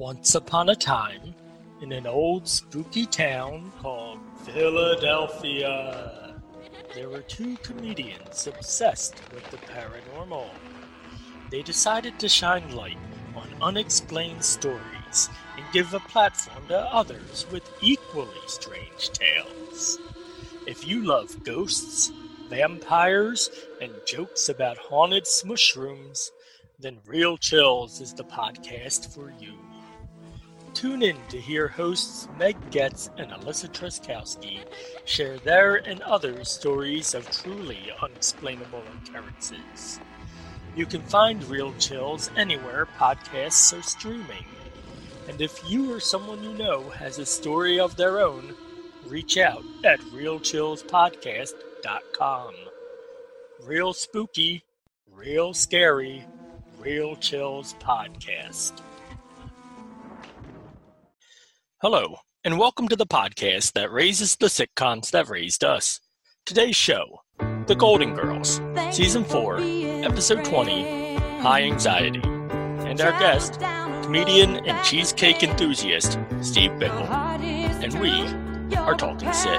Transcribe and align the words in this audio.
Once 0.00 0.34
upon 0.34 0.70
a 0.70 0.74
time, 0.74 1.34
in 1.82 1.92
an 1.92 2.06
old 2.06 2.48
spooky 2.48 3.04
town 3.04 3.70
called 3.82 4.18
Philadelphia, 4.46 6.34
there 6.94 7.10
were 7.10 7.20
two 7.20 7.54
comedians 7.58 8.46
obsessed 8.46 9.20
with 9.34 9.44
the 9.50 9.58
paranormal. 9.58 10.48
They 11.50 11.60
decided 11.60 12.18
to 12.18 12.30
shine 12.30 12.74
light 12.74 12.96
on 13.36 13.46
unexplained 13.60 14.42
stories 14.42 15.28
and 15.58 15.66
give 15.70 15.92
a 15.92 16.00
platform 16.00 16.66
to 16.68 16.78
others 16.78 17.44
with 17.52 17.70
equally 17.82 18.40
strange 18.46 19.10
tales. 19.10 19.98
If 20.66 20.88
you 20.88 21.04
love 21.04 21.44
ghosts, 21.44 22.10
vampires, 22.48 23.50
and 23.82 23.92
jokes 24.06 24.48
about 24.48 24.78
haunted 24.78 25.24
smushrooms, 25.24 26.30
then 26.78 26.96
Real 27.04 27.36
Chills 27.36 28.00
is 28.00 28.14
the 28.14 28.24
podcast 28.24 29.12
for 29.14 29.30
you. 29.38 29.58
Tune 30.74 31.02
in 31.02 31.16
to 31.28 31.40
hear 31.40 31.68
hosts 31.68 32.28
Meg 32.38 32.56
Getz 32.70 33.10
and 33.18 33.30
Alyssa 33.30 33.68
Truskowski 33.68 34.60
share 35.04 35.38
their 35.38 35.76
and 35.76 36.00
others' 36.02 36.50
stories 36.50 37.14
of 37.14 37.30
truly 37.30 37.78
unexplainable 38.00 38.82
occurrences. 39.02 40.00
You 40.76 40.86
can 40.86 41.02
find 41.02 41.42
Real 41.44 41.74
Chills 41.74 42.30
anywhere 42.36 42.88
podcasts 42.98 43.76
are 43.76 43.82
streaming. 43.82 44.46
And 45.28 45.40
if 45.40 45.68
you 45.68 45.92
or 45.92 45.98
someone 46.00 46.44
you 46.44 46.52
know 46.54 46.88
has 46.90 47.18
a 47.18 47.26
story 47.26 47.80
of 47.80 47.96
their 47.96 48.20
own, 48.20 48.54
reach 49.06 49.36
out 49.36 49.64
at 49.84 49.98
realchillspodcast.com. 50.00 52.54
Real 53.62 53.92
spooky, 53.92 54.62
real 55.12 55.52
scary, 55.52 56.24
Real 56.78 57.16
Chills 57.16 57.74
podcast. 57.80 58.80
Hello, 61.82 62.16
and 62.44 62.58
welcome 62.58 62.88
to 62.88 62.94
the 62.94 63.06
podcast 63.06 63.72
that 63.72 63.90
raises 63.90 64.36
the 64.36 64.48
sitcoms 64.48 65.12
that 65.12 65.30
raised 65.30 65.64
us. 65.64 65.98
Today's 66.44 66.76
show, 66.76 67.22
The 67.68 67.74
Golden 67.74 68.12
Girls, 68.12 68.60
Season 68.90 69.24
4, 69.24 69.60
Episode 70.04 70.44
20, 70.44 71.14
High 71.40 71.62
Anxiety. 71.62 72.20
And 72.22 73.00
our 73.00 73.12
guest, 73.12 73.60
comedian 74.02 74.56
and 74.66 74.84
cheesecake 74.84 75.42
enthusiast, 75.42 76.18
Steve 76.42 76.72
Bickel. 76.72 77.08
And 77.82 77.98
we 77.98 78.26
are 78.76 78.94
Talking 78.94 79.32
Sit. 79.32 79.58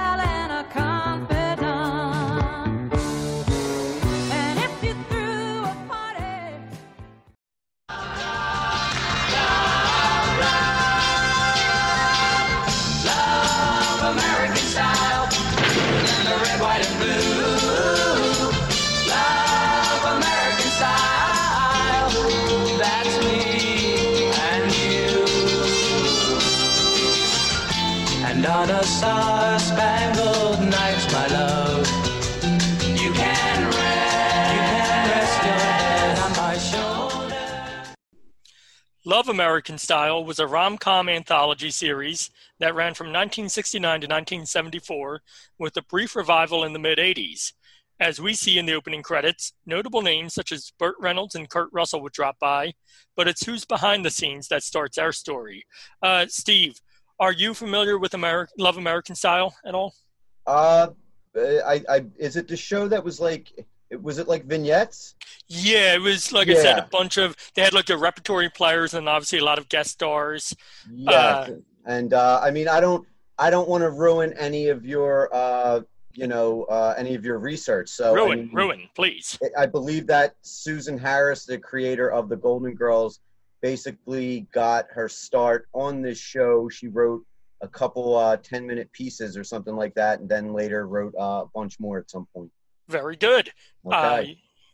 Love 39.04 39.28
American 39.28 39.78
Style 39.78 40.24
was 40.24 40.38
a 40.38 40.46
rom 40.46 40.78
com 40.78 41.08
anthology 41.08 41.72
series 41.72 42.30
that 42.60 42.76
ran 42.76 42.94
from 42.94 43.08
1969 43.08 43.82
to 43.82 44.06
1974 44.06 45.20
with 45.58 45.76
a 45.76 45.82
brief 45.82 46.14
revival 46.14 46.62
in 46.62 46.72
the 46.72 46.78
mid 46.78 46.98
80s. 46.98 47.54
As 47.98 48.20
we 48.20 48.34
see 48.34 48.56
in 48.56 48.66
the 48.66 48.74
opening 48.74 49.02
credits, 49.02 49.52
notable 49.66 50.02
names 50.02 50.32
such 50.32 50.52
as 50.52 50.72
Burt 50.78 50.94
Reynolds 51.00 51.34
and 51.34 51.50
Kurt 51.50 51.70
Russell 51.72 52.02
would 52.02 52.12
drop 52.12 52.38
by, 52.38 52.74
but 53.16 53.26
it's 53.26 53.44
who's 53.44 53.64
behind 53.64 54.04
the 54.04 54.10
scenes 54.10 54.46
that 54.46 54.62
starts 54.62 54.96
our 54.96 55.10
story. 55.10 55.64
Uh, 56.00 56.26
Steve, 56.28 56.80
are 57.22 57.32
you 57.32 57.54
familiar 57.54 57.98
with 57.98 58.12
Ameri- 58.12 58.48
Love 58.58 58.76
American 58.78 59.14
Style 59.14 59.54
at 59.64 59.76
all? 59.76 59.94
Uh, 60.44 60.88
I, 61.36 61.80
I, 61.88 62.04
is 62.18 62.34
it 62.36 62.48
the 62.48 62.56
show 62.56 62.88
that 62.88 63.02
was 63.04 63.20
like, 63.20 63.52
was 64.00 64.18
it 64.18 64.26
like 64.26 64.44
vignettes? 64.44 65.14
Yeah, 65.46 65.94
it 65.94 66.00
was 66.00 66.32
like 66.32 66.48
I 66.48 66.54
said, 66.54 66.78
a 66.78 66.88
bunch 66.90 67.18
of 67.18 67.36
they 67.54 67.62
had 67.62 67.74
like 67.74 67.86
their 67.86 67.96
repertory 67.98 68.48
players 68.50 68.94
and 68.94 69.08
obviously 69.08 69.38
a 69.38 69.44
lot 69.44 69.58
of 69.58 69.68
guest 69.68 69.90
stars. 69.92 70.52
Yeah, 70.90 71.12
Uh, 71.12 71.48
and 71.86 72.12
uh, 72.12 72.40
I 72.42 72.50
mean, 72.50 72.66
I 72.66 72.80
don't, 72.80 73.06
I 73.38 73.50
don't 73.50 73.68
want 73.68 73.82
to 73.82 73.90
ruin 73.90 74.32
any 74.32 74.68
of 74.68 74.84
your, 74.84 75.32
uh, 75.32 75.82
you 76.14 76.26
know, 76.26 76.64
uh, 76.64 76.94
any 76.98 77.14
of 77.14 77.24
your 77.24 77.38
research. 77.38 77.88
So 77.88 78.10
I 78.10 78.14
ruin, 78.14 78.38
mean, 78.40 78.50
ruin, 78.52 78.88
please. 78.96 79.38
I 79.56 79.66
believe 79.66 80.08
that 80.08 80.34
Susan 80.42 80.98
Harris, 80.98 81.44
the 81.46 81.58
creator 81.58 82.10
of 82.10 82.28
the 82.28 82.36
Golden 82.36 82.74
Girls, 82.74 83.20
basically 83.62 84.48
got 84.52 84.86
her 84.90 85.08
start 85.08 85.68
on 85.72 86.02
this 86.02 86.18
show. 86.18 86.68
She 86.68 86.88
wrote 86.88 87.24
a 87.62 87.68
couple 87.68 88.16
uh, 88.16 88.36
10 88.36 88.66
minute 88.66 88.92
pieces 88.92 89.36
or 89.36 89.44
something 89.44 89.74
like 89.74 89.94
that, 89.94 90.20
and 90.20 90.28
then 90.28 90.52
later 90.52 90.86
wrote 90.86 91.14
uh, 91.18 91.44
a 91.44 91.46
bunch 91.54 91.78
more 91.80 91.98
at 91.98 92.10
some 92.10 92.26
point. 92.34 92.50
Very 92.88 93.16
good. 93.16 93.50
Okay. 93.86 93.96
Uh, 93.96 94.24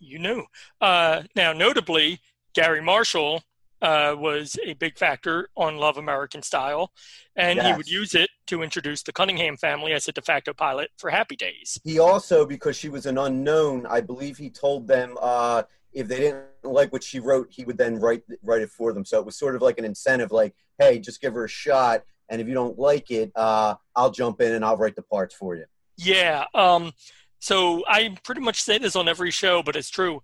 you 0.01 0.19
knew. 0.19 0.45
Uh, 0.81 1.23
now, 1.37 1.53
notably, 1.53 2.21
Garry 2.55 2.81
Marshall 2.81 3.43
uh, 3.83 4.15
was 4.19 4.59
a 4.65 4.73
big 4.75 4.99
factor 4.99 5.51
on 5.57 5.77
Love 5.77 5.99
American 5.99 6.43
Style, 6.43 6.91
and 7.37 7.61
he 7.61 7.73
would 7.75 7.89
use 7.89 8.15
it 8.15 8.31
to 8.47 8.63
introduce 8.63 9.03
the 9.03 9.13
Cunningham 9.13 9.57
family 9.57 9.93
as 9.93 10.09
a 10.09 10.13
de 10.13 10.23
facto 10.23 10.53
pilot 10.53 10.91
for 10.97 11.11
Happy 11.11 11.37
Days. 11.37 11.79
he 11.85 11.99
also, 11.99 12.47
because 12.47 12.77
she 12.77 12.89
was 12.89 13.07
an 13.07 13.19
unknown, 13.19 13.87
I 13.87 14.01
believe 14.01 14.37
he 14.37 14.51
told 14.51 14.89
them 14.89 15.17
uh, 15.21 15.63
if 15.93 16.09
they 16.09 16.19
didn't 16.19 16.45
like 16.63 16.93
what 16.93 17.03
she 17.05 17.21
wrote, 17.21 17.49
he 17.51 17.65
would 17.65 17.79
then 17.79 17.99
write 17.99 18.23
write 18.43 18.63
it 18.63 18.71
for 18.71 18.93
them. 18.93 19.05
So 19.05 19.19
it 19.19 19.27
was 19.27 19.37
sort 19.37 19.57
of 19.57 19.63
like 19.63 19.79
an 19.79 19.85
incentive, 19.85 20.33
like, 20.33 20.55
hey, 20.79 20.99
just 20.99 21.21
give 21.21 21.35
her 21.35 21.45
a 21.45 21.49
shot, 21.49 22.05
and 22.29 22.41
if 22.41 22.49
you 22.49 22.55
don't 22.55 22.79
like 22.79 23.11
it, 23.11 23.33
uh, 23.35 23.75
I'll 23.97 24.11
jump 24.11 24.41
in 24.41 24.53
and 24.53 24.65
I'll 24.65 24.77
write 24.77 24.97
the 24.97 25.03
parts 25.03 25.35
for 25.35 25.57
you. 25.57 25.65
Yeah. 25.97 26.45
Um, 26.55 26.93
so 27.41 27.85
I 27.87 28.17
pretty 28.25 28.41
much 28.41 28.63
say 28.63 28.79
this 28.79 28.97
on 28.97 29.09
every 29.09 29.31
show, 29.31 29.63
but 29.63 29.77
it's 29.77 29.91
true. 29.91 30.23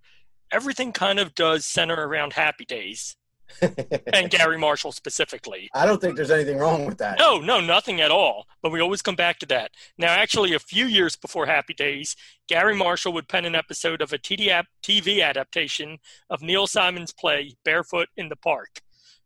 Everything 0.51 0.91
kind 0.91 1.19
of 1.19 1.33
does 1.35 1.65
center 1.65 2.07
around 2.07 2.33
Happy 2.33 2.65
Days, 2.65 3.17
and 3.61 4.29
Garry 4.29 4.57
Marshall 4.57 4.91
specifically. 4.91 5.69
I 5.73 5.85
don't 5.85 5.99
think 6.01 6.15
there's 6.15 6.31
anything 6.31 6.57
wrong 6.57 6.85
with 6.85 6.97
that. 6.99 7.17
No, 7.19 7.39
no, 7.39 7.59
nothing 7.59 8.01
at 8.01 8.11
all. 8.11 8.47
But 8.61 8.71
we 8.71 8.81
always 8.81 9.01
come 9.01 9.15
back 9.15 9.39
to 9.39 9.45
that. 9.47 9.71
Now, 9.97 10.09
actually, 10.09 10.53
a 10.53 10.59
few 10.59 10.85
years 10.85 11.15
before 11.15 11.45
Happy 11.45 11.73
Days, 11.73 12.15
Garry 12.47 12.75
Marshall 12.75 13.13
would 13.13 13.27
pen 13.27 13.45
an 13.45 13.55
episode 13.55 14.01
of 14.01 14.13
a 14.13 14.17
TV 14.17 15.23
adaptation 15.23 15.97
of 16.29 16.41
Neil 16.41 16.67
Simon's 16.67 17.13
play 17.13 17.55
Barefoot 17.63 18.09
in 18.17 18.29
the 18.29 18.35
Park. 18.35 18.81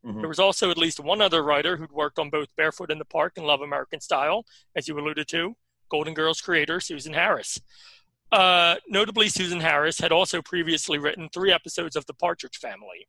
Mhm. 0.05 0.19
There 0.21 0.29
was 0.29 0.39
also 0.39 0.71
at 0.71 0.77
least 0.77 0.99
one 0.99 1.21
other 1.21 1.43
writer 1.43 1.75
who'd 1.75 1.91
worked 1.91 2.19
on 2.19 2.29
both 2.29 2.55
Barefoot 2.55 2.91
in 2.91 2.99
the 2.99 3.05
Park 3.05 3.33
and 3.35 3.45
Love 3.45 3.61
American 3.61 3.99
Style, 3.99 4.45
as 4.75 4.87
you 4.87 4.97
alluded 4.97 5.27
to, 5.29 5.55
Golden 5.89 6.13
Girls 6.13 6.39
creator 6.39 6.79
Susan 6.79 7.13
Harris. 7.13 7.59
Uh, 8.31 8.75
notably, 8.87 9.27
Susan 9.27 9.59
Harris 9.59 9.99
had 9.99 10.11
also 10.11 10.41
previously 10.41 10.97
written 10.99 11.29
three 11.29 11.51
episodes 11.51 11.95
of 11.95 12.05
The 12.05 12.13
Partridge 12.13 12.57
Family. 12.57 13.07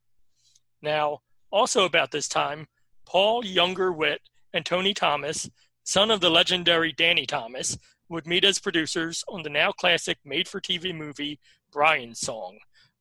Now, 0.83 1.21
also 1.51 1.85
about 1.85 2.11
this 2.11 2.29
time, 2.29 2.67
Paul 3.07 3.45
Younger 3.45 3.93
Witt 3.93 4.21
and 4.53 4.65
Tony 4.65 4.95
Thomas, 4.95 5.51
son 5.85 6.11
of 6.11 6.21
the 6.21 6.31
legendary 6.31 6.93
Danny 6.93 7.27
Thomas, 7.27 7.79
would 8.09 8.27
meet 8.27 8.45
as 8.45 8.59
producers 8.59 9.25
on 9.29 9.43
the 9.43 9.51
now 9.51 9.73
classic 9.73 10.19
made 10.25 10.49
for 10.49 10.61
TV 10.61 10.95
movie 10.95 11.39
Brian's 11.73 12.21
Song. 12.21 12.59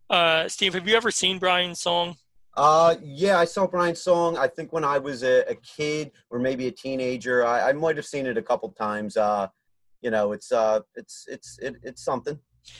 Uh, 0.09 0.47
Steve, 0.47 0.73
have 0.73 0.87
you 0.87 0.95
ever 0.95 1.11
seen 1.11 1.39
Brian's 1.39 1.79
Song? 1.79 2.15
Uh, 2.57 2.95
yeah, 3.01 3.39
I 3.39 3.45
saw 3.45 3.67
Brian's 3.67 4.01
song. 4.01 4.37
I 4.37 4.47
think 4.47 4.73
when 4.73 4.83
I 4.83 4.97
was 4.97 5.23
a, 5.23 5.49
a 5.49 5.55
kid 5.55 6.11
or 6.29 6.39
maybe 6.39 6.67
a 6.67 6.71
teenager, 6.71 7.45
I, 7.45 7.69
I 7.69 7.73
might 7.73 7.95
have 7.95 8.05
seen 8.05 8.25
it 8.25 8.37
a 8.37 8.41
couple 8.41 8.69
times. 8.71 9.15
Uh, 9.15 9.47
you 10.01 10.11
know, 10.11 10.31
it's 10.33 10.51
uh, 10.51 10.81
it's 10.95 11.25
it's 11.27 11.57
it, 11.61 11.75
it's 11.83 12.03
something. 12.03 12.37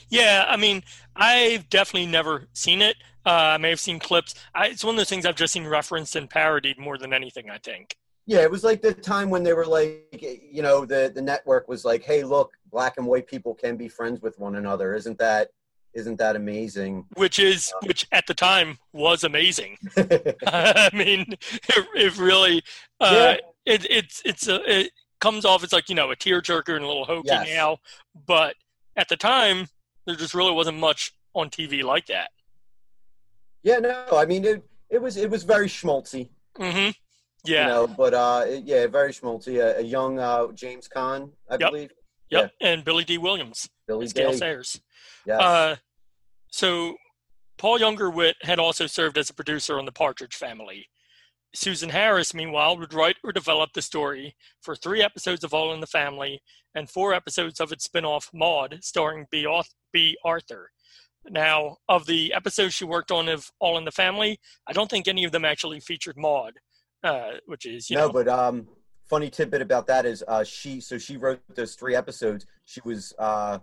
Yeah, 0.10 0.46
I 0.48 0.58
mean, 0.58 0.84
I've 1.16 1.70
definitely 1.70 2.08
never 2.08 2.48
seen 2.54 2.82
it. 2.82 2.98
Uh, 3.30 3.54
I 3.54 3.58
may 3.58 3.70
have 3.70 3.80
seen 3.80 4.00
clips. 4.00 4.34
I, 4.56 4.68
it's 4.70 4.84
one 4.84 4.96
of 4.96 4.98
those 4.98 5.10
things 5.10 5.24
I've 5.24 5.36
just 5.36 5.54
seen 5.54 5.68
referenced 5.68 6.16
and 6.16 6.28
parodied 6.28 6.80
more 6.80 6.98
than 6.98 7.14
anything, 7.14 7.52
I 7.52 7.60
think. 7.60 7.96
Yeah, 8.26 8.40
it 8.40 8.50
was 8.50 8.64
like 8.64 8.82
the 8.82 8.92
time 8.92 9.30
when 9.30 9.44
they 9.44 9.54
were 9.54 9.68
like, 9.68 10.20
you 10.52 10.64
know, 10.64 10.84
the 10.84 11.12
the 11.14 11.22
network 11.22 11.68
was 11.68 11.86
like, 11.86 12.04
hey, 12.04 12.24
look, 12.24 12.54
black 12.72 12.96
and 12.98 13.06
white 13.06 13.28
people 13.28 13.54
can 13.54 13.78
be 13.78 13.88
friends 13.88 14.20
with 14.22 14.40
one 14.40 14.56
another. 14.56 14.96
Isn't 14.96 15.20
that 15.20 15.50
isn't 15.94 16.18
that 16.18 16.36
amazing? 16.36 17.06
Which 17.18 17.38
is, 17.38 17.72
which 17.84 18.08
at 18.12 18.26
the 18.26 18.34
time 18.34 18.80
was 18.94 19.24
amazing. 19.24 19.78
I 20.48 20.90
mean, 20.94 21.26
it, 21.30 21.88
it 21.96 22.18
really, 22.18 22.64
uh, 23.00 23.36
it, 23.66 23.86
it's 23.90 24.24
it's 24.26 24.48
a, 24.48 24.80
it 24.80 24.92
comes 25.20 25.46
off 25.46 25.64
as 25.64 25.72
like 25.72 25.88
you 25.88 25.96
know 25.96 26.10
a 26.10 26.16
tearjerker 26.16 26.76
and 26.76 26.84
a 26.84 26.88
little 26.88 27.06
hokey 27.06 27.28
Yes. 27.28 27.48
now, 27.48 27.78
but 28.26 28.56
at 28.96 29.08
the 29.08 29.18
time 29.18 29.68
there 30.06 30.16
just 30.16 30.34
really 30.34 30.52
wasn't 30.52 30.80
much 30.80 31.14
on 31.36 31.52
TV 31.52 31.84
like 31.84 32.08
that. 32.08 32.32
Yeah, 33.64 33.80
no, 33.80 34.06
I 34.14 34.26
mean 34.26 34.46
it. 34.46 34.64
It 34.90 35.02
was 35.02 35.18
it 35.18 35.30
was 35.30 35.44
very 35.44 35.68
schmaltzy. 35.68 36.30
hmm 36.58 36.90
Yeah. 37.46 37.62
You 37.64 37.68
know, 37.68 37.88
but 37.88 38.14
uh, 38.14 38.46
yeah, 38.64 38.88
very 38.88 39.12
schmaltzy. 39.12 39.60
A, 39.60 39.80
a 39.80 39.82
young 39.82 40.20
uh, 40.20 40.52
James 40.54 40.88
Caan, 40.88 41.32
I 41.50 41.58
Yep. 41.60 41.72
believe. 41.72 41.92
Yep. 42.32 42.52
And 42.62 42.84
Billy 42.84 43.04
Dee 43.04 43.18
Williams 43.18 43.70
Billy 43.88 44.06
as 44.06 44.14
Gale 44.14 44.34
Sayers. 44.34 44.80
Yes. 45.26 45.42
Uh, 45.42 45.76
so 46.52 46.96
Paul 47.58 47.80
Younger 47.80 48.10
Witt 48.10 48.36
had 48.42 48.60
also 48.60 48.88
served 48.88 49.18
as 49.18 49.30
a 49.30 49.34
producer 49.34 49.78
on 49.78 49.86
The 49.86 49.92
Partridge 49.92 50.36
Family. 50.36 50.88
Susan 51.54 51.90
Harris, 51.90 52.34
meanwhile, 52.36 52.78
would 52.78 52.94
write 52.94 53.16
or 53.24 53.32
develop 53.32 53.72
the 53.74 53.82
story 53.82 54.36
for 54.62 54.76
three 54.76 55.02
episodes 55.02 55.44
of 55.44 55.54
All 55.54 55.74
in 55.74 55.80
the 55.80 55.88
Family 55.88 56.42
and 56.76 56.88
four 56.88 57.14
episodes 57.14 57.60
of 57.60 57.72
its 57.72 57.86
spin-off 57.86 58.30
Maude, 58.34 58.78
starring 58.82 59.26
Bea 59.32 59.48
Arthur. 60.24 60.72
Now, 61.30 61.78
of 61.88 62.06
the 62.06 62.34
episodes 62.34 62.74
she 62.74 62.86
worked 62.86 63.12
on 63.12 63.28
of 63.30 63.52
All 63.60 63.78
in 63.78 63.86
the 63.86 63.92
Family, 63.92 64.40
I 64.68 64.74
don't 64.74 64.90
think 64.90 65.08
any 65.08 65.24
of 65.24 65.32
them 65.32 65.46
actually 65.46 65.80
featured 65.80 66.18
Maude, 66.18 66.58
uh, 67.04 67.32
which 67.46 67.66
is 67.66 67.90
you 67.90 67.98
no, 67.98 68.08
know 68.08 68.14
but 68.14 68.28
um, 68.28 68.68
funny 69.10 69.30
tidbit 69.30 69.62
about 69.62 69.88
that 69.88 70.06
is 70.06 70.24
uh, 70.28 70.44
she. 70.44 70.80
So 70.80 70.98
she 70.98 71.18
wrote 71.18 71.42
those 71.56 71.76
three 71.76 71.96
episodes. 71.96 72.46
She 72.66 72.82
was 72.86 73.14
uh, 73.20 73.60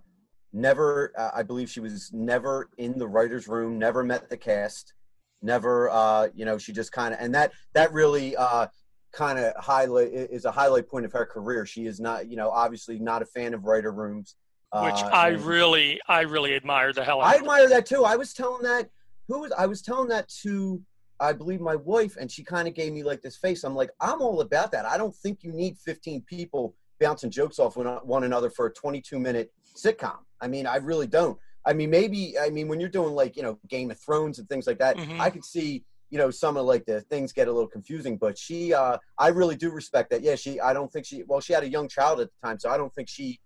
never. 0.52 1.12
Uh, 1.16 1.30
I 1.34 1.42
believe 1.42 1.70
she 1.70 1.80
was 1.80 2.10
never 2.12 2.68
in 2.78 2.98
the 2.98 3.06
writers' 3.06 3.48
room. 3.48 3.78
Never 3.78 4.02
met 4.02 4.28
the 4.28 4.36
cast. 4.36 4.94
Never. 5.42 5.88
Uh, 5.90 6.28
you 6.34 6.44
know, 6.44 6.58
she 6.58 6.72
just 6.72 6.92
kind 6.92 7.14
of 7.14 7.20
and 7.20 7.34
that 7.34 7.52
that 7.74 7.92
really 7.92 8.36
uh, 8.36 8.66
kind 9.12 9.38
of 9.38 9.54
highlight 9.56 10.12
is 10.12 10.44
a 10.44 10.50
highlight 10.50 10.88
point 10.88 11.06
of 11.06 11.12
her 11.12 11.24
career. 11.24 11.64
She 11.64 11.86
is 11.86 12.00
not. 12.00 12.28
You 12.28 12.36
know, 12.36 12.50
obviously 12.50 12.98
not 12.98 13.22
a 13.22 13.26
fan 13.26 13.54
of 13.54 13.64
writer 13.64 13.92
rooms. 13.92 14.36
Which 14.74 14.94
uh, 14.94 15.10
I 15.12 15.28
really, 15.28 16.00
I 16.08 16.22
really 16.22 16.54
admire 16.54 16.92
the 16.92 17.04
hell 17.04 17.20
out 17.20 17.28
I 17.28 17.34
of. 17.36 17.40
admire 17.42 17.68
that 17.68 17.86
too. 17.86 18.04
I 18.04 18.16
was 18.16 18.32
telling 18.32 18.62
that 18.62 18.90
who 19.28 19.40
was 19.40 19.52
I 19.52 19.66
was 19.66 19.80
telling 19.82 20.08
that 20.08 20.28
to 20.42 20.82
I 21.20 21.32
believe 21.32 21.60
my 21.60 21.76
wife, 21.76 22.16
and 22.20 22.30
she 22.30 22.42
kind 22.44 22.68
of 22.68 22.74
gave 22.74 22.92
me 22.92 23.02
like 23.02 23.22
this 23.22 23.36
face. 23.36 23.64
I'm 23.64 23.74
like, 23.74 23.90
I'm 24.00 24.20
all 24.20 24.40
about 24.42 24.70
that. 24.72 24.84
I 24.84 24.98
don't 24.98 25.14
think 25.14 25.42
you 25.42 25.52
need 25.52 25.78
15 25.78 26.22
people 26.22 26.74
bouncing 27.00 27.30
jokes 27.30 27.58
off 27.58 27.76
one, 27.76 27.86
one 27.86 28.24
another 28.24 28.50
for 28.50 28.66
a 28.66 28.72
22 28.72 29.18
minute 29.18 29.50
sitcom. 29.74 30.18
I 30.40 30.48
mean, 30.48 30.66
I 30.66 30.76
really 30.76 31.06
don't. 31.06 31.38
I 31.64 31.72
mean, 31.72 31.90
maybe 31.90 32.34
I 32.38 32.50
mean 32.50 32.68
when 32.68 32.80
you're 32.80 32.88
doing 32.88 33.14
like 33.14 33.36
you 33.36 33.42
know 33.42 33.58
Game 33.68 33.90
of 33.90 33.98
Thrones 33.98 34.38
and 34.38 34.48
things 34.48 34.66
like 34.66 34.78
that, 34.78 34.96
Mhm. 34.96 35.18
I 35.20 35.30
could 35.30 35.44
see 35.44 35.84
you 36.10 36.18
know 36.18 36.30
some 36.30 36.56
of 36.56 36.66
like 36.66 36.84
the 36.86 37.00
things 37.02 37.32
get 37.32 37.48
a 37.48 37.52
little 37.52 37.68
confusing. 37.68 38.16
But 38.16 38.36
she, 38.36 38.74
uh 38.74 38.98
I 39.18 39.28
really 39.28 39.56
do 39.56 39.70
respect 39.70 40.10
that. 40.10 40.22
Yeah, 40.22 40.34
she. 40.34 40.60
I 40.60 40.72
don't 40.72 40.92
think 40.92 41.06
she. 41.06 41.22
Well, 41.24 41.40
she 41.40 41.52
had 41.52 41.62
a 41.64 41.68
young 41.68 41.88
child 41.88 42.20
at 42.20 42.28
the 42.30 42.46
time, 42.46 42.58
so 42.58 42.68
I 42.70 42.76
don't 42.76 42.94
think 42.94 43.08
she 43.08 43.40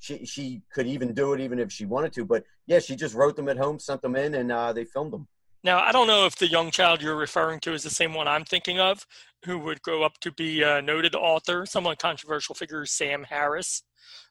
she 0.00 0.24
she 0.24 0.62
could 0.72 0.86
even 0.86 1.14
do 1.14 1.32
it 1.34 1.40
even 1.40 1.58
if 1.58 1.70
she 1.70 1.84
wanted 1.84 2.12
to. 2.14 2.24
But 2.24 2.44
yeah, 2.66 2.80
she 2.80 2.96
just 2.96 3.14
wrote 3.14 3.36
them 3.36 3.48
at 3.48 3.56
home, 3.56 3.78
sent 3.78 4.02
them 4.02 4.16
in, 4.16 4.34
and 4.34 4.50
uh, 4.50 4.72
they 4.72 4.84
filmed 4.84 5.12
them. 5.12 5.28
Now, 5.62 5.80
I 5.80 5.92
don't 5.92 6.06
know 6.06 6.24
if 6.24 6.36
the 6.36 6.48
young 6.48 6.70
child 6.70 7.02
you're 7.02 7.16
referring 7.16 7.60
to 7.60 7.74
is 7.74 7.82
the 7.82 7.90
same 7.90 8.14
one 8.14 8.26
I'm 8.26 8.44
thinking 8.44 8.80
of, 8.80 9.06
who 9.44 9.58
would 9.58 9.82
grow 9.82 10.02
up 10.02 10.18
to 10.20 10.32
be 10.32 10.62
a 10.62 10.80
noted 10.80 11.14
author, 11.14 11.66
somewhat 11.66 11.98
controversial 11.98 12.54
figure, 12.54 12.86
Sam 12.86 13.24
Harris. 13.24 13.82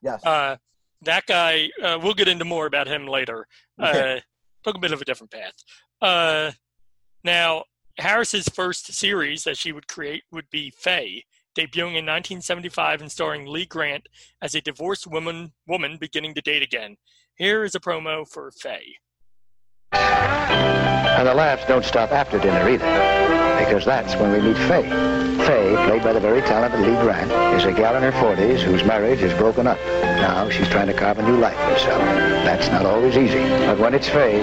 Yes. 0.01 0.25
Uh, 0.25 0.57
that 1.03 1.27
guy, 1.27 1.69
uh, 1.83 1.99
we'll 2.01 2.15
get 2.15 2.27
into 2.27 2.45
more 2.45 2.65
about 2.65 2.87
him 2.87 3.07
later. 3.07 3.47
Uh, 3.79 4.19
took 4.61 4.75
a 4.75 4.79
bit 4.79 4.91
of 4.91 5.01
a 5.01 5.05
different 5.05 5.31
path. 5.31 5.53
Uh, 6.01 6.51
now, 7.23 7.63
Harris's 7.97 8.49
first 8.49 8.91
series 8.91 9.45
that 9.45 9.57
she 9.57 9.71
would 9.71 9.87
create 9.87 10.23
would 10.33 10.49
be 10.49 10.69
Faye, 10.69 11.23
debuting 11.57 11.95
in 11.97 12.05
1975 12.05 13.01
and 13.01 13.11
starring 13.11 13.45
Lee 13.45 13.65
Grant 13.65 14.07
as 14.41 14.55
a 14.55 14.61
divorced 14.61 15.07
woman 15.07 15.53
woman 15.67 15.97
beginning 15.99 16.33
to 16.35 16.41
date 16.41 16.61
again. 16.63 16.97
Here 17.35 17.63
is 17.63 17.75
a 17.75 17.79
promo 17.79 18.27
for 18.27 18.51
Faye. 18.51 18.97
And 19.91 21.27
the 21.27 21.33
laughs 21.33 21.65
don't 21.67 21.83
stop 21.83 22.11
after 22.11 22.39
dinner 22.39 22.69
either, 22.69 23.63
because 23.63 23.83
that's 23.83 24.15
when 24.15 24.31
we 24.31 24.39
meet 24.39 24.57
Faye. 24.67 24.89
Faye, 25.45 25.75
played 25.87 26.03
by 26.03 26.13
the 26.13 26.19
very 26.19 26.41
talented 26.41 26.81
Lee 26.81 26.95
Grant, 27.01 27.31
is 27.59 27.65
a 27.65 27.71
gal 27.71 27.95
in 27.95 28.03
her 28.03 28.11
40s 28.11 28.59
whose 28.59 28.83
marriage 28.83 29.21
is 29.21 29.33
broken 29.33 29.67
up. 29.67 29.77
Now 30.01 30.49
she's 30.49 30.69
trying 30.69 30.87
to 30.87 30.93
carve 30.93 31.19
a 31.19 31.23
new 31.23 31.37
life 31.37 31.55
for 31.55 31.71
herself. 31.71 32.01
That's 32.45 32.69
not 32.69 32.85
always 32.85 33.17
easy, 33.17 33.39
but 33.65 33.79
when 33.79 33.93
it's 33.93 34.07
Faye, 34.07 34.41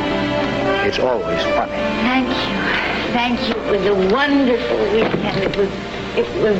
it's 0.86 0.98
always 0.98 1.42
funny. 1.54 1.72
Thank 2.02 2.28
you. 2.28 3.12
Thank 3.12 3.48
you. 3.48 3.54
It 3.62 3.78
was 3.78 3.86
a 3.86 4.14
wonderful 4.14 4.78
weekend. 4.92 5.44
It 5.44 5.56
was, 5.56 5.70
it 6.16 6.26
was, 6.42 6.56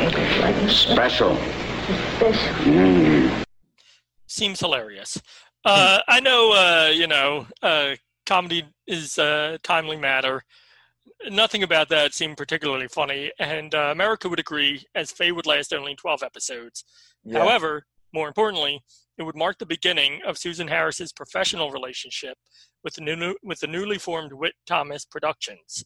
it 0.00 0.14
was 0.14 0.38
like 0.40 0.70
Special. 0.70 1.36
special. 2.16 3.44
seems 4.26 4.60
hilarious. 4.60 5.20
Uh, 5.64 5.98
I 6.08 6.20
know, 6.20 6.52
uh, 6.52 6.90
you 6.90 7.06
know, 7.06 7.46
uh, 7.62 7.96
comedy 8.26 8.64
is 8.86 9.18
a 9.18 9.58
timely 9.62 9.96
matter. 9.96 10.42
Nothing 11.28 11.62
about 11.62 11.88
that 11.90 12.14
seemed 12.14 12.36
particularly 12.36 12.88
funny, 12.88 13.30
and 13.38 13.74
uh, 13.74 13.88
America 13.92 14.28
would 14.28 14.38
agree, 14.40 14.84
as 14.94 15.10
Faye 15.12 15.32
would 15.32 15.46
last 15.46 15.74
only 15.74 15.94
12 15.94 16.22
episodes. 16.22 16.84
Yeah. 17.24 17.40
However, 17.40 17.84
more 18.14 18.28
importantly, 18.28 18.80
it 19.18 19.24
would 19.24 19.36
mark 19.36 19.58
the 19.58 19.66
beginning 19.66 20.20
of 20.26 20.38
Susan 20.38 20.68
Harris's 20.68 21.12
professional 21.12 21.70
relationship 21.70 22.38
with 22.82 22.94
the, 22.94 23.02
new, 23.02 23.34
with 23.42 23.60
the 23.60 23.66
newly 23.66 23.98
formed 23.98 24.32
Witt 24.32 24.54
Thomas 24.66 25.04
Productions. 25.04 25.84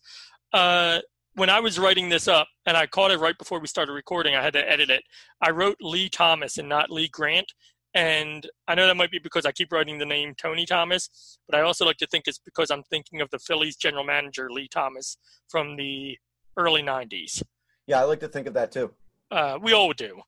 Uh, 0.53 1.00
when 1.35 1.51
I 1.51 1.61
was 1.61 1.79
writing 1.79 2.09
this 2.09 2.29
up, 2.29 2.49
and 2.67 2.77
I 2.77 2.87
caught 2.87 3.11
it 3.11 3.19
right 3.19 3.37
before 3.37 3.59
we 3.59 3.67
started 3.67 3.93
recording, 3.93 4.35
I 4.35 4.43
had 4.43 4.53
to 4.55 4.71
edit 4.71 4.91
it. 4.91 5.03
I 5.43 5.51
wrote 5.51 5.77
Lee 5.81 6.09
Thomas 6.09 6.59
and 6.59 6.69
not 6.69 6.91
Lee 6.91 7.09
Grant. 7.09 7.53
And 7.95 8.49
I 8.67 8.75
know 8.75 8.89
that 8.89 8.97
might 8.97 9.13
be 9.13 9.21
because 9.21 9.47
I 9.47 9.53
keep 9.53 9.71
writing 9.71 9.99
the 9.99 10.07
name 10.07 10.35
Tony 10.37 10.67
Thomas, 10.67 11.39
but 11.49 11.57
I 11.57 11.63
also 11.63 11.85
like 11.85 11.97
to 11.99 12.09
think 12.09 12.25
it's 12.27 12.41
because 12.45 12.71
I'm 12.71 12.83
thinking 12.85 13.21
of 13.21 13.31
the 13.31 13.39
Phillies 13.39 13.77
general 13.77 14.03
manager, 14.03 14.51
Lee 14.51 14.69
Thomas, 14.69 15.17
from 15.49 15.77
the 15.77 16.19
early 16.57 16.83
90s. 16.83 17.43
yeah, 17.87 18.01
I 18.01 18.05
like 18.05 18.21
to 18.21 18.29
think 18.29 18.49
of 18.49 18.55
that 18.55 18.73
too. 18.73 18.93
Uh, 19.31 19.59
we 19.63 19.73
all 19.73 19.93
do. 19.93 20.21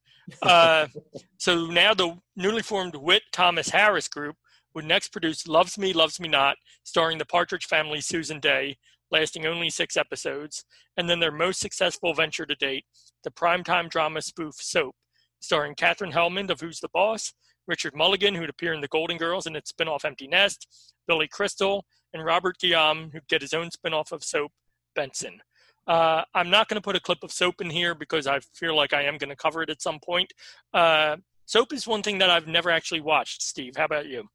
Uh, 0.43 0.87
so 1.38 1.67
now 1.67 1.93
the 1.93 2.17
newly 2.37 2.62
formed 2.62 2.94
Witt 2.94 3.23
Thomas 3.32 3.69
Harris 3.69 4.06
group 4.08 4.37
would 4.75 4.85
next 4.85 5.08
produce 5.08 5.49
Loves 5.49 5.76
Me, 5.76 5.93
Loves 5.93 6.20
Me 6.20 6.29
Not, 6.29 6.56
starring 6.85 7.19
the 7.19 7.25
Partridge 7.25 7.67
Family 7.67 8.00
Susan 8.00 8.38
Dey, 8.38 8.76
lasting 9.11 9.47
only 9.47 9.70
six 9.70 9.97
episodes, 9.97 10.64
and 10.97 11.08
then 11.08 11.20
their 11.20 11.32
most 11.32 11.61
successful 11.61 12.14
venture 12.14 12.47
to 12.47 12.55
date, 12.55 12.85
the 13.25 13.31
primetime 13.31 13.88
drama 13.88 14.23
spoof 14.23 14.55
Soap, 14.56 14.94
starring 15.41 15.75
Katherine 15.75 16.12
Helmond 16.12 16.50
of 16.50 16.61
Who's 16.61 16.81
the 16.81 16.88
Boss, 16.93 17.32
Richard 17.67 17.94
Mulligan, 17.94 18.35
who'd 18.35 18.50
appear 18.50 18.73
in 18.73 18.81
The 18.81 18.88
Golden 18.88 19.17
Girls 19.17 19.47
and 19.47 19.56
its 19.56 19.70
spin-off 19.70 20.05
Empty 20.05 20.29
Nest, 20.29 20.94
Billy 21.08 21.29
Crystal, 21.29 21.85
and 22.12 22.25
Robert 22.25 22.58
Guillaume, 22.58 23.11
who'd 23.12 23.29
get 23.29 23.43
his 23.43 23.53
own 23.53 23.70
spin-off 23.70 24.12
of 24.12 24.25
Soap, 24.25 24.53
Benson. 24.94 25.41
Uh, 25.87 26.23
I'm 26.35 26.50
not 26.50 26.69
going 26.69 26.76
to 26.76 26.85
put 26.85 26.97
a 26.97 27.00
clip 27.00 27.19
of 27.23 27.32
Soap 27.32 27.61
in 27.61 27.70
here 27.70 27.94
because 27.94 28.26
I 28.26 28.41
feel 28.55 28.75
like 28.75 28.93
I 28.93 29.03
am 29.03 29.19
going 29.19 29.31
to 29.31 29.36
cover 29.36 29.63
it 29.63 29.70
at 29.70 29.82
some 29.82 29.98
point. 30.05 30.32
Uh, 30.75 31.17
Soap 31.44 31.72
is 31.72 31.86
one 31.86 32.03
thing 32.03 32.19
that 32.19 32.31
I've 32.31 32.48
never 32.48 32.70
actually 32.70 33.01
watched. 33.01 33.43
Steve, 33.43 33.77
how 33.77 33.84
about 33.84 34.06
you? 34.06 34.29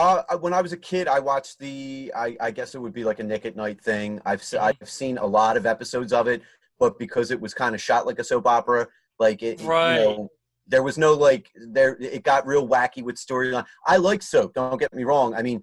Uh, 0.00 0.38
when 0.38 0.54
I 0.54 0.62
was 0.62 0.72
a 0.72 0.76
kid, 0.78 1.08
I 1.08 1.18
watched 1.20 1.58
the. 1.58 2.10
I, 2.16 2.36
I 2.40 2.50
guess 2.50 2.74
it 2.74 2.78
would 2.78 2.94
be 2.94 3.04
like 3.04 3.18
a 3.20 3.22
Nick 3.22 3.44
at 3.44 3.54
Night 3.54 3.80
thing. 3.82 4.20
I've 4.24 4.42
se- 4.42 4.56
Mhm. 4.58 4.74
I've 4.80 4.90
seen 4.90 5.18
a 5.18 5.26
lot 5.26 5.56
of 5.58 5.66
episodes 5.66 6.12
of 6.12 6.26
it, 6.26 6.40
but 6.78 6.98
because 6.98 7.30
it 7.30 7.38
was 7.40 7.52
kind 7.52 7.74
of 7.74 7.82
shot 7.82 8.06
like 8.06 8.18
a 8.18 8.24
soap 8.24 8.46
opera, 8.46 8.88
like 9.18 9.42
it, 9.42 9.60
it- 9.60 9.66
Right. 9.66 9.98
you 9.98 10.04
know, 10.04 10.28
there 10.66 10.82
was 10.82 10.96
no 10.96 11.12
like 11.12 11.50
there. 11.54 11.96
It 12.00 12.22
got 12.22 12.46
real 12.46 12.66
wacky 12.66 13.02
with 13.02 13.16
storyline. 13.16 13.66
I 13.86 13.98
like 13.98 14.22
soap. 14.22 14.54
Don't 14.54 14.78
get 14.78 14.92
me 14.94 15.04
wrong. 15.04 15.34
I 15.34 15.42
mean, 15.42 15.62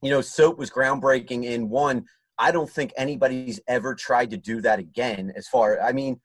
you 0.00 0.10
know, 0.10 0.22
soap 0.22 0.56
was 0.56 0.70
groundbreaking 0.70 1.44
in 1.44 1.68
one. 1.68 2.06
I 2.38 2.52
don't 2.52 2.70
think 2.70 2.92
anybody's 2.96 3.60
ever 3.68 3.94
tried 3.94 4.30
to 4.30 4.36
do 4.38 4.60
that 4.62 4.78
again. 4.78 5.30
As 5.36 5.46
far, 5.46 5.78
I 5.80 5.92
mean, 5.92 6.20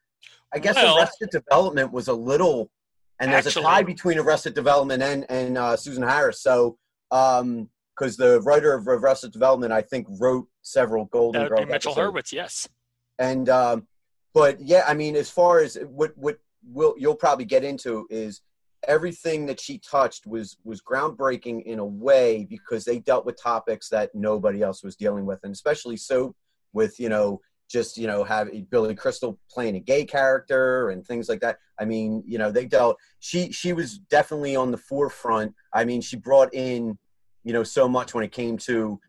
I 0.53 0.59
guess 0.59 0.75
Well- 0.75 0.97
Arrested 0.97 1.29
Development 1.31 1.91
was 1.91 2.07
a 2.07 2.13
little, 2.13 2.71
and 3.19 3.33
there's 3.33 3.47
Actually- 3.47 3.63
a 3.63 3.67
tie 3.67 3.83
between 3.83 4.17
Arrested 4.17 4.53
Development 4.53 5.03
and 5.03 5.25
and 5.29 5.57
uh, 5.57 5.75
Susan 5.75 6.03
Harris. 6.03 6.41
So, 6.41 6.77
um, 7.11 7.69
because 7.97 8.15
the 8.15 8.41
writer 8.41 8.73
of 8.73 8.87
Arrested 8.87 9.31
Development, 9.31 9.73
I 9.73 9.81
think, 9.81 10.07
wrote 10.19 10.47
several 10.61 11.05
Golden 11.05 11.47
Girls 11.47 11.67
Mitchell 11.67 11.91
episodes. 11.91 11.97
Hurwitz, 11.97 12.31
yes. 12.31 12.69
And 13.17 13.49
um, 13.49 13.87
but 14.33 14.61
yeah, 14.61 14.83
I 14.87 14.93
mean, 14.93 15.15
as 15.15 15.29
far 15.29 15.59
as 15.59 15.77
what 15.89 16.17
what 16.17 16.37
will 16.63 16.95
you'll 16.97 17.15
probably 17.15 17.45
get 17.45 17.63
into 17.63 18.07
is 18.09 18.41
everything 18.87 19.45
that 19.47 19.59
she 19.59 19.79
touched 19.79 20.25
was 20.25 20.57
was 20.63 20.81
groundbreaking 20.81 21.63
in 21.63 21.79
a 21.79 21.85
way 21.85 22.45
because 22.49 22.85
they 22.85 22.99
dealt 22.99 23.25
with 23.25 23.41
topics 23.41 23.89
that 23.89 24.13
nobody 24.15 24.61
else 24.61 24.83
was 24.83 24.95
dealing 24.95 25.25
with, 25.25 25.39
and 25.43 25.51
especially 25.51 25.97
so 25.97 26.33
with 26.71 26.99
you 26.99 27.09
know 27.09 27.41
just 27.69 27.97
you 27.97 28.07
know 28.07 28.23
have 28.23 28.49
Billy 28.69 28.95
Crystal 28.95 29.39
playing 29.49 29.75
a 29.75 29.79
gay 29.79 30.05
character 30.05 30.89
and 30.89 31.05
things 31.05 31.29
like 31.29 31.39
that. 31.41 31.57
I 31.79 31.85
mean, 31.85 32.23
you 32.25 32.37
know, 32.37 32.51
they 32.51 32.65
dealt. 32.65 32.97
She 33.19 33.51
she 33.51 33.73
was 33.73 33.99
definitely 33.99 34.55
on 34.55 34.71
the 34.71 34.77
forefront. 34.77 35.53
I 35.73 35.85
mean, 35.85 36.01
she 36.01 36.17
brought 36.17 36.53
in 36.53 36.97
you 37.43 37.53
know 37.53 37.63
so 37.63 37.87
much 37.87 38.13
when 38.13 38.23
it 38.23 38.31
came 38.31 38.57
to 38.57 38.99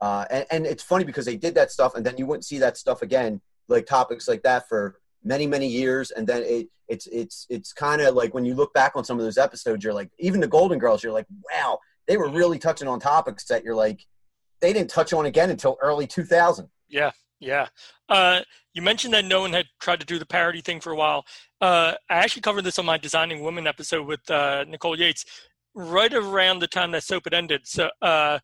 uh, 0.00 0.24
and, 0.30 0.46
and 0.50 0.66
it's 0.66 0.82
funny 0.82 1.04
because 1.04 1.24
they 1.24 1.36
did 1.36 1.54
that 1.54 1.70
stuff 1.70 1.94
and 1.94 2.04
then 2.04 2.16
you 2.18 2.26
wouldn't 2.26 2.44
see 2.44 2.58
that 2.58 2.76
stuff 2.76 3.02
again 3.02 3.40
like 3.68 3.86
topics 3.86 4.28
like 4.28 4.42
that 4.42 4.68
for 4.68 4.98
many 5.22 5.46
many 5.46 5.66
years 5.66 6.10
and 6.10 6.26
then 6.26 6.42
it 6.42 6.68
it's 6.88 7.06
it's 7.06 7.46
it's 7.48 7.72
kind 7.72 8.02
of 8.02 8.14
like 8.14 8.34
when 8.34 8.44
you 8.44 8.54
look 8.54 8.72
back 8.74 8.92
on 8.94 9.04
some 9.04 9.18
of 9.18 9.24
those 9.24 9.38
episodes 9.38 9.84
you're 9.84 9.94
like 9.94 10.10
even 10.18 10.40
the 10.40 10.46
golden 10.46 10.78
girls 10.78 11.02
you're 11.02 11.12
like 11.12 11.26
wow 11.52 11.78
they 12.06 12.16
were 12.16 12.28
really 12.28 12.58
touching 12.58 12.88
on 12.88 13.00
topics 13.00 13.44
that 13.44 13.64
you're 13.64 13.74
like 13.74 14.04
they 14.60 14.72
didn't 14.72 14.90
touch 14.90 15.12
on 15.12 15.26
again 15.26 15.50
until 15.50 15.78
early 15.80 16.06
2000 16.06 16.68
Yeah. 16.88 17.12
Yeah. 17.40 17.68
Uh, 18.08 18.40
you 18.72 18.82
mentioned 18.82 19.14
that 19.14 19.24
no 19.24 19.40
one 19.40 19.52
had 19.52 19.66
tried 19.80 20.00
to 20.00 20.06
do 20.06 20.18
the 20.18 20.26
parody 20.26 20.60
thing 20.60 20.80
for 20.80 20.92
a 20.92 20.96
while. 20.96 21.24
Uh, 21.60 21.94
I 22.08 22.16
actually 22.16 22.42
covered 22.42 22.64
this 22.64 22.78
on 22.78 22.86
my 22.86 22.98
Designing 22.98 23.42
Women 23.42 23.66
episode 23.66 24.06
with 24.06 24.28
uh, 24.30 24.64
Nicole 24.68 24.98
Yates 24.98 25.24
right 25.74 26.12
around 26.12 26.60
the 26.60 26.66
time 26.66 26.92
that 26.92 27.02
soap 27.02 27.24
had 27.24 27.34
ended. 27.34 27.66
So, 27.66 27.90
uh, 28.00 28.38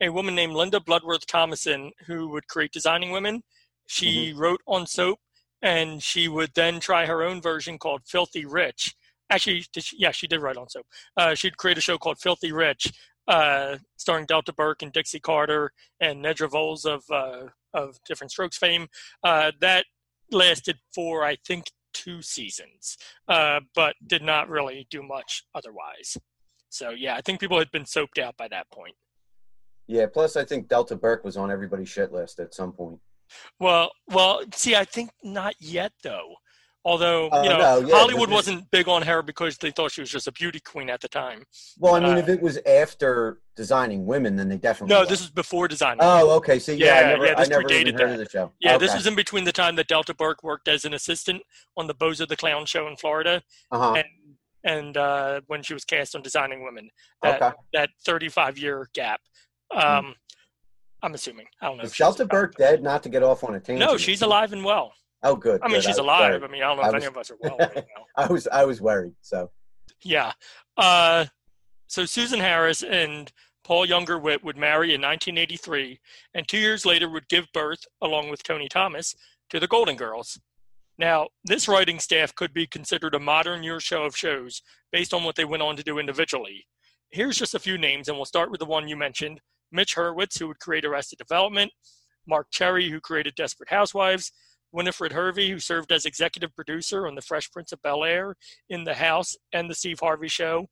a 0.00 0.08
woman 0.08 0.34
named 0.34 0.54
Linda 0.54 0.80
Bloodworth 0.80 1.26
Thomason, 1.26 1.92
who 2.06 2.28
would 2.28 2.48
create 2.48 2.72
Designing 2.72 3.10
Women, 3.10 3.42
she 3.86 4.32
wrote 4.32 4.60
on 4.66 4.86
soap, 4.86 5.18
and 5.62 6.02
she 6.02 6.28
would 6.28 6.52
then 6.54 6.80
try 6.80 7.06
her 7.06 7.22
own 7.22 7.42
version 7.42 7.78
called 7.78 8.02
Filthy 8.06 8.46
Rich. 8.46 8.94
Actually, 9.28 9.64
she, 9.76 9.96
yeah, 9.98 10.10
she 10.10 10.26
did 10.26 10.40
write 10.40 10.56
on 10.56 10.68
soap. 10.68 10.86
Uh, 11.16 11.34
she'd 11.34 11.58
create 11.58 11.76
a 11.76 11.82
show 11.82 11.98
called 11.98 12.18
Filthy 12.18 12.50
Rich, 12.50 12.92
uh, 13.28 13.76
starring 13.96 14.26
Delta 14.26 14.52
Burke 14.52 14.82
and 14.82 14.92
Dixie 14.92 15.20
Carter 15.20 15.72
and 16.00 16.24
Nedra 16.24 16.50
Volz 16.50 16.84
of 16.84 17.04
uh, 17.10 17.48
of 17.74 17.98
Different 18.06 18.30
Strokes 18.30 18.58
fame. 18.58 18.88
Uh, 19.24 19.52
that 19.60 19.84
lasted 20.30 20.78
for 20.94 21.24
I 21.24 21.36
think 21.46 21.66
two 21.92 22.22
seasons, 22.22 22.96
uh, 23.28 23.60
but 23.74 23.94
did 24.06 24.22
not 24.22 24.48
really 24.48 24.86
do 24.90 25.02
much 25.02 25.44
otherwise. 25.54 26.16
So 26.68 26.90
yeah, 26.90 27.16
I 27.16 27.20
think 27.20 27.40
people 27.40 27.58
had 27.58 27.70
been 27.70 27.86
soaped 27.86 28.18
out 28.18 28.36
by 28.36 28.48
that 28.48 28.70
point. 28.70 28.94
Yeah. 29.86 30.06
Plus, 30.06 30.36
I 30.36 30.44
think 30.44 30.68
Delta 30.68 30.94
Burke 30.94 31.24
was 31.24 31.36
on 31.36 31.50
everybody's 31.50 31.88
shit 31.88 32.12
list 32.12 32.38
at 32.38 32.54
some 32.54 32.72
point. 32.72 33.00
Well, 33.58 33.90
well, 34.08 34.42
see, 34.54 34.76
I 34.76 34.84
think 34.84 35.10
not 35.22 35.54
yet 35.60 35.92
though. 36.02 36.34
Although 36.84 37.28
Oh, 37.30 37.42
you 37.42 37.50
know, 37.50 37.58
no, 37.58 37.78
yeah, 37.86 37.94
Hollywood 37.94 38.30
wasn't 38.30 38.70
big 38.70 38.88
on 38.88 39.02
her 39.02 39.20
because 39.22 39.58
they 39.58 39.70
thought 39.70 39.92
she 39.92 40.00
was 40.00 40.08
just 40.10 40.26
a 40.26 40.32
beauty 40.32 40.60
queen 40.60 40.88
at 40.88 41.00
the 41.02 41.08
time. 41.08 41.44
Well, 41.78 41.94
I 41.94 42.00
mean, 42.00 42.14
Uh, 42.14 42.18
if 42.18 42.28
it 42.30 42.40
was 42.40 42.58
after 42.64 43.40
designing 43.54 44.06
women, 44.06 44.34
then 44.36 44.48
they 44.48 44.56
definitely. 44.56 44.94
No, 44.94 45.00
was. 45.00 45.10
this 45.10 45.20
is 45.20 45.28
before 45.30 45.68
design. 45.68 45.98
Oh, 46.00 46.30
okay. 46.36 46.58
So 46.58 46.72
yeah, 46.72 46.86
Yeah, 46.86 46.94
I 46.94 47.10
never, 47.12 47.26
yeah, 47.26 47.34
this 47.34 47.48
I 47.48 47.50
never 47.50 47.62
predated 47.64 47.80
even 47.88 47.94
heard 47.98 48.08
that. 48.10 48.12
of 48.14 48.18
the 48.20 48.30
show. 48.30 48.52
Yeah, 48.60 48.76
okay. 48.76 48.86
this 48.86 48.94
was 48.94 49.06
in 49.06 49.14
between 49.14 49.44
the 49.44 49.52
time 49.52 49.76
that 49.76 49.88
Delta 49.88 50.14
Burke 50.14 50.42
worked 50.42 50.68
as 50.68 50.86
an 50.86 50.94
assistant 50.94 51.42
on 51.76 51.86
the 51.86 51.94
Bozo 51.94 52.26
the 52.26 52.36
Clown 52.36 52.64
show 52.64 52.88
in 52.88 52.96
Florida, 52.96 53.42
Uh-huh. 53.70 53.94
and 53.94 54.06
and 54.64 54.96
uh, 54.96 55.40
when 55.48 55.62
she 55.62 55.72
was 55.74 55.84
cast 55.84 56.14
on 56.14 56.22
Designing 56.22 56.62
Women. 56.64 56.88
That 57.22 57.42
Okay. 57.42 57.56
that 57.74 57.90
35 58.06 58.56
year 58.58 58.88
gap. 58.94 59.20
Um, 59.74 60.14
I'm 61.02 61.14
assuming. 61.14 61.46
I 61.62 61.66
don't 61.66 61.76
know. 61.78 61.84
Is 61.84 61.92
if 61.92 61.96
Delta. 61.98 62.24
Burke 62.26 62.56
dead? 62.56 62.82
Not 62.82 63.02
to 63.02 63.08
get 63.10 63.22
off 63.22 63.42
on 63.44 63.54
a 63.54 63.60
tangent. 63.60 63.78
No, 63.90 63.96
she's 63.98 64.20
alive 64.22 64.52
and 64.54 64.64
well. 64.64 64.92
Oh, 65.22 65.36
good. 65.36 65.60
I 65.62 65.66
mean, 65.66 65.76
good. 65.76 65.82
she's 65.84 65.88
was 65.90 65.98
alive. 65.98 66.32
worried. 66.40 66.44
I 66.44 66.48
mean, 66.52 66.62
I 66.62 66.66
don't 66.68 66.76
know 66.78 66.82
I 66.82 66.88
if 66.88 66.94
was- 66.94 67.04
any 67.04 67.06
of 67.08 67.16
us 67.16 67.30
are 67.30 67.36
well 67.40 67.56
right 67.60 67.74
now. 67.76 68.04
I 68.16 68.26
was, 68.26 68.48
I 68.48 68.64
was 68.64 68.80
worried. 68.80 69.14
So 69.20 69.50
Yeah. 70.02 70.32
Uh, 70.76 71.26
so 71.86 72.04
Susan 72.06 72.40
Harris 72.40 72.82
and 72.82 73.30
Paul 73.64 73.84
Younger 73.86 74.18
Witt 74.18 74.42
would 74.42 74.56
marry 74.56 74.94
in 74.94 75.00
1983, 75.02 76.00
and 76.34 76.46
two 76.48 76.58
years 76.58 76.86
later 76.86 77.08
would 77.08 77.28
give 77.28 77.46
birth, 77.52 77.80
along 78.00 78.30
with 78.30 78.42
Tony 78.42 78.68
Thomas, 78.68 79.14
to 79.50 79.60
the 79.60 79.66
Golden 79.68 79.96
Girls. 79.96 80.40
Now, 80.98 81.28
this 81.44 81.68
writing 81.68 81.98
staff 81.98 82.34
could 82.34 82.52
be 82.52 82.66
considered 82.66 83.14
a 83.14 83.18
modern 83.20 83.62
year 83.62 83.80
show 83.80 84.04
of 84.04 84.16
shows 84.16 84.62
based 84.92 85.12
on 85.14 85.24
what 85.24 85.34
they 85.36 85.44
went 85.44 85.62
on 85.62 85.76
to 85.76 85.82
do 85.82 85.98
individually. 85.98 86.66
Here's 87.10 87.38
just 87.38 87.54
a 87.54 87.58
few 87.58 87.76
names, 87.78 88.08
and 88.08 88.16
we'll 88.16 88.24
start 88.24 88.50
with 88.50 88.60
the 88.60 88.66
one 88.66 88.88
you 88.88 88.96
mentioned 88.96 89.40
Mitch 89.72 89.94
Hurwitz, 89.96 90.38
who 90.38 90.48
would 90.48 90.58
create 90.60 90.84
Arrested 90.84 91.18
Development, 91.18 91.70
Marc 92.26 92.48
Cherry, 92.50 92.88
who 92.90 93.00
created 93.00 93.34
Desperate 93.34 93.70
Housewives, 93.70 94.32
Winifred 94.72 95.12
Hervey, 95.12 95.50
who 95.50 95.58
served 95.58 95.92
as 95.92 96.04
executive 96.04 96.54
producer 96.54 97.06
on 97.06 97.14
The 97.14 97.22
Fresh 97.22 97.50
Prince 97.50 97.72
of 97.72 97.82
Bel 97.82 98.04
Air, 98.04 98.36
In 98.68 98.84
the 98.84 98.94
House, 98.94 99.36
and 99.52 99.68
The 99.68 99.74
Steve 99.74 100.00
Harvey 100.00 100.28
Show, 100.28 100.68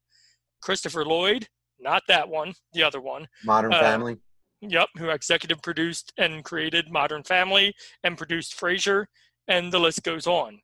Christopher 0.61 1.05
Lloyd, 1.05 1.49
not 1.81 2.02
that 2.09 2.28
one, 2.28 2.55
the 2.73 2.83
other 2.83 3.00
one, 3.00 3.26
Modern 3.45 3.73
Uh, 3.73 3.81
Family. 3.81 4.17
Yep, 4.61 4.88
who 4.97 5.11
executive 5.11 5.62
produced 5.62 6.12
and 6.19 6.45
created 6.45 6.90
Modern 6.90 7.23
Family 7.23 7.75
and 8.02 8.19
produced 8.19 8.59
Frasier, 8.59 9.07
and 9.47 9.73
the 9.73 9.78
list 9.78 10.02
goes 10.02 10.26
on. 10.26 10.61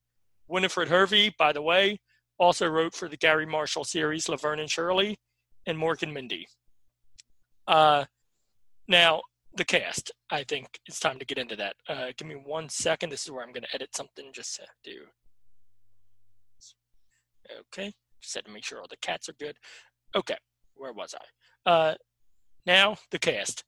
Winifred 0.49 0.89
Hervey, 0.89 1.35
by 1.39 1.53
the 1.53 1.63
way, 1.63 2.01
also 2.39 2.69
wrote 2.69 2.95
for 2.95 3.09
the 3.09 3.17
Garry 3.17 3.47
Marshall 3.47 3.85
series 3.85 4.29
Laverne 4.29 4.59
and 4.59 4.71
Shirley 4.71 5.17
and 5.67 5.79
Mork 5.79 6.03
and 6.03 6.13
Mindy. 6.13 6.49
Uh, 7.67 8.05
now, 8.89 9.23
the 9.57 9.65
cast. 9.65 10.11
I 10.31 10.45
think 10.45 10.79
it's 10.87 11.01
time 11.01 11.19
to 11.19 11.25
get 11.25 11.39
into 11.39 11.57
that. 11.57 11.77
Uh, 11.89 12.07
give 12.17 12.29
me 12.29 12.35
one 12.35 12.69
second. 12.69 13.11
This 13.11 13.25
is 13.25 13.31
where 13.31 13.45
I'm 13.45 13.53
going 13.53 13.63
to 13.63 13.75
edit 13.75 13.95
something 13.95 14.31
just 14.33 14.57
to 14.57 14.67
do. 14.83 15.01
Okay, 17.73 17.93
just 18.23 18.35
had 18.35 18.47
to 18.47 18.51
make 18.51 18.65
sure 18.65 18.81
all 18.81 18.89
the 18.89 18.97
cats 18.97 19.29
are 19.29 19.35
good. 19.35 19.57
Okay, 20.17 20.37
where 20.75 20.93
was 20.93 21.15
I? 21.15 21.71
Uh, 21.71 21.95
now, 22.67 22.97
the 23.11 23.19
cast. 23.19 23.65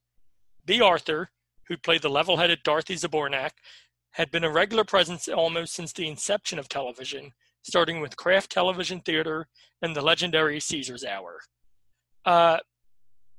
Bea 0.64 0.80
Arthur, 0.80 1.28
who 1.68 1.76
played 1.76 2.02
the 2.02 2.08
level 2.08 2.38
headed 2.38 2.60
Dorothy 2.64 2.94
Zbornak, 2.94 3.50
had 4.12 4.30
been 4.30 4.44
a 4.44 4.50
regular 4.50 4.82
presence 4.82 5.28
almost 5.28 5.74
since 5.74 5.92
the 5.92 6.08
inception 6.08 6.58
of 6.58 6.68
television, 6.68 7.32
starting 7.62 8.00
with 8.00 8.16
Kraft 8.16 8.50
Television 8.50 9.00
Theater 9.00 9.46
and 9.82 9.94
the 9.94 10.00
legendary 10.00 10.58
Caesar's 10.58 11.04
Hour. 11.04 11.40
Uh, 12.24 12.58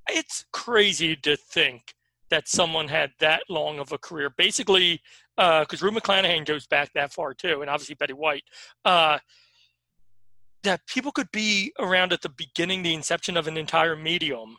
it's 0.08 0.46
crazy 0.54 1.16
to 1.16 1.36
think 1.36 1.96
that 2.30 2.48
someone 2.48 2.88
had 2.88 3.12
that 3.20 3.44
long 3.50 3.80
of 3.80 3.92
a 3.92 3.98
career. 3.98 4.30
Basically, 4.38 5.02
because 5.36 5.82
Rue 5.82 5.92
McClanahan 5.92 6.46
goes 6.46 6.68
back 6.68 6.92
that 6.94 7.14
far 7.14 7.34
too, 7.34 7.62
and 7.62 7.70
obviously 7.70 7.96
Betty 7.96 8.14
White. 8.14 8.44
Uh, 8.84 9.20
that 10.64 10.86
people 10.88 11.12
could 11.12 11.32
be 11.32 11.72
around 11.80 12.12
at 12.12 12.22
the 12.22 12.30
beginning, 12.30 12.84
the 12.84 12.94
inception 12.94 13.38
of 13.38 13.48
an 13.48 13.58
entire 13.58 13.96
medium, 13.96 14.58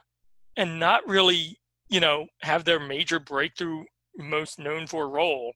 and 0.57 0.79
not 0.79 1.07
really, 1.07 1.59
you 1.91 2.01
know, 2.01 2.27
have 2.43 2.65
their 2.65 2.81
major 2.81 3.21
breakthrough, 3.21 3.85
most 4.17 4.59
known 4.59 4.87
for 4.87 5.09
role 5.11 5.53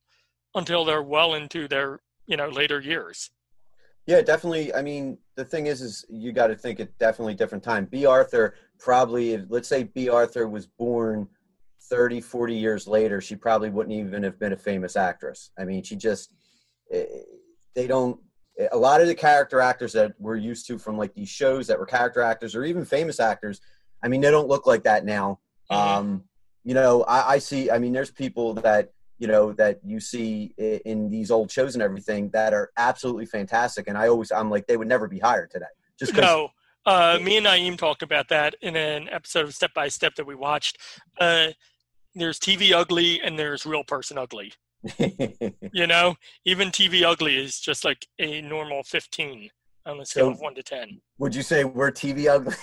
until 0.55 0.85
they're 0.85 1.03
well 1.03 1.35
into 1.35 1.67
their, 1.69 2.01
you 2.27 2.37
know, 2.37 2.49
later 2.49 2.81
years. 2.81 3.31
Yeah, 4.07 4.21
definitely. 4.21 4.75
I 4.75 4.83
mean, 4.83 5.17
the 5.37 5.45
thing 5.45 5.69
is, 5.69 5.81
is 5.81 6.05
you 6.11 6.33
got 6.33 6.49
to 6.49 6.57
think 6.57 6.81
it 6.81 6.99
definitely 6.99 7.35
different 7.35 7.65
time. 7.65 7.87
Bea 7.87 8.05
Arthur 8.05 8.55
probably, 8.79 9.39
let's 9.49 9.69
say 9.69 9.85
Bea 9.85 10.09
Arthur 10.09 10.49
was 10.49 10.67
born 10.67 11.29
30, 11.89 12.21
40 12.21 12.55
years 12.55 12.87
later, 12.87 13.21
she 13.21 13.37
probably 13.37 13.71
wouldn't 13.71 13.95
even 13.95 14.23
have 14.23 14.39
been 14.39 14.53
a 14.53 14.57
famous 14.57 14.97
actress. 14.97 15.51
I 15.59 15.65
mean, 15.65 15.83
she 15.83 15.97
just, 15.97 16.33
eh, 16.91 17.05
they 17.75 17.87
don't, 17.87 18.19
a 18.71 18.77
lot 18.77 19.01
of 19.01 19.07
the 19.07 19.15
character 19.15 19.61
actors 19.61 19.93
that 19.95 20.13
we're 20.19 20.37
used 20.37 20.67
to 20.67 20.79
from 20.79 20.99
like 20.99 21.15
these 21.15 21.29
shows 21.29 21.67
that 21.67 21.79
were 21.79 21.87
character 21.87 22.21
actors 22.21 22.55
or 22.55 22.65
even 22.65 22.85
famous 22.85 23.19
actors, 23.19 23.61
I 24.03 24.09
mean, 24.09 24.21
they 24.21 24.31
don't 24.31 24.49
look 24.49 24.67
like 24.67 24.85
that 24.85 25.05
now. 25.05 25.41
Mhm. 25.71 25.77
Um, 25.77 26.25
you 26.65 26.75
know, 26.75 27.03
I, 27.05 27.35
I 27.35 27.39
see, 27.39 27.71
I 27.71 27.79
mean, 27.79 27.93
there's 27.93 28.11
people 28.11 28.55
that, 28.55 28.93
you 29.19 29.27
know, 29.27 29.53
that 29.53 29.81
you 29.85 30.01
see 30.01 30.53
in 30.59 31.09
these 31.09 31.31
old 31.31 31.51
shows 31.51 31.75
and 31.75 31.83
everything 31.83 32.31
that 32.31 32.53
are 32.53 32.71
absolutely 32.77 33.27
fantastic. 33.27 33.89
And 33.89 33.97
I 33.97 34.09
always, 34.09 34.33
I'm 34.33 34.51
like, 34.51 34.67
they 34.67 34.77
would 34.77 34.89
never 34.89 35.09
be 35.09 35.19
hired 35.19 35.51
today. 35.51 35.67
Just. 35.99 36.15
No, 36.15 36.51
uh, 36.85 37.19
me 37.23 37.37
and 37.37 37.47
Naeem 37.47 37.79
talked 37.79 38.03
about 38.03 38.29
that 38.29 38.57
in 38.61 38.75
an 38.77 39.09
episode 39.09 39.45
of 39.45 39.55
Step 39.55 39.73
by 39.75 39.89
Step 39.89 40.15
that 40.17 40.27
we 40.27 40.35
watched. 40.35 40.79
Uh, 41.21 41.49
there's 42.15 42.39
TV 42.39 42.73
ugly 42.73 43.21
and 43.21 43.39
there's 43.39 43.65
real 43.67 43.85
person 43.85 44.19
ugly. 44.19 44.53
You 45.73 45.87
know, 45.87 46.17
even 46.45 46.69
TV 46.69 47.03
ugly 47.05 47.37
is 47.37 47.59
just 47.61 47.85
like 47.85 48.07
a 48.19 48.41
normal 48.43 48.83
15 48.83 49.49
on 49.87 50.01
a 50.01 50.05
scale 50.05 50.27
So- 50.27 50.31
of 50.33 50.41
one 50.41 50.55
to 50.57 50.63
10. 50.63 51.01
Would 51.19 51.35
you 51.35 51.43
say 51.43 51.65
we're 51.65 51.91
TV 51.93 52.29
ugly? 52.29 52.55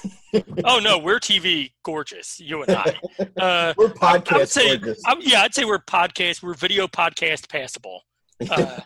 Oh 0.65 0.79
no, 0.79 0.97
we're 0.99 1.19
TV 1.19 1.71
gorgeous, 1.83 2.39
you 2.39 2.61
and 2.63 2.75
I. 2.75 2.95
Uh, 3.39 3.73
we're 3.77 3.85
I 4.01 4.13
would 4.13 4.25
podcast 4.25 4.47
say- 4.49 4.77
gorgeous. 4.77 5.01
I, 5.05 5.15
yeah, 5.21 5.41
I'd 5.41 5.53
say 5.55 5.63
we're 5.65 5.79
podcast, 5.79 6.43
we're 6.43 6.53
video 6.53 6.87
podcast 6.87 7.49
passable, 7.49 8.01
uh, 8.51 8.79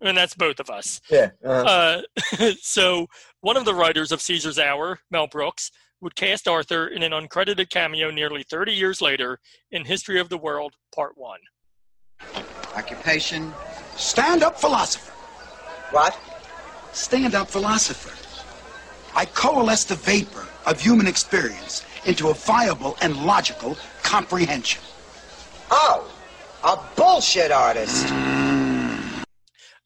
and 0.00 0.16
that's 0.16 0.34
both 0.34 0.58
of 0.58 0.70
us. 0.70 1.00
yeah. 1.10 1.30
Uh, 1.44 2.00
Uh, 2.38 2.50
so 2.60 3.06
one 3.40 3.56
of 3.58 3.64
the 3.66 3.74
writers 3.74 4.10
of 4.10 4.20
Caesar's 4.22 4.58
Hour, 4.58 5.00
Mel 5.10 5.26
Brooks, 5.26 5.70
would 6.04 6.14
cast 6.14 6.46
Arthur 6.46 6.86
in 6.86 7.02
an 7.02 7.12
uncredited 7.12 7.70
cameo 7.70 8.10
nearly 8.10 8.44
30 8.44 8.72
years 8.72 9.00
later 9.00 9.40
in 9.72 9.84
History 9.84 10.20
of 10.20 10.28
the 10.28 10.36
World, 10.36 10.74
Part 10.94 11.16
One. 11.16 11.40
Occupation. 12.76 13.52
Stand 13.96 14.42
up 14.42 14.60
philosopher. 14.60 15.12
What? 15.90 16.16
Stand 16.92 17.34
up 17.34 17.48
philosopher. 17.48 18.14
I 19.16 19.24
coalesce 19.24 19.84
the 19.84 19.94
vapor 19.94 20.46
of 20.66 20.80
human 20.80 21.06
experience 21.06 21.84
into 22.04 22.28
a 22.28 22.34
viable 22.34 22.96
and 23.00 23.16
logical 23.24 23.78
comprehension. 24.02 24.82
Oh, 25.70 26.12
a 26.62 26.78
bullshit 26.96 27.50
artist. 27.50 28.08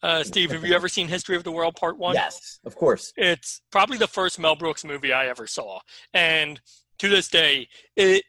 Uh, 0.02 0.23
Steve, 0.23 0.50
have 0.52 0.64
you 0.64 0.75
ever 0.75 0.88
seen 0.88 1.09
History 1.09 1.35
of 1.37 1.43
the 1.45 1.50
World, 1.52 1.75
Part 1.76 1.99
One? 1.99 2.14
yes, 2.14 2.61
of 2.64 2.76
course. 2.76 3.12
It's 3.17 3.61
probably 3.73 3.99
the 3.99 4.07
first 4.07 4.38
Mel 4.38 4.55
Brooks 4.57 4.85
movie 4.85 5.12
I 5.12 5.26
ever 5.26 5.47
saw, 5.47 5.81
and 6.14 6.61
to 6.99 7.09
this 7.09 7.28
day, 7.28 7.69
it. 7.97 8.25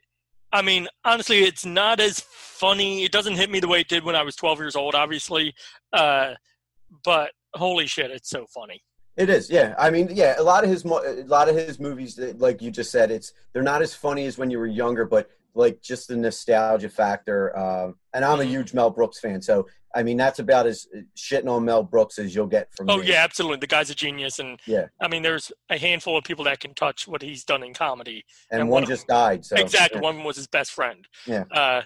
I 0.51 0.63
mean, 0.63 0.87
honestly, 1.05 1.39
it's 1.43 1.63
not 1.63 1.99
as 1.99 2.21
funny. 2.21 3.03
It 3.03 3.11
doesn't 3.11 3.35
hit 3.35 3.51
me 3.51 3.59
the 3.59 3.67
way 3.67 3.81
it 3.81 3.87
did 3.87 4.03
when 4.03 4.15
I 4.15 4.23
was 4.23 4.35
12 4.35 4.57
years 4.59 4.75
old, 4.75 4.95
obviously. 4.95 5.53
Uh, 5.93 6.33
but 7.03 7.33
holy 7.53 7.85
shit, 7.85 8.09
it's 8.09 8.31
so 8.31 8.47
funny. 8.51 8.81
It 9.15 9.29
is, 9.29 9.51
yeah. 9.51 9.75
I 9.77 9.91
mean, 9.91 10.09
yeah. 10.11 10.33
A 10.39 10.41
lot 10.41 10.63
of 10.63 10.71
his, 10.71 10.83
mo- 10.83 11.03
a 11.05 11.21
lot 11.25 11.49
of 11.49 11.55
his 11.55 11.79
movies, 11.79 12.17
like 12.37 12.63
you 12.63 12.71
just 12.71 12.89
said, 12.89 13.11
it's 13.11 13.31
they're 13.53 13.61
not 13.61 13.83
as 13.83 13.93
funny 13.93 14.25
as 14.25 14.39
when 14.39 14.49
you 14.49 14.57
were 14.57 14.65
younger, 14.65 15.05
but 15.05 15.29
like 15.53 15.83
just 15.83 16.07
the 16.07 16.15
nostalgia 16.15 16.89
factor. 16.89 17.55
Um, 17.55 17.95
and 18.15 18.25
I'm 18.25 18.39
a 18.39 18.41
Mm-hmm. 18.43 18.49
huge 18.51 18.73
Mel 18.73 18.89
Brooks 18.89 19.19
fan, 19.19 19.43
so 19.43 19.67
I 19.95 20.03
mean 20.03 20.17
that's 20.17 20.39
about 20.39 20.67
as 20.67 20.87
shitting 21.17 21.47
on 21.49 21.65
Mel 21.65 21.83
Brooks 21.83 22.19
as 22.19 22.35
you'll 22.35 22.45
get 22.47 22.67
from 22.75 22.89
Oh 22.89 22.97
me. 22.97 23.07
yeah, 23.07 23.23
absolutely. 23.23 23.57
The 23.57 23.67
guy's 23.67 23.89
a 23.89 23.95
genius, 23.95 24.39
and 24.39 24.59
Yeah. 24.67 24.85
I 25.01 25.07
mean, 25.07 25.23
there's 25.23 25.51
a 25.69 25.77
handful 25.77 26.17
of 26.17 26.23
people 26.23 26.45
that 26.45 26.59
can 26.59 26.73
touch 26.75 27.07
what 27.07 27.21
he's 27.21 27.43
done 27.43 27.63
in 27.63 27.73
comedy. 27.73 28.23
and, 28.51 28.61
and 28.61 28.69
one 28.69 28.83
one 28.83 28.89
just 28.89 29.07
died. 29.07 29.43
So 29.45 29.55
exactly. 29.55 29.97
yeah. 29.99 30.03
One 30.03 30.23
was 30.23 30.35
his 30.35 30.47
best 30.47 30.71
friend. 30.71 31.07
Yeah. 31.25 31.45
Uh, 31.51 31.81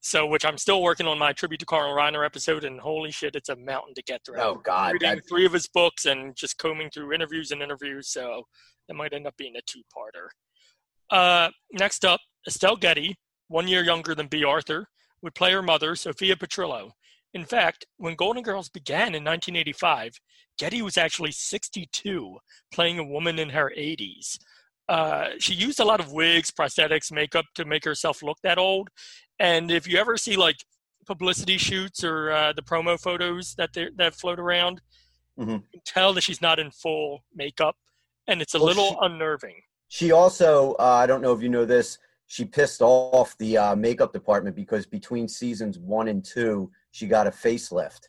so, 0.00 0.24
which 0.26 0.44
I'm 0.44 0.58
still 0.58 0.82
working 0.82 1.06
on 1.06 1.18
my 1.18 1.32
tribute 1.32 1.58
to 1.60 1.66
Carl 1.66 1.92
Reiner 1.96 2.24
episode, 2.24 2.62
and 2.62 2.78
holy 2.78 3.10
shit, 3.10 3.34
it's 3.34 3.48
a 3.48 3.56
mountain 3.56 3.92
to 3.94 4.02
get 4.02 4.20
through. 4.24 4.38
Oh 4.40 4.60
God, 4.62 4.92
reading 4.92 5.20
three 5.28 5.46
of 5.46 5.52
his 5.52 5.66
books 5.66 6.04
and 6.04 6.36
just 6.36 6.58
combing 6.58 6.90
through 6.90 7.12
interviews 7.12 7.50
and 7.50 7.60
interviews, 7.62 8.08
so 8.10 8.44
it 8.88 8.94
might 8.94 9.12
end 9.12 9.26
up 9.26 9.36
being 9.36 9.56
a 9.56 9.60
two-parter. 9.66 10.28
Uh, 11.10 11.50
next 11.72 12.04
up, 12.04 12.20
Estelle 12.46 12.76
Getty, 12.76 13.16
one 13.48 13.66
year 13.66 13.82
younger 13.82 14.14
than 14.14 14.28
Bea 14.28 14.44
Arthur, 14.44 14.86
would 15.22 15.34
play 15.34 15.50
her 15.52 15.62
mother, 15.62 15.96
Sophia 15.96 16.36
Petrillo. 16.36 16.90
In 17.36 17.44
fact, 17.44 17.84
when 17.98 18.14
Golden 18.14 18.42
Girls 18.42 18.70
began 18.70 19.14
in 19.14 19.22
1985, 19.22 20.18
Getty 20.56 20.80
was 20.80 20.96
actually 20.96 21.32
62, 21.32 22.38
playing 22.72 22.98
a 22.98 23.04
woman 23.04 23.38
in 23.38 23.50
her 23.50 23.70
80s. 23.76 24.38
Uh, 24.88 25.28
she 25.38 25.52
used 25.52 25.78
a 25.78 25.84
lot 25.84 26.00
of 26.00 26.12
wigs, 26.12 26.50
prosthetics, 26.50 27.12
makeup 27.12 27.44
to 27.56 27.66
make 27.66 27.84
herself 27.84 28.22
look 28.22 28.38
that 28.42 28.56
old. 28.56 28.88
And 29.38 29.70
if 29.70 29.86
you 29.86 29.98
ever 29.98 30.16
see 30.16 30.34
like 30.36 30.56
publicity 31.06 31.58
shoots 31.58 32.02
or 32.02 32.30
uh, 32.30 32.54
the 32.54 32.62
promo 32.62 32.98
photos 32.98 33.54
that 33.58 33.70
that 33.98 34.14
float 34.14 34.38
around, 34.40 34.80
Mhm. 35.38 35.56
you 35.62 35.68
can 35.74 35.82
tell 35.84 36.14
that 36.14 36.22
she's 36.22 36.40
not 36.40 36.58
in 36.58 36.70
full 36.70 37.22
makeup, 37.34 37.76
and 38.28 38.40
it's 38.40 38.54
a 38.54 38.58
Well, 38.58 38.68
little 38.68 38.90
she- 38.92 38.98
unnerving. 39.02 39.60
she 39.88 40.10
also 40.10 40.72
uh, 40.78 40.84
I 41.02 41.06
don't 41.06 41.20
know 41.20 41.34
if 41.34 41.42
you 41.42 41.50
know 41.50 41.66
this. 41.66 41.98
She 42.28 42.44
pissed 42.44 42.80
off 42.82 43.36
the 43.38 43.56
uh, 43.58 43.76
makeup 43.76 44.12
department 44.14 44.56
because 44.56 44.84
between 44.86 45.28
seasons 45.28 45.78
one 45.78 46.08
and 46.08 46.24
two, 46.24 46.72
she 46.96 47.06
got 47.06 47.26
a 47.26 47.30
facelift. 47.30 48.08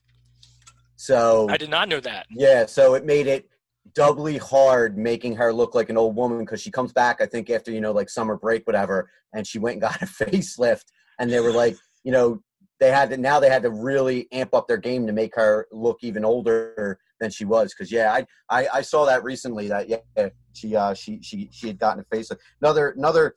So 0.95 1.47
I 1.49 1.57
did 1.57 1.69
not 1.69 1.89
know 1.89 1.99
that. 1.99 2.25
Yeah, 2.31 2.65
so 2.65 2.93
it 2.93 3.05
made 3.05 3.27
it 3.27 3.49
doubly 3.93 4.37
hard 4.37 4.97
making 4.97 5.35
her 5.35 5.51
look 5.51 5.75
like 5.75 5.89
an 5.89 5.97
old 5.97 6.15
woman 6.15 6.39
because 6.39 6.61
she 6.61 6.71
comes 6.71 6.93
back, 6.93 7.19
I 7.19 7.25
think, 7.25 7.49
after, 7.49 7.69
you 7.69 7.81
know, 7.81 7.91
like 7.91 8.09
summer 8.09 8.37
break, 8.37 8.65
whatever, 8.65 9.09
and 9.33 9.45
she 9.45 9.59
went 9.59 9.73
and 9.73 9.81
got 9.81 10.01
a 10.01 10.05
facelift. 10.23 10.85
And 11.19 11.29
they 11.29 11.41
were 11.41 11.51
like, 11.51 11.75
you 12.05 12.13
know, 12.13 12.41
they 12.79 12.89
had 12.89 13.09
to 13.09 13.17
now 13.17 13.41
they 13.41 13.49
had 13.49 13.63
to 13.63 13.71
really 13.71 14.27
amp 14.31 14.53
up 14.53 14.67
their 14.67 14.77
game 14.77 15.05
to 15.07 15.13
make 15.13 15.35
her 15.35 15.67
look 15.71 15.97
even 16.01 16.23
older 16.23 16.97
than 17.19 17.29
she 17.29 17.43
was. 17.43 17.73
Cause 17.73 17.91
yeah, 17.91 18.13
I, 18.13 18.25
I, 18.49 18.67
I 18.75 18.81
saw 18.81 19.05
that 19.05 19.23
recently 19.23 19.67
that 19.67 19.89
yeah, 19.89 20.29
she 20.53 20.75
uh 20.75 20.93
she 20.93 21.19
she 21.21 21.49
she 21.51 21.67
had 21.67 21.79
gotten 21.79 22.05
a 22.09 22.15
facelift. 22.15 22.37
Another 22.61 22.91
another 22.91 23.33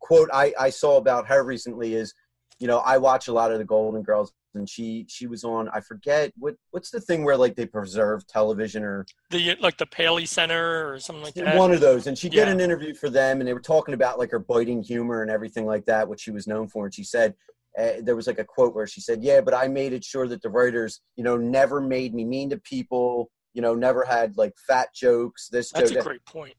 quote 0.00 0.30
I, 0.32 0.54
I 0.58 0.70
saw 0.70 0.96
about 0.96 1.26
her 1.26 1.44
recently 1.44 1.94
is, 1.94 2.14
you 2.58 2.68
know, 2.68 2.78
I 2.78 2.96
watch 2.98 3.28
a 3.28 3.32
lot 3.32 3.52
of 3.52 3.58
the 3.58 3.64
Golden 3.64 4.02
Girls 4.02 4.32
and 4.58 4.68
she 4.68 5.06
she 5.08 5.26
was 5.26 5.44
on 5.44 5.68
I 5.70 5.80
forget 5.80 6.32
what 6.36 6.56
what's 6.70 6.90
the 6.90 7.00
thing 7.00 7.24
where 7.24 7.36
like 7.36 7.56
they 7.56 7.66
preserve 7.66 8.26
television 8.26 8.82
or 8.84 9.06
The 9.30 9.56
like 9.60 9.78
the 9.78 9.86
Paley 9.86 10.26
Center 10.26 10.92
or 10.92 10.98
something 11.00 11.22
like 11.24 11.34
that. 11.34 11.56
one 11.56 11.72
of 11.72 11.80
those 11.80 12.06
and 12.06 12.18
she 12.18 12.28
did 12.28 12.46
Yeah. 12.46 12.50
an 12.52 12.60
interview 12.60 12.94
for 12.94 13.08
them 13.08 13.40
and 13.40 13.48
they 13.48 13.54
were 13.54 13.60
talking 13.60 13.94
about 13.94 14.18
like 14.18 14.30
her 14.32 14.38
biting 14.38 14.82
humor 14.82 15.22
and 15.22 15.30
everything 15.30 15.64
like 15.66 15.86
that 15.86 16.08
what 16.08 16.20
she 16.20 16.30
was 16.30 16.46
known 16.46 16.68
for 16.68 16.84
and 16.84 16.94
she 16.94 17.04
said 17.04 17.34
uh, 17.78 17.92
there 18.02 18.16
was 18.16 18.26
like 18.26 18.38
a 18.40 18.44
quote 18.44 18.74
where 18.74 18.86
she 18.86 19.00
said 19.00 19.22
yeah 19.22 19.40
but 19.40 19.54
i 19.54 19.68
made 19.68 19.92
it 19.92 20.04
sure 20.04 20.26
that 20.26 20.42
the 20.42 20.48
writers 20.50 21.00
you 21.16 21.24
know 21.24 21.36
never 21.36 21.80
made 21.80 22.12
me 22.14 22.24
mean 22.24 22.50
to 22.50 22.58
people 22.58 23.30
you 23.54 23.62
know 23.62 23.74
never 23.74 24.04
had 24.04 24.36
like 24.36 24.52
fat 24.66 24.88
jokes 24.94 25.48
this 25.48 25.70
That's 25.70 25.90
joke 25.90 25.92
a 25.92 26.02
that. 26.02 26.04
great 26.08 26.24
point. 26.24 26.54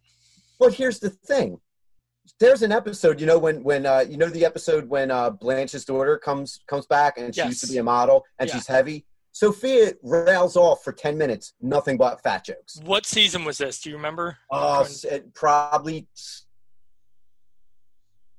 but 0.59 0.73
here's 0.73 0.99
the 0.99 1.09
thing 1.09 1.59
there's 2.39 2.61
an 2.61 2.71
episode 2.71 3.19
you 3.19 3.25
know 3.27 3.37
when 3.37 3.63
when 3.63 3.85
uh 3.85 4.03
you 4.07 4.17
know 4.17 4.27
the 4.29 4.45
episode 4.45 4.87
when 4.89 5.11
uh 5.11 5.29
blanche's 5.29 5.85
daughter 5.85 6.17
comes 6.17 6.59
comes 6.67 6.85
back 6.85 7.17
and 7.17 7.33
she 7.35 7.43
used 7.43 7.61
to 7.61 7.67
be 7.67 7.77
a 7.77 7.83
model 7.83 8.25
and 8.39 8.47
Yeah. 8.49 8.55
she's 8.55 8.67
heavy 8.67 9.05
sophia 9.31 9.93
rails 10.03 10.55
off 10.55 10.83
for 10.83 10.91
10 10.93 11.17
minutes 11.17 11.53
nothing 11.61 11.97
but 11.97 12.21
fat 12.23 12.45
jokes 12.45 12.79
What 12.83 13.05
season 13.05 13.43
was 13.45 13.57
this? 13.57 13.79
Do 13.81 13.89
you 13.89 13.95
remember? 13.95 14.37
uh, 14.51 14.85
it 15.03 15.33
probably 15.33 16.07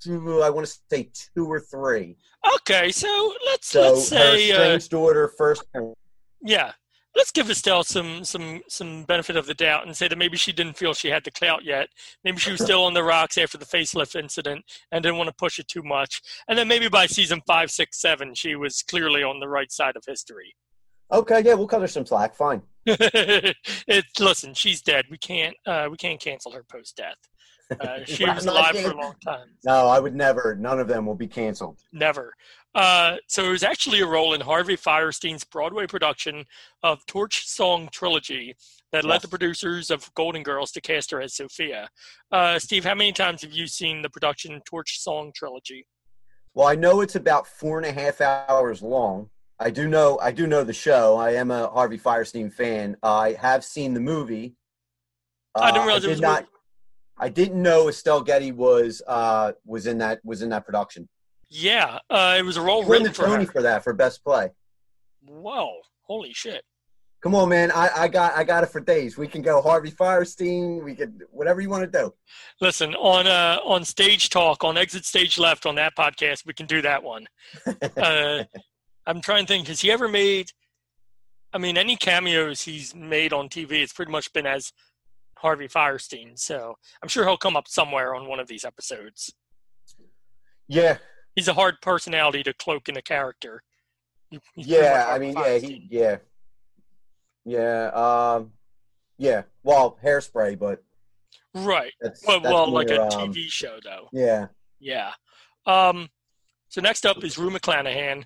two, 0.03 0.43
I 0.43 0.51
want 0.51 0.67
to 0.67 0.73
say 0.91 1.11
two 1.35 1.47
or 1.47 1.61
three. 1.61 2.17
Okay, 2.57 2.91
so 2.91 3.35
let's 3.47 3.69
So 3.69 3.83
let's 3.93 4.09
say 4.09 4.49
her 4.51 4.55
uh, 4.55 4.57
strange 4.65 4.89
daughter 4.89 5.29
first. 5.37 5.63
yeah. 6.43 6.73
Let's 7.17 7.33
give 7.33 7.51
Estelle 7.51 7.83
some 7.83 8.25
some 8.25 8.63
some 8.69 9.05
benefit 9.05 9.37
of 9.37 9.47
the 9.47 9.55
doubt 9.55 9.87
and 9.87 9.97
say 9.97 10.07
that 10.07 10.19
maybe 10.19 10.37
she 10.37 10.53
didn't 10.53 10.77
feel 10.77 10.95
she 10.95 11.09
had 11.09 11.25
the 11.25 11.31
clout 11.31 11.65
yet. 11.65 11.89
Maybe 12.25 12.39
she 12.39 12.53
was 12.53 12.63
still 12.63 12.85
on 12.85 12.95
the 12.95 13.03
rocks 13.03 13.37
after 13.37 13.59
the 13.59 13.65
facelift 13.65 14.19
incident 14.19 14.65
and 14.93 15.03
didn't 15.03 15.19
want 15.19 15.29
to 15.29 15.35
push 15.35 15.59
it 15.59 15.67
too 15.67 15.83
much. 15.83 16.23
And 16.49 16.57
then 16.57 16.69
maybe 16.69 16.89
by 16.89 17.07
season 17.07 17.43
five, 17.47 17.71
six, 17.71 18.01
seven, 18.01 18.35
she 18.35 18.55
was 18.55 18.83
clearly 18.83 19.23
on 19.23 19.41
the 19.41 19.49
right 19.49 19.71
side 19.73 19.97
of 19.97 20.05
history. 20.07 20.55
Okay, 21.13 21.43
yeah, 21.45 21.55
we'll 21.55 21.67
cut 21.67 21.81
her 21.81 21.89
some 21.89 22.07
slack. 22.07 22.35
Fine. 22.35 22.63
it, 22.87 24.05
listen, 24.19 24.55
she's 24.55 24.81
dead. 24.81 25.07
We 25.11 25.19
can't 25.19 25.57
uh, 25.67 25.89
we 25.91 25.97
can't 25.97 26.21
cancel 26.21 26.53
her 26.53 26.63
post 26.63 26.97
death. 26.97 27.17
Uh, 27.81 28.01
she 28.05 28.25
was 28.25 28.47
alive 28.47 28.77
for 28.77 28.91
a 28.91 28.97
long 28.97 29.15
time. 29.25 29.47
No, 29.65 29.87
I 29.87 30.01
would 30.01 30.15
never. 30.17 30.57
None 30.57 30.81
of 30.81 30.89
them 30.89 31.07
will 31.07 31.15
be 31.15 31.29
canceled. 31.29 31.79
Never. 31.93 32.35
Uh, 32.75 33.17
so 33.29 33.45
it 33.45 33.51
was 33.51 33.63
actually 33.63 34.01
a 34.01 34.07
role 34.07 34.35
in 34.35 34.41
Harvey 34.41 34.77
Fierstein's 34.77 35.45
Broadway 35.45 35.87
production 35.87 36.45
of 36.83 37.07
Torch 37.07 37.47
Song 37.47 37.89
Trilogy 37.93 38.57
that 38.91 39.05
led 39.05 39.21
the 39.23 39.29
producers 39.29 39.89
of 39.91 40.13
Golden 40.15 40.43
Girls 40.43 40.73
to 40.73 40.81
cast 40.81 41.13
her 41.13 41.21
as 41.21 41.35
Sophia. 41.35 41.89
Uh, 42.33 42.59
Steve, 42.59 42.85
how 42.85 42.95
many 42.97 43.13
times 43.13 43.43
have 43.43 43.53
you 43.53 43.69
seen 43.69 44.03
the 44.03 44.11
production 44.11 44.61
Torch 44.67 44.99
Song 44.99 45.31
Trilogy? 45.35 45.87
Well, 46.55 46.67
I 46.67 46.75
know 46.75 47.01
it's 47.03 47.15
about 47.15 47.47
four 47.47 47.79
and 47.79 47.87
a 47.87 47.93
half 47.93 48.21
hours 48.21 48.83
long. 48.83 49.31
I 49.61 49.71
do 49.71 49.87
know. 49.87 50.19
I 50.21 50.33
do 50.33 50.49
know 50.49 50.65
the 50.65 50.73
show. 50.73 51.17
I 51.19 51.35
am 51.35 51.53
a 51.53 51.69
Harvey 51.69 51.99
Fierstein 51.99 52.53
fan. 52.53 52.97
I 53.03 53.33
have 53.35 53.63
seen 53.65 53.95
the 53.95 54.01
movie. 54.01 54.55
I 55.55 55.67
didn't 55.71 55.83
Uh, 55.83 55.87
realize 55.87 56.05
it 56.05 56.07
did 56.09 56.13
was 56.15 56.21
not. 56.21 56.41
movie. 56.43 56.53
I 57.21 57.29
didn't 57.29 57.63
know 57.63 57.89
Estelle 57.89 58.23
Getty 58.23 58.51
was 58.53 59.03
uh, 59.07 59.53
was 59.67 59.87
in 59.87 59.99
that 59.99 60.25
was 60.25 60.41
in 60.41 60.49
that 60.49 60.65
production. 60.65 61.09
Yeah, 61.51 61.99
uh, 62.09 62.37
it 62.39 62.43
was 62.43 62.57
a 62.57 62.63
role 62.63 62.81
won 62.81 62.87
the 62.87 62.93
written 62.93 63.13
for 63.13 63.27
Tony 63.27 63.45
for 63.45 63.63
that 63.63 63.85
for 63.85 63.93
best 63.93 64.25
play. 64.25 64.51
Whoa, 65.27 65.81
holy 66.03 66.33
shit. 66.33 66.65
Come 67.23 67.35
on, 67.35 67.51
man. 67.51 67.71
I, 67.73 67.91
I 67.95 68.09
got 68.09 68.35
I 68.35 68.45
got 68.45 68.65
it 68.65 68.71
for 68.71 68.81
days. 68.81 69.19
We 69.19 69.29
can 69.29 69.43
go 69.43 69.61
Harvey 69.61 69.91
Fierstein. 69.91 70.83
We 70.83 70.95
could 70.95 71.25
whatever 71.31 71.61
you 71.61 71.69
want 71.69 71.91
to 71.93 71.99
do. 71.99 72.15
Listen, 72.63 72.95
on 72.95 73.27
uh, 73.27 73.59
on 73.65 73.85
Stage 73.85 74.31
Talk, 74.31 74.65
on 74.65 74.79
Exit 74.79 75.05
Stage 75.05 75.39
Left, 75.39 75.67
on 75.67 75.75
that 75.75 75.95
podcast, 75.95 76.47
we 76.47 76.55
can 76.55 76.65
do 76.65 76.81
that 76.81 77.03
one. 77.03 77.27
uh, 77.99 78.45
I'm 79.07 79.21
trying 79.21 79.45
to 79.45 79.53
think, 79.53 79.69
has 79.69 79.83
he 79.83 79.91
ever 79.91 80.09
made? 80.09 80.51
I 81.53 81.59
mean, 81.59 81.77
any 81.77 81.97
cameos 81.97 82.63
he's 82.63 82.95
made 82.95 83.33
on 83.33 83.49
TV, 83.49 83.73
it's 83.83 83.93
pretty 83.93 84.13
much 84.13 84.33
been 84.33 84.47
as 84.47 84.73
Harvey 85.41 85.69
Fierstein. 85.69 86.39
So 86.39 86.77
I'm 87.03 87.09
sure 87.09 87.25
he'll 87.25 87.37
come 87.37 87.57
up 87.57 87.69
somewhere 87.69 88.15
on 88.15 88.29
one 88.29 88.41
of 88.41 88.49
these 88.49 88.65
episodes. 88.65 89.33
Yeah, 90.69 90.99
He's 91.37 91.49
a 91.49 91.55
hard 91.55 91.81
personality 91.81 92.43
to 92.43 92.53
cloak 92.53 92.89
in 92.89 92.97
a 92.97 93.03
character. 93.03 93.63
He's 94.31 94.41
yeah. 94.57 95.07
I 95.09 95.19
mean, 95.19 95.35
yeah, 95.37 95.59
he, 95.59 95.87
yeah, 95.91 96.17
yeah, 97.45 97.87
um, 97.95 98.53
yeah. 99.19 99.43
Well, 99.63 99.99
hairspray, 100.05 100.59
but 100.59 100.83
right. 101.55 101.93
that's, 102.01 102.25
Well, 102.27 102.41
that's 102.41 102.53
well, 102.53 102.71
like 102.71 102.91
a 102.91 103.03
um, 103.03 103.11
TV 103.11 103.51
show, 103.51 103.79
though. 103.83 104.09
Yeah, 104.13 104.47
Yeah. 104.79 105.13
Um, 105.67 106.09
so 106.69 106.81
next 106.81 107.05
up 107.05 107.23
is 107.25 107.39
Rue 107.39 107.51
McClanahan, 107.51 108.25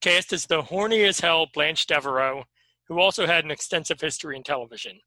cast 0.00 0.32
as 0.32 0.46
the 0.46 0.62
horny 0.62 1.04
as 1.04 1.20
hell 1.20 1.46
Blanche 1.54 1.86
Devereaux, 1.86 2.44
who 2.88 2.98
also 2.98 3.26
had 3.26 3.44
an 3.44 3.50
extensive 3.50 4.00
history 4.00 4.36
in 4.36 4.42
television. 4.42 5.00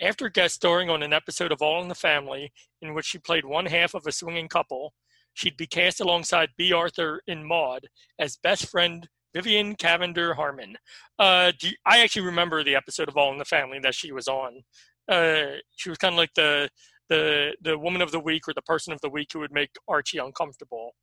After 0.00 0.28
guest 0.28 0.54
starring 0.54 0.90
on 0.90 1.02
an 1.02 1.12
episode 1.12 1.52
of 1.52 1.62
All 1.62 1.82
in 1.82 1.88
the 1.88 1.94
Family, 1.94 2.52
in 2.80 2.94
which 2.94 3.06
she 3.06 3.18
played 3.18 3.44
one 3.44 3.66
half 3.66 3.94
of 3.94 4.06
a 4.06 4.12
swinging 4.12 4.48
couple, 4.48 4.94
she'd 5.34 5.56
be 5.56 5.66
cast 5.66 6.00
alongside 6.00 6.50
Bea 6.56 6.72
Arthur 6.72 7.20
in 7.26 7.46
Maude 7.46 7.88
as 8.18 8.36
best 8.42 8.68
friend 8.68 9.08
Vivian 9.34 9.74
Cavender 9.76 10.34
Harmon. 10.34 10.76
Uh, 11.18 11.52
I 11.86 12.00
actually 12.00 12.26
remember 12.26 12.62
the 12.62 12.76
episode 12.76 13.08
of 13.08 13.16
All 13.16 13.32
in 13.32 13.38
the 13.38 13.44
Family 13.44 13.78
that 13.82 13.94
she 13.94 14.12
was 14.12 14.28
on. 14.28 14.62
Uh, 15.08 15.56
she 15.76 15.88
was 15.88 15.98
kind 15.98 16.14
of 16.14 16.18
like 16.18 16.34
the 16.34 16.68
the 17.08 17.54
the 17.60 17.78
woman 17.78 18.00
of 18.00 18.12
the 18.12 18.20
week 18.20 18.48
or 18.48 18.54
the 18.54 18.62
person 18.62 18.92
of 18.92 19.00
the 19.00 19.10
week 19.10 19.28
who 19.32 19.40
would 19.40 19.52
make 19.52 19.70
Archie 19.88 20.18
uncomfortable. 20.18 20.94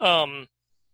Um, 0.00 0.46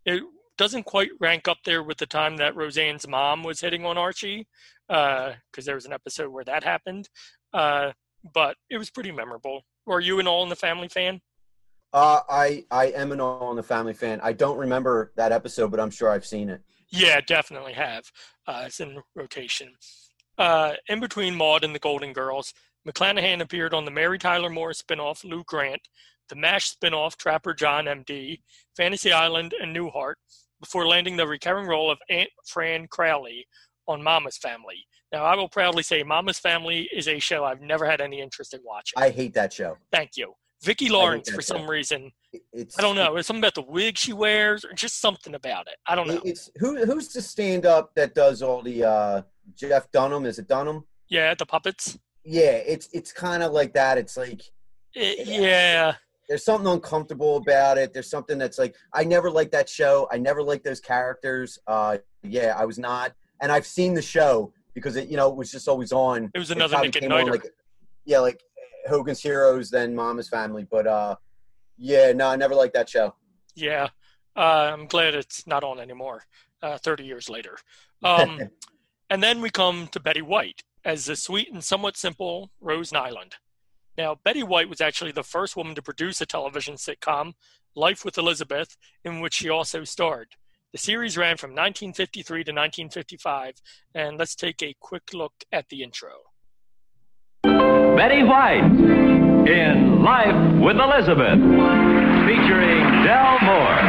it 0.04 0.22
doesn't 0.58 0.84
quite 0.84 1.10
rank 1.20 1.46
up 1.46 1.58
there 1.64 1.82
with 1.82 1.98
the 1.98 2.06
time 2.06 2.36
that 2.36 2.56
Roseanne's 2.56 3.06
mom 3.06 3.44
was 3.44 3.60
hitting 3.60 3.86
on 3.86 3.96
Archie, 3.96 4.46
because 4.88 5.64
there 5.64 5.76
was 5.76 5.86
an 5.86 5.92
episode 5.92 6.30
where 6.30 6.44
that 6.44 6.64
happened. 6.64 7.08
Uh, 7.52 7.92
but 8.34 8.56
it 8.70 8.78
was 8.78 8.90
pretty 8.90 9.12
memorable. 9.12 9.62
Were 9.86 10.00
you 10.00 10.20
an 10.20 10.26
All 10.26 10.42
in 10.42 10.48
the 10.48 10.56
Family 10.56 10.88
fan? 10.88 11.20
uh, 11.92 12.20
I 12.28 12.64
I 12.70 12.86
am 12.86 13.12
an 13.12 13.20
All 13.20 13.50
in 13.50 13.56
the 13.56 13.62
Family 13.62 13.94
fan. 13.94 14.20
I 14.22 14.32
don't 14.32 14.58
remember 14.58 15.12
that 15.16 15.32
episode, 15.32 15.70
but 15.70 15.80
I'm 15.80 15.90
sure 15.90 16.10
I've 16.10 16.26
seen 16.26 16.48
it. 16.50 16.60
Yeah, 16.90 17.20
definitely 17.20 17.74
have. 17.74 18.10
Uh, 18.46 18.64
it's 18.66 18.80
in 18.80 18.98
rotation. 19.14 19.74
Uh, 20.36 20.74
in 20.88 21.00
between 21.00 21.34
Maude 21.34 21.64
and 21.64 21.74
the 21.74 21.78
Golden 21.80 22.12
Girls, 22.12 22.54
McClanahan 22.88 23.40
appeared 23.40 23.74
on 23.74 23.84
the 23.84 23.90
Mary 23.90 24.18
Tyler 24.18 24.48
Moore 24.50 24.70
spinoff 24.72 25.24
Lou 25.24 25.44
Grant, 25.44 25.88
the 26.28 26.36
MASH 26.36 26.74
spinoff 26.74 27.16
Trapper 27.16 27.54
John 27.54 27.86
MD, 27.86 28.40
Fantasy 28.76 29.12
Island, 29.12 29.54
and 29.60 29.74
Newhart, 29.74 30.14
before 30.60 30.86
landing 30.86 31.16
the 31.16 31.26
recurring 31.26 31.66
role 31.66 31.90
of 31.90 31.98
Aunt 32.08 32.30
Fran 32.46 32.86
Crowley 32.88 33.46
on 33.86 34.02
Mama's 34.02 34.36
Family. 34.38 34.86
Now, 35.12 35.24
I 35.24 35.34
will 35.36 35.48
proudly 35.48 35.82
say 35.82 36.02
Mama's 36.02 36.38
Family 36.38 36.88
is 36.92 37.08
a 37.08 37.18
show 37.18 37.44
I've 37.44 37.60
never 37.62 37.86
had 37.88 38.00
any 38.00 38.20
interest 38.20 38.52
in 38.52 38.60
watching. 38.62 38.94
I 39.02 39.10
hate 39.10 39.34
that 39.34 39.52
show. 39.52 39.76
Thank 39.90 40.10
you. 40.16 40.34
Vicki 40.62 40.88
Lawrence, 40.88 41.30
for 41.30 41.36
show. 41.40 41.56
some 41.56 41.70
reason, 41.70 42.10
It's 42.52 42.78
I 42.78 42.82
don't 42.82 42.96
know. 42.96 43.16
It's 43.16 43.28
something 43.28 43.40
about 43.42 43.54
the 43.54 43.62
wig 43.62 43.96
she 43.96 44.12
wears, 44.12 44.64
or 44.64 44.72
just 44.72 45.00
something 45.00 45.34
about 45.34 45.66
it. 45.68 45.76
I 45.86 45.94
don't 45.94 46.08
know. 46.08 46.20
It's 46.24 46.50
who 46.56 46.84
who's 46.84 47.08
the 47.12 47.22
stand 47.22 47.64
up 47.64 47.94
that 47.94 48.14
does 48.14 48.42
all 48.42 48.60
the 48.62 48.84
uh 48.84 49.22
Jeff 49.54 49.90
Dunham? 49.92 50.26
Is 50.26 50.38
it 50.40 50.48
Dunham? 50.48 50.84
Yeah, 51.08 51.32
the 51.34 51.46
puppets. 51.46 51.96
Yeah, 52.24 52.50
it's 52.50 52.88
it's 52.92 53.12
kind 53.12 53.42
of 53.44 53.52
like 53.52 53.72
that. 53.74 53.98
It's 53.98 54.16
like 54.16 54.42
It- 54.94 55.28
yeah, 55.28 55.94
there's 56.28 56.44
something 56.44 56.70
uncomfortable 56.70 57.36
about 57.36 57.78
it. 57.78 57.92
There's 57.94 58.10
something 58.10 58.36
that's 58.36 58.58
like 58.58 58.74
I 58.92 59.04
never 59.04 59.30
liked 59.30 59.52
that 59.52 59.68
show. 59.68 60.08
I 60.10 60.18
never 60.18 60.42
liked 60.42 60.64
those 60.64 60.80
characters. 60.80 61.56
Uh, 61.68 61.98
yeah, 62.24 62.54
I 62.58 62.64
was 62.64 62.80
not, 62.80 63.12
and 63.40 63.52
I've 63.52 63.66
seen 63.66 63.94
the 63.94 64.02
show 64.02 64.52
because 64.78 64.96
it 64.96 65.08
you 65.08 65.16
know 65.16 65.28
it 65.28 65.36
was 65.36 65.50
just 65.50 65.68
always 65.68 65.92
on. 65.92 66.30
it 66.34 66.38
was 66.38 66.50
another 66.50 66.72
probably 66.72 66.88
Nick 66.88 66.96
at 66.96 67.02
came 67.02 67.12
on, 67.12 67.18
Nighter. 67.18 67.32
like 67.32 67.46
yeah, 68.04 68.18
like 68.20 68.40
Hogan's 68.88 69.22
Heroes, 69.22 69.70
then 69.70 69.94
Mama's 69.94 70.28
Family. 70.28 70.66
But 70.70 70.86
uh, 70.86 71.16
yeah, 71.76 72.12
no, 72.12 72.28
I 72.28 72.36
never 72.36 72.54
liked 72.54 72.74
that 72.74 72.88
show. 72.88 73.14
Yeah, 73.54 73.88
uh, 74.36 74.70
I'm 74.72 74.86
glad 74.86 75.14
it's 75.14 75.46
not 75.46 75.64
on 75.64 75.80
anymore. 75.80 76.24
Uh, 76.62 76.78
Thirty 76.78 77.04
years 77.04 77.28
later, 77.28 77.58
um, 78.02 78.40
and 79.10 79.22
then 79.22 79.40
we 79.40 79.50
come 79.50 79.88
to 79.88 80.00
Betty 80.00 80.22
White 80.22 80.62
as 80.84 81.06
the 81.06 81.16
sweet 81.16 81.52
and 81.52 81.62
somewhat 81.62 81.96
simple 81.96 82.50
Rose 82.60 82.90
Nylund. 82.90 83.34
Now, 83.96 84.16
Betty 84.24 84.44
White 84.44 84.68
was 84.68 84.80
actually 84.80 85.10
the 85.10 85.24
first 85.24 85.56
woman 85.56 85.74
to 85.74 85.82
produce 85.82 86.20
a 86.20 86.26
television 86.26 86.76
sitcom, 86.76 87.32
Life 87.74 88.04
with 88.04 88.16
Elizabeth, 88.16 88.76
in 89.04 89.20
which 89.20 89.34
she 89.34 89.48
also 89.48 89.82
starred. 89.82 90.28
The 90.72 90.78
series 90.78 91.16
ran 91.16 91.38
from 91.38 91.52
1953 91.52 92.44
to 92.44 92.52
1955, 92.52 93.54
and 93.94 94.18
let's 94.18 94.34
take 94.34 94.62
a 94.62 94.74
quick 94.78 95.14
look 95.14 95.32
at 95.50 95.66
the 95.70 95.82
intro. 95.82 96.10
Betty 97.42 98.22
White 98.22 98.64
in 99.48 100.02
Life 100.02 100.60
with 100.60 100.76
Elizabeth, 100.76 101.38
featuring 102.28 102.84
Del 103.02 103.38
Moore. 103.40 103.80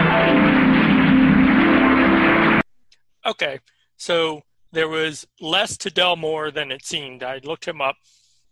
Okay, 3.26 3.60
so 3.98 4.42
there 4.72 4.88
was 4.88 5.28
less 5.42 5.76
to 5.80 5.90
Del 5.90 6.16
Moore 6.16 6.50
than 6.50 6.72
it 6.72 6.86
seemed. 6.86 7.24
I 7.24 7.42
looked 7.44 7.68
him 7.68 7.82
up. 7.82 7.98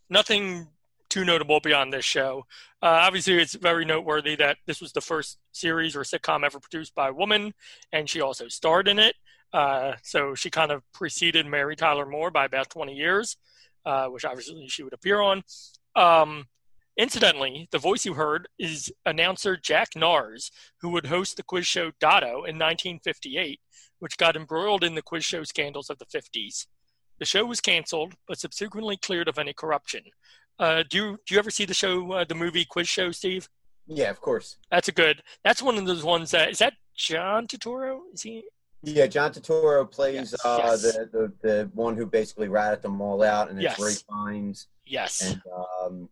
Nothing 0.10 0.68
too 1.10 1.26
notable 1.26 1.60
beyond 1.60 1.92
this 1.92 2.06
show. 2.06 2.46
Uh, 2.82 3.00
obviously, 3.02 3.38
it's 3.38 3.56
very 3.56 3.86
noteworthy 3.86 4.36
that 4.36 4.58
this 4.66 4.82
was 4.82 4.92
the 4.92 5.02
first 5.02 5.38
series 5.52 5.96
or 5.96 6.02
sitcom 6.02 6.44
ever 6.44 6.60
produced 6.60 6.94
by 6.96 7.10
a 7.10 7.14
woman, 7.14 7.54
and 7.92 8.10
she 8.10 8.22
also 8.22 8.48
starred 8.48 8.88
in 8.88 9.00
it. 9.00 9.16
Uh, 9.54 9.94
so 10.04 10.36
she 10.36 10.50
kind 10.50 10.72
of 10.72 10.84
preceded 10.94 11.46
Mary 11.46 11.76
Tyler 11.76 12.06
Moore 12.06 12.32
by 12.32 12.46
about 12.46 12.70
20 12.70 12.94
years, 12.94 13.38
uh, 13.86 14.08
which 14.08 14.26
obviously 14.26 14.68
she 14.68 14.84
would 14.84 14.94
appear 14.94 15.22
on. 15.22 15.44
Um, 15.96 16.46
incidentally, 16.98 17.68
the 17.72 17.80
voice 17.80 18.06
you 18.06 18.14
heard 18.14 18.48
is 18.60 18.92
announcer 19.06 19.58
Jack 19.58 19.92
Narz, 19.96 20.52
who 20.82 20.90
would 20.90 21.06
host 21.06 21.38
the 21.38 21.44
quiz 21.44 21.66
show 21.66 21.92
Dotto 22.02 22.46
in 22.46 22.60
1958 22.60 23.60
which 24.00 24.18
got 24.18 24.36
embroiled 24.36 24.84
in 24.84 24.96
the 24.96 25.02
quiz 25.02 25.26
show 25.26 25.44
scandals 25.44 25.90
of 25.90 25.98
the 25.98 26.06
50s. 26.06 26.68
The 27.20 27.26
show 27.26 27.46
was 27.46 27.62
canceled, 27.62 28.14
but 28.28 28.40
subsequently 28.40 28.98
cleared 28.98 29.28
of 29.28 29.40
any 29.40 29.54
corruption. 29.54 30.04
Uh, 30.60 30.84
do 30.90 30.98
you 30.98 31.20
do 31.26 31.36
you 31.36 31.40
ever 31.40 31.52
see 31.52 31.66
the 31.66 31.74
show, 31.74 32.12
uh, 32.14 32.24
the 32.26 32.36
movie 32.36 32.66
Quiz 32.66 32.88
Show, 32.88 33.12
Steve? 33.12 33.48
Yeah, 33.88 34.10
of 34.10 34.20
course. 34.20 34.58
That's 34.72 34.88
a 34.88 34.92
good. 34.92 35.22
That's 35.44 35.62
one 35.62 35.78
of 35.78 35.86
those 35.86 36.04
ones 36.04 36.32
that 36.32 36.50
is 36.50 36.58
that 36.60 36.74
John 36.96 37.48
Turturro? 37.48 38.00
Is 38.14 38.24
he? 38.24 38.44
Yeah, 38.84 39.08
John 39.08 39.32
Turturro 39.32 39.90
plays 39.90 40.32
Yes, 40.32 40.46
uh, 40.46 40.60
yes. 40.64 40.82
The, 40.82 41.10
the 41.12 41.48
the 41.48 41.70
one 41.74 41.96
who 41.96 42.06
basically 42.06 42.48
ratted 42.48 42.82
them 42.82 43.02
all 43.02 43.22
out, 43.24 43.50
and 43.50 43.58
it's 43.60 43.78
Yes. 43.78 43.80
Ralph 43.80 44.04
Fiennes 44.34 44.68
Yes. 44.86 45.22
and 45.22 45.42
um, 45.84 46.10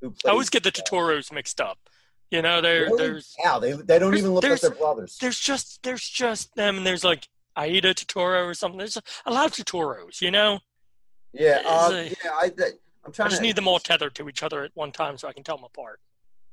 who 0.00 0.14
I 0.26 0.30
always 0.30 0.50
get 0.50 0.62
the 0.64 0.72
Turturros 0.72 1.32
mixed 1.32 1.60
up. 1.60 1.78
You 2.30 2.42
know, 2.42 2.60
there 2.60 2.84
Really? 2.86 2.96
there's 2.98 3.34
Wow, 3.44 3.60
they 3.60 3.72
they 3.72 3.98
don't 3.98 4.16
even 4.16 4.34
look 4.34 4.42
like 4.44 4.60
their 4.60 4.70
brothers. 4.70 5.16
there's 5.20 5.38
just 5.38 5.82
there's 5.84 6.08
just 6.08 6.54
them, 6.56 6.76
and 6.78 6.86
there's 6.86 7.04
like 7.04 7.28
Aida 7.56 7.94
Turturro 7.94 8.44
or 8.46 8.54
something. 8.54 8.78
There's 8.78 8.98
a 9.26 9.30
lot 9.32 9.46
of 9.46 9.52
Turturros. 9.52 10.20
You 10.20 10.32
know, 10.32 10.58
Yeah, 11.32 11.62
uh, 11.64 11.90
it- 11.92 12.18
yeah. 12.24 12.30
I, 12.32 12.50
that- 13.04 13.06
I'm 13.06 13.12
I 13.12 13.14
trying 13.14 13.30
just 13.30 13.40
to 13.40 13.46
need 13.46 13.56
them 13.56 13.68
all 13.68 13.78
tethered 13.78 14.14
to 14.16 14.28
each 14.28 14.42
other 14.42 14.64
at 14.64 14.70
one 14.74 14.92
time 14.92 15.16
so 15.18 15.28
I 15.28 15.32
can 15.32 15.42
tell 15.44 15.56
them 15.56 15.64
apart. 15.64 16.00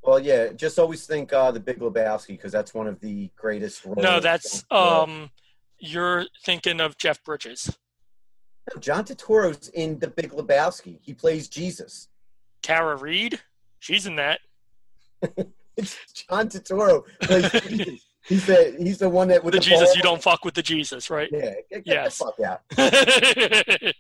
Well, 0.04 0.20
yeah, 0.20 0.48
just 0.54 0.80
always 0.80 1.06
think 1.06 1.32
uh, 1.32 1.52
the 1.52 1.60
Big 1.60 1.80
Lebowski 1.80 2.30
because 2.30 2.52
that's 2.52 2.74
one 2.74 2.88
of 2.88 3.00
the 3.00 3.30
greatest. 3.36 3.86
Roles 3.86 3.98
No, 4.00 4.20
that's 4.20 4.64
um, 4.72 5.30
you're 5.80 6.26
thinking 6.44 6.82
of 6.82 6.98
Jeff 6.98 7.24
Bridges. 7.24 7.78
No, 8.74 8.80
John 8.80 9.04
Turturro's 9.06 9.70
in 9.70 10.00
the 10.00 10.08
Big 10.08 10.32
Lebowski. 10.32 10.98
He 11.02 11.14
plays 11.14 11.48
Jesus. 11.48 12.08
Tara 12.64 12.96
Reid, 12.96 13.40
she's 13.80 14.06
in 14.08 14.16
that. 14.18 14.40
It's 15.78 15.96
John 16.30 16.50
Turturro 16.50 17.04
plays 17.22 17.50
Jesus. 17.68 18.06
He's 18.28 18.46
the 18.46 18.76
he's 18.78 18.98
the 18.98 19.08
one 19.10 19.30
that 19.30 19.42
with 19.44 19.54
the 19.54 19.60
the, 19.60 19.66
Jesus, 19.66 19.88
ball. 19.88 19.96
you 19.96 20.02
don't 20.04 20.22
fuck 20.22 20.44
with 20.44 20.54
the 20.54 20.62
Jesus, 20.62 21.10
right? 21.10 21.30
Yeah, 21.32 21.54
get, 21.72 21.86
get 21.86 21.86
Yes. 21.86 22.18
the 22.18 22.26
fuck 22.26 23.94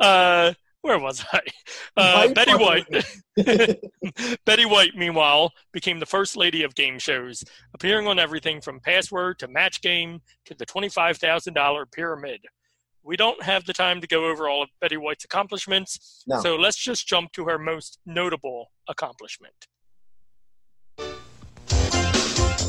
uh, 0.00 0.54
where 0.82 0.98
was 0.98 1.24
I? 1.32 1.40
Uh, 1.96 2.28
Betty 2.28 2.52
White. 2.52 2.86
Betty 4.46 4.64
White, 4.64 4.92
meanwhile, 4.94 5.52
became 5.72 5.98
the 5.98 6.06
first 6.06 6.36
lady 6.36 6.62
of 6.62 6.76
game 6.76 7.00
shows, 7.00 7.42
appearing 7.74 8.06
on 8.06 8.20
everything 8.20 8.60
from 8.60 8.78
Password 8.78 9.40
to 9.40 9.48
Match 9.48 9.82
Game 9.82 10.20
to 10.44 10.54
the 10.54 10.64
$25,000 10.64 11.90
Pyramid. 11.90 12.40
We 13.02 13.16
don't 13.16 13.42
have 13.42 13.64
the 13.64 13.72
time 13.72 14.00
to 14.00 14.06
go 14.06 14.26
over 14.30 14.48
all 14.48 14.62
of 14.62 14.68
Betty 14.80 14.96
White's 14.96 15.24
accomplishments, 15.24 16.22
No. 16.28 16.40
so 16.40 16.54
let's 16.54 16.76
just 16.76 17.08
jump 17.08 17.32
to 17.32 17.46
her 17.46 17.58
most 17.58 17.98
notable 18.06 18.70
accomplishment. 18.88 19.54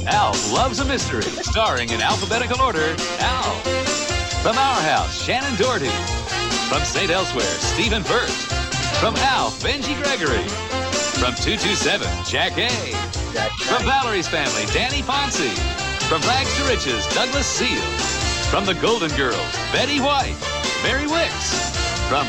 Al 0.08 0.32
loves 0.52 0.80
a 0.80 0.86
mystery, 0.86 1.22
starring 1.22 1.90
in 1.90 2.02
alphabetical 2.02 2.60
order, 2.62 2.96
Al. 3.20 3.54
From 4.42 4.58
our 4.58 4.82
house, 4.82 5.28
Shannen 5.28 5.56
Doherty. 5.60 6.49
From 6.70 6.84
St. 6.84 7.10
Elsewhere, 7.10 7.42
Stephen 7.44 8.04
Burt. 8.04 8.30
From 9.02 9.16
Alf, 9.16 9.60
Benji 9.64 9.96
Gregory. 10.04 10.48
From 11.18 11.34
227, 11.34 12.06
Jackée 12.30 12.70
From 13.66 13.84
Valerie's 13.84 14.28
family, 14.28 14.66
Danny 14.72 15.02
Fonsi. 15.02 15.50
From 16.08 16.22
Rags 16.22 16.56
to 16.58 16.64
Riches, 16.66 17.08
Douglas 17.16 17.48
Seale. 17.48 17.82
From 18.52 18.66
the 18.66 18.76
Golden 18.76 19.10
Girls, 19.18 19.36
Betty 19.74 20.00
White, 20.00 20.38
Mary 20.84 21.08
Wickes. 21.08 22.08
From 22.08 22.28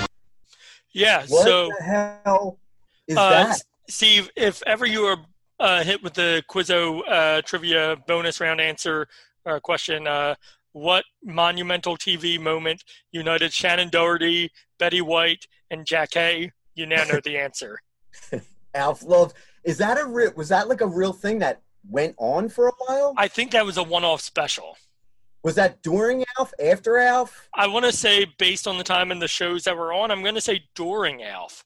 Yeah, 0.94 1.24
What 1.28 1.44
so 1.44 1.68
the 1.78 1.84
hell 1.84 2.58
is 3.08 3.18
uh, 3.18 3.30
that? 3.30 3.62
Steve, 3.90 4.30
if 4.36 4.62
ever 4.66 4.86
you 4.86 5.02
are 5.04 5.18
uh, 5.58 5.84
hit 5.84 6.02
with 6.02 6.14
the 6.14 6.42
Quizzo 6.48 7.02
uh, 7.06 7.42
trivia 7.42 7.96
bonus 8.06 8.40
round 8.40 8.62
answer 8.62 9.06
uh, 9.44 9.60
question, 9.60 10.06
uh, 10.06 10.34
what 10.72 11.04
monumental 11.24 11.96
TV 11.96 12.40
moment 12.40 12.84
united 13.12 13.50
Shannen 13.50 13.90
Doherty, 13.90 14.50
Betty 14.78 15.00
White, 15.00 15.46
and 15.70 15.86
Jackée? 15.86 16.50
You 16.74 16.86
now 16.86 17.04
know 17.04 17.20
the 17.22 17.38
answer. 17.38 17.80
Alf 18.74 19.02
Love. 19.02 19.34
Is 19.64 19.78
that 19.78 19.98
a 19.98 20.06
real? 20.06 20.32
Was 20.36 20.48
that 20.48 20.68
like 20.68 20.80
a 20.80 20.86
real 20.86 21.12
thing 21.12 21.38
that 21.40 21.60
went 21.88 22.14
on 22.18 22.48
for 22.48 22.68
a 22.68 22.72
while? 22.86 23.14
I 23.16 23.28
think 23.28 23.50
that 23.52 23.66
was 23.66 23.76
a 23.76 23.82
one-off 23.82 24.20
special. 24.20 24.76
Was 25.42 25.54
that 25.54 25.82
during 25.82 26.24
Alf? 26.38 26.52
After 26.62 26.98
Alf? 26.98 27.48
I 27.54 27.66
want 27.66 27.86
to 27.86 27.92
say, 27.92 28.26
based 28.38 28.66
on 28.66 28.78
the 28.78 28.84
time 28.84 29.10
and 29.10 29.20
the 29.20 29.28
shows 29.28 29.64
that 29.64 29.76
were 29.76 29.92
on, 29.92 30.10
I'm 30.10 30.22
going 30.22 30.34
to 30.34 30.40
say 30.40 30.64
during 30.74 31.22
Alf. 31.22 31.64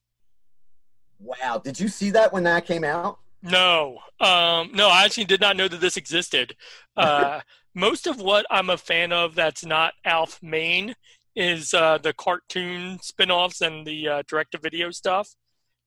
Wow. 1.19 1.61
Did 1.63 1.81
you 1.81 1.89
see 1.89 2.11
that 2.11 2.33
when 2.33 2.45
that 2.45 2.67
came 2.67 2.85
out? 2.85 3.19
No, 3.43 3.99
um, 4.21 4.71
no, 4.73 4.89
I 4.89 5.05
actually 5.05 5.27
did 5.27 5.41
not 5.41 5.57
know 5.57 5.69
that 5.69 5.81
this 5.81 5.97
existed. 5.97 6.57
Uh, 6.97 7.41
most 7.75 8.07
of 8.07 8.21
what 8.21 8.47
I'm 8.51 8.71
a 8.71 8.77
fan 8.77 9.13
of 9.13 9.35
that's 9.35 9.65
not 9.65 9.95
Alf 10.05 10.39
main 10.43 10.95
is 11.37 11.75
uh, 11.75 11.99
the 11.99 12.13
cartoon 12.13 12.99
spin-offs 13.03 13.61
and 13.61 13.87
the 13.87 14.09
uh, 14.09 14.23
direct-to-video 14.29 14.91
stuff. 14.91 15.29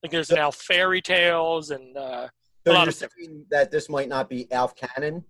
Like 0.02 0.12
there's 0.12 0.30
an 0.30 0.38
Alf 0.38 0.56
Fairy 0.56 1.00
Tales 1.00 1.70
and 1.70 1.96
uh, 1.96 2.28
So 2.66 2.72
A 2.72 2.74
lot 2.74 2.84
you're 2.84 2.88
of 2.90 3.48
that 3.50 3.70
this 3.70 3.88
might 3.88 4.08
not 4.08 4.28
be 4.28 4.50
Alf 4.52 4.74
canon? 4.76 5.24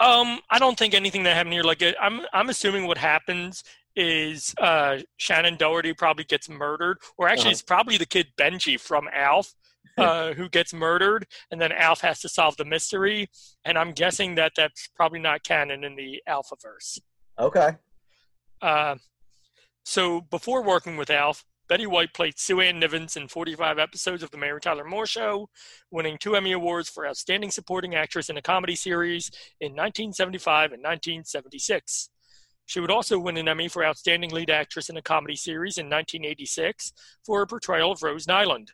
um, 0.00 0.38
I 0.50 0.58
don't 0.58 0.78
think 0.78 0.94
anything 0.94 1.24
that 1.24 1.34
happened 1.36 1.52
here. 1.54 1.64
Like 1.64 1.82
I'm, 2.00 2.20
I'm 2.32 2.48
assuming 2.48 2.86
what 2.86 2.98
happens 2.98 3.64
is 3.96 4.54
uh, 4.58 4.98
Shannen 5.20 5.58
Doherty 5.58 5.92
probably 5.92 6.24
gets 6.24 6.48
murdered, 6.48 6.98
or 7.18 7.28
actually 7.28 7.46
Uh-huh. 7.46 7.50
it's 7.50 7.62
probably 7.62 7.96
the 7.96 8.06
kid 8.06 8.28
Benji 8.36 8.78
from 8.78 9.08
Alf 9.12 9.54
uh, 9.98 10.32
who 10.34 10.48
gets 10.48 10.72
murdered, 10.72 11.26
and 11.50 11.60
then 11.60 11.72
Alf 11.72 12.00
has 12.00 12.20
to 12.20 12.28
solve 12.28 12.56
the 12.56 12.64
mystery. 12.64 13.28
And 13.64 13.78
I'm 13.78 13.92
guessing 13.92 14.34
that 14.36 14.52
that's 14.56 14.88
probably 14.88 15.20
not 15.20 15.44
canon 15.44 15.84
in 15.84 15.96
the 15.96 16.22
Alphaverse. 16.28 17.00
Okay. 17.38 17.76
Uh, 18.60 18.96
so 19.84 20.22
before 20.22 20.62
working 20.62 20.96
with 20.96 21.10
Alf, 21.10 21.44
Betty 21.68 21.86
White 21.86 22.12
played 22.12 22.38
Sue 22.38 22.60
Ann 22.60 22.80
Nivens 22.80 23.16
in 23.16 23.26
45 23.26 23.78
episodes 23.78 24.22
of 24.22 24.30
The 24.30 24.36
Mary 24.36 24.60
Tyler 24.60 24.84
Moore 24.84 25.06
Show, 25.06 25.48
winning 25.90 26.18
two 26.18 26.36
Emmy 26.36 26.52
Awards 26.52 26.90
for 26.90 27.06
Outstanding 27.06 27.50
Supporting 27.50 27.94
Actress 27.94 28.28
in 28.28 28.36
a 28.36 28.42
Comedy 28.42 28.76
Series 28.76 29.30
in 29.60 29.72
1975 29.72 30.72
and 30.72 30.82
1976. 30.82 32.10
She 32.66 32.80
would 32.80 32.90
also 32.90 33.18
win 33.18 33.36
an 33.36 33.48
Emmy 33.48 33.68
for 33.68 33.84
Outstanding 33.84 34.30
Lead 34.30 34.50
Actress 34.50 34.88
in 34.88 34.96
a 34.96 35.02
Comedy 35.02 35.36
Series 35.36 35.78
in 35.78 35.86
1986 35.86 36.92
for 37.24 37.38
her 37.40 37.46
portrayal 37.46 37.92
of 37.92 38.02
Rose 38.02 38.26
Nylund. 38.26 38.68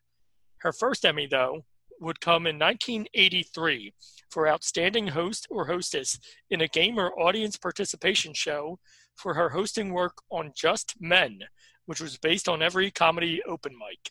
Her 0.60 0.72
first 0.72 1.04
Emmy, 1.04 1.26
though, 1.26 1.64
would 2.00 2.20
come 2.20 2.46
in 2.46 2.58
1983 2.58 3.92
for 4.30 4.48
Outstanding 4.48 5.08
Host 5.08 5.46
or 5.50 5.66
Hostess 5.66 6.18
in 6.50 6.60
a 6.60 6.68
game 6.68 6.98
or 6.98 7.18
audience 7.20 7.56
participation 7.56 8.32
show 8.32 8.78
for 9.16 9.34
her 9.34 9.50
hosting 9.50 9.92
work 9.92 10.16
on 10.30 10.52
Just 10.56 10.94
Men, 11.00 11.40
which 11.86 12.00
was 12.00 12.16
based 12.16 12.48
on 12.48 12.62
every 12.62 12.90
comedy 12.90 13.42
open 13.46 13.72
mic. 13.72 14.10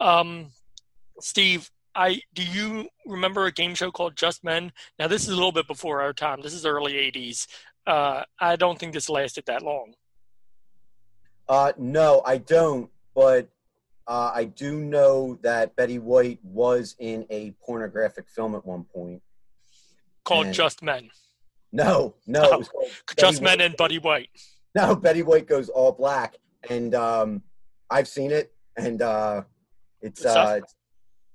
Um, 0.00 0.52
Steve, 1.20 1.70
I 1.94 2.20
do 2.34 2.44
you 2.44 2.88
remember 3.06 3.46
a 3.46 3.52
game 3.52 3.74
show 3.74 3.90
called 3.90 4.16
Just 4.16 4.44
Men? 4.44 4.70
Now 4.98 5.08
this 5.08 5.22
is 5.22 5.30
a 5.30 5.34
little 5.34 5.52
bit 5.52 5.66
before 5.66 6.02
our 6.02 6.12
time. 6.12 6.42
This 6.42 6.52
is 6.52 6.66
early 6.66 6.92
'80s. 6.92 7.46
Uh, 7.86 8.22
I 8.38 8.56
don't 8.56 8.78
think 8.78 8.92
this 8.92 9.08
lasted 9.08 9.44
that 9.46 9.62
long. 9.62 9.94
Uh, 11.48 11.72
no, 11.78 12.22
I 12.24 12.38
don't. 12.38 12.90
But 13.14 13.48
uh, 14.08 14.30
I 14.34 14.44
do 14.44 14.80
know 14.80 15.38
that 15.42 15.74
Betty 15.76 15.98
White 15.98 16.38
was 16.44 16.94
in 16.98 17.26
a 17.30 17.52
pornographic 17.64 18.28
film 18.28 18.54
at 18.54 18.64
one 18.64 18.84
point. 18.84 19.22
Called 20.24 20.46
And- 20.46 20.54
Just 20.54 20.82
Men. 20.82 21.10
No, 21.72 22.14
no, 22.26 22.40
Oh, 22.42 22.54
it 22.54 22.58
was 22.58 22.68
called 22.68 22.88
Just 23.18 23.42
Betty 23.42 23.44
Men 23.44 23.58
White- 23.58 23.66
and 23.66 23.76
Buddy 23.76 23.98
White. 23.98 24.30
No, 24.74 24.94
Betty 24.94 25.22
White 25.22 25.46
goes 25.46 25.68
all 25.68 25.92
black, 25.92 26.36
and 26.70 26.94
um, 26.94 27.42
I've 27.90 28.08
seen 28.08 28.30
it, 28.30 28.52
and 28.76 29.02
uh, 29.02 29.42
it's 30.02 30.24
uh, 30.24 30.54
it's- 30.58 30.74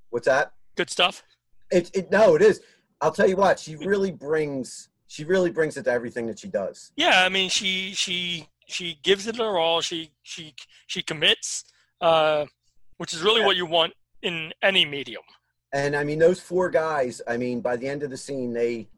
what's 0.10 0.28
that? 0.28 0.54
Good 0.76 0.90
stuff. 0.90 1.24
It, 1.72 1.90
it 1.96 2.12
no, 2.12 2.36
it 2.36 2.42
is. 2.42 2.62
I'll 3.02 3.12
tell 3.12 3.28
you 3.28 3.36
what. 3.36 3.60
She 3.60 3.76
really 3.76 4.12
brings. 4.12 4.90
She 5.08 5.24
really 5.26 5.50
brings 5.52 5.76
it 5.76 5.84
to 5.84 5.92
everything 5.92 6.28
that 6.28 6.40
she 6.40 6.48
does. 6.48 6.92
Yeah, 6.96 7.24
I 7.26 7.30
mean 7.30 7.50
she 7.50 7.94
she 7.94 8.48
she 8.68 8.98
gives 9.04 9.28
it 9.28 9.38
her 9.38 9.58
all. 9.58 9.82
She 9.82 10.12
she 10.24 10.54
she 10.88 11.02
commits, 11.02 11.66
uh, 12.00 12.46
which 13.02 13.16
is 13.16 13.24
really 13.24 13.44
what 13.44 13.56
you 13.56 13.66
want 13.66 13.92
in 14.22 14.54
any 14.62 14.86
medium. 14.86 15.24
And 15.74 15.96
I 15.96 16.04
mean, 16.04 16.20
those 16.20 16.40
four 16.40 16.70
guys. 16.70 17.20
I 17.28 17.36
mean, 17.36 17.60
by 17.60 17.76
the 17.76 17.88
end 17.88 18.04
of 18.04 18.12
the 18.12 18.18
scene, 18.18 18.54
they 18.54 18.90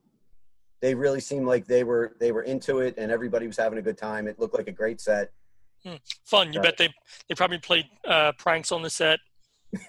they 0.81 0.93
really 0.93 1.21
seemed 1.21 1.45
like 1.47 1.65
they 1.67 1.85
were 1.85 2.17
they 2.19 2.33
were 2.33 2.41
into 2.41 2.79
it, 2.79 2.95
and 2.97 3.09
everybody 3.13 3.47
was 3.47 3.55
having 3.55 3.79
a 3.79 3.81
good 3.81 3.97
time. 3.97 4.27
It 4.27 4.37
looked 4.39 4.55
like 4.57 4.67
a 4.67 4.73
great 4.73 4.99
set. 4.99 5.31
Fun. 6.25 6.51
You 6.51 6.59
Right. 6.59 6.65
bet 6.65 6.77
they 6.77 6.93
they 7.29 7.35
probably 7.35 7.59
played 7.59 7.85
uh, 8.05 8.33
pranks 8.37 8.73
on 8.73 8.81
the 8.81 8.89
set, 8.89 9.21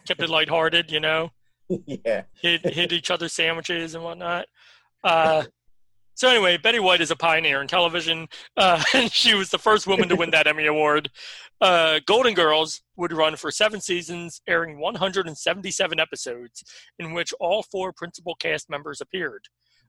kept 0.06 0.22
it 0.22 0.30
lighthearted. 0.30 0.92
You 0.92 1.00
know. 1.00 1.32
yeah. 1.86 2.22
hid 2.40 2.60
hid 2.62 2.92
each 2.92 3.10
other 3.10 3.28
sandwiches 3.28 3.96
and 3.96 4.04
whatnot. 4.04 4.46
Uh, 5.02 5.42
so 6.14 6.28
anyway, 6.28 6.56
Betty 6.56 6.78
White 6.78 7.00
is 7.00 7.10
a 7.10 7.16
pioneer 7.16 7.60
in 7.60 7.68
television. 7.68 8.28
Uh, 8.56 8.82
and 8.94 9.10
she 9.10 9.34
was 9.34 9.50
the 9.50 9.58
first 9.58 9.86
woman 9.86 10.08
to 10.08 10.16
win 10.16 10.30
that 10.30 10.46
Emmy 10.46 10.66
Award. 10.66 11.10
Uh, 11.60 12.00
Golden 12.06 12.34
Girls 12.34 12.82
would 12.96 13.12
run 13.12 13.36
for 13.36 13.50
seven 13.50 13.80
seasons, 13.80 14.40
airing 14.46 14.78
177 14.78 16.00
episodes, 16.00 16.64
in 16.98 17.12
which 17.12 17.32
all 17.40 17.62
four 17.62 17.92
principal 17.92 18.34
cast 18.34 18.70
members 18.70 19.00
appeared. 19.00 19.44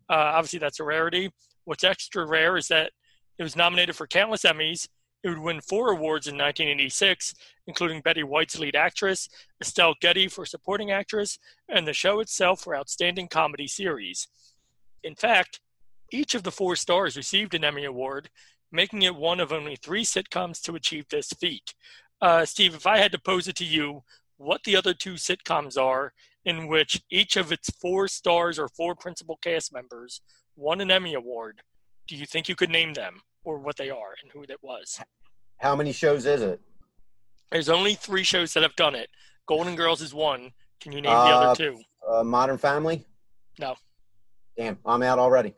Uh, 0.09 0.33
obviously, 0.35 0.59
that's 0.59 0.79
a 0.79 0.83
rarity. 0.83 1.31
What's 1.65 1.83
extra 1.83 2.25
rare 2.25 2.57
is 2.57 2.67
that 2.67 2.91
it 3.38 3.43
was 3.43 3.55
nominated 3.55 3.95
for 3.95 4.07
countless 4.07 4.43
Emmys. 4.43 4.88
It 5.23 5.29
would 5.29 5.39
win 5.39 5.59
four 5.59 5.89
awards 5.91 6.27
in 6.27 6.35
1986, 6.35 7.33
including 7.65 8.01
Betty 8.01 8.21
White's 8.21 8.59
lead 8.59 8.75
actress, 8.75 9.27
Estelle 9.59 9.95
Getty 9.99 10.27
for 10.27 10.45
supporting 10.45 10.91
actress, 10.91 11.39
and 11.67 11.88
the 11.88 11.93
show 11.93 12.19
itself 12.19 12.61
for 12.61 12.75
Outstanding 12.75 13.27
Comedy 13.27 13.67
Series. 13.67 14.27
In 15.03 15.15
fact, 15.15 15.61
each 16.15 16.34
of 16.34 16.43
the 16.43 16.51
four 16.51 16.75
stars 16.75 17.17
received 17.17 17.54
an 17.54 17.63
Emmy 17.63 17.84
Award, 17.84 18.30
making 18.71 19.01
it 19.01 19.15
one 19.15 19.39
of 19.39 19.51
only 19.51 19.75
three 19.75 20.04
sitcoms 20.04 20.62
to 20.62 20.75
achieve 20.75 21.06
this 21.10 21.30
feat. 21.39 21.73
Uh, 22.21 22.45
Steve, 22.45 22.73
if 22.73 22.88
I 22.88 22.97
had 22.99 23.12
to 23.12 23.19
pose 23.19 23.47
it 23.47 23.56
to 23.58 23.65
you, 23.65 24.04
what 24.38 24.63
the 24.63 24.75
other 24.78 24.93
two 24.93 25.13
sitcoms 25.15 25.78
are 25.78 26.13
in 26.45 26.67
which 26.67 27.01
each 27.10 27.36
of 27.36 27.51
its 27.51 27.69
four 27.82 28.08
stars 28.08 28.58
or 28.58 28.67
four 28.69 28.95
principal 28.95 29.38
cast 29.43 29.73
members 29.73 30.21
won 30.56 30.80
an 30.82 30.89
Emmy 30.91 31.13
Award, 31.15 31.62
do 32.08 32.15
you 32.15 32.25
think 32.25 32.47
you 32.47 32.56
could 32.56 32.69
name 32.69 32.93
them 32.93 33.19
or 33.43 33.60
what 33.60 33.75
they 33.78 33.89
are 33.89 34.15
and 34.21 34.32
who 34.32 34.43
it 34.43 34.60
was? 34.62 34.99
How 35.58 35.75
many 35.75 35.91
shows 35.91 36.25
is 36.25 36.41
it? 36.41 36.62
There's 37.51 37.69
only 37.69 37.93
three 37.95 38.23
shows 38.23 38.54
that 38.54 38.63
have 38.63 38.75
done 38.75 38.95
it. 38.95 39.10
Golden 39.47 39.75
Girls 39.75 40.01
is 40.01 40.13
one. 40.13 40.51
Can 40.80 40.91
you 40.91 41.01
name 41.01 41.12
the 41.12 41.17
Uh, 41.17 41.39
other 41.41 41.56
two? 41.56 41.80
Uh, 42.08 42.23
Modern 42.23 42.58
Family. 42.58 43.06
No. 43.60 43.75
Damn, 44.58 44.78
I'm 44.86 45.04
out 45.04 45.19
already. 45.19 45.54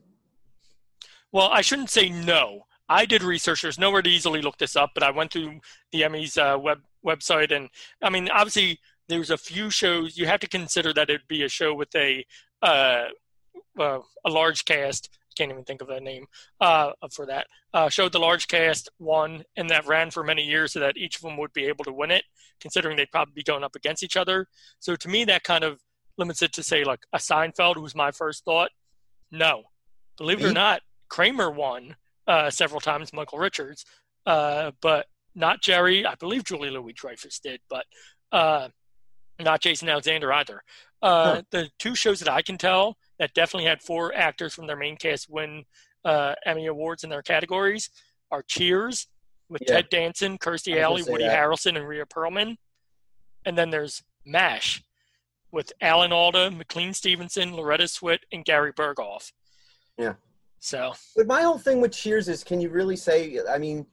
Well, 1.31 1.49
I 1.51 1.61
shouldn't 1.61 1.89
say 1.89 2.09
no. 2.09 2.63
I 2.89 3.05
did 3.05 3.21
research. 3.21 3.61
There's 3.61 3.79
nowhere 3.79 4.01
to 4.01 4.09
easily 4.09 4.41
look 4.41 4.57
this 4.57 4.75
up, 4.75 4.91
but 4.93 5.03
I 5.03 5.11
went 5.11 5.33
through 5.33 5.59
the 5.91 6.01
Emmys 6.01 6.37
uh, 6.37 6.57
web 6.57 6.79
website, 7.05 7.51
and 7.51 7.69
I 8.01 8.09
mean, 8.09 8.29
obviously, 8.29 8.79
there's 9.09 9.29
a 9.29 9.37
few 9.37 9.69
shows. 9.69 10.17
You 10.17 10.25
have 10.27 10.39
to 10.41 10.47
consider 10.47 10.93
that 10.93 11.09
it'd 11.09 11.27
be 11.27 11.43
a 11.43 11.49
show 11.49 11.73
with 11.73 11.93
a 11.95 12.25
uh, 12.61 13.05
uh, 13.77 13.99
a 14.25 14.29
large 14.29 14.65
cast. 14.65 15.09
Can't 15.37 15.51
even 15.51 15.65
think 15.65 15.83
of 15.83 15.89
a 15.89 15.99
name 15.99 16.25
uh, 16.61 16.93
for 17.13 17.27
that. 17.27 17.45
Uh, 17.71 17.89
showed 17.89 18.11
the 18.11 18.19
large 18.19 18.47
cast 18.47 18.89
one, 18.97 19.43
and 19.55 19.69
that 19.69 19.85
ran 19.85 20.09
for 20.09 20.23
many 20.23 20.43
years, 20.43 20.73
so 20.73 20.79
that 20.79 20.97
each 20.97 21.17
of 21.17 21.21
them 21.21 21.37
would 21.37 21.53
be 21.53 21.65
able 21.65 21.83
to 21.83 21.93
win 21.93 22.09
it. 22.09 22.23
Considering 22.59 22.97
they'd 22.97 23.11
probably 23.11 23.33
be 23.35 23.43
going 23.43 23.63
up 23.63 23.75
against 23.75 24.01
each 24.01 24.17
other, 24.17 24.47
so 24.79 24.95
to 24.95 25.09
me, 25.09 25.25
that 25.25 25.43
kind 25.43 25.63
of 25.63 25.79
limits 26.17 26.41
it 26.41 26.53
to 26.53 26.63
say 26.63 26.83
like 26.83 27.01
a 27.13 27.19
Seinfeld, 27.19 27.77
was 27.77 27.93
my 27.93 28.11
first 28.11 28.45
thought. 28.45 28.71
No, 29.29 29.63
believe 30.17 30.41
it 30.41 30.45
or 30.45 30.53
not, 30.53 30.81
Kramer 31.09 31.49
won 31.51 31.95
uh, 32.27 32.49
several 32.49 32.81
times, 32.81 33.13
Michael 33.13 33.39
Richards, 33.39 33.85
uh, 34.25 34.71
but 34.81 35.07
not 35.35 35.61
Jerry. 35.61 36.05
I 36.05 36.15
believe 36.15 36.43
Julie 36.43 36.69
Louis 36.69 36.93
Dreyfus 36.93 37.39
did, 37.39 37.61
but 37.69 37.85
uh, 38.31 38.69
not 39.39 39.61
Jason 39.61 39.89
Alexander 39.89 40.31
either. 40.33 40.63
Uh, 41.01 41.35
Huh. 41.35 41.41
The 41.51 41.69
two 41.79 41.93
shows 41.95 42.19
that 42.19 42.29
I 42.29 42.41
can 42.41 42.57
tell 42.57 42.97
that 43.19 43.33
definitely 43.33 43.67
had 43.69 43.81
four 43.81 44.13
actors 44.15 44.53
from 44.53 44.67
their 44.67 44.75
main 44.75 44.97
cast 44.97 45.29
win 45.29 45.63
uh, 46.03 46.33
Emmy 46.45 46.65
awards 46.67 47.03
in 47.03 47.09
their 47.09 47.21
categories 47.21 47.89
are 48.31 48.41
Cheers 48.41 49.07
with 49.49 49.61
Yeah. 49.67 49.75
Ted 49.75 49.89
Danson, 49.89 50.37
Kirstie 50.37 50.47
I 50.47 50.51
was 50.51 50.57
gonna 50.73 50.81
Alley, 50.83 51.03
Woody 51.11 51.23
that. 51.25 51.37
Harrelson, 51.37 51.77
and 51.77 51.87
Rhea 51.87 52.05
Perlman, 52.05 52.57
and 53.45 53.57
then 53.57 53.69
there's 53.69 54.03
MASH 54.25 54.83
with 55.51 55.71
Alan 55.81 56.11
Alda, 56.11 56.51
McLean 56.51 56.93
Stevenson, 56.93 57.55
Loretta 57.55 57.85
Swit, 57.85 58.19
and 58.31 58.43
Gary 58.43 58.73
Burghoff. 58.73 59.31
Yeah. 59.97 60.13
So 60.59 60.93
But 61.15 61.27
my 61.27 61.41
whole 61.41 61.57
thing 61.59 61.81
with 61.81 61.91
Cheers 61.91 62.27
is, 62.29 62.43
can 62.43 62.59
you 62.59 62.69
really 62.69 62.95
say? 62.95 63.39
I 63.49 63.57
mean, 63.57 63.85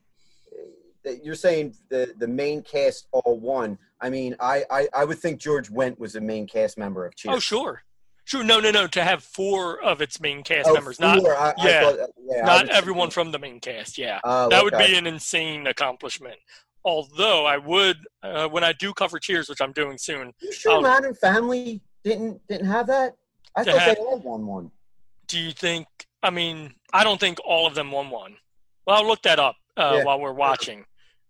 you're 1.23 1.35
saying 1.35 1.75
the 1.89 2.13
the 2.17 2.27
main 2.27 2.61
cast 2.63 3.07
all 3.11 3.39
won. 3.39 3.77
I 4.01 4.09
mean, 4.09 4.35
I 4.39 4.63
I, 4.71 4.87
I 4.93 5.05
would 5.05 5.19
think 5.19 5.39
George 5.39 5.69
Wendt 5.69 5.99
was 5.99 6.15
a 6.15 6.21
main 6.21 6.47
cast 6.47 6.77
member 6.77 7.05
of 7.05 7.15
Cheers. 7.15 7.35
Oh, 7.35 7.39
sure. 7.39 7.83
Sure. 8.27 8.43
No, 8.43 8.59
no, 8.59 8.71
no. 8.71 8.87
To 8.87 9.03
have 9.03 9.23
four 9.23 9.79
of 9.83 10.01
its 10.01 10.19
main 10.19 10.41
cast 10.41 10.67
Oh, 10.67 10.73
members, 10.73 10.99
not. 10.99 11.23
I, 11.23 11.29
I 11.51 11.53
yeah, 11.59 11.81
thought- 11.83 12.09
yeah, 12.27 12.41
not 12.41 12.69
everyone 12.69 13.11
from 13.11 13.31
the 13.31 13.37
main 13.37 13.59
cast. 13.59 13.99
Yeah, 13.99 14.19
Oh, 14.23 14.49
that 14.49 14.63
would 14.63 14.75
be 14.79 14.95
an 14.97 15.05
insane 15.05 15.67
accomplishment. 15.67 16.37
Although 16.83 17.45
I 17.45 17.57
would, 17.57 17.97
uh, 18.23 18.47
when 18.47 18.63
I 18.63 18.73
do 18.73 18.93
cover 18.93 19.19
Cheers, 19.19 19.47
which 19.47 19.61
I'm 19.61 19.73
doing 19.73 19.97
soon, 19.99 20.33
You 20.41 20.51
sure 20.51 20.71
I'll- 20.73 20.81
Modern 20.81 21.13
Family 21.13 21.81
didn't 22.03 22.41
didn't 22.47 22.65
have 22.65 22.87
that? 22.87 23.15
I 23.55 23.63
thought 23.63 23.77
have- 23.77 23.95
they 23.97 24.01
all 24.01 24.17
won 24.17 24.47
one. 24.47 24.71
do 25.27 25.39
you 25.39 25.51
think? 25.51 25.87
I 26.25 26.31
mean, 26.31 26.73
I 26.91 27.03
don't 27.03 27.19
think 27.19 27.37
all 27.45 27.67
of 27.67 27.75
them 27.75 27.91
won 27.91 28.09
one. 28.09 28.35
Well, 28.87 28.97
I'll 28.97 29.07
look 29.07 29.21
that 29.23 29.39
up 29.39 29.55
uh, 29.77 29.97
Yeah. 29.97 30.03
while 30.05 30.19
we're 30.19 30.33
watching. 30.33 30.85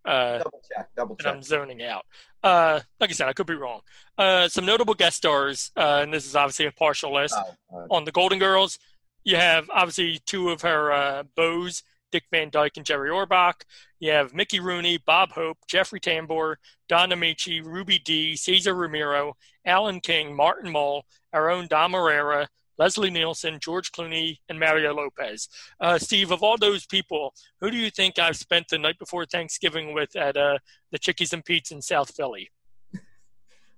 Uh, 0.05 0.37
Double 0.37 0.61
check. 0.71 0.89
Double 0.95 1.15
check. 1.17 1.33
I'm 1.35 1.43
zoning 1.43 1.83
out. 1.83 2.05
Uh, 2.43 2.79
like 2.99 3.09
I 3.09 3.13
said, 3.13 3.27
I 3.27 3.33
could 3.33 3.47
be 3.47 3.55
wrong. 3.55 3.81
Uh, 4.17 4.47
some 4.47 4.65
notable 4.65 4.93
guest 4.93 5.17
stars, 5.17 5.71
uh, 5.75 5.99
and 6.03 6.13
this 6.13 6.25
is 6.25 6.35
obviously 6.35 6.67
a 6.67 6.71
partial 6.71 7.13
list. 7.13 7.35
Oh, 7.73 7.87
on 7.89 8.05
the 8.05 8.11
Golden 8.11 8.39
Girls, 8.39 8.77
you 9.23 9.35
have 9.35 9.69
obviously 9.73 10.19
two 10.25 10.49
of 10.51 10.61
her 10.61 10.91
uh, 10.91 11.23
beaux, 11.35 11.67
Dick 12.11 12.23
Van 12.31 12.49
Dyke 12.51 12.77
and 12.77 12.85
Jerry 12.85 13.09
Orbach. 13.09 13.63
You 13.99 14.11
have 14.11 14.33
Mickey 14.33 14.59
Rooney, 14.59 14.97
Bob 14.99 15.31
Hope, 15.31 15.57
Jeffrey 15.67 15.99
Tambor, 15.99 16.55
Don 16.87 17.09
Ameche, 17.09 17.65
Ruby 17.65 17.97
Dee, 17.99 18.35
Cesar 18.35 18.75
Romero, 18.75 19.35
Alan 19.65 19.99
King, 19.99 20.35
Martin 20.35 20.71
Mull, 20.71 21.05
our 21.33 21.49
own 21.49 21.65
Dom 21.67 21.93
Irrera, 21.93 22.47
Leslie 22.77 23.09
Nielsen, 23.09 23.59
George 23.59 23.91
Clooney, 23.91 24.37
and 24.49 24.59
Mario 24.59 24.93
Lopez. 24.93 25.47
Uh, 25.79 25.97
Steve, 25.97 26.31
of 26.31 26.43
all 26.43 26.57
those 26.57 26.85
people, 26.85 27.33
who 27.61 27.71
do 27.71 27.77
you 27.77 27.89
think 27.89 28.19
I've 28.19 28.37
spent 28.37 28.67
the 28.69 28.77
night 28.77 28.99
before 28.99 29.25
Thanksgiving 29.25 29.93
with 29.93 30.15
at 30.15 30.37
uh, 30.37 30.57
the 30.91 30.99
Chickies 30.99 31.33
and 31.33 31.43
Pete's 31.43 31.71
in 31.71 31.81
South 31.81 32.15
Philly? 32.15 32.51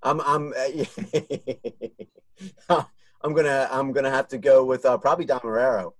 I'm 0.03 0.21
I'm 0.21 0.53
I'm 3.21 3.33
gonna 3.33 3.67
I'm 3.71 3.91
gonna 3.91 4.12
have 4.12 4.27
to 4.29 4.38
go 4.38 4.63
with 4.63 4.86
uh, 4.86 4.97
probably 4.97 5.25
Don 5.25 5.39
Marrero. 5.39 5.93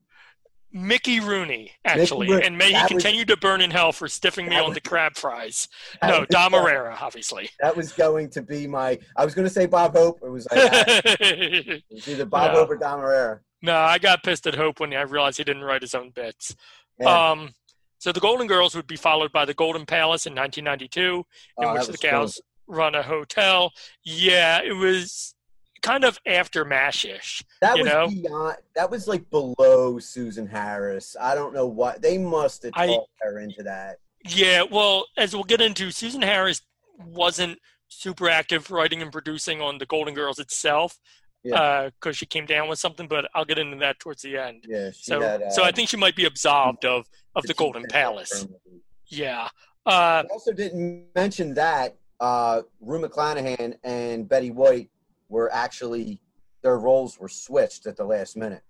Mickey 0.72 1.20
Rooney, 1.20 1.72
actually, 1.86 2.30
Rooney. 2.30 2.46
and 2.46 2.58
may 2.58 2.68
he 2.68 2.72
That 2.74 2.84
was- 2.94 3.02
continue 3.04 3.26
to 3.26 3.38
burn 3.38 3.62
in 3.62 3.72
hell 3.72 3.92
for 3.92 4.08
stiffing 4.08 4.46
me 4.50 4.56
That 4.56 4.64
on 4.64 4.70
was- 4.70 4.76
the 4.76 4.82
crab 4.82 5.16
fries. 5.16 5.68
No, 6.04 6.20
was- 6.20 6.28
Dom 6.30 6.54
Irrera, 6.54 6.98
obviously. 7.02 7.50
That 7.62 7.76
was 7.76 7.94
going 7.94 8.30
to 8.32 8.42
be 8.42 8.68
my. 8.68 9.00
I 9.16 9.24
was 9.26 9.34
going 9.34 9.48
to 9.48 9.54
say 9.54 9.66
Bob 9.66 9.96
Hope. 9.96 10.20
It 10.24 10.30
was 10.30 10.48
like 10.52 10.60
it 11.22 11.84
was 11.90 12.08
either 12.08 12.26
Bob 12.26 12.52
No. 12.54 12.60
Hope 12.60 12.70
or 12.72 12.76
Dom 12.78 13.00
Irrera. 13.00 13.40
no, 13.62 13.76
I 13.76 13.98
got 13.98 14.24
pissed 14.24 14.46
at 14.48 14.56
Hope 14.56 14.80
when 14.80 14.94
I 14.94 15.02
realized 15.04 15.38
he 15.38 15.44
didn't 15.44 15.64
write 15.64 15.82
his 15.82 15.96
own 15.96 16.12
bits. 16.12 16.56
Yeah. 17.00 17.30
Um, 17.32 17.54
so 18.00 18.12
the 18.12 18.20
Golden 18.20 18.46
Girls 18.48 18.76
would 18.76 18.88
be 18.88 18.96
followed 18.98 19.32
by 19.32 19.46
the 19.46 19.54
Golden 19.54 19.86
Palace 19.86 20.26
in 20.28 20.36
1992, 20.36 21.24
in 21.60 21.66
Oh, 21.66 21.74
which 21.74 21.86
the 21.86 21.92
was 21.94 22.00
gals 22.00 22.42
run 22.68 22.94
a 22.94 23.02
hotel. 23.02 23.72
Yeah, 24.04 24.62
it 24.64 24.74
was 24.74 25.34
kind 25.88 26.04
of 26.04 26.20
after 26.26 26.66
Mash-ish. 26.66 27.44
That 27.62 27.78
was 27.78 27.86
know? 27.86 28.08
beyond. 28.10 28.58
That 28.76 28.90
was 28.92 29.08
like 29.08 29.30
below 29.30 30.00
Susan 30.00 30.46
Harris. 30.48 31.16
I 31.20 31.34
don't 31.36 31.54
know 31.54 31.66
what 31.68 32.02
they 32.02 32.18
must 32.18 32.64
have 32.64 32.74
I- 32.76 32.88
talked 32.88 33.10
her 33.22 33.40
into 33.40 33.64
that. 33.64 33.98
Yeah, 34.28 34.64
well, 34.70 35.06
as 35.18 35.34
we'll 35.34 35.44
get 35.46 35.62
into, 35.62 35.90
Susan 35.92 36.22
Harris 36.22 36.62
wasn't 37.06 37.60
super 37.88 38.28
active 38.30 38.70
writing 38.72 39.02
and 39.02 39.12
producing 39.12 39.62
on 39.62 39.78
the 39.78 39.86
Golden 39.86 40.14
Girls 40.14 40.40
itself 40.40 41.00
Yeah. 41.44 41.90
because 41.92 42.18
she 42.18 42.26
came 42.26 42.46
down 42.46 42.68
with 42.68 42.80
something, 42.80 43.08
but 43.08 43.30
I'll 43.34 43.46
get 43.46 43.58
into 43.60 43.78
that 43.78 44.00
towards 44.00 44.22
the 44.24 44.36
end. 44.38 44.66
Yeah, 44.68 44.90
So, 44.94 45.22
had, 45.22 45.44
uh, 45.44 45.50
so 45.52 45.64
I 45.64 45.72
think 45.72 45.88
she 45.88 45.96
might 45.98 46.16
be 46.16 46.26
absolved 46.26 46.84
of 46.84 47.06
of 47.36 47.44
the 47.44 47.54
Golden 47.54 47.86
Palace. 47.86 48.48
Yeah. 49.06 49.48
Uh, 49.86 49.90
I 49.90 50.26
also 50.32 50.52
didn't 50.52 51.06
mention 51.16 51.54
that 51.54 51.96
uh, 52.20 52.64
Rue 52.82 53.00
McClanahan 53.00 53.76
and 53.84 54.28
Betty 54.28 54.50
White 54.52 54.90
were 55.30 55.52
actually 55.54 56.20
their 56.64 56.78
roles 56.80 57.20
were 57.20 57.30
switched 57.30 57.86
at 57.86 57.96
the 57.98 58.04
last 58.04 58.36
minute. 58.36 58.62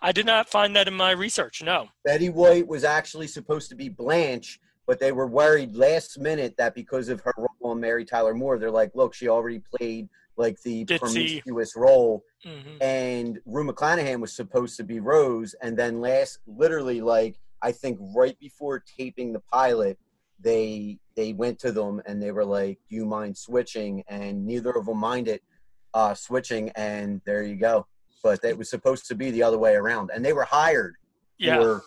I 0.00 0.12
did 0.12 0.24
not 0.26 0.48
find 0.48 0.74
that 0.76 0.88
in 0.88 0.94
my 0.94 1.10
research. 1.10 1.62
No. 1.62 1.88
Betty 2.04 2.30
White 2.30 2.66
was 2.66 2.84
actually 2.84 3.26
supposed 3.26 3.68
to 3.70 3.74
be 3.76 3.88
Blanche, 3.88 4.58
but 4.86 4.98
they 4.98 5.12
were 5.12 5.26
worried 5.26 5.74
last 5.74 6.18
minute 6.18 6.54
that 6.56 6.74
because 6.74 7.08
of 7.08 7.20
her 7.20 7.34
role 7.36 7.72
on 7.72 7.80
Mary 7.80 8.04
Tyler 8.04 8.32
Moore, 8.34 8.58
they're 8.58 8.70
like, 8.70 8.92
look, 8.94 9.12
she 9.12 9.28
already 9.28 9.60
played 9.76 10.08
like 10.38 10.60
the 10.62 10.84
Ditzy. 10.84 10.98
promiscuous 10.98 11.72
role, 11.76 12.22
Mhm. 12.44 12.82
and 12.82 13.40
Rue 13.46 13.66
McClanahan 13.66 14.20
was 14.20 14.34
supposed 14.34 14.76
to 14.76 14.84
be 14.84 15.00
Rose, 15.00 15.54
and 15.62 15.76
then 15.78 16.00
last, 16.00 16.38
literally, 16.46 17.00
like 17.00 17.38
I 17.62 17.72
think 17.72 17.98
right 18.14 18.38
before 18.38 18.78
taping 18.98 19.32
the 19.32 19.40
pilot, 19.40 19.98
they 20.38 20.98
they 21.16 21.32
went 21.32 21.58
to 21.60 21.72
them 21.72 22.02
and 22.04 22.22
they 22.22 22.30
were 22.32 22.44
like, 22.44 22.78
"Do 22.90 22.96
you 22.96 23.06
mind 23.06 23.36
switching?" 23.38 24.04
And 24.08 24.44
neither 24.46 24.70
of 24.72 24.84
them 24.84 24.98
minded 24.98 25.40
uh, 25.94 26.14
switching, 26.14 26.70
and 26.70 27.20
there 27.24 27.42
you 27.42 27.56
go. 27.56 27.86
But 28.22 28.44
it 28.44 28.56
was 28.58 28.70
supposed 28.70 29.06
to 29.08 29.14
be 29.14 29.30
the 29.30 29.42
other 29.42 29.58
way 29.58 29.74
around, 29.74 30.10
and 30.12 30.24
they 30.24 30.32
were 30.32 30.44
hired 30.44 30.94
Yeah. 31.38 31.56
for 31.58 31.82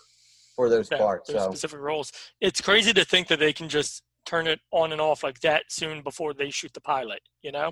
for 0.55 0.69
those 0.69 0.89
Yeah, 0.91 0.97
parts. 0.97 1.31
those 1.31 1.41
So 1.43 1.51
specific 1.51 1.79
roles. 1.79 2.12
It's 2.41 2.62
crazy 2.62 2.91
to 2.93 3.05
think 3.05 3.27
that 3.29 3.39
they 3.39 3.53
can 3.53 3.69
just 3.69 4.03
turn 4.25 4.45
it 4.47 4.59
on 4.71 4.91
and 4.91 4.99
off 5.01 5.23
like 5.23 5.39
that 5.39 5.63
soon 5.69 6.01
before 6.01 6.33
they 6.33 6.49
shoot 6.49 6.73
the 6.73 6.81
pilot. 6.81 7.21
You 7.41 7.51
know, 7.51 7.71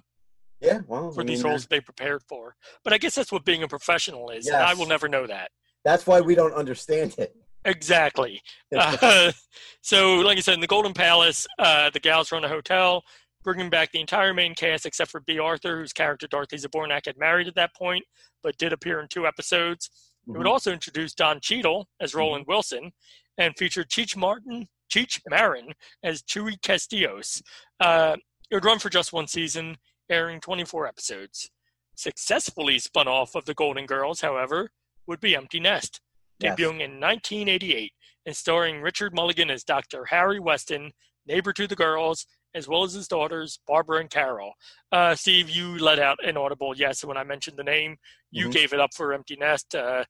yeah, 0.61 0.79
well, 0.87 1.11
for 1.11 1.21
I 1.21 1.23
these 1.25 1.43
mean, 1.43 1.51
roles 1.51 1.67
they 1.67 1.81
prepared 1.81 2.23
for. 2.27 2.55
But 2.83 2.93
I 2.93 2.97
guess 2.97 3.15
that's 3.15 3.31
what 3.31 3.45
being 3.45 3.63
a 3.63 3.67
professional 3.67 4.29
is, 4.29 4.47
and 4.47 4.57
I 4.57 4.73
will 4.73 4.87
never 4.87 5.07
know 5.07 5.27
that. 5.27 5.51
that's 5.83 6.05
why 6.07 6.21
we 6.21 6.35
don't 6.35 6.53
understand 6.53 7.15
it. 7.17 7.35
Exactly. 7.65 8.41
Uh, 8.75 9.31
so, 9.81 10.15
like 10.15 10.37
I 10.37 10.41
said, 10.41 10.53
in 10.55 10.61
the 10.61 10.67
Golden 10.67 10.93
Palace, 10.93 11.45
uh, 11.59 11.89
the 11.89 11.99
gals 11.99 12.31
run 12.31 12.43
a 12.43 12.47
hotel, 12.49 13.03
bringing 13.47 13.69
back 13.69 13.93
the 13.93 14.01
entire 14.01 14.33
main 14.33 14.53
cast 14.53 14.85
except 14.85 15.09
for 15.09 15.21
Bea 15.21 15.39
Arthur, 15.39 15.77
whose 15.79 15.93
character 15.93 16.27
Dorothy 16.27 16.57
Zbornak 16.57 17.05
had 17.05 17.17
married 17.17 17.47
at 17.47 17.55
that 17.55 17.73
point, 17.73 18.03
but 18.43 18.57
did 18.57 18.73
appear 18.73 18.99
in 18.99 19.07
two 19.07 19.25
episodes. 19.25 19.89
It 20.27 20.31
would 20.31 20.45
Mhm. 20.45 20.49
also 20.51 20.73
introduce 20.73 21.13
Don 21.13 21.39
Cheadle 21.39 21.87
as 22.01 22.13
Roland 22.13 22.43
Wilson 22.45 22.91
and 23.37 23.57
featured 23.57 23.89
Cheech 23.89 24.17
Martin, 24.17 24.67
Cheech 24.93 25.21
Marin 25.29 25.73
as 26.03 26.21
Chuy 26.23 26.61
Castillos. 26.61 27.41
Uh, 27.79 28.17
it 28.51 28.55
would 28.55 28.65
run 28.65 28.79
for 28.79 28.89
just 28.89 29.13
one 29.13 29.27
season, 29.27 29.77
airing 30.09 30.41
24 30.41 30.85
episodes. 30.85 31.49
Successfully 31.95 32.79
spun 32.79 33.07
off 33.07 33.33
of 33.33 33.45
the 33.45 33.53
Golden 33.53 33.85
Girls, 33.85 34.19
however, 34.19 34.71
would 35.05 35.21
be 35.21 35.37
Empty 35.37 35.61
Nest, 35.61 36.01
Yes. 36.39 36.59
debuting 36.59 36.81
in 36.81 36.99
1988 36.99 37.93
and 38.25 38.35
starring 38.35 38.81
Richard 38.81 39.13
Mulligan 39.15 39.49
as 39.49 39.63
Dr. 39.63 40.03
Harry 40.07 40.37
Weston, 40.41 40.91
neighbor 41.25 41.53
to 41.53 41.65
the 41.65 41.75
girls, 41.77 42.25
as 42.55 42.67
well 42.67 42.83
as 42.83 42.93
his 42.93 43.07
daughters, 43.07 43.59
Barbara 43.67 43.99
and 43.99 44.09
Carol. 44.09 44.53
Uh, 44.91 45.15
Steve, 45.15 45.49
you 45.49 45.77
let 45.77 45.99
out 45.99 46.17
an 46.25 46.37
audible 46.37 46.75
yes 46.75 47.03
when 47.03 47.17
I 47.17 47.23
mentioned 47.23 47.57
the 47.57 47.63
name. 47.63 47.97
You 48.31 48.47
Mhm. 48.47 48.51
gave 48.53 48.73
it 48.73 48.79
up 48.79 48.93
for 48.93 49.13
Empty 49.13 49.35
Nest. 49.35 49.75
Uh, 49.75 50.05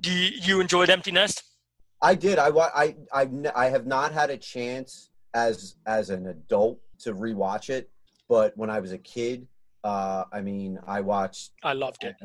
do 0.00 0.10
you, 0.12 0.30
you 0.42 0.60
enjoyed 0.60 0.90
Empty 0.90 1.12
Nest? 1.12 1.42
I 2.02 2.14
did. 2.14 2.38
I 2.38 2.48
I 2.48 2.96
I 3.12 3.28
I 3.54 3.66
have 3.70 3.86
not 3.86 4.12
had 4.12 4.30
a 4.30 4.36
chance 4.36 5.10
as 5.32 5.76
as 5.86 6.10
an 6.10 6.26
adult 6.26 6.78
to 7.00 7.14
rewatch 7.14 7.70
it, 7.70 7.90
but 8.28 8.56
when 8.56 8.68
I 8.70 8.80
was 8.80 8.92
a 8.92 8.98
kid, 8.98 9.46
uh, 9.84 10.24
I 10.32 10.40
mean, 10.40 10.78
I 10.86 11.00
watched. 11.00 11.52
I 11.62 11.72
loved 11.72 12.04
it. 12.04 12.16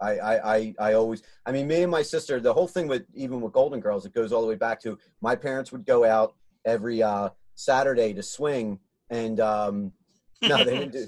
I, 0.00 0.18
I, 0.18 0.54
I, 0.56 0.74
I 0.80 0.92
always, 0.94 1.22
I 1.46 1.52
mean, 1.52 1.68
me 1.68 1.82
and 1.82 1.90
my 1.90 2.02
sister, 2.02 2.40
the 2.40 2.52
whole 2.52 2.66
thing 2.66 2.88
with, 2.88 3.04
even 3.14 3.40
with 3.40 3.52
Golden 3.52 3.78
Girls, 3.78 4.04
it 4.04 4.12
goes 4.12 4.32
all 4.32 4.42
the 4.42 4.48
way 4.48 4.56
back 4.56 4.80
to 4.80 4.98
my 5.20 5.36
parents 5.36 5.70
would 5.70 5.86
go 5.86 6.04
out 6.04 6.34
every 6.64 7.00
uh, 7.04 7.28
Saturday 7.54 8.12
to 8.14 8.22
swing. 8.22 8.78
And, 9.10 9.40
um, 9.40 9.92
no, 10.42 10.64
they 10.64 10.76
didn't 10.78 10.92
do, 10.92 11.06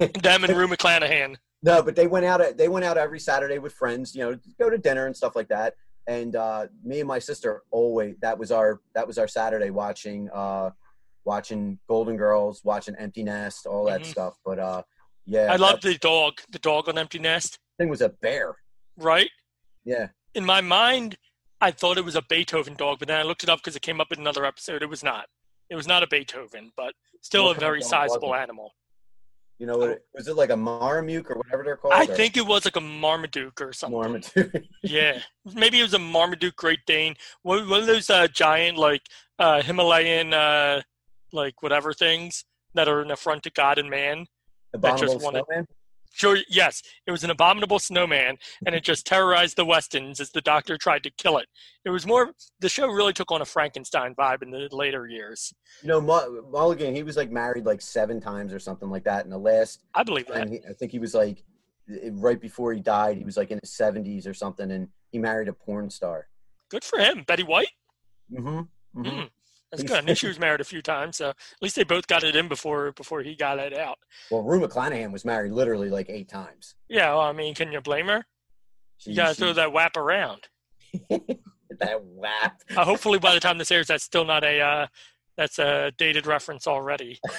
Them 0.22 0.44
and 0.44 0.56
Rue 0.56 0.66
McClanahan. 0.68 1.36
no, 1.62 1.82
but 1.82 1.94
they 1.96 2.06
went 2.06 2.24
out, 2.26 2.56
they 2.56 2.68
went 2.68 2.84
out 2.84 2.96
every 2.98 3.20
Saturday 3.20 3.58
with 3.58 3.72
friends, 3.72 4.14
you 4.14 4.22
know, 4.22 4.38
go 4.58 4.68
to 4.70 4.78
dinner 4.78 5.06
and 5.06 5.16
stuff 5.16 5.36
like 5.36 5.48
that. 5.48 5.74
And 6.08 6.34
uh, 6.34 6.66
me 6.82 6.98
and 7.00 7.06
my 7.06 7.18
sister 7.20 7.62
always, 7.70 8.16
that 8.22 8.36
was 8.38 8.50
our, 8.50 8.80
that 8.94 9.06
was 9.06 9.18
our 9.18 9.28
Saturday 9.28 9.70
watching, 9.70 10.28
uh, 10.34 10.70
watching 11.24 11.78
Golden 11.88 12.16
Girls, 12.16 12.62
watching 12.64 12.96
Empty 12.98 13.22
Nest, 13.22 13.66
all 13.66 13.84
that 13.84 14.00
Mhm. 14.00 14.06
stuff. 14.06 14.34
But 14.44 14.58
uh, 14.58 14.82
yeah, 15.26 15.52
I 15.52 15.56
loved 15.56 15.82
that 15.84 15.88
the 15.90 15.98
dog, 15.98 16.40
the 16.50 16.58
dog 16.58 16.88
on 16.88 16.98
Empty 16.98 17.20
Nest, 17.20 17.60
thing 17.78 17.88
was 17.88 18.00
a 18.00 18.08
bear. 18.08 18.56
right? 18.96 19.30
Yeah. 19.84 20.08
In 20.34 20.44
my 20.44 20.60
mind, 20.60 21.16
I 21.60 21.70
thought 21.70 21.98
it 21.98 22.04
was 22.04 22.16
a 22.16 22.22
Beethoven 22.22 22.74
dog, 22.74 22.98
but 22.98 23.06
then 23.06 23.18
I 23.18 23.22
looked 23.22 23.44
it 23.44 23.48
up 23.48 23.60
because 23.60 23.76
it 23.76 23.82
came 23.82 24.00
up 24.00 24.10
in 24.10 24.18
another 24.18 24.44
episode. 24.44 24.82
It 24.82 24.88
was 24.88 25.04
not. 25.04 25.26
It 25.72 25.74
was 25.74 25.88
not 25.88 26.02
a 26.02 26.06
Beethoven, 26.06 26.70
but 26.76 26.92
still 27.22 27.46
What 27.46 27.56
a 27.56 27.60
very 27.60 27.80
sizable 27.80 28.34
animal. 28.34 28.74
You 29.58 29.66
know, 29.66 29.78
what 29.78 30.00
was 30.14 30.28
it 30.28 30.36
like 30.36 30.50
a 30.50 30.54
Marmamuke 30.54 31.30
or 31.30 31.36
whatever 31.38 31.62
they're 31.64 31.78
called? 31.78 31.94
I 31.94 32.02
or- 32.02 32.14
think 32.14 32.36
it 32.36 32.46
was 32.46 32.66
like 32.66 32.76
a 32.76 32.80
Marmaduke 32.80 33.58
or 33.58 33.72
something. 33.72 33.98
Marmaduke. 33.98 34.64
Yeah, 34.82 35.20
maybe 35.54 35.78
it 35.80 35.82
was 35.82 35.94
a 35.94 35.98
Marmaduke 35.98 36.56
Great 36.56 36.80
Dane. 36.84 37.14
One, 37.42 37.70
one 37.70 37.80
of 37.80 37.86
those 37.86 38.10
uh, 38.10 38.28
giant, 38.28 38.76
like 38.76 39.00
uh, 39.38 39.62
Himalayan, 39.62 40.34
uh, 40.34 40.82
like 41.32 41.62
whatever 41.62 41.94
things 41.94 42.44
that 42.74 42.86
are 42.86 43.00
an 43.00 43.10
affront 43.10 43.42
to 43.44 43.50
God 43.50 43.78
and 43.78 43.88
man. 43.88 44.26
That 44.74 44.98
just 44.98 45.14
Abominable 45.14 45.24
wanted- 45.24 45.44
Snowman? 45.48 45.66
Sure, 46.14 46.38
yes, 46.48 46.82
it 47.06 47.10
was 47.10 47.24
an 47.24 47.30
abominable 47.30 47.78
snowman, 47.78 48.36
and 48.66 48.74
it 48.74 48.84
just 48.84 49.06
terrorized 49.06 49.56
the 49.56 49.64
Westons 49.64 50.20
as 50.20 50.30
the 50.30 50.42
doctor 50.42 50.76
tried 50.76 51.02
to 51.04 51.10
kill 51.10 51.38
it. 51.38 51.46
It 51.84 51.90
was 51.90 52.06
more. 52.06 52.32
The 52.60 52.68
show 52.68 52.88
really 52.88 53.12
took 53.12 53.32
on 53.32 53.40
a 53.40 53.44
Frankenstein 53.44 54.14
vibe 54.14 54.42
in 54.42 54.50
the 54.50 54.68
later 54.70 55.06
years. 55.06 55.52
You 55.82 55.88
know, 55.88 56.00
Mu- 56.00 56.42
Mulligan, 56.50 56.94
he 56.94 57.02
was 57.02 57.16
like 57.16 57.30
married 57.30 57.64
like 57.64 57.80
seven 57.80 58.20
times 58.20 58.52
or 58.52 58.58
something 58.58 58.90
like 58.90 59.04
that. 59.04 59.24
In 59.24 59.30
the 59.30 59.38
last, 59.38 59.82
I 59.94 60.02
believe 60.02 60.26
that. 60.28 60.48
he, 60.48 60.60
I 60.68 60.74
think 60.74 60.92
he 60.92 60.98
was 60.98 61.14
like, 61.14 61.42
right 62.12 62.40
before 62.40 62.72
he 62.72 62.80
died, 62.80 63.16
he 63.16 63.24
was 63.24 63.36
like 63.36 63.50
in 63.50 63.58
his 63.62 63.70
70s 63.70 64.26
or 64.26 64.34
something, 64.34 64.70
and 64.70 64.88
he 65.10 65.18
married 65.18 65.48
a 65.48 65.52
porn 65.52 65.90
star. 65.90 66.28
Good 66.70 66.84
for 66.84 66.98
him, 66.98 67.24
Betty 67.26 67.42
White. 67.42 67.68
Mm-hmm. 68.32 68.48
mm-hmm. 69.00 69.08
Mm, 69.08 69.30
that's 69.72 69.82
good. 69.82 69.96
I 69.96 70.00
knew 70.02 70.14
she 70.14 70.28
was 70.28 70.38
married 70.38 70.60
a 70.60 70.64
few 70.64 70.82
times, 70.82 71.16
so 71.16 71.30
at 71.30 71.36
least 71.62 71.76
they 71.76 71.82
both 71.84 72.06
got 72.06 72.22
it 72.22 72.36
in 72.36 72.46
before 72.46 72.92
before 72.92 73.22
he 73.22 73.34
got 73.34 73.58
it 73.58 73.76
out. 73.76 73.98
Well, 74.30 74.42
Rue 74.42 74.60
McClanahan 74.60 75.10
was 75.12 75.24
married 75.24 75.52
literally 75.52 75.88
like 75.90 76.08
eight 76.10 76.28
times. 76.28 76.74
Yeah, 76.88 77.08
well, 77.10 77.20
I 77.22 77.32
mean, 77.32 77.54
can 77.54 77.72
you 77.72 77.80
blame 77.80 78.06
her? 78.08 78.24
She, 78.98 79.10
You 79.10 79.16
gotta 79.16 79.34
she- 79.34 79.40
throw 79.40 79.52
that 79.54 79.72
WAP 79.72 79.96
around. 79.96 80.48
that 81.10 82.00
WAP. 82.02 82.60
Uh, 82.76 82.84
hopefully, 82.84 83.18
by 83.18 83.32
the 83.34 83.40
time 83.40 83.56
this 83.58 83.70
airs, 83.70 83.86
that's 83.86 84.04
still 84.04 84.24
not 84.26 84.44
a 84.44 84.60
uh, 84.60 84.86
that's 85.36 85.58
a 85.58 85.90
dated 85.96 86.26
reference 86.26 86.66
already. 86.66 87.18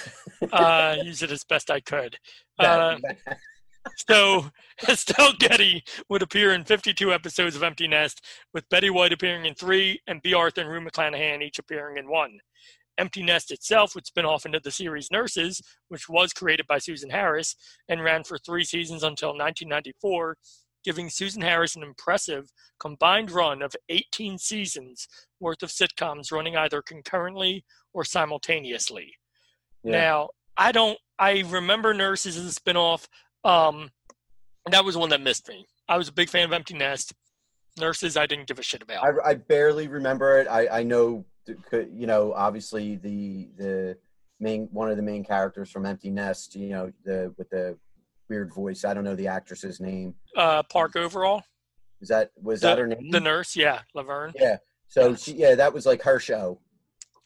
Uh, 0.52 0.96
use 1.02 1.22
it 1.22 1.30
as 1.32 1.42
best 1.42 1.70
I 1.70 1.80
could. 1.80 2.18
Uh, 2.58 2.98
so 3.96 4.50
Estelle 4.88 5.32
Getty 5.38 5.84
would 6.08 6.22
appear 6.22 6.52
in 6.52 6.64
52 6.64 7.12
episodes 7.12 7.56
of 7.56 7.62
Empty 7.62 7.88
Nest, 7.88 8.24
with 8.52 8.68
Betty 8.68 8.90
White 8.90 9.12
appearing 9.12 9.46
in 9.46 9.54
three, 9.54 10.00
and 10.06 10.22
Bea 10.22 10.34
Arthur 10.34 10.62
and 10.62 10.70
Rue 10.70 10.80
McClanahan 10.80 11.42
each 11.42 11.58
appearing 11.58 11.98
in 11.98 12.08
one. 12.08 12.38
Empty 12.98 13.22
Nest 13.22 13.50
itself 13.50 13.94
would 13.94 14.06
spin 14.06 14.24
off 14.24 14.46
into 14.46 14.60
the 14.60 14.70
series 14.70 15.10
Nurses, 15.10 15.60
which 15.88 16.08
was 16.08 16.32
created 16.32 16.66
by 16.66 16.78
Susan 16.78 17.10
Harris 17.10 17.56
and 17.88 18.04
ran 18.04 18.24
for 18.24 18.38
three 18.38 18.64
seasons 18.64 19.02
until 19.02 19.30
1994, 19.30 20.36
giving 20.84 21.10
Susan 21.10 21.42
Harris 21.42 21.76
an 21.76 21.82
impressive 21.82 22.52
combined 22.78 23.30
run 23.30 23.62
of 23.62 23.74
18 23.88 24.38
seasons 24.38 25.08
worth 25.40 25.62
of 25.62 25.70
sitcoms 25.70 26.30
running 26.30 26.56
either 26.56 26.82
concurrently 26.82 27.64
or 27.92 28.04
simultaneously. 28.04 29.14
Yeah. 29.82 29.92
Now, 29.92 30.28
I 30.56 30.72
don't. 30.72 30.98
I 31.18 31.44
remember 31.48 31.94
Nurses 31.94 32.36
as 32.36 32.56
a 32.56 32.60
spinoff. 32.60 33.06
Um, 33.44 33.90
that 34.70 34.84
was 34.84 34.96
one 34.96 35.10
that 35.10 35.20
missed 35.20 35.48
me. 35.48 35.66
I 35.88 35.96
was 35.98 36.08
a 36.08 36.12
big 36.12 36.28
fan 36.30 36.44
of 36.44 36.52
Empty 36.52 36.74
Nest. 36.74 37.12
Nurses, 37.78 38.16
I 38.16 38.26
didn't 38.26 38.46
give 38.46 38.58
a 38.58 38.62
shit 38.62 38.82
about. 38.82 39.04
I, 39.04 39.30
I 39.30 39.34
barely 39.34 39.88
remember 39.88 40.38
it. 40.38 40.46
I, 40.48 40.68
I 40.80 40.82
know, 40.84 41.24
you 41.70 42.06
know, 42.06 42.32
obviously 42.32 42.96
the 42.96 43.50
the 43.56 43.98
main 44.40 44.68
one 44.70 44.90
of 44.90 44.96
the 44.96 45.02
main 45.02 45.24
characters 45.24 45.70
from 45.70 45.84
Empty 45.84 46.10
Nest. 46.10 46.54
You 46.54 46.68
know, 46.70 46.92
the 47.04 47.34
with 47.36 47.50
the 47.50 47.76
weird 48.28 48.54
voice. 48.54 48.84
I 48.84 48.94
don't 48.94 49.04
know 49.04 49.16
the 49.16 49.26
actress's 49.26 49.80
name. 49.80 50.14
Uh, 50.36 50.62
Park 50.62 50.94
Overall. 50.96 51.42
Is 52.00 52.08
that 52.08 52.30
was 52.40 52.60
the, 52.60 52.68
that 52.68 52.78
her 52.78 52.86
name? 52.86 53.10
The 53.10 53.20
nurse, 53.20 53.56
yeah, 53.56 53.80
Laverne. 53.92 54.32
Yeah. 54.36 54.58
So 54.88 55.16
she, 55.16 55.32
yeah, 55.32 55.56
that 55.56 55.74
was 55.74 55.84
like 55.84 56.02
her 56.02 56.20
show. 56.20 56.60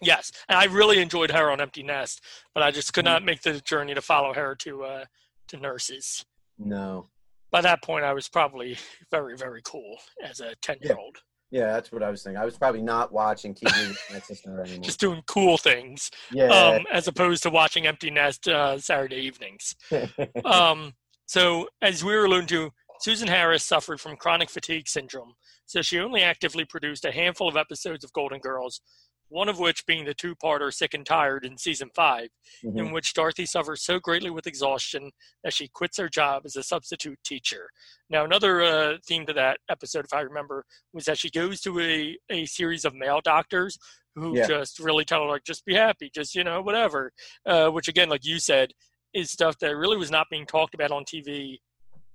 Yes, 0.01 0.33
and 0.49 0.59
I 0.59 0.65
really 0.65 1.01
enjoyed 1.03 1.31
her 1.33 1.51
on 1.51 1.61
Empty 1.61 1.83
Nest, 1.83 2.23
but 2.55 2.63
I 2.63 2.71
just 2.71 2.95
could 2.95 3.05
Mm-hmm. 3.05 3.13
not 3.15 3.25
make 3.25 3.43
the 3.43 3.61
journey 3.61 3.95
to 3.95 4.01
follow 4.01 4.33
her 4.33 4.55
to 4.61 4.85
uh, 4.85 5.05
to 5.49 5.57
Nurses. 5.57 6.25
No. 6.59 7.09
By 7.51 7.61
that 7.63 7.83
point, 7.83 8.05
I 8.05 8.13
was 8.13 8.29
probably 8.29 8.77
very, 9.11 9.37
very 9.37 9.63
cool 9.65 9.97
as 10.23 10.41
a 10.41 10.55
ten-year-old, 10.61 11.17
Yeah, 11.51 11.73
that's 11.73 11.91
what 11.91 12.03
I 12.03 12.11
was 12.11 12.23
thinking. 12.23 12.41
I 12.41 12.45
was 12.45 12.59
probably 12.59 12.83
not 12.83 13.13
watching 13.13 13.55
TV 13.55 13.89
with 13.89 13.99
my 14.13 14.21
sister 14.21 14.61
anymore. 14.65 14.83
just 14.83 15.01
doing 15.01 15.23
cool 15.27 15.57
things, 15.57 16.11
yeah. 16.31 16.49
um, 16.49 16.85
as 16.93 17.09
opposed 17.09 17.43
to 17.45 17.51
watching 17.51 17.87
Empty 17.87 18.11
Nest 18.11 18.47
uh, 18.49 18.79
Saturday 18.79 19.17
evenings. 19.17 19.75
um, 20.45 20.93
so, 21.27 21.69
as 21.81 22.05
we 22.05 22.15
were 22.15 22.27
alluding 22.27 22.49
to, 22.49 22.71
Susan 23.01 23.29
Harris 23.29 23.65
suffered 23.65 24.01
from 24.01 24.17
chronic 24.17 24.51
fatigue 24.51 24.89
syndrome, 24.89 25.35
so 25.67 25.81
she 25.83 25.99
only 25.99 26.23
actively 26.23 26.65
produced 26.65 27.05
a 27.05 27.13
handful 27.13 27.49
of 27.49 27.57
episodes 27.57 28.05
of 28.05 28.13
Golden 28.13 28.41
Girls, 28.41 28.81
one 29.29 29.49
of 29.49 29.59
which 29.59 29.85
being 29.87 30.05
the 30.05 30.15
two 30.15 30.35
parter 30.35 30.73
Sick 30.73 30.95
and 30.95 31.05
Tired 31.05 31.45
in 31.45 31.59
season 31.59 31.91
5 31.95 32.31
Mhm. 32.65 32.79
in 32.79 32.93
which 32.93 33.13
Dorothy 33.13 33.45
suffers 33.47 33.83
so 33.85 33.99
greatly 34.01 34.31
with 34.31 34.47
exhaustion 34.47 35.13
that 35.45 35.53
she 35.53 35.69
quits 35.69 35.99
her 35.99 36.09
job 36.09 36.43
as 36.47 36.57
a 36.57 36.63
substitute 36.63 37.19
teacher. 37.25 37.71
Now, 38.09 38.25
another 38.25 38.63
uh, 38.63 38.99
theme 39.07 39.27
to 39.27 39.33
that 39.35 39.61
episode, 39.69 40.05
if 40.07 40.13
I 40.13 40.21
remember, 40.21 40.65
was 40.93 41.05
that 41.05 41.19
she 41.19 41.31
goes 41.31 41.61
to 41.63 41.79
a, 41.81 42.17
a 42.31 42.47
series 42.47 42.85
of 42.85 42.95
male 42.95 43.21
doctors 43.23 43.79
who 44.15 44.37
Yeah. 44.37 44.47
just 44.47 44.79
really 44.79 45.05
tell 45.05 45.23
her, 45.23 45.29
like, 45.29 45.45
just 45.45 45.65
be 45.65 45.75
happy, 45.75 46.11
just, 46.13 46.35
you 46.35 46.43
know, 46.43 46.61
whatever. 46.63 47.13
Uh, 47.47 47.69
which, 47.69 47.89
again, 47.89 48.09
like 48.09 48.25
you 48.25 48.39
said, 48.39 48.73
is 49.13 49.31
stuff 49.31 49.59
that 49.59 49.77
really 49.77 49.97
was 49.97 50.11
not 50.11 50.29
being 50.31 50.47
talked 50.47 50.75
about 50.75 50.91
on 50.91 51.05
TV 51.05 51.61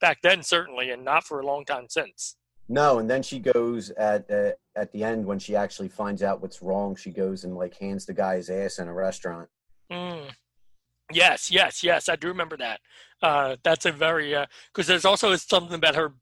back 0.01 0.19
then, 0.21 0.43
certainly, 0.43 0.89
and 0.91 1.05
not 1.05 1.23
for 1.23 1.39
a 1.39 1.45
long 1.45 1.63
time 1.63 1.87
since. 1.89 2.35
No, 2.69 2.99
and 2.99 3.09
then 3.09 3.21
she 3.21 3.39
goes 3.39 3.89
at 3.91 4.29
uh, 4.31 4.51
at 4.75 4.91
the 4.91 5.03
end 5.03 5.25
when 5.25 5.39
she 5.39 5.55
actually 5.55 5.89
finds 5.89 6.23
out 6.23 6.41
what's 6.41 6.61
wrong. 6.61 6.95
She 6.95 7.11
goes 7.11 7.43
and 7.43 7.55
like 7.55 7.77
hands 7.77 8.05
the 8.05 8.13
guy 8.13 8.37
his 8.37 8.49
ass 8.49 8.79
in 8.79 8.87
a 8.87 8.93
restaurant. 8.93 9.49
Mm. 9.91 10.29
Yes, 11.11 11.51
yes, 11.51 11.83
yes. 11.83 12.07
I 12.09 12.15
do 12.15 12.29
remember 12.29 12.57
that. 12.57 12.79
Uh, 13.21 13.57
that's 13.63 13.85
a 13.85 13.91
very 13.91 14.35
because 14.73 14.87
there's 14.87 15.05
also 15.05 15.35
something 15.35 15.75
about 15.75 15.95
her, 15.95 16.13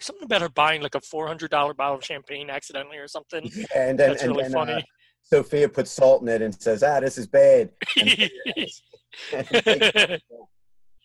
something 0.00 0.24
about 0.24 0.40
her 0.40 0.48
buying 0.48 0.82
like 0.82 0.94
a 0.94 1.00
four 1.00 1.26
hundred 1.26 1.50
dollar 1.50 1.74
bottle 1.74 1.98
of 1.98 2.04
champagne 2.04 2.50
accidentally 2.50 2.96
or 2.98 3.08
something. 3.08 3.50
And 3.74 3.98
then 3.98 4.10
That's 4.10 4.22
and 4.22 4.32
really 4.32 4.44
then 4.44 4.52
funny. 4.52 4.72
Uh, 4.72 4.82
Sophia 5.22 5.68
puts 5.68 5.90
salt 5.90 6.22
in 6.22 6.28
it 6.28 6.40
and 6.40 6.54
says, 6.60 6.82
"Ah, 6.82 7.00
this 7.00 7.18
is 7.18 7.26
bad." 7.26 7.70
And- 7.96 8.30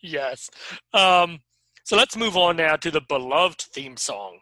yes. 0.02 0.50
Um, 0.92 1.40
so 1.84 1.96
let's 1.96 2.16
move 2.16 2.36
on 2.36 2.56
now 2.56 2.76
to 2.76 2.90
the 2.90 3.00
beloved 3.02 3.60
theme 3.60 3.96
song. 3.96 4.38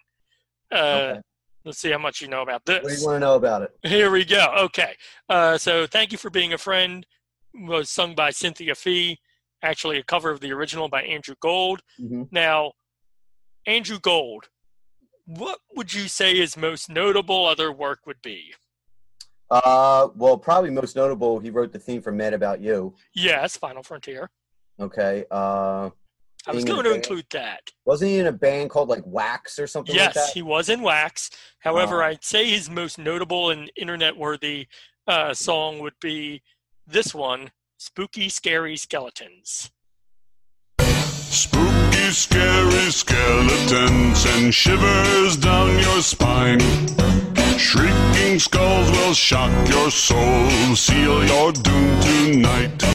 Uh, 0.72 0.76
Okay. 0.76 1.20
Let's 1.64 1.78
see 1.78 1.92
how 1.92 1.98
much 1.98 2.20
you 2.20 2.26
know 2.26 2.42
about 2.42 2.64
this. 2.64 2.82
what 2.82 2.88
do 2.92 2.98
you 2.98 3.06
want 3.06 3.16
to 3.16 3.20
know 3.20 3.34
about 3.36 3.62
it? 3.62 3.70
Here 3.84 4.10
we 4.10 4.24
go. 4.24 4.52
Okay. 4.64 4.96
Uh, 5.28 5.56
so 5.56 5.86
thank 5.86 6.10
you 6.10 6.18
for 6.18 6.28
being 6.28 6.52
a 6.54 6.58
friend 6.58 7.06
was 7.54 7.88
sung 7.88 8.16
by 8.16 8.30
Cynthia 8.30 8.74
Fee, 8.74 9.20
actually 9.62 9.98
a 9.98 10.02
cover 10.02 10.30
of 10.30 10.40
the 10.40 10.50
original 10.52 10.88
by 10.88 11.02
Andrew 11.02 11.36
Gold. 11.40 11.80
Mhm. 12.00 12.26
Now, 12.32 12.72
Andrew 13.66 14.00
Gold, 14.00 14.48
what 15.26 15.60
would 15.76 15.94
you 15.94 16.08
say 16.08 16.36
his 16.36 16.56
most 16.56 16.88
notable 16.90 17.46
other 17.46 17.70
work 17.70 18.00
would 18.06 18.20
be? 18.22 18.52
Uh, 19.50 20.08
well, 20.16 20.36
probably 20.38 20.70
most 20.70 20.96
notable, 20.96 21.38
he 21.38 21.50
wrote 21.50 21.72
the 21.72 21.78
theme 21.78 22.02
for 22.02 22.10
"Mad 22.10 22.32
About 22.34 22.60
You." 22.60 22.96
Yes, 23.14 23.56
Final 23.56 23.82
Frontier. 23.84 24.30
Okay. 24.80 25.26
Uh, 25.30 25.90
I 26.46 26.52
was 26.52 26.64
going 26.64 26.82
to 26.84 26.90
band. 26.90 26.96
include 27.04 27.26
that. 27.30 27.70
wasn't 27.84 28.10
he 28.10 28.18
in 28.18 28.26
a 28.26 28.32
band 28.32 28.70
called 28.70 28.88
like 28.88 29.02
Wax 29.06 29.58
or 29.58 29.66
something 29.66 29.94
like 29.94 30.04
Yes, 30.06 30.14
that? 30.14 30.30
he 30.34 30.42
was 30.42 30.68
in 30.68 30.82
Wax. 30.82 31.30
However, 31.60 32.02
Uh, 32.02 32.08
I'd 32.08 32.24
say 32.24 32.50
his 32.50 32.68
most 32.68 32.98
notable 32.98 33.50
and 33.50 33.70
internet 33.76 34.16
worthy 34.16 34.66
uh, 35.06 35.34
song 35.34 35.78
would 35.80 35.94
be 36.00 36.42
this 36.86 37.14
one 37.14 37.52
Spooky 37.78 38.28
Scary 38.28 38.76
Skeletons. 38.76 39.70
Spooky, 40.80 42.10
scary 42.10 42.90
skeletons 42.90 44.26
and 44.26 44.52
shivers 44.54 45.36
down 45.36 45.78
your 45.78 46.02
spine. 46.02 46.60
Shrieking 47.58 48.38
skulls 48.38 48.90
will 48.90 49.14
shock 49.14 49.50
your 49.68 49.90
soul, 49.90 50.48
seal 50.76 51.24
your 51.24 51.52
doom 51.52 52.00
tonight. 52.00 52.94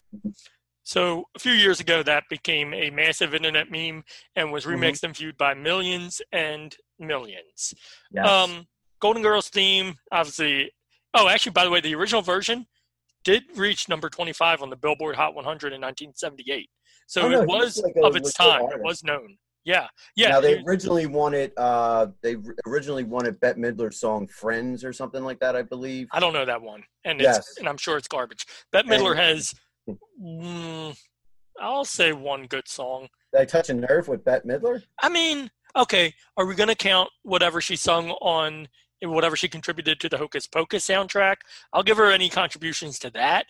So 0.87 1.25
a 1.35 1.39
few 1.39 1.51
years 1.51 1.81
ago, 1.81 2.01
that 2.03 2.23
became 2.29 2.73
a 2.73 2.89
massive 2.91 3.33
internet 3.35 3.69
meme 3.69 4.05
and 4.37 4.53
was 4.53 4.63
Mhm. 4.63 4.75
remixed 4.79 5.03
and 5.03 5.13
viewed 5.13 5.37
by 5.37 5.53
millions 5.53 6.21
and 6.31 6.73
millions. 6.97 7.73
Yes. 8.09 8.25
Um, 8.25 8.69
Golden 9.01 9.21
Girls 9.21 9.49
theme, 9.49 9.95
obviously. 10.13 10.71
Oh, 11.13 11.27
actually, 11.27 11.51
by 11.51 11.65
the 11.65 11.71
way, 11.71 11.81
the 11.81 11.93
original 11.93 12.21
version 12.21 12.67
did 13.25 13.43
reach 13.57 13.89
number 13.89 14.09
25 14.09 14.61
on 14.61 14.69
the 14.69 14.77
Billboard 14.77 15.17
Hot 15.17 15.35
100 15.35 15.73
in 15.73 15.81
1978. 15.81 16.69
So 17.05 17.23
Oh, 17.23 17.27
no, 17.27 17.41
it 17.41 17.47
was 17.49 17.79
like 17.79 17.93
of 18.01 18.15
its 18.15 18.33
time. 18.33 18.71
It 18.71 18.81
was 18.81 19.03
known. 19.03 19.37
Yeah, 19.65 19.89
yeah. 20.15 20.29
now 20.29 20.39
they 20.39 20.63
originally 20.63 21.05
wanted 21.07 21.51
uh 21.57 22.07
they 22.21 22.37
originally 22.65 23.03
wanted 23.03 23.37
Bette 23.41 23.59
Midler's 23.59 23.99
song 23.99 24.25
"Friends" 24.29 24.85
or 24.85 24.93
something 24.93 25.25
like 25.25 25.39
that, 25.39 25.57
I 25.57 25.63
believe. 25.63 26.07
I 26.13 26.21
don't 26.21 26.31
know 26.31 26.45
that 26.45 26.61
one, 26.61 26.85
and 27.03 27.19
it's 27.19 27.25
Yes. 27.27 27.57
and 27.57 27.67
I'm 27.67 27.75
sure 27.75 27.97
it's 27.97 28.07
garbage. 28.07 28.45
Bette 28.71 28.87
Midler 28.87 29.11
And- 29.11 29.19
has, 29.19 29.53
mm, 30.21 30.97
I'll 31.59 31.85
say 31.85 32.13
one 32.13 32.47
good 32.47 32.67
song. 32.67 33.07
Did 33.33 33.41
I 33.41 33.45
touch 33.45 33.69
a 33.69 33.73
nerve 33.73 34.07
with 34.07 34.23
Bette 34.23 34.47
Midler? 34.47 34.83
I 35.01 35.09
mean, 35.09 35.49
okay, 35.75 36.13
are 36.37 36.45
we 36.45 36.55
going 36.55 36.69
to 36.69 36.75
count 36.75 37.09
whatever 37.23 37.61
she 37.61 37.75
sung 37.75 38.11
on 38.11 38.67
whatever 39.01 39.35
she 39.35 39.47
contributed 39.47 39.99
to 39.99 40.09
the 40.09 40.17
Hocus 40.17 40.47
Pocus 40.47 40.87
soundtrack? 40.87 41.37
I'll 41.73 41.83
give 41.83 41.97
her 41.97 42.11
any 42.11 42.29
contributions 42.29 42.99
to 42.99 43.09
that. 43.11 43.45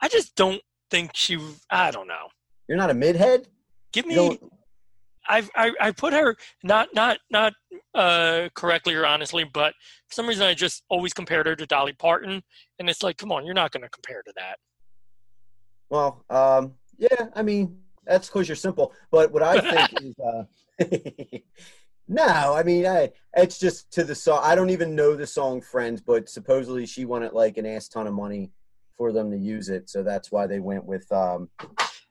I 0.00 0.08
just 0.08 0.34
don't 0.36 0.62
think 0.90 1.12
she. 1.14 1.38
I 1.70 1.90
don't 1.90 2.08
know. 2.08 2.28
You're 2.68 2.78
not 2.78 2.90
a 2.90 2.94
midhead. 2.94 3.46
Give 3.92 4.06
me. 4.06 4.38
I've, 5.28 5.50
I 5.56 5.72
I 5.80 5.90
put 5.90 6.12
her 6.12 6.36
not 6.62 6.94
not 6.94 7.18
not 7.30 7.52
uh, 7.94 8.48
correctly 8.54 8.94
or 8.94 9.06
honestly, 9.06 9.44
but 9.44 9.72
for 10.08 10.14
some 10.14 10.28
reason 10.28 10.46
I 10.46 10.54
just 10.54 10.84
always 10.88 11.12
compared 11.12 11.46
her 11.46 11.56
to 11.56 11.66
Dolly 11.66 11.94
Parton, 11.94 12.42
and 12.78 12.88
it's 12.88 13.02
like, 13.02 13.16
come 13.16 13.32
on, 13.32 13.44
you're 13.44 13.54
not 13.54 13.72
going 13.72 13.82
to 13.82 13.88
compare 13.88 14.22
to 14.22 14.32
that. 14.36 14.58
Well, 15.90 16.24
um, 16.30 16.74
yeah, 16.98 17.28
I 17.34 17.42
mean 17.42 17.78
that's 18.06 18.28
because 18.28 18.48
you're 18.48 18.56
simple. 18.56 18.92
But 19.10 19.32
what 19.32 19.42
I 19.42 19.88
think 19.88 20.02
is, 20.02 20.14
uh, 20.18 21.38
no, 22.08 22.54
I 22.54 22.62
mean, 22.62 22.86
I, 22.86 23.12
it's 23.36 23.58
just 23.58 23.90
to 23.92 24.04
the 24.04 24.14
song. 24.14 24.40
I 24.42 24.54
don't 24.54 24.70
even 24.70 24.94
know 24.94 25.14
the 25.14 25.26
song 25.26 25.60
"Friends," 25.60 26.00
but 26.00 26.28
supposedly 26.28 26.86
she 26.86 27.04
wanted 27.04 27.32
like 27.32 27.58
an 27.58 27.66
ass 27.66 27.88
ton 27.88 28.06
of 28.06 28.14
money 28.14 28.50
for 28.96 29.12
them 29.12 29.30
to 29.30 29.36
use 29.36 29.68
it, 29.68 29.90
so 29.90 30.02
that's 30.02 30.32
why 30.32 30.46
they 30.46 30.60
went 30.60 30.84
with. 30.84 31.10
Um, 31.12 31.50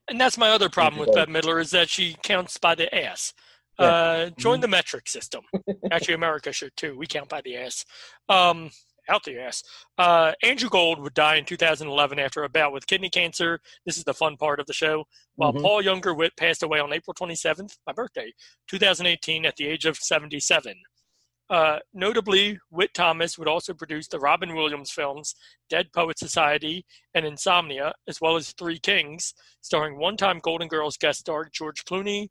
And 0.08 0.22
that's 0.22 0.38
my 0.38 0.52
other 0.52 0.70
problem 0.70 1.00
with. 1.00 1.14
Bette 1.16 1.32
Midler 1.32 1.60
is 1.60 1.72
that 1.72 1.90
she 1.90 2.16
counts 2.22 2.58
by 2.58 2.76
the 2.76 2.94
ass. 2.94 3.34
Yeah. 3.80 3.86
Uh, 3.86 4.30
join 4.38 4.62
the 4.62 4.68
metric 4.68 5.10
system. 5.10 5.42
Actually, 5.92 6.14
America 6.14 6.54
should 6.54 6.76
too. 6.78 6.96
We 6.98 7.08
count 7.08 7.28
by 7.28 7.42
the 7.42 7.58
ass. 7.58 7.86
Um, 8.30 8.70
out 9.10 9.24
the 9.24 9.40
ass. 9.40 9.64
Uh, 9.98 10.34
Andrew 10.44 10.70
Gold 10.70 11.00
would 11.00 11.14
die 11.14 11.36
in 11.36 11.46
2011 11.46 12.20
after 12.20 12.44
a 12.44 12.50
bout 12.50 12.74
with 12.74 12.88
kidney 12.88 13.10
cancer. 13.10 13.60
This 13.86 13.98
is 13.98 14.04
the 14.04 14.14
fun 14.14 14.38
part 14.38 14.60
of 14.60 14.66
the 14.66 14.74
show. 14.74 15.06
While 15.36 15.54
Mhm. 15.54 15.62
Paul 15.62 15.84
Junger 15.84 16.16
Witt 16.18 16.36
passed 16.38 16.64
away 16.64 16.80
on 16.80 16.94
April 16.94 17.14
27th, 17.14 17.78
my 17.86 17.94
birthday, 17.94 18.34
2018, 18.68 19.46
at 19.46 19.56
the 19.56 19.68
age 19.68 19.86
of 19.86 19.98
77. 19.98 20.76
Uh, 21.48 21.78
notably, 21.94 22.58
Witt 22.72 22.94
Thomas 22.96 23.38
would 23.38 23.48
also 23.48 23.72
produce 23.74 24.08
the 24.08 24.20
Robin 24.20 24.56
Williams 24.56 24.90
films 24.92 25.36
Dead 25.70 25.92
Poet 25.94 26.18
Society 26.18 26.84
and 27.14 27.24
Insomnia, 27.26 27.94
as 28.08 28.20
well 28.20 28.36
as 28.36 28.52
Three 28.54 28.80
Kings, 28.80 29.36
starring 29.62 29.98
one 30.00 30.18
time 30.18 30.40
Golden 30.40 30.68
Girls 30.68 30.98
guest 30.98 31.20
star 31.20 31.46
George 31.54 31.86
Clooney, 31.86 32.30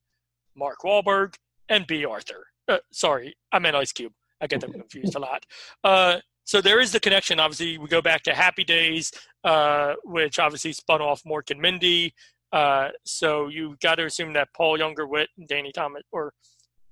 Mark 0.57 0.79
Wahlberg, 0.85 1.37
and 1.69 1.87
Bea 1.87 2.05
Arthur. 2.05 2.49
Uh, 2.67 2.79
sorry, 2.93 3.37
I 3.53 3.61
meant 3.61 3.77
Ice 3.77 3.93
Cube. 3.93 4.13
I 4.41 4.49
get 4.49 4.61
them 4.61 4.73
confused 4.83 5.15
a 5.15 5.21
lot. 5.21 5.47
Uh, 5.85 6.19
so 6.45 6.61
there 6.61 6.81
is 6.81 6.93
the 6.93 7.01
connection. 7.01 7.41
Obviously, 7.41 7.79
we 7.79 7.89
go 7.89 8.03
back 8.03 8.23
to 8.25 8.35
Happy 8.35 8.65
Days, 8.65 9.11
uh, 9.45 9.95
which 10.05 10.39
obviously 10.39 10.73
spun 10.73 11.01
off 11.01 11.23
Mork 11.25 11.51
and 11.51 11.61
Mindy. 11.61 12.15
Uh, 12.53 12.89
so 13.05 13.49
you 13.49 13.77
got 13.83 13.97
to 13.97 14.07
assume 14.07 14.33
that 14.35 14.49
Paul 14.55 14.79
Junger 14.79 15.09
Witt 15.09 15.29
and 15.39 15.49
Danny 15.49 15.73
Thomas 15.73 16.03
or 16.13 16.33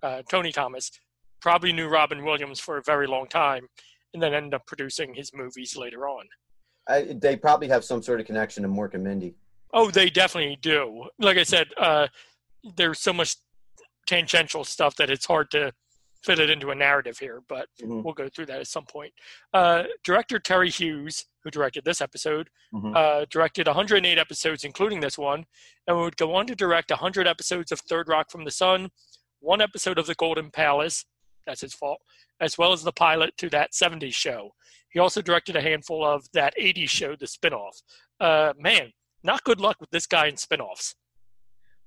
uh, 0.03 0.23
Tony 0.29 0.51
Thomas 0.51 0.91
probably 1.41 1.73
knew 1.73 1.89
Robin 1.89 2.25
Williams 2.25 2.59
for 2.59 2.79
a 2.79 2.83
very 2.83 3.07
long 3.07 3.29
time, 3.29 3.67
and 4.15 4.23
then 4.23 4.35
ended 4.35 4.55
up 4.55 4.67
producing 4.67 5.15
his 5.15 5.33
movies 5.35 5.77
later 5.77 6.09
on. 6.09 6.27
I, 6.89 7.17
they 7.21 7.37
probably 7.37 7.69
have 7.69 7.85
some 7.85 8.03
sort 8.03 8.21
of 8.21 8.27
connection 8.27 8.63
to 8.63 8.69
Mork 8.69 8.95
and 8.95 9.05
Mindy. 9.05 9.35
Oh, 9.73 9.91
they 9.91 10.11
definitely 10.11 10.57
do. 10.61 11.07
Like 11.19 11.39
I 11.39 11.45
said, 11.45 11.69
uh, 11.79 12.09
there's 12.77 13.01
so 13.01 13.13
much 13.13 13.37
tangential 14.07 14.65
stuff 14.65 14.97
that 14.97 15.11
it's 15.11 15.27
hard 15.27 15.51
to 15.53 15.73
fit 16.25 16.39
it 16.39 16.51
into 16.51 16.70
a 16.70 16.75
narrative 16.75 17.18
here, 17.18 17.43
but 17.49 17.68
Mhm. 17.81 18.03
we'll 18.05 18.14
go 18.14 18.29
through 18.29 18.47
that 18.47 18.61
at 18.61 18.66
some 18.68 18.87
point. 18.87 19.12
Uh, 19.53 19.85
director 20.05 20.39
Terry 20.39 20.70
Hughes, 20.70 21.27
who 21.43 21.51
directed 21.51 21.85
this 21.85 22.01
episode, 22.01 22.49
Mhm. 22.73 22.97
uh, 22.97 23.25
directed 23.31 23.66
108 23.66 24.18
episodes, 24.18 24.64
including 24.64 25.01
this 25.01 25.18
one, 25.18 25.47
and 25.87 25.97
would 25.99 26.16
go 26.16 26.35
on 26.35 26.47
to 26.47 26.55
direct 26.55 26.91
100 26.91 27.27
episodes 27.27 27.73
of 27.73 27.81
Third 27.81 28.09
Rock 28.09 28.31
from 28.31 28.45
the 28.45 28.51
Sun, 28.51 28.91
one 29.41 29.61
episode 29.61 29.99
of 29.99 30.07
The 30.07 30.14
Golden 30.14 30.51
Palace, 30.51 31.05
that's 31.45 31.62
his 31.62 31.75
fault, 31.75 32.01
as 32.41 32.57
well 32.57 32.73
as 32.73 32.85
the 32.85 32.93
pilot 32.93 33.37
to 33.39 33.51
that 33.51 33.75
70s 33.75 34.14
show. 34.14 34.55
He 34.91 35.01
also 35.01 35.23
directed 35.23 35.57
a 35.57 35.61
handful 35.62 36.05
of 36.05 36.31
that 36.33 36.55
80s 36.57 36.91
show, 36.91 37.16
the 37.16 37.27
spinoff. 37.27 37.83
Uh, 38.20 38.53
man, 38.57 38.93
not 39.25 39.43
good 39.43 39.61
luck 39.61 39.81
with 39.81 39.91
this 39.91 40.07
guy 40.07 40.27
in 40.29 40.37
spinoffs. 40.37 40.95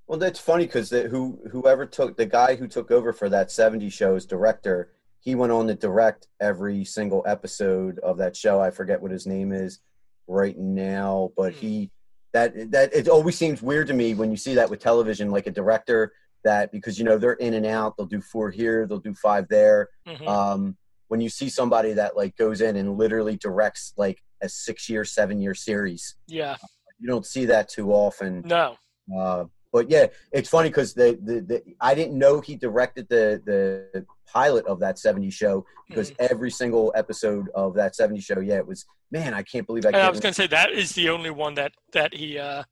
Well, 0.07 0.19
that's 0.19 0.39
funny 0.39 0.65
because 0.65 0.91
who 0.91 1.39
whoever 1.51 1.85
took 1.85 2.15
the 2.15 2.25
guy 2.25 2.55
who 2.55 2.67
took 2.67 2.91
over 2.91 3.11
for 3.11 3.27
that 3.29 3.49
'70s 3.49 3.91
show 3.91 4.15
as 4.15 4.25
director, 4.25 4.91
he 5.19 5.33
went 5.33 5.51
on 5.51 5.67
to 5.67 5.75
direct 5.75 6.27
every 6.39 6.85
single 6.85 7.23
episode 7.25 7.97
of 7.99 8.17
that 8.17 8.35
show. 8.35 8.61
I 8.61 8.69
forget 8.69 9.01
what 9.01 9.11
his 9.11 9.25
name 9.25 9.51
is 9.51 9.79
right 10.27 10.57
now, 10.57 11.31
but 11.35 11.53
he 11.53 11.89
that 12.33 12.71
that 12.71 12.93
it 12.93 13.07
always 13.07 13.35
seems 13.37 13.61
weird 13.63 13.87
to 13.87 13.93
me 13.93 14.13
when 14.13 14.29
you 14.29 14.37
see 14.37 14.53
that 14.55 14.69
with 14.69 14.79
television, 14.79 15.31
like 15.31 15.47
a 15.47 15.51
director 15.51 16.13
that 16.43 16.71
because 16.71 16.99
you 16.99 17.05
know 17.05 17.17
they're 17.17 17.33
in 17.33 17.55
and 17.55 17.65
out, 17.65 17.97
they'll 17.97 18.05
do 18.05 18.21
four 18.21 18.51
here, 18.51 18.85
they'll 18.85 18.99
do 18.99 19.15
five 19.15 19.47
there. 19.47 19.89
Mhm. 20.07 20.27
Um, 20.27 20.77
when 21.07 21.21
you 21.21 21.29
see 21.29 21.49
somebody 21.49 21.93
that 21.93 22.15
like 22.15 22.35
goes 22.35 22.61
in 22.61 22.75
and 22.75 22.97
literally 22.97 23.37
directs 23.37 23.93
like 23.97 24.21
a 24.41 24.49
six-year, 24.49 25.05
seven-year 25.05 25.55
series, 25.55 26.15
yeah, 26.27 26.55
you 26.99 27.07
don't 27.07 27.25
see 27.25 27.45
that 27.45 27.69
too 27.69 27.91
often. 27.91 28.41
no. 28.45 28.77
Uh, 29.15 29.45
but 29.75 29.89
yeah, 29.89 30.07
it's 30.31 30.47
funny 30.47 30.69
because 30.69 30.93
the, 30.93 31.19
the 31.21 31.41
the 31.41 31.61
I 31.81 31.93
didn't 31.95 32.17
know 32.17 32.39
he 32.39 32.55
directed 32.55 33.09
the 33.09 33.41
the 33.45 34.05
pilot 34.25 34.65
of 34.67 34.79
that 34.79 34.97
70 34.97 35.29
show 35.31 35.65
because 35.89 36.11
Mm-hmm. 36.11 36.27
every 36.31 36.49
single 36.49 36.93
episode 36.95 37.49
of 37.53 37.73
that 37.75 37.93
70 37.93 38.21
show, 38.21 38.39
yeah, 38.39 38.55
it 38.55 38.65
was 38.65 38.85
man, 39.11 39.33
I 39.33 39.43
can't 39.43 39.67
believe 39.67 39.85
I 39.85 39.89
And 39.89 39.97
I 39.97 40.09
was 40.09 40.21
going 40.21 40.33
to 40.33 40.41
say 40.41 40.47
that 40.47 40.71
is 40.71 40.93
the 40.93 41.09
only 41.09 41.29
one 41.29 41.55
that 41.55 41.73
that 41.91 42.13
he 42.13 42.39
uh, 42.39 42.63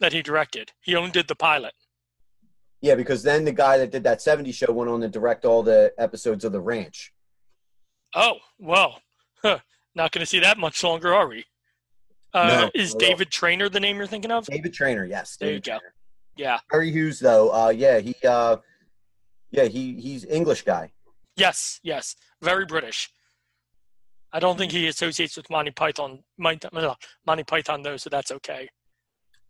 that 0.00 0.12
he 0.12 0.22
directed. 0.22 0.72
He 0.80 0.96
only 0.96 1.12
did 1.12 1.28
the 1.28 1.36
pilot. 1.36 1.72
yeah, 2.80 2.96
because 2.96 3.22
then 3.22 3.44
the 3.44 3.52
guy 3.52 3.78
that 3.78 3.92
did 3.92 4.02
that 4.02 4.20
70 4.20 4.50
show 4.50 4.72
went 4.72 4.90
on 4.90 5.02
to 5.02 5.08
direct 5.08 5.44
all 5.44 5.62
the 5.62 5.92
episodes 5.98 6.44
of 6.44 6.50
The 6.50 6.60
Ranch. 6.60 7.12
Oh 8.12 8.38
well, 8.58 9.02
huh. 9.40 9.60
not 9.94 10.10
going 10.10 10.22
to 10.22 10.26
see 10.26 10.40
that 10.40 10.58
much 10.58 10.82
longer, 10.82 11.14
are 11.14 11.28
we? 11.28 11.44
Uh, 12.32 12.48
No, 12.48 12.70
is 12.74 12.92
not 12.92 13.02
at 13.02 13.06
all. 13.06 13.10
David 13.10 13.30
Trainer 13.30 13.68
the 13.68 13.78
name 13.78 13.98
you're 13.98 14.08
thinking 14.08 14.32
of? 14.32 14.46
David 14.46 14.74
Trainer, 14.74 15.04
yes. 15.04 15.36
There 15.36 15.52
you 15.52 15.60
David 15.60 15.80
go. 15.80 15.88
Yeah. 16.36 16.58
Harry 16.70 16.90
Hughes, 16.90 17.18
though, 17.20 17.50
uh, 17.52 17.68
yeah, 17.70 17.98
he, 18.00 18.14
uh, 18.26 18.56
yeah, 19.50 19.64
he 19.64 20.00
he's 20.00 20.24
English 20.24 20.62
guy. 20.62 20.90
Yes. 21.36 21.80
Yes. 21.82 22.16
Very 22.42 22.66
British. 22.66 23.10
I 24.32 24.40
don't 24.40 24.58
think 24.58 24.72
he 24.72 24.88
associates 24.88 25.36
with 25.36 25.48
Monty 25.48 25.70
Python. 25.70 26.24
Monty, 26.38 26.66
uh, 26.72 26.94
Python 27.46 27.82
though, 27.82 27.96
so 27.96 28.10
that's 28.10 28.32
okay. 28.32 28.68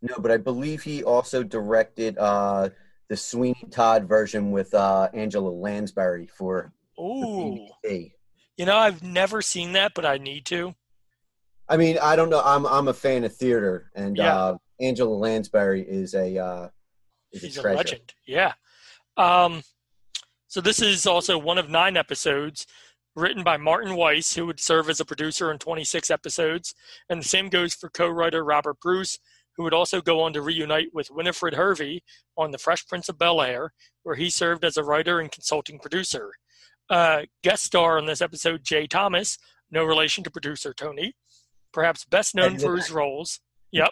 No, 0.02 0.16
but 0.18 0.30
I 0.30 0.36
believe 0.36 0.82
he 0.82 1.02
also 1.02 1.42
directed 1.42 2.18
uh, 2.18 2.68
the 3.08 3.16
Sweeney 3.16 3.64
Todd 3.70 4.06
version 4.06 4.50
with 4.50 4.74
uh, 4.74 5.08
Angela 5.14 5.48
Lansbury 5.48 6.26
for 6.26 6.72
Ooh. 7.00 7.66
BBC. 7.82 8.12
You 8.58 8.66
know, 8.66 8.76
I've 8.76 9.02
never 9.02 9.40
seen 9.40 9.72
that, 9.72 9.92
but 9.94 10.04
I 10.04 10.18
need 10.18 10.44
to. 10.46 10.74
I 11.66 11.78
mean, 11.78 11.96
I 12.02 12.14
don't 12.14 12.28
know. 12.28 12.42
I'm 12.44 12.66
I'm 12.66 12.88
a 12.88 12.94
fan 12.94 13.24
of 13.24 13.34
theater, 13.34 13.90
and 13.94 14.18
Yeah. 14.18 14.36
uh, 14.36 14.56
Angela 14.84 15.14
Lansbury 15.14 15.82
is 15.82 16.14
a 16.14 16.38
uh, 16.38 16.68
is 17.32 17.42
He's 17.42 17.58
a 17.58 17.62
a 17.62 17.74
legend. 17.74 18.14
Yeah. 18.26 18.52
Um, 19.16 19.62
so 20.48 20.60
this 20.60 20.80
is 20.80 21.06
also 21.06 21.38
one 21.38 21.58
of 21.58 21.68
nine 21.68 21.96
episodes 21.96 22.66
written 23.16 23.44
by 23.44 23.56
Martin 23.56 23.96
Weiss, 23.96 24.34
who 24.34 24.46
would 24.46 24.60
serve 24.60 24.90
as 24.90 25.00
a 25.00 25.04
producer 25.04 25.50
in 25.50 25.58
26 25.58 26.10
episodes. 26.10 26.74
And 27.08 27.20
the 27.20 27.28
same 27.28 27.48
goes 27.48 27.74
for 27.74 27.88
co-writer 27.90 28.44
Robert 28.44 28.80
Bruce, 28.80 29.18
who 29.56 29.62
would 29.62 29.74
also 29.74 30.00
go 30.00 30.20
on 30.20 30.32
to 30.32 30.42
reunite 30.42 30.88
with 30.92 31.10
Winifred 31.10 31.54
Hervey 31.54 32.02
on 32.36 32.50
The 32.50 32.58
Fresh 32.58 32.86
Prince 32.88 33.08
of 33.08 33.18
Bel 33.18 33.40
Air, 33.40 33.72
where 34.02 34.16
he 34.16 34.30
served 34.30 34.64
as 34.64 34.76
a 34.76 34.84
writer 34.84 35.20
and 35.20 35.30
consulting 35.30 35.78
producer. 35.78 36.32
Uh, 36.90 37.22
guest 37.42 37.64
star 37.64 37.98
on 37.98 38.06
this 38.06 38.20
episode, 38.20 38.64
Jay 38.64 38.86
Thomas, 38.86 39.38
no 39.70 39.84
relation 39.84 40.24
to 40.24 40.30
producer 40.30 40.74
Tony, 40.74 41.14
perhaps 41.72 42.04
best 42.04 42.34
known 42.34 42.58
for 42.58 42.76
his 42.76 42.90
roles. 42.90 43.40
Yep, 43.72 43.90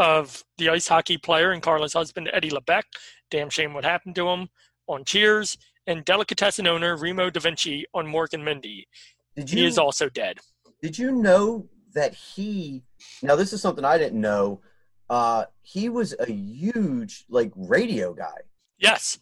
of 0.00 0.42
the 0.58 0.70
ice 0.70 0.88
hockey 0.88 1.18
player 1.18 1.52
and 1.52 1.62
Carla's 1.62 1.92
husband 1.92 2.28
Eddie 2.32 2.50
LeBec. 2.50 2.82
Damn 3.30 3.50
shame 3.50 3.74
what 3.74 3.84
happened 3.84 4.14
to 4.16 4.28
him 4.28 4.48
on 4.88 5.04
Cheers, 5.04 5.56
and 5.86 6.04
delicatessen 6.04 6.66
owner 6.66 6.96
Remo 6.96 7.30
Da 7.30 7.38
Vinci 7.40 7.84
on 7.94 8.06
Mork 8.06 8.32
and 8.32 8.44
Mindy. 8.44 8.88
Did 9.36 9.48
He 9.50 9.64
is 9.64 9.78
also 9.78 10.08
dead. 10.08 10.38
did 10.82 10.98
you 10.98 11.12
know 11.12 11.68
that 11.94 12.14
he? 12.14 12.82
Now 13.22 13.36
this 13.36 13.52
is 13.52 13.60
something 13.62 13.84
I 13.84 13.98
didn't 13.98 14.20
know. 14.20 14.60
Uh, 15.08 15.44
he 15.62 15.88
was 15.88 16.14
a 16.18 16.30
huge 16.30 17.24
like 17.28 17.52
radio 17.54 18.12
guy. 18.14 18.38
Yes, 18.78 19.18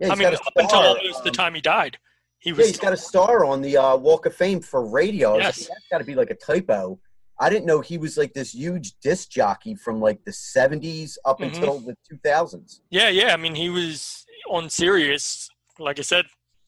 Yeah, 0.00 0.12
I 0.12 0.16
mean 0.16 0.26
up 0.34 0.40
until 0.56 0.80
almost 0.80 1.22
the 1.22 1.30
um, 1.30 1.34
time 1.34 1.54
he 1.54 1.60
died, 1.60 1.98
he 2.40 2.50
Yeah, 2.50 2.56
was. 2.56 2.66
he's 2.68 2.78
got 2.78 2.92
a 2.92 2.96
star 2.96 3.44
on 3.44 3.62
the 3.62 3.76
uh, 3.76 3.96
Walk 3.96 4.26
of 4.26 4.34
Fame 4.34 4.60
for 4.60 4.84
radio. 4.86 5.36
Yes. 5.36 5.60
like, 5.60 5.68
that's 5.68 5.88
got 5.90 5.98
to 5.98 6.04
be 6.04 6.14
like 6.14 6.30
a 6.30 6.34
typo. 6.34 6.98
I 7.38 7.50
didn't 7.50 7.66
know 7.66 7.80
he 7.80 7.98
was 7.98 8.16
like 8.16 8.32
this 8.32 8.54
huge 8.54 8.98
disc 9.00 9.28
jockey 9.30 9.74
from 9.74 10.00
like 10.00 10.24
the 10.24 10.30
'70s 10.32 11.18
up 11.24 11.38
Mhm. 11.40 11.46
until 11.54 11.78
the 11.80 11.96
2000s. 12.10 12.80
Yeah, 12.90 13.08
yeah. 13.08 13.32
I 13.34 13.36
mean, 13.36 13.54
he 13.54 13.68
was 13.68 14.24
on 14.48 14.70
Sirius, 14.70 15.48
like 15.78 15.98
I 15.98 16.02
said, 16.02 16.24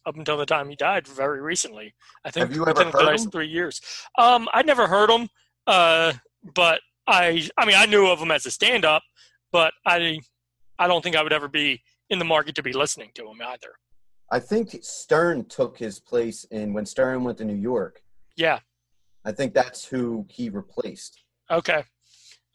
up 0.07 0.17
until 0.17 0.37
the 0.37 0.47
time 0.47 0.69
he 0.69 0.77
died 0.77 1.07
very 1.07 1.41
recently. 1.41 1.95
I 2.25 2.31
think 2.31 2.47
Have 2.47 2.55
you 2.57 2.63
ever 2.63 2.73
within 2.75 2.91
the 2.91 3.03
last 3.03 3.27
him? 3.27 3.31
three 3.31 3.49
years. 3.49 3.81
Um, 4.19 4.49
I 4.53 4.63
never 4.63 4.87
heard 4.87 5.11
him, 5.11 5.29
uh, 5.67 6.13
but 6.55 6.81
I, 7.07 7.49
I 7.57 7.65
mean, 7.65 7.77
I 7.77 7.87
knew 7.87 8.07
of 8.09 8.19
him 8.21 8.31
as 8.31 8.45
a 8.45 8.51
stand-up, 8.51 9.03
but 9.53 9.73
I, 9.87 10.21
I 10.79 10.87
don't 10.87 11.03
think 11.03 11.17
I 11.17 11.23
would 11.23 11.33
ever 11.33 11.49
be 11.49 11.83
in 12.11 12.19
the 12.19 12.25
market 12.25 12.55
to 12.57 12.63
be 12.63 12.73
listening 12.73 13.11
to 13.15 13.27
him 13.31 13.41
either. 13.43 13.73
I 14.31 14.41
think 14.41 14.77
Stern 14.83 15.47
took 15.47 15.79
his 15.79 16.01
place 16.01 16.45
in 16.45 16.75
when 16.75 16.85
Stern 16.85 17.25
went 17.25 17.39
to 17.39 17.45
New 17.45 17.55
York. 17.55 18.03
Yeah. 18.37 18.59
I 19.29 19.33
think 19.33 19.53
that's 19.53 19.85
who 19.85 20.25
he 20.31 20.49
replaced. 20.49 21.23
Okay. 21.51 21.85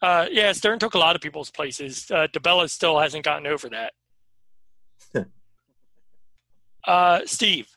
Uh, 0.02 0.26
yeah, 0.28 0.50
Stern 0.50 0.80
took 0.80 0.94
a 0.94 0.98
lot 0.98 1.14
of 1.14 1.22
people's 1.22 1.48
places. 1.48 2.10
Uh, 2.10 2.26
DeBella 2.32 2.68
still 2.68 2.98
hasn't 2.98 3.24
gotten 3.24 3.46
over 3.46 3.68
that. 3.68 3.92
uh, 6.88 7.20
Steve, 7.26 7.68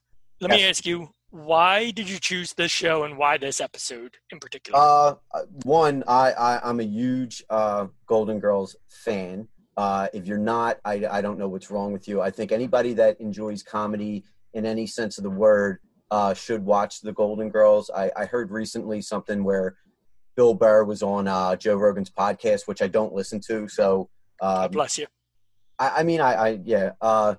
let 0.42 0.50
me 0.50 0.66
ask 0.66 0.84
you, 0.84 1.10
why 1.30 1.92
did 1.92 2.10
you 2.10 2.18
choose 2.18 2.54
this 2.54 2.72
show 2.72 3.04
and 3.04 3.20
why 3.20 3.38
this 3.38 3.62
episode 3.62 4.16
in 4.32 4.40
particular? 4.40 4.80
Uh, 4.80 5.14
one, 5.64 6.04
I, 6.08 6.32
I 6.32 6.60
I'm 6.68 6.80
a 6.80 6.84
huge 6.84 7.44
uh, 7.52 7.86
Golden 8.08 8.40
Girls 8.40 8.76
fan. 8.90 9.48
Uh, 9.76 10.08
if 10.12 10.26
you're 10.26 10.40
not, 10.40 10.80
I 10.84 11.06
I 11.06 11.22
don't 11.22 11.38
know 11.38 11.48
what's 11.48 11.70
wrong 11.70 11.94
with 11.94 12.08
you. 12.08 12.20
I 12.20 12.32
think 12.32 12.52
anybody 12.52 12.94
that 12.94 13.22
enjoys 13.22 13.62
comedy 13.62 14.24
in 14.56 14.66
any 14.66 14.88
sense 14.88 15.20
of 15.20 15.24
the 15.24 15.30
word 15.30 15.80
uh, 16.12 16.34
should 16.34 16.64
watch 16.64 17.02
the 17.02 17.14
Golden 17.14 17.50
Girls. 17.50 17.90
I, 17.94 18.12
I 18.16 18.26
heard 18.26 18.52
recently 18.52 19.02
something 19.02 19.44
where 19.44 19.76
Bill 20.36 20.54
Burr 20.54 20.84
was 20.84 21.04
on 21.04 21.28
uh, 21.28 21.56
Joe 21.56 21.76
Rogan's 21.76 22.10
podcast, 22.10 22.68
which 22.68 22.82
I 22.82 22.88
don't 22.88 23.14
listen 23.14 23.40
to. 23.48 23.68
So 23.68 24.10
um, 24.42 24.56
God 24.56 24.72
bless 24.72 24.98
you. 24.98 25.08
I, 25.80 25.90
I 25.98 26.04
mean, 26.04 26.22
I, 26.22 26.34
I 26.34 26.60
yeah. 26.64 26.92
Uh, 27.02 27.36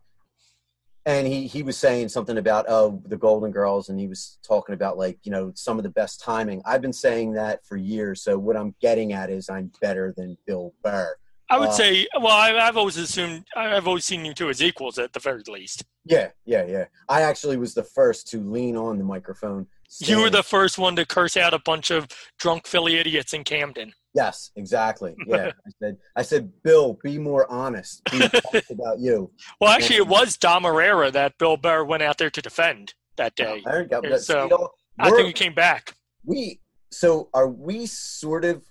and 1.07 1.27
he 1.27 1.47
he 1.47 1.63
was 1.63 1.79
saying 1.79 2.11
something 2.11 2.37
about 2.37 2.67
oh 2.69 3.03
the 3.07 3.17
Golden 3.17 3.51
Girls, 3.51 3.89
and 3.89 3.99
he 3.99 4.07
was 4.07 4.39
talking 4.47 4.75
about 4.75 4.99
like 4.99 5.19
you 5.23 5.33
know 5.33 5.53
some 5.55 5.79
of 5.79 5.83
the 5.83 5.91
best 5.91 6.21
timing. 6.21 6.61
I've 6.67 6.83
been 6.83 6.93
saying 6.93 7.33
that 7.33 7.65
for 7.65 7.77
years. 7.77 8.23
So 8.23 8.39
what 8.39 8.57
I'm 8.57 8.75
getting 8.83 9.15
at 9.15 9.31
is 9.31 9.49
I'm 9.49 9.73
better 9.81 10.13
than 10.17 10.37
Bill 10.47 10.75
Burr. 10.83 11.17
I 11.51 11.59
would 11.59 11.69
Uh, 11.71 11.73
say, 11.73 12.07
well, 12.21 12.29
I, 12.29 12.53
I've 12.59 12.77
always 12.77 12.97
assumed, 12.97 13.45
I've 13.57 13.89
always 13.89 14.05
seen 14.05 14.25
you 14.25 14.35
two 14.35 14.51
as 14.51 14.63
equals 14.63 14.99
at 14.99 15.13
the 15.13 15.21
very 15.21 15.43
least. 15.49 15.85
Yeah, 16.05 16.29
yeah, 16.45 16.65
yeah. 16.67 16.85
I 17.09 17.23
actually 17.23 17.57
was 17.57 17.75
the 17.75 17.85
first 17.85 18.29
to 18.29 18.41
lean 18.41 18.77
on 18.77 18.99
the 18.99 19.05
microphone. 19.05 19.67
You 20.01 20.21
were 20.21 20.29
the 20.31 20.43
first 20.43 20.77
one 20.79 20.95
to 20.97 21.07
curse 21.07 21.37
out 21.39 21.55
a 21.55 21.59
bunch 21.61 21.91
of 21.91 22.07
drunk 22.39 22.67
Philly 22.67 22.97
idiots 22.99 23.33
in 23.33 23.45
Camden. 23.45 23.93
yes, 24.15 24.51
exactly. 24.57 25.15
Yeah, 25.27 25.53
I 25.67 25.71
said 25.81 25.97
I 26.17 26.23
said 26.23 26.53
Bill, 26.63 26.99
be 27.03 27.19
more 27.19 27.51
honest. 27.51 28.05
Be 28.11 28.21
honest 28.53 28.71
about 28.71 28.99
you. 28.99 29.31
Well, 29.61 29.71
actually, 29.71 29.97
it 29.97 30.07
was 30.07 30.37
Dom 30.37 30.65
Irrera 30.65 31.11
that 31.13 31.39
Bill 31.39 31.57
Burr 31.57 31.85
went 31.85 32.03
out 32.03 32.19
there 32.19 32.29
to 32.31 32.43
defend 32.43 32.93
that 33.17 33.35
day. 33.37 33.63
There 33.65 33.89
you. 33.91 34.19
So, 34.19 34.73
I 34.99 35.11
think 35.11 35.27
he 35.29 35.33
came 35.33 35.55
back. 35.55 35.95
we 36.25 36.61
so 36.91 37.29
are 37.33 37.49
we 37.49 37.87
sort 37.87 38.45
of 38.45 38.63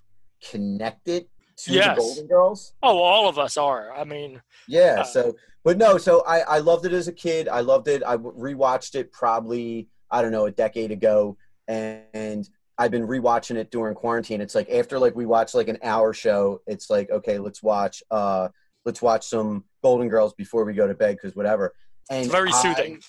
connected 0.44 1.26
to 1.58 1.74
Yes. 1.74 1.96
the 1.96 2.02
Golden 2.02 2.28
Girls? 2.28 2.74
Oh, 2.84 3.00
all 3.00 3.28
of 3.28 3.38
us 3.40 3.58
are. 3.58 3.92
I 3.94 4.04
mean, 4.04 4.42
Yeah. 4.68 5.02
Uh, 5.02 5.04
so, 5.04 5.36
but 5.64 5.78
no. 5.78 5.98
So 5.98 6.24
I 6.26 6.40
I 6.42 6.58
loved 6.60 6.86
it 6.86 6.94
as 6.94 7.08
a 7.08 7.14
kid. 7.14 7.48
I 7.48 7.62
loved 7.62 7.88
it. 7.88 8.04
I 8.06 8.18
rewatched 8.18 8.96
it 8.96 9.12
probably 9.12 9.90
I 10.12 10.22
don't 10.22 10.32
know 10.32 10.46
a 10.46 10.52
decade 10.52 10.92
ago, 10.92 11.38
and 11.68 12.48
I've 12.78 12.92
been 12.92 13.08
rewatching 13.08 13.56
it 13.56 13.72
during 13.72 13.96
quarantine. 13.96 14.40
It's 14.40 14.56
like 14.56 14.70
after 14.70 15.00
like 15.00 15.16
we 15.16 15.26
watch 15.26 15.54
like 15.54 15.68
an 15.68 15.80
hour 15.84 16.14
show, 16.14 16.62
it's 16.68 16.90
like 16.90 17.10
okay, 17.10 17.40
let's 17.40 17.62
watch 17.64 18.02
uh 18.12 18.50
let's 18.86 19.02
watch 19.02 19.28
some 19.28 19.66
Golden 19.84 20.08
Girls 20.10 20.34
before 20.34 20.64
we 20.64 20.74
go 20.74 20.88
to 20.88 20.94
bed 20.94 21.18
because 21.22 21.36
whatever. 21.36 21.74
And 22.10 22.24
it's 22.26 22.32
very 22.32 22.52
I- 22.54 22.62
soothing. 22.62 23.02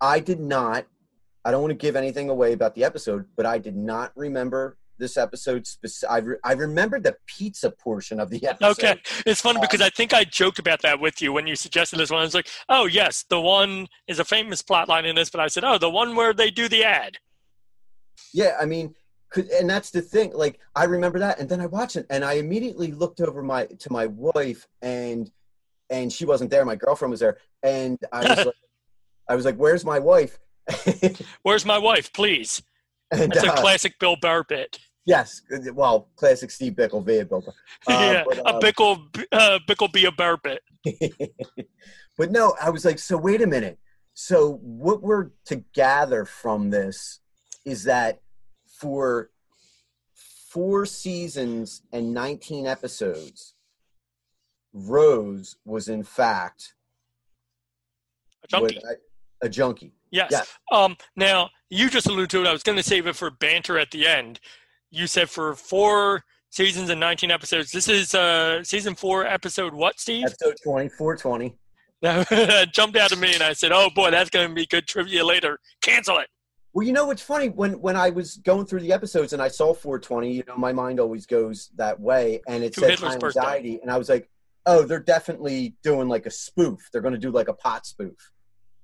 I 0.00 0.20
did 0.20 0.40
not. 0.40 0.86
I 1.44 1.50
don't 1.50 1.60
want 1.62 1.70
to 1.72 1.76
give 1.76 1.96
anything 1.96 2.30
away 2.30 2.52
about 2.52 2.74
the 2.74 2.84
episode, 2.84 3.24
but 3.36 3.46
I 3.46 3.58
did 3.58 3.76
not 3.76 4.12
remember 4.16 4.76
this 4.98 5.16
episode. 5.16 5.64
Speci- 5.64 6.04
I, 6.08 6.18
re- 6.18 6.36
I 6.44 6.52
remembered 6.52 7.02
the 7.02 7.16
pizza 7.26 7.70
portion 7.70 8.20
of 8.20 8.30
the 8.30 8.46
episode. 8.46 8.70
Okay, 8.70 9.00
it's 9.26 9.40
funny 9.40 9.60
because 9.60 9.80
I 9.80 9.90
think 9.90 10.12
I 10.12 10.24
joked 10.24 10.58
about 10.58 10.82
that 10.82 11.00
with 11.00 11.22
you 11.22 11.32
when 11.32 11.46
you 11.46 11.56
suggested 11.56 11.98
this 11.98 12.10
one. 12.10 12.20
I 12.20 12.24
was 12.24 12.34
like, 12.34 12.48
"Oh 12.68 12.86
yes, 12.86 13.24
the 13.28 13.40
one 13.40 13.88
is 14.06 14.18
a 14.18 14.24
famous 14.24 14.62
plot 14.62 14.88
line 14.88 15.04
in 15.04 15.16
this," 15.16 15.30
but 15.30 15.40
I 15.40 15.48
said, 15.48 15.64
"Oh, 15.64 15.78
the 15.78 15.90
one 15.90 16.16
where 16.16 16.32
they 16.32 16.50
do 16.50 16.68
the 16.68 16.84
ad." 16.84 17.18
Yeah, 18.32 18.56
I 18.60 18.66
mean, 18.66 18.94
could, 19.30 19.48
and 19.50 19.68
that's 19.68 19.90
the 19.90 20.02
thing. 20.02 20.32
Like, 20.34 20.58
I 20.74 20.84
remember 20.84 21.18
that, 21.20 21.38
and 21.38 21.48
then 21.48 21.60
I 21.60 21.66
watched 21.66 21.96
it, 21.96 22.06
and 22.10 22.24
I 22.24 22.34
immediately 22.34 22.92
looked 22.92 23.20
over 23.20 23.42
my 23.42 23.66
to 23.66 23.92
my 23.92 24.06
wife, 24.06 24.66
and 24.82 25.30
and 25.90 26.12
she 26.12 26.24
wasn't 26.24 26.50
there. 26.50 26.64
My 26.64 26.76
girlfriend 26.76 27.10
was 27.10 27.20
there, 27.20 27.38
and 27.62 27.98
I 28.12 28.28
was 28.28 28.38
like, 28.46 28.54
I 29.28 29.34
was 29.34 29.44
like, 29.44 29.56
"Where's 29.56 29.84
my 29.84 29.98
wife?" 29.98 30.38
Where's 31.42 31.64
my 31.64 31.78
wife, 31.78 32.12
please? 32.12 32.62
And, 33.10 33.32
That's 33.32 33.44
a 33.44 33.52
uh, 33.52 33.56
classic 33.56 33.98
Bill 33.98 34.16
Burr 34.16 34.44
bit. 34.44 34.78
Yes, 35.08 35.40
well, 35.72 36.10
classic 36.16 36.50
Steve 36.50 36.74
Bickel 36.74 37.02
via 37.02 37.24
Bill. 37.24 37.42
Uh, 37.46 37.52
yeah, 37.88 38.24
but, 38.28 38.36
a 38.36 38.54
um, 38.56 38.60
Bickel, 38.60 39.26
uh, 39.32 39.58
Bickel 39.66 39.90
be 39.90 40.04
a 40.04 40.12
Burr 40.12 40.36
bit. 40.36 40.62
but 42.18 42.30
no, 42.30 42.54
I 42.60 42.68
was 42.68 42.84
like, 42.84 42.98
so 42.98 43.16
wait 43.16 43.40
a 43.40 43.46
minute. 43.46 43.78
So 44.12 44.58
what 44.60 45.00
we're 45.00 45.30
to 45.46 45.64
gather 45.72 46.26
from 46.26 46.68
this 46.68 47.20
is 47.64 47.84
that 47.84 48.20
for 48.66 49.30
four 50.50 50.84
seasons 50.84 51.80
and 51.90 52.12
19 52.12 52.66
episodes, 52.66 53.54
Rose 54.74 55.56
was 55.64 55.88
in 55.88 56.02
fact 56.02 56.74
A 58.44 58.48
junkie. 58.48 58.78
a 59.40 59.48
junkie. 59.48 59.94
Yes. 60.10 60.32
Yeah. 60.32 60.78
Um, 60.78 60.98
now, 61.16 61.48
you 61.70 61.88
just 61.88 62.06
alluded 62.06 62.28
to 62.28 62.42
it. 62.42 62.46
I 62.46 62.52
was 62.52 62.62
going 62.62 62.76
to 62.76 62.82
save 62.82 63.06
it 63.06 63.16
for 63.16 63.30
banter 63.30 63.78
at 63.78 63.90
the 63.90 64.06
end. 64.06 64.38
You 64.90 65.06
said 65.06 65.28
for 65.28 65.54
four 65.54 66.24
seasons 66.50 66.88
and 66.90 66.98
19 66.98 67.30
episodes. 67.30 67.70
This 67.72 67.88
is 67.88 68.14
uh, 68.14 68.62
season 68.64 68.94
four, 68.94 69.26
episode 69.26 69.74
what, 69.74 70.00
Steve? 70.00 70.24
Episode 70.26 70.56
2420. 70.62 71.56
That 72.00 72.72
jumped 72.72 72.96
out 72.96 73.10
at 73.10 73.18
me, 73.18 73.34
and 73.34 73.42
I 73.42 73.52
said, 73.54 73.72
oh, 73.72 73.90
boy, 73.92 74.12
that's 74.12 74.30
going 74.30 74.48
to 74.48 74.54
be 74.54 74.66
good 74.66 74.86
trivia 74.86 75.24
later. 75.24 75.58
Cancel 75.82 76.18
it. 76.18 76.28
Well, 76.72 76.86
you 76.86 76.92
know 76.92 77.06
what's 77.06 77.22
funny 77.22 77.48
when 77.48 77.80
when 77.80 77.96
I 77.96 78.10
was 78.10 78.36
going 78.36 78.66
through 78.66 78.80
the 78.80 78.92
episodes 78.92 79.32
and 79.32 79.42
I 79.42 79.48
saw 79.48 79.74
420, 79.74 80.32
you 80.32 80.44
know, 80.46 80.54
my 80.56 80.72
mind 80.72 81.00
always 81.00 81.26
goes 81.26 81.70
that 81.74 81.98
way, 81.98 82.40
and 82.46 82.62
it 82.62 82.72
To 82.74 82.80
said 82.80 82.90
Hitler's 82.90 83.12
high 83.14 83.18
birthday. 83.18 83.40
anxiety, 83.40 83.78
and 83.82 83.90
I 83.90 83.98
was 83.98 84.08
like, 84.08 84.30
oh, 84.66 84.84
they're 84.84 85.00
definitely 85.00 85.74
doing 85.82 86.08
like 86.08 86.26
a 86.26 86.30
spoof. 86.30 86.78
They're 86.92 87.00
going 87.02 87.14
to 87.14 87.18
do 87.18 87.32
like 87.32 87.48
a 87.48 87.52
pot 87.54 87.84
spoof. 87.84 88.30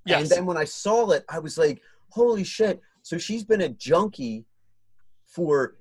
Yes. 0.06 0.22
And 0.22 0.30
then 0.30 0.44
when 0.46 0.56
I 0.56 0.64
saw 0.64 1.08
it, 1.10 1.24
I 1.28 1.38
was 1.38 1.56
like, 1.56 1.82
holy 2.08 2.42
shit! 2.42 2.80
So 3.02 3.16
she's 3.16 3.44
been 3.44 3.60
a 3.60 3.68
junkie 3.68 4.44
for 5.28 5.76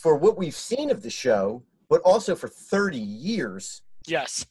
for 0.00 0.16
what 0.16 0.38
we've 0.38 0.54
seen 0.54 0.90
of 0.90 1.02
the 1.02 1.10
show, 1.10 1.62
but 1.88 2.00
also 2.02 2.34
for 2.34 2.48
30 2.48 2.98
years. 2.98 3.82
Yes. 4.06 4.46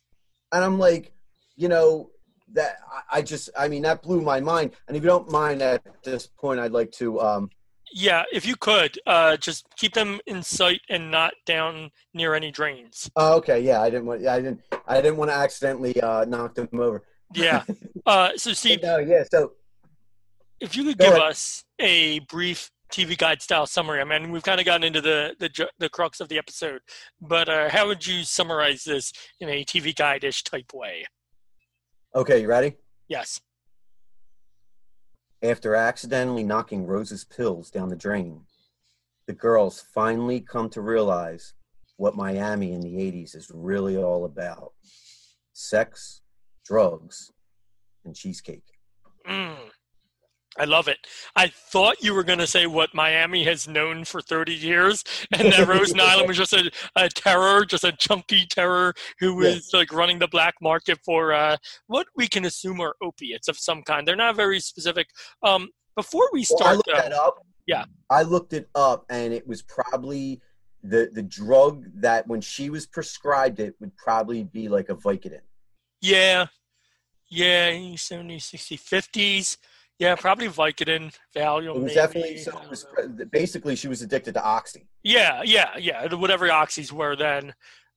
And 0.52 0.64
I'm 0.64 0.78
like, 0.80 1.14
you 1.56 1.68
know, 1.68 2.12
that 2.54 2.78
I, 3.12 3.22
just, 3.22 3.50
I 3.58 3.68
mean, 3.68 3.84
that 3.84 4.02
blew 4.02 4.22
my 4.22 4.40
mind. 4.40 4.72
And 4.88 4.98
if 4.98 5.04
you 5.04 5.10
don't 5.10 5.32
mind, 5.32 5.62
at 5.62 5.84
this 6.04 6.28
point, 6.28 6.60
I'd 6.60 6.72
like 6.72 6.92
to. 6.94 7.20
um 7.20 7.50
Yeah, 7.94 8.24
if 8.32 8.46
you 8.46 8.56
could, 8.56 8.98
uh, 9.06 9.38
just 9.38 9.66
keep 9.76 9.94
them 9.94 10.20
in 10.26 10.42
sight 10.44 10.82
and 10.90 11.12
not 11.12 11.34
down 11.46 11.92
near 12.14 12.34
any 12.36 12.52
drains. 12.52 13.10
Oh, 13.16 13.38
okay, 13.38 13.60
yeah, 13.60 13.82
I 13.82 13.90
didn't 13.90 14.06
want, 14.08 14.26
I 14.26 14.40
didn't, 14.42 14.62
I 14.88 15.02
didn't 15.02 15.18
want 15.18 15.30
to 15.32 15.36
accidentally 15.36 16.00
uh, 16.02 16.26
knock 16.26 16.56
them 16.56 16.70
over. 16.74 17.04
Yeah. 17.34 17.64
Uh, 18.06 18.32
so, 18.38 18.54
Steve, 18.54 18.82
No, 18.82 18.98
yeah. 18.98 19.24
So 19.30 19.52
if 20.60 20.76
you 20.76 20.84
could 20.84 20.98
give 20.98 21.10
ahead. 21.14 21.22
us 21.22 21.64
a 21.78 22.20
brief 22.22 22.72
TV 22.92 23.18
guide 23.18 23.42
style 23.42 23.66
summary. 23.66 24.02
I 24.02 24.04
mean, 24.04 24.32
we've 24.32 24.44
kind 24.44 24.60
of 24.60 24.66
gotten 24.66 24.84
into 24.84 25.02
the 25.02 25.36
the, 25.40 25.70
the 25.80 25.90
crux 25.90 26.20
of 26.20 26.30
the 26.30 26.38
episode, 26.38 26.82
but 27.22 27.50
uh, 27.50 27.70
how 27.70 27.88
would 27.88 28.06
you 28.06 28.24
summarize 28.24 28.84
this 28.84 29.14
in 29.40 29.50
a 29.50 29.64
TV 29.64 29.96
guide 29.96 30.24
ish 30.24 30.44
type 30.44 30.74
way? 30.74 31.06
okay, 32.16 32.42
you 32.42 32.48
ready? 32.48 32.76
Yes. 33.08 33.40
After 35.42 35.76
accidentally 35.76 36.44
knocking 36.44 36.86
Rose's 36.86 37.24
pills 37.24 37.70
down 37.70 37.90
the 37.90 37.96
drain, 37.96 38.42
the 39.28 39.34
girls 39.34 39.86
finally 39.94 40.42
come 40.42 40.70
to 40.72 40.82
realize 40.82 41.54
what 41.98 42.16
Miami 42.16 42.74
in 42.74 42.82
the 42.82 42.96
80s 42.96 43.36
is 43.36 43.52
really 43.54 43.98
all 43.98 44.26
about 44.26 44.74
sex, 45.54 46.22
drugs, 46.66 47.32
and 48.06 48.16
cheesecake. 48.16 48.64
Mm. 49.28 49.70
I 50.58 50.66
love 50.66 50.88
it. 50.88 50.98
I 51.36 51.48
thought 51.48 52.04
you 52.04 52.14
were 52.14 52.24
going 52.24 52.40
to 52.40 52.48
say 52.48 52.66
what 52.66 52.94
Miami 52.94 53.44
has 53.44 53.68
known 53.68 54.04
for 54.04 54.22
30 54.22 54.54
years, 54.54 55.04
and 55.34 55.52
that 55.54 55.68
Rose 55.68 55.94
Nylund 55.94 56.28
was 56.28 56.38
just 56.38 56.54
a, 56.54 56.72
a 56.96 57.08
terror, 57.10 57.66
just 57.66 57.84
a 57.84 57.92
chunky 57.92 58.46
terror 58.46 58.94
who 59.20 59.36
was 59.36 59.70
like 59.74 59.94
running 59.94 60.20
the 60.20 60.28
black 60.28 60.56
market 60.62 61.00
for 61.06 61.34
uh, 61.34 61.58
what 61.88 62.08
we 62.16 62.28
can 62.28 62.46
assume 62.46 62.82
are 62.82 62.96
opiates 63.02 63.48
of 63.48 63.58
some 63.58 63.84
kind. 63.84 64.08
They're 64.08 64.16
not 64.16 64.36
very 64.36 64.60
specific. 64.60 65.08
Um, 65.44 65.70
before 65.96 66.30
we 66.34 66.46
Well, 66.50 66.68
I 66.68 66.74
looked 66.74 66.90
that 66.94 67.14
up. 67.14 67.46
Yeah. 67.68 67.86
I 68.10 68.24
looked 68.24 68.54
it 68.54 68.68
up, 68.74 69.06
and 69.10 69.34
it 69.34 69.48
was 69.48 69.62
probably 69.62 70.42
the 70.82 71.10
the 71.14 71.24
drug 71.24 71.86
that 71.96 72.26
when 72.28 72.40
she 72.40 72.70
was 72.70 72.86
prescribed 72.86 73.60
it 73.60 73.76
would 73.82 73.96
probably 73.98 74.46
be 74.46 74.70
like 74.70 74.88
a 74.88 74.96
Vicodin. 74.96 75.42
yeah, 76.00 76.48
yeah, 77.30 77.72
70s, 77.72 78.50
60s, 78.50 78.82
50s. 78.82 79.58
Yeah, 80.00 80.16
probably 80.16 80.48
Vicodin, 80.48 81.14
Valium. 81.36 81.76
It 81.76 81.82
was 81.84 81.94
definitely 81.94 82.38
so. 82.38 82.58
It 82.58 82.70
was 82.70 82.86
basically 83.32 83.76
she 83.76 83.90
was 83.90 84.02
addicted 84.02 84.34
to 84.36 84.44
oxy. 84.44 84.88
Yeah, 85.04 85.42
yeah, 85.44 85.78
yeah. 85.78 86.14
Whatever 86.16 86.48
oxys 86.48 86.92
were 86.92 87.18
then. 87.18 87.54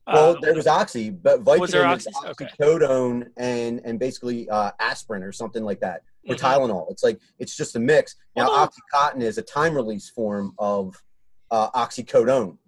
Well, 0.09 0.37
Uh, 0.37 0.41
there 0.41 0.55
was 0.55 0.67
oxy, 0.67 1.11
but 1.11 1.45
Was 1.45 1.71
there 1.71 1.85
Vicodin 1.85 1.97
is 1.99 2.07
oxys? 2.09 2.31
Okay. 2.31 3.31
and 3.37 3.81
and 3.85 4.01
basically 4.01 4.51
uh, 4.51 4.73
aspirin 4.81 5.23
or 5.23 5.31
something 5.31 5.63
like 5.63 5.79
that, 5.81 6.03
or 6.29 6.35
Mhm. 6.35 6.41
Tylenol. 6.41 6.91
It's 6.91 7.05
like 7.05 7.21
it's 7.39 7.57
just 7.57 7.77
a 7.77 7.79
mix. 7.79 8.17
Now, 8.35 8.49
Although- 8.49 8.73
OxyContin 8.73 9.23
is 9.23 9.39
a 9.39 9.43
time 9.43 9.75
release 9.75 10.11
form 10.11 10.55
of 10.59 11.01
uh, 11.53 11.71
oxycodone. 11.71 12.59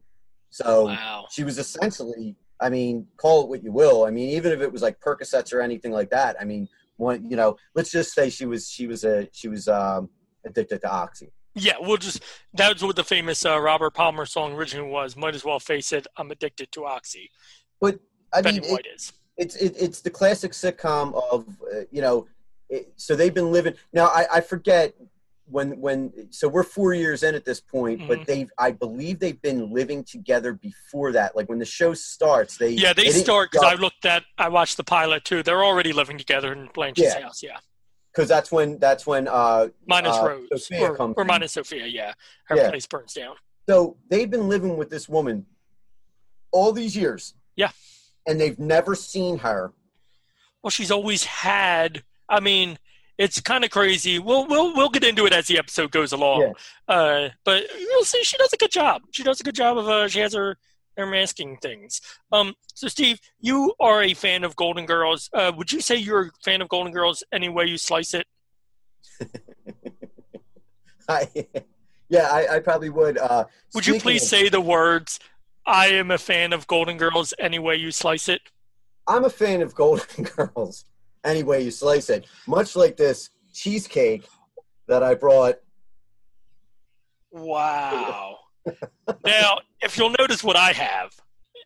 So 0.51 0.87
Wow. 0.87 1.27
she 1.31 1.43
was 1.43 1.59
essentially, 1.59 2.37
I 2.61 2.69
mean, 2.69 3.09
call 3.17 3.43
it 3.43 3.49
what 3.49 3.65
you 3.65 3.73
will. 3.73 4.05
I 4.05 4.11
mean, 4.11 4.29
even 4.29 4.53
if 4.53 4.61
it 4.61 4.71
was 4.71 4.83
like 4.83 5.01
Percocets 5.01 5.53
or 5.53 5.61
anything 5.61 5.91
like 5.91 6.11
that. 6.11 6.37
I 6.41 6.45
mean, 6.45 6.69
one, 6.97 7.29
you 7.31 7.37
know, 7.37 7.57
let's 7.75 7.91
just 7.91 8.13
say 8.15 8.31
she 8.31 8.47
was 8.47 8.69
she 8.69 8.87
was 8.87 9.05
a 9.05 9.29
she 9.33 9.49
was 9.49 9.69
um, 9.69 10.09
addicted 10.47 10.81
to 10.83 10.91
oxy. 10.91 11.33
Yeah, 11.57 11.75
we'll 11.81 11.97
just 11.99 12.23
that's 12.53 12.83
what 12.83 12.97
the 12.97 13.05
famous 13.05 13.45
uh, 13.47 13.59
Robert 13.61 13.95
Palmer 13.95 14.27
song 14.27 14.55
originally 14.55 14.91
was. 14.91 15.17
Might 15.17 15.35
as 15.35 15.45
well 15.45 15.61
face 15.61 15.93
it, 15.93 16.07
I'm 16.17 16.31
addicted 16.31 16.73
to 16.73 16.85
oxy. 16.85 17.31
But 17.81 18.01
I 18.33 18.43
Betty 18.43 18.61
mean, 18.61 18.69
it- 18.71 18.73
White 18.73 18.87
is. 18.95 19.13
it's 19.37 19.57
it, 19.57 19.75
it's 19.79 20.01
the 20.01 20.11
classic 20.11 20.53
sitcom 20.53 21.15
of 21.31 21.47
uh, 21.73 21.81
you 21.91 22.03
know 22.03 22.27
it, 22.71 22.93
so 22.97 23.15
they've 23.15 23.35
been 23.35 23.53
living 23.53 23.75
now 23.93 24.07
I, 24.07 24.27
I 24.35 24.41
forget 24.41 24.95
when 25.47 25.79
when 25.81 26.11
so 26.31 26.49
we're 26.49 26.63
four 26.63 26.95
years 26.95 27.23
in 27.23 27.35
at 27.35 27.45
this 27.45 27.61
point 27.61 28.01
Mhm. 28.01 28.09
but 28.09 28.27
they've 28.27 28.51
i 28.59 28.71
believe 28.71 29.19
they've 29.19 29.41
been 29.43 29.71
living 29.73 30.03
together 30.03 30.55
before 30.55 31.13
that 31.13 31.37
like 31.37 31.49
when 31.51 31.59
the 31.59 31.67
show 31.67 31.93
starts 31.93 32.57
they 32.57 32.71
Yeah, 32.71 32.93
they 32.95 33.05
didn't 33.05 33.21
start 33.23 33.51
because 33.53 33.67
I 33.67 33.75
looked 33.75 34.07
at 34.07 34.25
I 34.39 34.49
watched 34.49 34.77
the 34.79 34.85
pilot 34.85 35.25
too. 35.25 35.43
They're 35.43 35.65
already 35.65 35.93
living 35.93 36.17
together 36.17 36.53
in 36.53 36.69
Blanche's 36.73 37.05
Yeah. 37.15 37.21
house. 37.25 37.43
Yeah, 37.43 37.59
because 38.13 38.29
that's 38.29 38.51
when 38.51 38.79
that's 38.79 39.07
when 39.07 39.29
uh 39.29 39.69
minus 39.87 40.17
uh, 40.17 40.25
Rose 40.51 40.67
Sophia 40.67 40.91
or, 40.93 40.97
comes 40.97 41.15
or 41.19 41.25
minus 41.27 41.53
Sophia. 41.53 41.87
Yeah, 41.87 42.15
her 42.47 42.57
Yeah. 42.57 42.71
place 42.71 42.87
burns 42.87 43.13
down. 43.13 43.37
so 43.69 43.97
they've 44.11 44.31
been 44.31 44.49
living 44.49 44.77
with 44.79 44.89
this 44.91 45.09
woman 45.09 45.47
all 46.53 46.73
these 46.73 46.97
years 46.97 47.35
Yeah. 47.57 47.71
and 48.27 48.41
they've 48.41 48.59
never 48.59 48.95
seen 48.95 49.39
her 49.39 49.73
Well, 50.63 50.71
she's 50.71 50.91
always 50.91 51.25
had. 51.25 52.03
I 52.29 52.41
mean, 52.41 52.79
it's 53.19 53.41
kind 53.41 53.65
of 53.65 53.71
crazy. 53.71 54.19
We'll 54.19 54.47
we'll 54.47 54.75
we'll 54.75 54.89
get 54.91 55.05
into 55.05 55.27
it 55.27 55.33
as 55.33 55.47
the 55.47 55.59
episode 55.59 55.91
goes 55.91 56.13
along. 56.13 56.55
Uh, 56.89 57.29
but 57.45 57.65
you'll 57.79 58.05
see 58.05 58.23
she 58.25 58.37
does 58.37 58.53
a 58.53 58.57
good 58.57 58.71
job. 58.73 59.03
She 59.13 59.23
does 59.23 59.41
a 59.41 59.45
good 59.45 59.55
job 59.55 59.79
of 59.79 59.89
uh, 59.89 60.09
she 60.09 60.21
has 60.21 60.35
her 60.35 60.57
her 60.97 61.07
masking 61.07 61.57
things. 61.59 62.01
Um, 62.33 62.55
so 62.75 62.89
Steve, 62.89 63.21
you 63.41 63.75
are 63.81 64.03
a 64.03 64.15
fan 64.15 64.45
of 64.45 64.55
Golden 64.57 64.87
Girls. 64.87 65.29
Uh, 65.33 65.53
would 65.57 65.73
you 65.73 65.81
say 65.81 65.97
you're 65.97 66.27
a 66.27 66.31
fan 66.45 66.63
of 66.63 66.69
Golden 66.69 66.93
Girls 66.93 67.23
any 67.33 67.49
way 67.49 67.67
you 67.67 67.79
slice 67.79 68.15
it? 68.15 68.27
I, 71.09 71.29
yeah 72.09 72.29
I, 72.31 72.57
I 72.57 72.59
probably 72.61 72.89
would 72.89 73.19
uh 73.19 73.45
Would 73.75 73.87
you 73.87 74.01
please 74.01 74.23
of- 74.23 74.29
say 74.29 74.49
the 74.49 74.61
words? 74.61 75.21
I 75.67 75.87
am 75.89 76.11
a 76.11 76.19
fan 76.19 76.53
of 76.53 76.67
Golden 76.67 76.97
Girls 76.99 77.33
any 77.39 77.59
way 77.59 77.77
you 77.77 77.91
slice 77.91 78.29
it. 78.29 78.43
I'm 79.07 79.25
a 79.25 79.31
fan 79.31 79.63
of 79.63 79.75
Golden 79.75 80.25
Girls 80.37 80.85
any 81.25 81.43
way 81.43 81.63
you 81.63 81.71
slice 81.71 82.11
it. 82.11 82.27
Much 82.47 82.77
like 82.77 82.97
this 82.97 83.31
cheesecake 83.53 84.27
that 84.89 85.03
I 85.03 85.15
brought. 85.15 85.57
Wow. 87.33 88.39
now, 89.27 89.59
if 89.83 89.99
you'll 89.99 90.15
notice 90.19 90.43
what 90.45 90.57
I 90.57 90.73
have, 90.73 91.13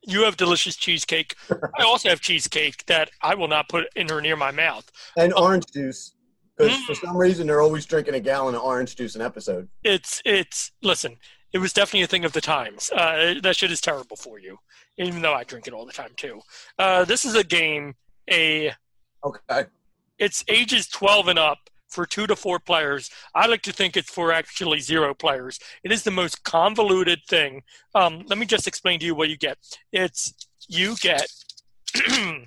you 0.07 0.23
have 0.23 0.37
delicious 0.37 0.77
cheesecake. 0.77 1.35
I 1.51 1.83
also 1.83 2.09
have 2.09 2.21
cheesecake 2.21 2.85
that 2.87 3.11
I 3.23 3.35
will 3.35 3.49
not 3.49 3.69
put 3.69 3.85
in 3.95 4.11
or 4.11 4.21
near 4.21 4.37
my 4.37 4.51
mouth. 4.51 4.91
And 5.17 5.33
orange 5.35 5.67
juice. 5.73 6.13
Because 6.57 6.77
Mm. 6.77 6.87
for 6.87 6.95
some 6.95 7.17
reason 7.17 7.47
they're 7.47 7.61
always 7.61 7.87
drinking 7.87 8.15
a 8.15 8.21
gallon 8.21 8.57
of 8.57 8.63
orange 8.63 8.97
juice 8.97 9.15
an 9.15 9.23
episode. 9.23 9.69
It's 9.85 10.21
it's 10.25 10.73
listen. 10.83 11.17
It 11.53 11.59
was 11.59 11.73
definitely 11.73 12.03
a 12.03 12.09
thing 12.09 12.25
of 12.25 12.33
the 12.33 12.41
times. 12.41 12.91
Uh, 12.91 13.35
that 13.43 13.55
shit 13.57 13.71
is 13.71 13.81
terrible 13.81 14.17
for 14.17 14.41
you, 14.41 14.59
even 14.97 15.23
though 15.23 15.35
I 15.35 15.45
drink 15.45 15.67
it 15.69 15.73
all 15.73 15.87
the 15.87 15.93
time 15.93 16.11
too. 16.17 16.41
Uh, 16.79 17.05
this 17.05 17.25
is 17.25 17.37
a 17.37 17.45
game. 17.45 17.95
A 18.31 18.73
Okay. 19.29 19.66
it's 20.18 20.45
ages 20.49 20.89
12 20.89 21.29
and 21.29 21.39
up 21.39 21.59
for 21.89 22.07
two 22.07 22.26
to 22.26 22.37
four 22.37 22.59
players. 22.59 23.11
I 23.35 23.47
like 23.47 23.62
to 23.62 23.72
think 23.72 23.97
it's 23.97 24.11
for 24.11 24.31
actually 24.33 24.81
zero 24.81 25.14
players. 25.14 25.59
It 25.83 25.93
is 25.93 26.03
the 26.03 26.11
most 26.11 26.45
convoluted 26.45 27.20
thing. 27.29 27.62
Um, 27.95 28.24
let 28.26 28.39
me 28.39 28.47
just 28.47 28.66
explain 28.66 29.01
to 29.01 29.07
you 29.07 29.14
what 29.14 29.31
you 29.31 29.37
get. 29.37 29.59
It's 29.93 30.35
you 30.68 30.97
get 30.97 31.26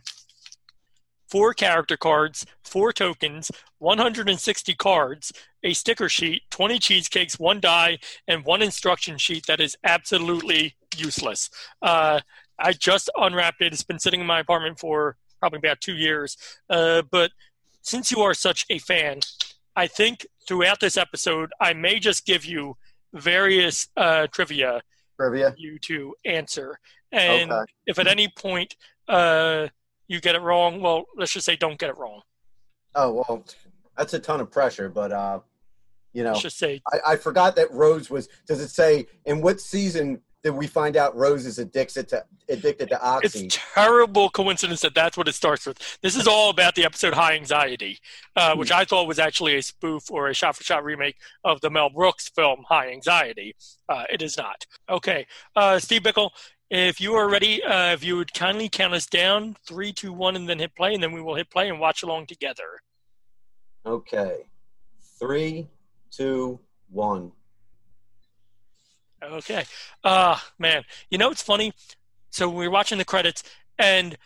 four 1.27 1.53
character 1.53 1.97
cards, 1.97 2.45
four 2.63 2.93
tokens, 2.93 3.51
160 3.79 4.75
cards, 4.75 5.33
a 5.63 5.73
sticker 5.73 6.07
sheet, 6.07 6.43
20 6.51 6.77
cheesecakes, 6.79 7.39
one 7.39 7.59
die, 7.59 7.97
and 8.27 8.45
one 8.45 8.61
instruction 8.61 9.17
sheet 9.17 9.47
that 9.47 9.59
is 9.59 9.75
absolutely 9.83 10.75
useless. 10.97 11.49
Uh, 11.81 12.19
I 12.59 12.73
just 12.73 13.09
unwrapped 13.15 13.61
it. 13.61 13.73
It's 13.73 13.83
been 13.83 13.99
sitting 13.99 14.21
in 14.21 14.27
my 14.27 14.39
apartment 14.39 14.79
for 14.79 15.17
probably 15.41 15.57
about 15.59 15.81
two 15.81 15.95
years. 15.97 16.37
Uh, 16.69 17.01
but 17.11 17.31
since 17.81 18.11
you 18.11 18.21
are 18.21 18.33
such 18.33 18.65
a 18.69 18.77
fan, 18.77 19.19
I 19.75 19.87
think 19.87 20.25
throughout 20.47 20.79
this 20.79 20.95
episode, 20.95 21.51
I 21.59 21.73
may 21.73 21.99
just 21.99 22.25
give 22.25 22.45
you 22.45 22.77
various 23.13 23.87
uh, 23.97 24.27
trivia 24.27 24.81
Trivia. 25.19 25.51
for 25.51 25.57
you 25.57 25.79
to 25.79 26.15
answer. 26.23 26.79
And 27.11 27.51
Okay. 27.51 27.71
if 27.87 27.99
at 27.99 28.07
any 28.07 28.29
point 28.29 28.75
uh, 29.09 29.67
you 30.07 30.21
get 30.21 30.35
it 30.35 30.41
wrong, 30.41 30.79
well, 30.79 31.05
let's 31.17 31.33
just 31.33 31.45
say 31.45 31.55
don't 31.57 31.77
get 31.79 31.89
it 31.89 31.97
wrong. 31.97 32.21
Oh 32.95 33.11
well, 33.13 33.43
that's 33.97 34.13
a 34.13 34.19
ton 34.19 34.39
of 34.41 34.51
pressure. 34.51 34.87
But 34.89 35.11
uh, 35.11 35.39
you 36.13 36.23
know, 36.23 36.31
Let's 36.31 36.43
just 36.43 36.57
say 36.59 36.81
I, 36.93 37.13
I 37.13 37.15
forgot 37.15 37.55
that 37.55 37.71
Rose 37.71 38.09
was. 38.09 38.29
Does 38.47 38.59
it 38.61 38.69
say 38.69 39.07
in 39.25 39.41
what 39.41 39.59
season 39.59 40.21
did 40.43 40.51
we 40.51 40.65
find 40.65 40.97
out 40.97 41.15
Rose 41.15 41.45
is 41.45 41.59
addicted 41.59 42.07
to 42.09 42.25
addicted 42.49 42.89
to 42.89 43.01
oxy? 43.01 43.45
it's 43.45 43.57
terrible 43.73 44.29
coincidence 44.29 44.81
that 44.81 44.95
that's 44.95 45.15
what 45.15 45.27
it 45.27 45.35
starts 45.35 45.65
with. 45.65 45.99
This 46.01 46.15
is 46.15 46.27
all 46.27 46.49
about 46.49 46.75
the 46.75 46.83
episode 46.83 47.13
High 47.13 47.35
Anxiety, 47.35 47.99
uh, 48.35 48.55
which 48.55 48.71
I 48.71 48.85
thought 48.85 49.07
was 49.07 49.19
actually 49.19 49.55
a 49.55 49.61
spoof 49.61 50.09
or 50.09 50.29
a 50.29 50.33
shot-for-shot 50.33 50.83
remake 50.83 51.17
of 51.43 51.61
the 51.61 51.69
Mel 51.69 51.89
Brooks 51.89 52.29
film 52.29 52.63
High 52.67 52.91
Anxiety. 52.91 53.55
Uh, 53.87 54.05
it 54.11 54.21
is 54.21 54.37
not. 54.37 54.65
Okay, 54.89 55.27
uh, 55.55 55.77
Steve 55.77 56.01
Bickel, 56.01 56.31
if 56.71 56.99
you 56.99 57.13
are 57.13 57.29
ready, 57.29 57.63
uh, 57.63 57.93
if 57.93 58.03
you 58.03 58.17
would 58.17 58.33
kindly 58.33 58.67
count 58.67 58.93
us 58.93 59.05
down 59.05 59.55
three, 59.67 59.93
two, 59.93 60.11
one, 60.11 60.35
and 60.35 60.49
then 60.49 60.57
hit 60.57 60.75
play, 60.75 60.93
and 60.93 61.03
then 61.03 61.11
we 61.11 61.21
will 61.21 61.35
hit 61.35 61.51
play 61.51 61.69
and 61.69 61.79
watch 61.79 62.01
along 62.01 62.25
together. 62.25 62.81
Okay, 63.85 64.47
three, 65.19 65.67
two, 66.09 66.59
one. 66.89 67.31
Okay. 69.23 69.63
Uh 70.03 70.37
man, 70.59 70.83
you 71.09 71.17
know 71.17 71.29
it's 71.31 71.41
funny. 71.43 71.73
So 72.29 72.49
we 72.49 72.65
were 72.67 72.71
watching 72.71 72.97
the 72.97 73.05
credits, 73.05 73.43
and 73.77 74.17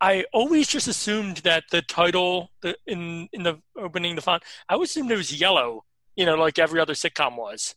I 0.00 0.24
always 0.32 0.68
just 0.68 0.86
assumed 0.86 1.38
that 1.38 1.64
the 1.70 1.80
title, 1.82 2.50
the 2.60 2.76
in 2.86 3.28
in 3.32 3.42
the 3.42 3.60
opening, 3.76 4.14
the 4.16 4.22
font, 4.22 4.42
I 4.68 4.74
always 4.74 4.90
assumed 4.90 5.10
it 5.10 5.16
was 5.16 5.38
yellow. 5.40 5.84
You 6.16 6.26
know, 6.26 6.34
like 6.36 6.58
every 6.58 6.78
other 6.78 6.92
sitcom 6.94 7.36
was. 7.36 7.74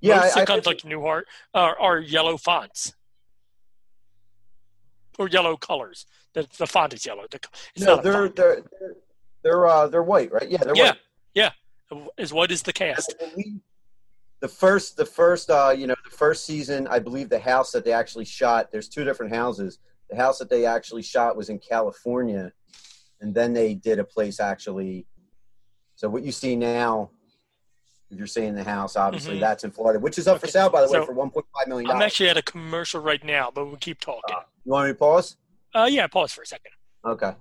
Yeah, 0.00 0.16
Most 0.16 0.36
I- 0.36 0.40
I- 0.40 0.44
sitcoms 0.44 0.66
like 0.66 0.78
Newhart 0.82 1.22
are, 1.54 1.78
are 1.80 1.98
yellow 1.98 2.36
fonts 2.36 2.92
or 5.18 5.28
yellow 5.28 5.56
colors. 5.56 6.06
The 6.34 6.46
the 6.58 6.66
font 6.66 6.92
is 6.94 7.04
yellow. 7.06 7.24
The, 7.30 7.40
no, 7.78 7.96
they're, 8.00 8.28
they're 8.28 8.62
they're 8.78 8.94
they're 9.42 9.66
uh 9.66 9.86
they're 9.88 10.02
white, 10.02 10.32
right? 10.32 10.48
Yeah, 10.48 10.58
they're 10.64 10.74
yeah, 10.76 10.90
white. 10.90 10.98
yeah. 11.34 11.50
As 12.18 12.32
white 12.32 12.50
as 12.50 12.62
the 12.62 12.72
cast. 12.72 13.14
I 13.20 13.28
believe 13.30 13.60
the 14.42 14.48
first 14.48 14.96
the 14.96 15.06
first 15.06 15.48
uh 15.50 15.72
you 15.74 15.86
know 15.86 15.94
the 16.04 16.10
first 16.10 16.44
season 16.44 16.86
i 16.88 16.98
believe 16.98 17.28
the 17.30 17.38
house 17.38 17.70
that 17.70 17.84
they 17.84 17.92
actually 17.92 18.24
shot 18.24 18.70
there's 18.72 18.88
two 18.88 19.04
different 19.04 19.32
houses 19.32 19.78
the 20.10 20.16
house 20.16 20.38
that 20.40 20.50
they 20.50 20.66
actually 20.66 21.00
shot 21.00 21.36
was 21.36 21.48
in 21.48 21.58
california 21.60 22.52
and 23.20 23.32
then 23.34 23.52
they 23.52 23.72
did 23.72 23.98
a 24.00 24.04
place 24.04 24.40
actually 24.40 25.06
so 25.94 26.08
what 26.08 26.24
you 26.24 26.32
see 26.32 26.56
now 26.56 27.08
if 28.10 28.18
you're 28.18 28.26
seeing 28.26 28.52
the 28.54 28.64
house 28.64 28.96
obviously 28.96 29.36
Mhm. 29.36 29.40
that's 29.40 29.62
in 29.62 29.70
florida 29.70 30.00
which 30.00 30.18
is 30.18 30.26
up 30.26 30.40
for 30.40 30.48
sale 30.48 30.68
by 30.68 30.84
the 30.84 30.90
way 30.92 31.06
for 31.06 31.14
1.5 31.14 31.68
million 31.68 31.88
I'm 31.88 32.02
actually 32.02 32.28
at 32.28 32.36
a 32.36 32.42
commercial 32.42 33.00
right 33.00 33.22
now, 33.24 33.50
but 33.54 33.66
we'll 33.66 33.76
keep 33.76 34.00
talking. 34.00 34.36
you 34.64 34.72
want 34.72 34.88
me 34.88 34.92
to 34.92 34.98
pause 34.98 35.36
Uh, 35.74 35.88
yeah, 35.90 36.06
pause 36.08 36.32
for 36.32 36.42
a 36.42 36.46
second. 36.46 36.72
okay 37.06 37.34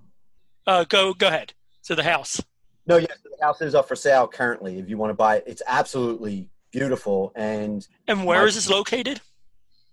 Uh, 0.68 0.84
go 0.84 1.14
go 1.16 1.28
ahead. 1.30 1.54
So 1.82 1.95
the 1.95 2.04
house. 2.04 2.39
no 2.86 2.97
yes 2.97 3.18
the 3.24 3.43
house 3.43 3.60
is 3.62 3.74
up 3.74 3.88
for 3.88 3.95
sale 3.95 4.28
currently 4.28 4.78
if 4.78 4.88
you 4.88 4.97
want 4.99 5.10
to 5.10 5.16
buy 5.16 5.38
it 5.38 5.43
it's 5.47 5.64
absolutely 5.66 6.51
beautiful 6.72 7.32
and 7.36 7.88
And 8.07 8.26
where 8.26 8.41
My- 8.41 8.47
is 8.47 8.55
this 8.55 8.69
located? 8.69 9.22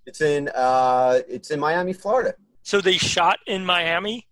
it's 0.07 0.21
in 0.23 0.49
uh 0.55 1.21
it's 1.29 1.51
in 1.51 1.61
miami 1.61 1.93
florida 1.93 2.35
So 2.63 2.81
they 2.81 2.97
shot 2.99 3.39
in 3.47 3.65
Miami, 3.65 4.27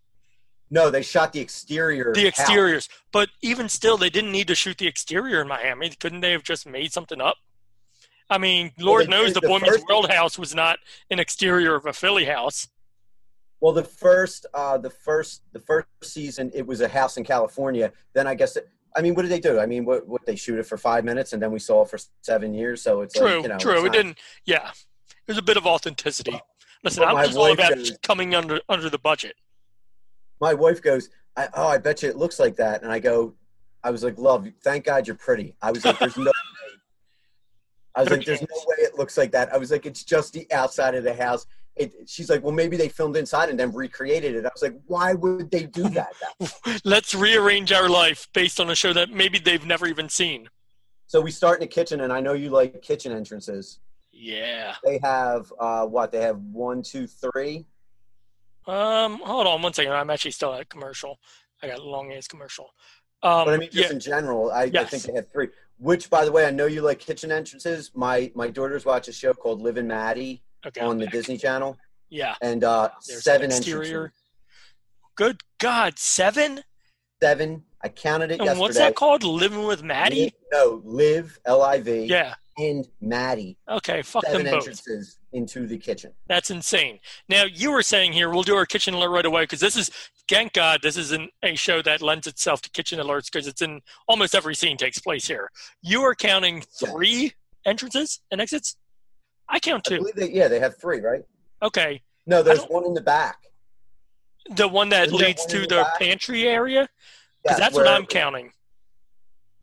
No, 0.70 0.90
they 0.90 1.02
shot 1.02 1.32
the 1.32 1.40
exterior. 1.40 2.12
the 2.14 2.24
house. 2.24 2.28
exteriors. 2.40 2.88
But 3.12 3.28
even 3.40 3.68
still, 3.68 3.96
they 3.96 4.10
didn't 4.10 4.32
need 4.32 4.48
to 4.48 4.54
shoot 4.54 4.76
the 4.78 4.86
exterior 4.86 5.40
in 5.40 5.48
Miami. 5.48 5.90
Couldn't 5.90 6.20
they 6.20 6.32
have 6.32 6.42
just 6.42 6.66
made 6.66 6.92
something 6.92 7.20
up? 7.20 7.36
I 8.28 8.36
mean, 8.38 8.72
Lord 8.78 9.04
they 9.06 9.10
knows 9.10 9.32
the 9.32 9.40
the 9.40 9.48
Boy 9.48 9.58
Meets 9.60 9.84
World 9.88 10.10
house 10.10 10.38
was 10.38 10.54
not 10.54 10.78
an 11.10 11.18
exterior 11.18 11.74
of 11.76 11.86
a 11.86 11.92
Philly 11.92 12.24
house. 12.26 12.68
Well, 13.60 13.72
the 13.72 13.84
first, 13.84 14.44
uh, 14.52 14.76
the 14.78 14.90
first, 14.90 15.42
the 15.52 15.60
first 15.60 15.86
season, 16.02 16.50
it 16.52 16.66
was 16.66 16.80
a 16.82 16.88
house 16.88 17.16
in 17.16 17.24
California. 17.24 17.92
Then 18.12 18.26
I 18.26 18.34
guess, 18.34 18.56
it, 18.56 18.68
I 18.96 19.02
mean, 19.02 19.14
what 19.14 19.22
did 19.22 19.30
they 19.30 19.40
do? 19.40 19.58
I 19.60 19.66
mean, 19.66 19.84
what, 19.84 20.06
what 20.08 20.24
they 20.24 20.36
shoot 20.36 20.58
it 20.58 20.64
for 20.66 20.78
five 20.78 21.04
minutes, 21.04 21.32
and 21.34 21.42
then 21.42 21.50
we 21.52 21.58
saw 21.58 21.82
it 21.82 21.90
for 21.90 21.98
seven 22.22 22.54
years. 22.54 22.82
So 22.82 23.02
it's 23.02 23.14
True, 23.14 23.34
like, 23.36 23.42
you 23.42 23.48
know, 23.48 23.58
true. 23.58 23.80
It 23.80 23.84
not- 23.84 23.92
didn't. 23.92 24.18
Yeah, 24.46 24.70
there's 25.26 25.38
a 25.38 25.42
bit 25.42 25.56
of 25.56 25.66
authenticity. 25.66 26.40
Listen, 26.82 27.04
I'm 27.04 27.24
just 27.24 27.36
all 27.36 27.52
about 27.52 27.74
goes- 27.74 27.96
coming 28.02 28.34
under 28.34 28.60
under 28.68 28.88
the 28.88 28.98
budget. 28.98 29.34
My 30.40 30.54
wife 30.54 30.80
goes, 30.82 31.08
I, 31.36 31.48
"Oh, 31.54 31.66
I 31.68 31.78
bet 31.78 32.02
you 32.02 32.08
it 32.08 32.16
looks 32.16 32.38
like 32.38 32.56
that," 32.56 32.82
and 32.82 32.90
I 32.92 32.98
go, 32.98 33.34
"I 33.84 33.90
was 33.90 34.02
like, 34.04 34.18
love, 34.18 34.46
thank 34.62 34.84
God 34.84 35.06
you're 35.06 35.16
pretty." 35.16 35.54
I 35.60 35.72
was 35.72 35.84
like, 35.84 35.98
"There's 35.98 36.16
no." 36.16 36.32
I 37.94 38.00
was 38.02 38.10
like, 38.10 38.24
"There's 38.24 38.42
no 38.42 38.46
way 38.66 38.76
it 38.78 38.96
looks 38.98 39.16
like 39.16 39.32
that." 39.32 39.52
I 39.52 39.56
was 39.56 39.70
like, 39.70 39.86
"It's 39.86 40.04
just 40.04 40.32
the 40.34 40.46
outside 40.52 40.94
of 40.94 41.04
the 41.04 41.14
house." 41.14 41.46
It, 41.76 41.92
she's 42.06 42.30
like, 42.30 42.42
"Well, 42.42 42.52
maybe 42.52 42.76
they 42.76 42.88
filmed 42.88 43.16
inside 43.16 43.50
and 43.50 43.60
then 43.60 43.72
recreated 43.72 44.34
it." 44.34 44.46
I 44.46 44.50
was 44.54 44.62
like, 44.62 44.74
"Why 44.86 45.12
would 45.12 45.50
they 45.50 45.64
do 45.64 45.88
that?" 45.90 46.12
Let's 46.84 47.14
rearrange 47.14 47.70
our 47.72 47.88
life 47.88 48.28
based 48.32 48.60
on 48.60 48.70
a 48.70 48.74
show 48.74 48.92
that 48.94 49.10
maybe 49.10 49.38
they've 49.38 49.64
never 49.64 49.86
even 49.86 50.08
seen. 50.08 50.48
So 51.06 51.20
we 51.20 51.30
start 51.30 51.58
in 51.58 51.60
the 51.60 51.72
kitchen, 51.72 52.00
and 52.00 52.12
I 52.12 52.20
know 52.20 52.32
you 52.32 52.50
like 52.50 52.80
kitchen 52.82 53.12
entrances. 53.12 53.80
Yeah. 54.10 54.74
They 54.82 54.98
have 55.02 55.52
uh, 55.60 55.86
what? 55.86 56.12
They 56.12 56.22
have 56.22 56.38
one, 56.38 56.82
two, 56.82 57.06
three. 57.06 57.66
Um, 58.66 59.20
hold 59.22 59.46
on 59.46 59.62
one 59.62 59.72
second. 59.72 59.92
I'm 59.92 60.10
actually 60.10 60.32
still 60.32 60.52
at 60.54 60.60
a 60.62 60.64
commercial. 60.64 61.18
I 61.62 61.68
got 61.68 61.78
a 61.78 61.84
long 61.84 62.12
ass 62.12 62.26
commercial. 62.26 62.70
Um, 63.22 63.44
but 63.44 63.54
I 63.54 63.56
mean, 63.58 63.70
just 63.70 63.88
yeah. 63.88 63.94
in 63.94 64.00
general, 64.00 64.50
I, 64.50 64.62
I 64.62 64.84
think 64.84 65.04
they 65.04 65.12
have 65.14 65.30
three. 65.30 65.48
Which, 65.78 66.08
by 66.08 66.24
the 66.24 66.32
way, 66.32 66.46
I 66.46 66.50
know 66.50 66.66
you 66.66 66.80
like 66.80 66.98
kitchen 66.98 67.30
entrances. 67.30 67.90
My 67.94 68.32
my 68.34 68.48
daughters 68.48 68.84
watch 68.84 69.08
a 69.08 69.12
show 69.12 69.34
called 69.34 69.60
Liv 69.60 69.76
and 69.76 69.88
Maddie 69.88 70.42
Okay, 70.66 70.80
on 70.80 70.98
the. 70.98 71.06
Disney 71.06 71.36
Channel, 71.36 71.76
Yeah. 72.10 72.34
and 72.42 72.62
uh, 72.64 72.90
There's 73.06 73.24
seven 73.24 73.50
an 73.50 73.56
exterior. 73.56 73.82
entrances. 73.96 74.12
Good 75.16 75.40
God, 75.58 75.98
seven? 75.98 76.60
Seven. 77.22 77.64
I 77.82 77.88
counted 77.88 78.30
it 78.30 78.34
And 78.34 78.44
yesterday. 78.44 78.60
what's 78.60 78.76
that 78.78 78.94
called? 78.94 79.22
Living 79.22 79.64
with 79.66 79.82
Maddie? 79.82 80.24
Live- 80.24 80.32
no, 80.52 80.82
Live 80.84 81.38
L 81.44 81.62
I 81.62 81.80
V. 81.80 82.04
Yeah. 82.06 82.34
And 82.58 82.88
Maddie. 83.02 83.58
Okay, 83.68 84.00
fuck 84.02 84.24
seven 84.24 84.44
them 84.44 84.54
both. 84.54 84.62
entrances 84.62 85.18
into 85.32 85.66
the 85.66 85.76
kitchen. 85.76 86.12
That's 86.26 86.50
insane. 86.50 87.00
Now 87.28 87.44
you 87.44 87.70
were 87.70 87.82
saying 87.82 88.12
here, 88.14 88.30
we'll 88.30 88.42
do 88.42 88.56
our 88.56 88.64
kitchen 88.64 88.94
alert 88.94 89.10
right 89.10 89.26
away 89.26 89.42
because 89.42 89.60
this 89.60 89.76
is, 89.76 89.90
thank 90.28 90.54
God, 90.54 90.80
this 90.82 90.96
is 90.96 91.12
an, 91.12 91.28
a 91.42 91.54
show 91.54 91.82
that 91.82 92.00
lends 92.00 92.26
itself 92.26 92.62
to 92.62 92.70
kitchen 92.70 92.98
alerts 92.98 93.26
because 93.30 93.46
it's 93.46 93.60
in 93.60 93.82
almost 94.08 94.34
every 94.34 94.54
scene 94.54 94.78
takes 94.78 94.98
place 94.98 95.26
here. 95.28 95.50
You 95.82 96.02
are 96.02 96.14
counting 96.14 96.62
three 96.62 97.32
entrances 97.66 98.20
and 98.30 98.40
exits. 98.40 98.76
I 99.48 99.58
count 99.60 99.86
I 99.86 99.90
two. 99.90 99.98
believe 99.98 100.14
they, 100.16 100.30
yeah, 100.30 100.48
they 100.48 100.60
have 100.60 100.76
three, 100.78 101.00
right? 101.00 101.22
Okay, 101.62 102.02
No, 102.26 102.42
there's 102.42 102.64
one 102.64 102.84
in 102.84 102.94
the 102.94 103.00
back. 103.00 103.38
the 104.50 104.68
one 104.68 104.88
that 104.90 105.06
Isn't 105.08 105.18
leads 105.18 105.46
to 105.46 105.60
the, 105.60 105.66
the 105.66 105.86
pantry 105.98 106.46
area 106.48 106.88
because 107.42 107.58
Yeah, 107.58 107.64
that's 107.64 107.74
what 107.76 107.86
I'm 107.88 108.06
counting. 108.06 108.52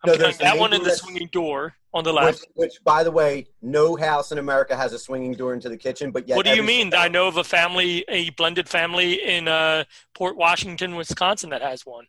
I'm 0.04 0.12
No, 0.12 0.18
counting 0.18 0.38
that 0.40 0.58
one 0.58 0.74
in 0.74 0.84
the 0.84 0.92
swinging 0.92 1.30
door 1.32 1.76
on 1.94 2.04
the 2.04 2.12
left. 2.12 2.46
which, 2.56 2.74
by 2.84 3.04
the 3.04 3.12
way, 3.12 3.46
no 3.62 3.96
house 3.96 4.32
in 4.32 4.38
America 4.40 4.76
has 4.76 4.92
a 4.94 5.00
swinging 5.00 5.34
door 5.34 5.54
into 5.54 5.70
the 5.70 5.78
kitchen. 5.78 6.12
But 6.12 6.28
yet, 6.28 6.36
what 6.38 6.46
do 6.46 6.56
you 6.56 6.64
mean? 6.64 6.94
I 6.96 7.08
know 7.08 7.28
of 7.28 7.38
a 7.38 7.44
family, 7.44 8.04
a 8.08 8.32
blended 8.32 8.68
family 8.68 9.22
in 9.24 9.48
uh, 9.48 9.84
Port 10.16 10.36
Washington, 10.36 10.96
Wisconsin, 10.96 11.52
that 11.52 11.62
has 11.62 11.86
one, 11.86 12.06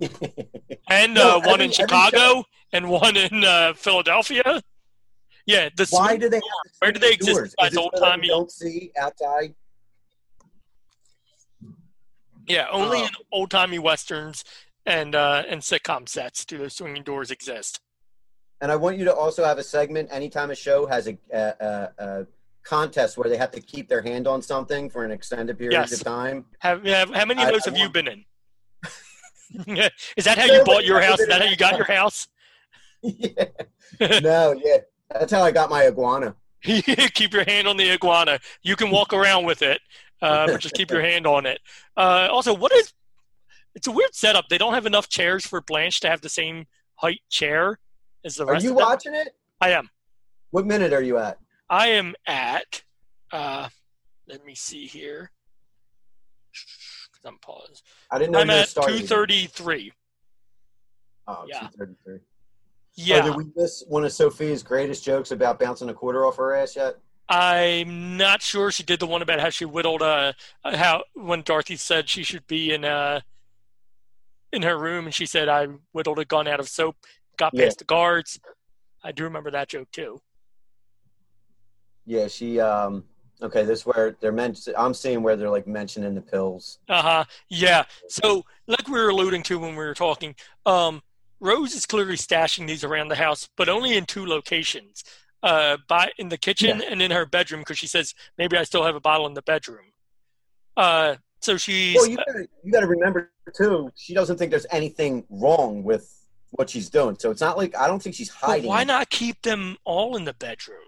and 0.90 1.14
No, 1.14 1.36
uh, 1.36 1.40
one 1.40 1.48
every- 1.54 1.66
in 1.66 1.70
Chicago 1.70 2.44
and 2.72 2.90
one 2.90 3.16
in 3.16 3.44
uh, 3.44 3.74
Philadelphia. 3.74 4.60
Yeah, 5.46 5.68
the 5.76 5.86
Why 5.90 6.16
do 6.16 6.28
they? 6.28 6.40
Where 6.78 6.92
do 6.92 6.98
they 6.98 7.12
exist? 7.12 7.36
Doors? 7.36 7.54
Besides 7.58 7.76
old 7.76 7.90
so 7.94 8.00
that 8.00 8.06
we 8.06 8.10
timey. 8.10 8.28
Don't 8.28 8.50
see 8.50 8.92
outside. 8.98 9.54
Yeah, 12.46 12.66
only 12.70 12.98
Oh. 12.98 13.04
in 13.06 13.10
old 13.32 13.50
timey 13.50 13.78
westerns 13.78 14.44
and 14.86 15.14
uh, 15.14 15.44
and 15.48 15.60
sitcom 15.60 16.08
sets 16.08 16.44
do 16.44 16.58
those 16.58 16.74
swinging 16.74 17.02
doors 17.02 17.30
exist? 17.30 17.80
And 18.60 18.70
I 18.72 18.76
want 18.76 18.96
you 18.96 19.04
to 19.04 19.14
also 19.14 19.44
have 19.44 19.58
a 19.58 19.62
segment 19.62 20.08
anytime 20.12 20.50
a 20.50 20.54
show 20.54 20.86
has 20.86 21.08
a, 21.08 21.18
a, 21.32 21.88
a, 21.98 22.26
contest 22.62 23.18
where 23.18 23.28
they 23.28 23.36
have 23.36 23.50
to 23.50 23.60
keep 23.60 23.90
their 23.90 24.00
hand 24.00 24.26
on 24.26 24.40
something 24.40 24.88
for 24.88 25.04
an 25.04 25.10
extended 25.10 25.58
period 25.58 25.72
Yes. 25.72 25.92
of 25.92 26.02
time. 26.02 26.46
Have, 26.60 26.82
have 26.86 27.10
how 27.10 27.26
many 27.26 27.42
of 27.42 27.50
those 27.50 27.66
I 27.66 27.70
have 27.70 27.78
you 27.78 27.90
been 27.90 28.08
in? 28.08 28.24
Is 30.16 30.24
that 30.24 30.38
how 30.38 30.46
you 30.46 30.64
bought 30.64 30.86
your 30.86 31.02
house? 31.02 31.20
Is 31.20 31.28
that 31.28 31.42
how 31.42 31.48
you 31.48 31.56
got 31.56 31.76
your 31.76 31.86
house? 31.86 32.26
no, 33.02 34.54
yeah, 34.64 34.78
that's 35.14 35.32
how 35.32 35.42
I 35.42 35.50
got 35.50 35.70
my 35.70 35.86
iguana. 35.86 36.34
keep 36.62 37.32
your 37.32 37.44
hand 37.44 37.68
on 37.68 37.76
the 37.76 37.90
iguana. 37.90 38.38
You 38.62 38.76
can 38.76 38.90
walk 38.90 39.12
around 39.12 39.44
with 39.44 39.62
it, 39.62 39.80
uh, 40.22 40.46
but 40.46 40.60
just 40.60 40.74
keep 40.74 40.90
your 40.90 41.02
hand 41.02 41.26
on 41.26 41.46
it. 41.46 41.60
Uh, 41.96 42.28
also, 42.30 42.54
what 42.54 42.72
is? 42.72 42.92
It's 43.74 43.86
a 43.86 43.92
weird 43.92 44.14
setup. 44.14 44.48
They 44.48 44.58
don't 44.58 44.74
have 44.74 44.86
enough 44.86 45.08
chairs 45.08 45.46
for 45.46 45.60
Blanche 45.60 46.00
to 46.00 46.08
have 46.08 46.20
the 46.20 46.28
same 46.28 46.66
height 46.96 47.20
chair 47.28 47.78
as 48.24 48.36
the 48.36 48.46
rest. 48.46 48.64
Are 48.64 48.68
you 48.68 48.74
watching 48.74 49.14
it? 49.14 49.34
I 49.60 49.70
am. 49.70 49.90
What 50.52 50.66
minute 50.66 50.92
are 50.92 51.02
you 51.02 51.18
at? 51.18 51.38
I 51.68 51.88
am 51.88 52.14
at. 52.26 52.82
Uh, 53.32 53.68
let 54.28 54.44
me 54.46 54.54
see 54.54 54.86
here. 54.86 55.30
I'm 57.26 57.38
paused. 57.38 57.82
I 58.10 58.18
didn't 58.18 58.32
know 58.32 58.40
I'm 58.40 58.50
at 58.50 58.68
two 58.68 59.00
thirty-three. 59.00 59.92
Oh, 61.26 61.44
Yeah. 61.48 61.60
233. 61.60 62.20
Yeah. 62.96 63.20
Oh, 63.22 63.26
did 63.28 63.36
we 63.36 63.44
miss 63.56 63.82
one 63.88 64.04
of 64.04 64.12
Sophia's 64.12 64.62
greatest 64.62 65.04
jokes 65.04 65.30
about 65.30 65.58
bouncing 65.58 65.88
a 65.88 65.94
quarter 65.94 66.24
off 66.24 66.36
her 66.36 66.54
ass 66.54 66.76
yet? 66.76 66.96
I'm 67.28 68.16
not 68.16 68.42
sure 68.42 68.70
she 68.70 68.82
did 68.82 69.00
the 69.00 69.06
one 69.06 69.22
about 69.22 69.40
how 69.40 69.48
she 69.50 69.64
whittled 69.64 70.02
uh 70.02 70.34
how 70.62 71.04
when 71.14 71.40
Dorothy 71.42 71.76
said 71.76 72.08
she 72.08 72.22
should 72.22 72.46
be 72.46 72.72
in 72.74 72.84
uh 72.84 73.20
in 74.52 74.62
her 74.62 74.78
room 74.78 75.06
and 75.06 75.14
she 75.14 75.24
said 75.26 75.48
I 75.48 75.66
whittled 75.92 76.18
a 76.18 76.24
gun 76.24 76.46
out 76.46 76.60
of 76.60 76.68
soap, 76.68 76.96
got 77.38 77.52
Yeah. 77.54 77.64
past 77.64 77.78
the 77.78 77.84
guards. 77.86 78.38
I 79.02 79.12
do 79.12 79.24
remember 79.24 79.50
that 79.52 79.68
joke 79.68 79.90
too. 79.90 80.20
Yeah, 82.06 82.28
she. 82.28 82.60
um 82.60 83.04
Okay, 83.42 83.64
this 83.64 83.80
is 83.80 83.86
where 83.86 84.16
they're 84.20 84.30
meant. 84.32 84.68
I'm 84.78 84.94
seeing 84.94 85.22
where 85.22 85.34
they're 85.36 85.50
like 85.50 85.66
mentioning 85.66 86.14
the 86.14 86.20
pills. 86.20 86.78
Uh 86.88 87.02
huh. 87.02 87.24
Yeah. 87.48 87.84
So 88.08 88.44
like 88.68 88.86
we 88.86 88.92
were 89.00 89.08
alluding 89.08 89.42
to 89.44 89.58
when 89.58 89.70
we 89.70 89.84
were 89.84 89.92
talking, 89.94 90.36
um, 90.66 91.02
Rose 91.40 91.74
is 91.74 91.86
clearly 91.86 92.16
stashing 92.16 92.66
these 92.66 92.84
around 92.84 93.08
the 93.08 93.16
house, 93.16 93.48
but 93.56 93.68
only 93.68 93.96
in 93.96 94.06
two 94.06 94.26
locations. 94.26 95.04
Uh, 95.42 95.76
by 95.88 96.10
in 96.16 96.30
the 96.30 96.38
kitchen 96.38 96.80
and 96.80 97.02
in 97.02 97.10
her 97.10 97.26
bedroom 97.26 97.60
because 97.60 97.76
she 97.76 97.86
says 97.86 98.14
maybe 98.38 98.56
I 98.56 98.64
still 98.64 98.82
have 98.82 98.94
a 98.94 99.00
bottle 99.00 99.26
in 99.26 99.34
the 99.34 99.42
bedroom. 99.42 99.92
Uh, 100.74 101.16
so 101.40 101.58
she's 101.58 101.94
Well, 101.96 102.06
you 102.06 102.16
gotta, 102.16 102.48
you 102.62 102.72
got 102.72 102.80
to 102.80 102.86
remember 102.86 103.30
too. 103.54 103.90
She 103.94 104.14
doesn't 104.14 104.38
think 104.38 104.50
there's 104.50 104.66
anything 104.70 105.26
wrong 105.28 105.82
with 105.82 106.10
what 106.52 106.70
she's 106.70 106.88
doing. 106.88 107.16
So 107.18 107.30
it's 107.30 107.42
not 107.42 107.58
like 107.58 107.76
I 107.76 107.86
don't 107.86 108.02
think 108.02 108.14
she's 108.14 108.30
hiding. 108.30 108.66
why 108.66 108.84
not 108.84 109.10
keep 109.10 109.42
them 109.42 109.76
all 109.84 110.16
in 110.16 110.24
the 110.24 110.32
bedroom? 110.34 110.78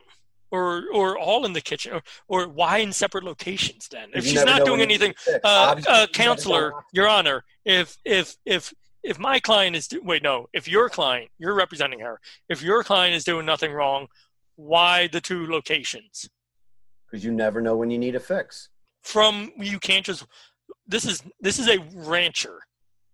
Or, 0.53 0.85
or 0.95 1.19
all 1.19 1.45
in 1.45 1.53
the 1.53 1.61
kitchen, 1.61 1.93
or, 1.93 2.03
or 2.29 2.49
why 2.49 2.79
in 2.79 2.93
separate 2.93 3.25
locations 3.25 3.89
then? 3.89 4.11
If 4.15 4.25
You 4.25 4.31
she's 4.31 4.45
not 4.45 4.65
doing 4.65 4.81
anything, 4.81 5.13
uh, 5.43 5.83
uh, 5.89 6.07
counselor. 6.13 6.73
Your 6.93 7.09
Honor, 7.09 7.45
if 7.65 7.99
if 8.05 8.37
if 8.47 8.73
if 9.07 9.19
my 9.19 9.41
client 9.41 9.77
is 9.77 9.89
do- 9.89 10.03
wait 10.03 10.23
no, 10.23 10.49
if 10.53 10.69
your 10.69 10.89
client, 10.89 11.31
you're 11.39 11.55
representing 11.55 12.01
her, 12.01 12.21
if 12.49 12.63
your 12.63 12.83
client 12.83 13.15
is 13.15 13.25
doing 13.25 13.47
nothing 13.47 13.73
wrong, 13.73 14.09
why 14.57 15.07
the 15.07 15.21
two 15.21 15.47
locations? 15.47 16.29
because 17.17 17.25
you 17.25 17.33
never 17.33 17.61
know 17.61 17.77
when 17.77 17.91
you 17.91 17.99
need 17.99 18.15
a 18.15 18.21
fix. 18.21 18.69
From 19.03 19.53
you 19.57 19.79
can't 19.79 20.05
just. 20.05 20.27
This 20.87 21.05
is 21.05 21.23
this 21.41 21.59
is 21.59 21.69
a 21.69 21.79
rancher. 21.95 22.61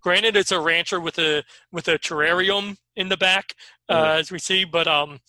Granted, 0.03 0.36
it's 0.36 0.53
a 0.53 0.61
rancher 0.61 1.01
with 1.01 1.18
a 1.18 1.45
with 1.70 1.88
a 1.88 1.99
terrarium 1.99 2.76
in 2.97 3.09
the 3.09 3.16
back, 3.16 3.55
uh, 3.88 4.16
as 4.18 4.32
we 4.32 4.38
see, 4.38 4.64
but 4.64 4.88
um, 4.88 5.20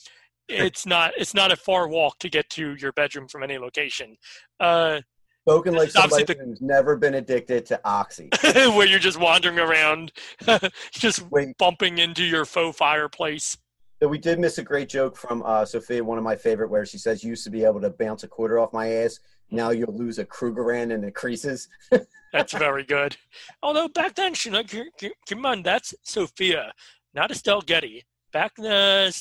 it's 0.47 0.85
not 0.85 1.13
it's 1.17 1.33
not 1.33 1.51
a 1.51 1.55
far 1.55 1.87
walk 1.87 2.17
to 2.19 2.29
get 2.29 2.49
to 2.51 2.75
your 2.75 2.91
bedroom 2.93 3.27
from 3.27 3.43
any 3.43 3.57
location. 3.57 4.17
Uh, 4.59 5.01
Spoken 5.45 5.73
like 5.73 5.87
This 5.87 5.95
is 5.95 5.95
obviously 5.97 6.25
somebody 6.25 6.49
who's 6.49 6.61
never 6.61 6.95
been 6.95 7.15
addicted 7.15 7.65
to 7.65 7.79
oxy. 7.83 8.29
where 8.53 8.87
you're 8.87 8.97
just 8.97 9.19
wandering 9.19 9.59
around, 9.59 10.13
just 10.91 11.23
bumping 11.57 11.97
into 11.97 12.23
your 12.23 12.45
faux 12.45 12.77
fireplace. 12.77 13.57
So 14.01 14.07
we 14.07 14.17
did 14.17 14.39
miss 14.39 14.57
a 14.57 14.63
great 14.63 14.87
joke 14.87 15.17
from 15.17 15.43
uh, 15.45 15.65
Sophia, 15.65 16.01
one 16.03 16.17
of 16.17 16.23
my 16.23 16.37
favorite, 16.37 16.69
where 16.69 16.85
she 16.85 16.97
says, 16.97 17.23
"You 17.23 17.31
used 17.31 17.43
to 17.43 17.49
be 17.49 17.65
able 17.65 17.81
to 17.81 17.89
bounce 17.89 18.23
a 18.23 18.27
quarter 18.27 18.57
off 18.57 18.71
my 18.71 18.89
ass. 18.89 19.19
Now 19.51 19.71
you'll 19.71 19.95
lose 19.95 20.17
a 20.17 20.25
Krugerrand 20.25 20.91
in 20.91 21.01
the 21.01 21.11
creases." 21.11 21.67
That's 22.31 22.53
very 22.53 22.85
good. 22.85 23.17
Although 23.61 23.89
back 23.89 24.15
then, 24.15 24.33
she 24.33 24.49
like 24.49 24.73
in 24.73 25.41
mind 25.41 25.65
that's 25.65 25.93
Sophia, 26.03 26.73
not 27.13 27.31
Estelle 27.31 27.61
Getty. 27.61 28.03
Back 28.31 28.53
then, 28.57 29.11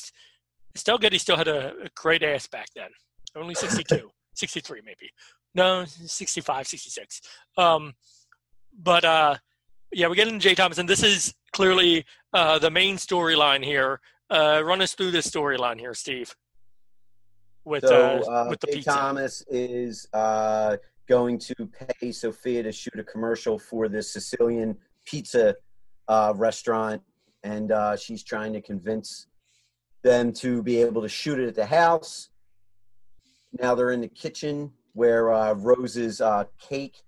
Estelle 0.74 0.98
Getty 0.98 1.18
still 1.18 1.36
had 1.36 1.48
a, 1.48 1.74
a 1.84 1.88
great 1.94 2.22
ass 2.22 2.46
back 2.46 2.68
then. 2.74 2.88
Only 3.36 3.54
62, 3.54 4.08
63 4.34 4.80
maybe. 4.84 5.10
No, 5.54 5.84
65, 5.84 6.66
66. 6.66 7.20
Um, 7.56 7.94
but 8.78 9.04
uh, 9.04 9.36
yeah, 9.92 10.08
we 10.08 10.16
get 10.16 10.28
into 10.28 10.40
Jay 10.40 10.54
Thomas, 10.54 10.78
and 10.78 10.88
this 10.88 11.02
is 11.02 11.34
clearly 11.52 12.04
uh, 12.32 12.58
the 12.58 12.70
main 12.70 12.96
storyline 12.96 13.64
here. 13.64 14.00
Uh, 14.30 14.62
run 14.64 14.80
us 14.80 14.94
through 14.94 15.10
this 15.10 15.30
storyline 15.30 15.78
here, 15.78 15.94
Steve. 15.94 16.34
With 17.64 17.84
so 17.84 18.22
uh, 18.26 18.30
uh, 18.30 18.46
with 18.48 18.60
the 18.60 18.68
Jay 18.68 18.72
pizza. 18.76 18.90
Thomas 18.90 19.44
is 19.50 20.08
uh, 20.14 20.78
going 21.06 21.38
to 21.38 21.54
pay 22.00 22.10
Sophia 22.12 22.62
to 22.62 22.72
shoot 22.72 22.98
a 22.98 23.04
commercial 23.04 23.58
for 23.58 23.88
this 23.88 24.12
Sicilian 24.12 24.76
pizza 25.04 25.54
uh, 26.08 26.32
restaurant, 26.34 27.02
and 27.42 27.70
uh, 27.70 27.96
she's 27.96 28.22
trying 28.22 28.52
to 28.54 28.62
convince 28.62 29.26
them 30.02 30.32
to 30.32 30.62
be 30.62 30.80
able 30.80 31.02
to 31.02 31.08
shoot 31.08 31.38
it 31.38 31.46
at 31.46 31.54
the 31.54 31.66
house. 31.66 32.30
Now 33.60 33.74
they're 33.74 33.92
in 33.92 34.00
the 34.00 34.08
kitchen 34.08 34.72
where 34.94 35.32
uh, 35.32 35.54
Rose's 35.54 36.20
uh, 36.20 36.44
cake 36.60 36.98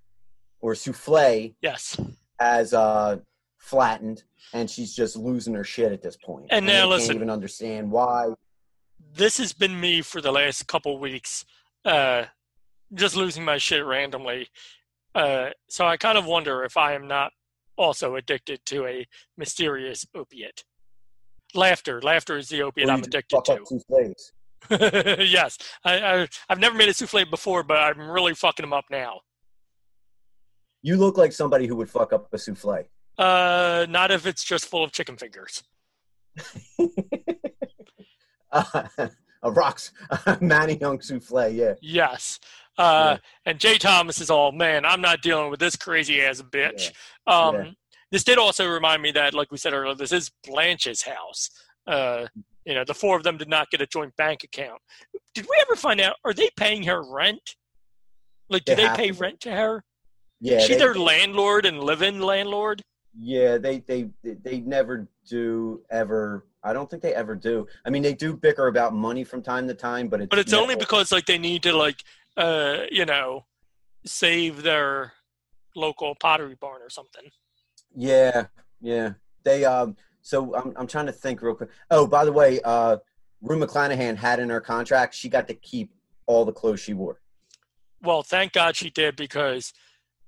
or 0.61 0.75
souffle 0.75 1.55
Yes. 1.61 1.99
has 2.41 2.73
uh, 2.75 3.19
flattened, 3.59 4.23
and 4.53 4.69
she's 4.71 4.95
just 4.95 5.17
losing 5.17 5.55
her 5.55 5.65
shit 5.65 5.93
at 5.93 6.03
this 6.03 6.17
point. 6.17 6.47
And 6.51 6.67
they 6.69 6.73
now 6.73 6.81
can't 6.81 6.91
listen. 6.91 7.17
even 7.17 7.31
understand 7.31 7.91
why. 7.91 8.29
this 9.15 9.39
has 9.39 9.53
been 9.53 9.79
me 9.79 10.01
for 10.03 10.21
the 10.21 10.33
last 10.33 10.67
couple 10.67 10.99
weeks, 10.99 11.45
uh, 11.85 12.25
just 12.95 13.17
losing 13.17 13.45
my 13.45 13.59
shit 13.59 13.85
randomly. 13.85 14.49
Uh, 15.15 15.51
so 15.69 15.87
I 15.87 15.97
kind 15.97 16.19
of 16.19 16.27
wonder 16.27 16.65
if 16.65 16.77
I 16.77 16.95
am 16.95 17.07
not 17.07 17.33
also 17.77 18.17
addicted 18.17 18.65
to 18.67 18.87
a 18.87 19.07
mysterious 19.37 20.07
opiate. 20.15 20.65
Laughter, 21.55 22.01
laughter 22.03 22.37
is 22.37 22.49
the 22.49 22.63
opiate 22.63 22.89
I'm 22.91 23.01
addicted 23.03 23.37
fuck 23.37 23.49
up 23.51 23.59
souffles. 23.67 23.85
to. 23.89 24.33
yes, 25.21 25.59
I, 25.85 25.99
I, 25.99 26.29
I've 26.49 26.59
never 26.59 26.77
made 26.77 26.89
a 26.89 26.95
souffle 26.95 27.25
before, 27.31 27.63
but 27.63 27.79
I'm 27.79 28.11
really 28.11 28.35
fucking 28.35 28.63
them 28.65 28.73
up 28.73 28.85
now. 28.91 29.21
You 30.83 30.97
look 30.97 31.17
like 31.17 31.33
somebody 31.33 31.67
who 31.67 31.77
would 31.77 31.89
fuck 31.91 32.13
up 32.13 32.29
a 32.33 32.37
souffle. 32.39 32.85
Uh, 33.17 33.87
not 33.89 34.11
if 34.11 34.27
it's 34.27 34.45
just 34.45 34.67
full 34.67 34.85
of 34.85 34.93
chicken 34.93 35.17
fingers. 35.17 35.63
Uh, 38.53 38.87
a 39.43 39.51
rocks, 39.51 39.91
a 40.27 40.39
Manny 40.41 40.79
Young 40.81 41.01
souffle, 41.01 41.49
yeah. 41.49 41.75
Yes. 41.83 42.39
Uh, 42.79 43.17
And 43.45 43.59
Jay 43.59 43.79
Thomas 43.79 44.21
is 44.21 44.31
all, 44.31 44.53
man, 44.53 44.85
I'm 44.85 45.01
not 45.01 45.23
dealing 45.23 45.51
with 45.51 45.59
this 45.59 45.75
crazy 45.75 46.23
ass 46.23 46.41
bitch. 46.41 46.93
Um, 47.27 47.55
Yeah. 47.55 47.71
This 48.13 48.23
did 48.23 48.39
also 48.39 48.71
remind 48.71 49.03
me 49.03 49.11
that, 49.11 49.35
like 49.35 49.51
we 49.51 49.59
said 49.59 49.73
earlier, 49.73 49.97
this 49.97 50.13
is 50.13 50.31
Blanche's 50.47 51.03
house. 51.03 51.51
Uh, 51.85 52.27
you 52.65 52.75
know, 52.75 52.85
the 52.85 52.95
four 52.95 53.17
of 53.17 53.23
them 53.23 53.37
did 53.37 53.49
not 53.49 53.71
get 53.71 53.81
a 53.81 53.87
joint 53.87 54.15
bank 54.17 54.45
account. 54.45 54.81
Did 55.35 55.45
we 55.47 55.57
ever 55.63 55.77
find 55.77 56.01
out, 56.01 56.17
are 56.25 56.33
they 56.33 56.51
paying 56.57 56.83
her 56.85 57.03
rent? 57.03 57.57
Like, 58.49 58.65
do 58.65 58.75
They 58.75 58.87
they, 58.87 58.97
pay 58.97 59.11
to. 59.11 59.19
rent 59.19 59.41
to 59.41 59.53
her? 59.53 59.85
Yeah, 60.41 60.59
Is 60.59 60.65
she 60.65 60.73
they- 60.75 60.79
their 60.79 60.95
landlord 60.95 61.67
and 61.67 61.83
live-in 61.83 62.21
landlord? 62.21 62.83
Yeah, 63.17 63.59
they, 63.59 63.79
they 63.79 64.11
they 64.25 64.59
never 64.59 65.09
do 65.31 65.83
ever. 65.89 66.47
I 66.65 66.73
don't 66.73 66.91
think 66.91 67.01
they 67.01 67.15
ever 67.15 67.37
do. 67.37 67.65
I 67.87 67.91
mean, 67.91 68.03
they 68.03 68.13
do 68.13 68.35
bicker 68.35 68.67
about 68.67 68.93
money 68.93 69.23
from 69.23 69.41
time 69.41 69.69
to 69.69 69.75
time, 69.75 70.09
but 70.09 70.21
it's 70.21 70.31
But 70.31 70.41
it's 70.41 70.53
only 70.53 70.75
because, 70.75 71.13
like, 71.13 71.25
they 71.27 71.39
need 71.39 71.63
to, 71.63 71.73
like, 71.77 72.03
uh, 72.37 72.79
you 72.91 73.05
know, 73.05 73.47
save 74.05 74.65
their 74.65 75.13
local 75.77 76.17
pottery 76.19 76.57
barn 76.61 76.83
or 76.83 76.91
something. 76.91 77.31
Yeah, 77.95 78.47
yeah. 78.81 79.13
They 79.45 79.65
um. 79.65 79.97
So 80.25 80.57
I'm 80.57 80.73
I'm 80.77 80.87
trying 80.87 81.07
to 81.07 81.13
think 81.13 81.43
real 81.43 81.55
quick. 81.55 81.69
Oh, 81.91 82.07
by 82.07 82.25
the 82.25 82.33
way, 82.33 82.59
uh, 82.65 82.97
Rue 83.43 83.61
McClanahan 83.61 84.17
had 84.17 84.41
in 84.41 84.49
her 84.49 84.61
contract 84.61 85.15
she 85.15 85.29
got 85.29 85.47
to 85.49 85.55
keep 85.55 85.93
all 86.27 86.47
the 86.47 86.53
clothes 86.53 86.81
she 86.81 86.95
wore. 86.95 87.21
Well, 88.03 88.23
thank 88.23 88.53
God 88.53 88.75
she 88.75 88.89
did 88.89 89.17
because 89.17 89.75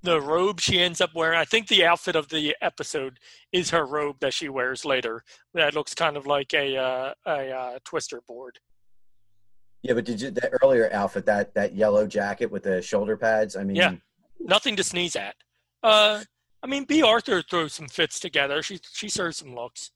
the 0.03 0.21
robe 0.21 0.59
she 0.59 0.79
ends 0.79 1.01
up 1.01 1.15
wearing, 1.15 1.39
I 1.39 1.45
think 1.45 1.67
the 1.67 1.83
outfit 1.83 2.15
of 2.15 2.29
the 2.29 2.55
episode 2.61 3.17
is 3.51 3.71
her 3.71 3.85
robe 3.85 4.17
that 4.19 4.33
she 4.33 4.49
wears 4.49 4.85
later. 4.85 5.23
That 5.55 5.73
looks 5.73 5.95
kind 5.95 6.15
of 6.15 6.27
like 6.27 6.53
a 6.53 6.77
uh, 6.77 7.13
a 7.25 7.51
uh, 7.51 7.79
twister 7.83 8.21
board. 8.27 8.59
Yeah, 9.81 9.93
but 9.95 10.05
did 10.05 10.21
you 10.21 10.29
that 10.29 10.51
earlier 10.61 10.91
outfit 10.93 11.25
that 11.25 11.55
that 11.55 11.73
yellow 11.73 12.05
jacket 12.05 12.51
with 12.51 12.63
the 12.63 12.83
shoulder 12.83 13.17
pads? 13.17 13.55
I 13.55 13.63
mean, 13.63 13.75
Yeah. 13.75 13.95
Nothing 14.39 14.75
to 14.75 14.83
sneeze 14.83 15.15
at. 15.15 15.33
Uh, 15.81 16.21
I 16.63 16.67
mean, 16.67 16.85
Bea 16.85 17.03
Arthur 17.03 17.41
throws 17.41 17.73
some 17.73 17.87
fits 17.87 18.19
together. 18.19 18.61
She 18.63 18.79
she 18.93 19.09
serves 19.09 19.37
some 19.37 19.53
looks. 19.55 19.91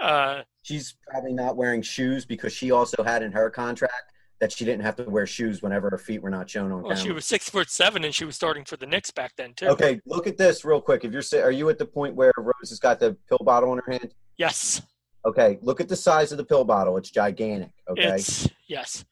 Uh, 0.00 0.42
She's 0.62 0.96
probably 1.08 1.32
not 1.32 1.56
wearing 1.56 1.82
shoes 1.82 2.24
because 2.24 2.52
she 2.52 2.70
also 2.70 3.02
had 3.04 3.22
in 3.22 3.32
her 3.32 3.48
contract 3.50 4.12
that 4.40 4.50
she 4.50 4.64
didn't 4.64 4.82
have 4.82 4.96
to 4.96 5.04
wear 5.04 5.26
shoes 5.26 5.62
whenever 5.62 5.88
her 5.88 5.98
feet 5.98 6.20
were 6.20 6.30
not 6.30 6.50
shown 6.50 6.72
on 6.72 6.82
well, 6.82 6.90
camera. 6.90 6.96
she 7.04 7.12
was 7.12 7.24
six 7.24 7.48
foot 7.48 7.70
seven, 7.70 8.04
and 8.04 8.14
she 8.14 8.24
was 8.24 8.34
starting 8.34 8.64
for 8.64 8.76
the 8.76 8.86
Knicks 8.86 9.10
back 9.10 9.32
then 9.36 9.54
too. 9.54 9.66
Okay, 9.68 10.00
look 10.06 10.26
at 10.26 10.36
this 10.36 10.64
real 10.64 10.80
quick. 10.80 11.04
If 11.04 11.12
you're 11.12 11.42
are 11.42 11.50
you 11.52 11.68
at 11.68 11.78
the 11.78 11.86
point 11.86 12.14
where 12.14 12.32
Rose 12.36 12.68
has 12.70 12.78
got 12.80 12.98
the 12.98 13.16
pill 13.28 13.38
bottle 13.44 13.72
in 13.72 13.80
her 13.86 13.92
hand? 13.92 14.14
Yes. 14.36 14.82
Okay, 15.26 15.58
look 15.62 15.80
at 15.80 15.88
the 15.88 15.96
size 15.96 16.32
of 16.32 16.38
the 16.38 16.44
pill 16.44 16.64
bottle. 16.64 16.96
It's 16.98 17.10
gigantic. 17.10 17.70
Okay, 17.88 18.14
It's 18.16 18.48
yes. 18.66 19.04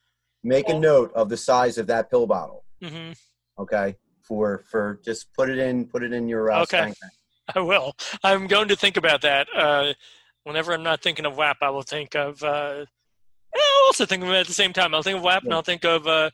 make 0.43 0.69
a 0.69 0.79
note 0.79 1.11
of 1.15 1.29
the 1.31 1.37
size 1.39 1.79
of 1.79 1.87
that 1.87 2.11
pill 2.11 2.27
bottle. 2.27 2.65
hmm 2.83 3.13
Okay, 3.59 3.97
for 4.23 4.65
for 4.71 5.01
just 5.05 5.33
put 5.35 5.51
it 5.51 5.59
in 5.59 5.87
put 5.87 6.03
it 6.03 6.13
in 6.13 6.29
your 6.29 6.51
uh, 6.51 6.63
Okay. 6.63 6.79
spank 6.79 7.01
bank. 7.01 7.13
I 7.57 7.61
will. 7.61 7.95
I'm 8.23 8.47
going 8.47 8.69
to 8.69 8.77
think 8.77 8.97
about 8.97 9.21
that. 9.23 9.49
Uh, 9.55 9.93
whenever 10.45 10.73
I'm 10.73 10.83
not 10.83 11.03
thinking 11.03 11.27
of 11.27 11.37
WAP, 11.37 11.57
I 11.61 11.71
will 11.71 11.83
think 11.83 12.15
of. 12.15 12.43
Uh, 12.43 12.85
I'll 13.55 13.87
also 13.87 14.07
think 14.07 14.23
of 14.23 14.31
it 14.31 14.35
at 14.37 14.47
the 14.47 14.53
same 14.55 14.73
time. 14.73 14.95
I'll 14.95 15.03
think 15.03 15.19
of 15.19 15.25
WAP, 15.25 15.45
and 15.45 15.53
I'll 15.53 15.63
think 15.63 15.85
of 15.85 16.07
uh, 16.07 16.31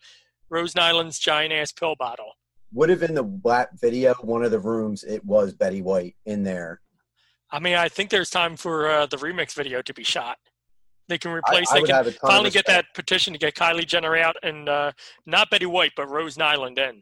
Rose 0.51 0.75
Nylund's 0.75 1.19
giant 1.19 1.53
ass 1.53 1.73
pill 1.73 1.97
bottle. 1.99 2.33
Would 2.73 2.91
have 2.91 3.03
in 3.03 3.15
the 3.15 3.23
WAP 3.23 3.71
video 3.81 4.15
one 4.21 4.45
of 4.45 4.51
the 4.51 4.59
rooms. 4.59 5.03
It 5.03 5.25
was 5.25 5.55
Betty 5.55 5.81
White 5.83 6.17
in 6.27 6.43
there. 6.43 6.81
I 7.51 7.59
mean, 7.59 7.75
I 7.75 7.89
think 7.89 8.11
there's 8.11 8.29
time 8.29 8.57
for 8.57 8.91
uh, 8.91 9.07
the 9.07 9.17
remix 9.17 9.55
video 9.55 9.81
to 9.83 9.95
be 9.95 10.05
shot. 10.05 10.37
They 11.09 11.17
can 11.17 11.31
replace. 11.31 11.71
I 11.71 11.77
they 11.77 11.81
would 11.81 11.87
can 11.89 11.97
have 11.97 12.07
a 12.07 12.11
ton 12.11 12.21
of 12.23 12.31
finally 12.31 12.51
get 12.51 12.67
that 12.67 12.85
petition 12.95 13.33
to 13.33 13.39
get 13.39 13.55
Kylie 13.55 13.87
Jenner 13.87 14.15
out, 14.17 14.37
and 14.43 14.69
uh, 14.69 14.93
not 15.25 15.49
Betty 15.51 15.65
White, 15.65 15.93
but 15.97 16.11
Rose 16.11 16.37
Nylund 16.37 16.79
in. 16.79 17.01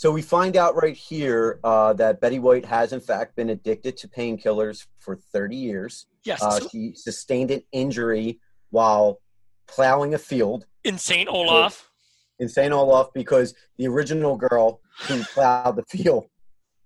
So 0.00 0.10
we 0.10 0.22
find 0.22 0.56
out 0.56 0.82
right 0.82 0.96
here 0.96 1.60
uh, 1.62 1.92
that 1.92 2.22
Betty 2.22 2.38
White 2.38 2.64
has 2.64 2.94
in 2.94 3.00
fact 3.00 3.36
been 3.36 3.50
addicted 3.50 3.98
to 3.98 4.08
painkillers 4.08 4.86
for 4.98 5.14
30 5.14 5.56
years. 5.56 6.06
Yes, 6.24 6.42
Uh, 6.42 6.58
she 6.72 6.94
sustained 6.94 7.50
an 7.50 7.62
injury 7.70 8.40
while 8.70 9.20
plowing 9.68 10.14
a 10.14 10.18
field 10.18 10.64
in 10.84 10.96
Saint 10.96 11.28
Olaf. 11.28 11.90
in 12.38 12.48
St. 12.48 12.72
Olaf 12.72 13.12
because 13.12 13.52
the 13.76 13.88
original 13.88 14.38
girl 14.38 14.80
who 15.00 15.22
plowed 15.34 15.76
the 15.76 15.82
field 15.82 16.28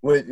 was, 0.01 0.23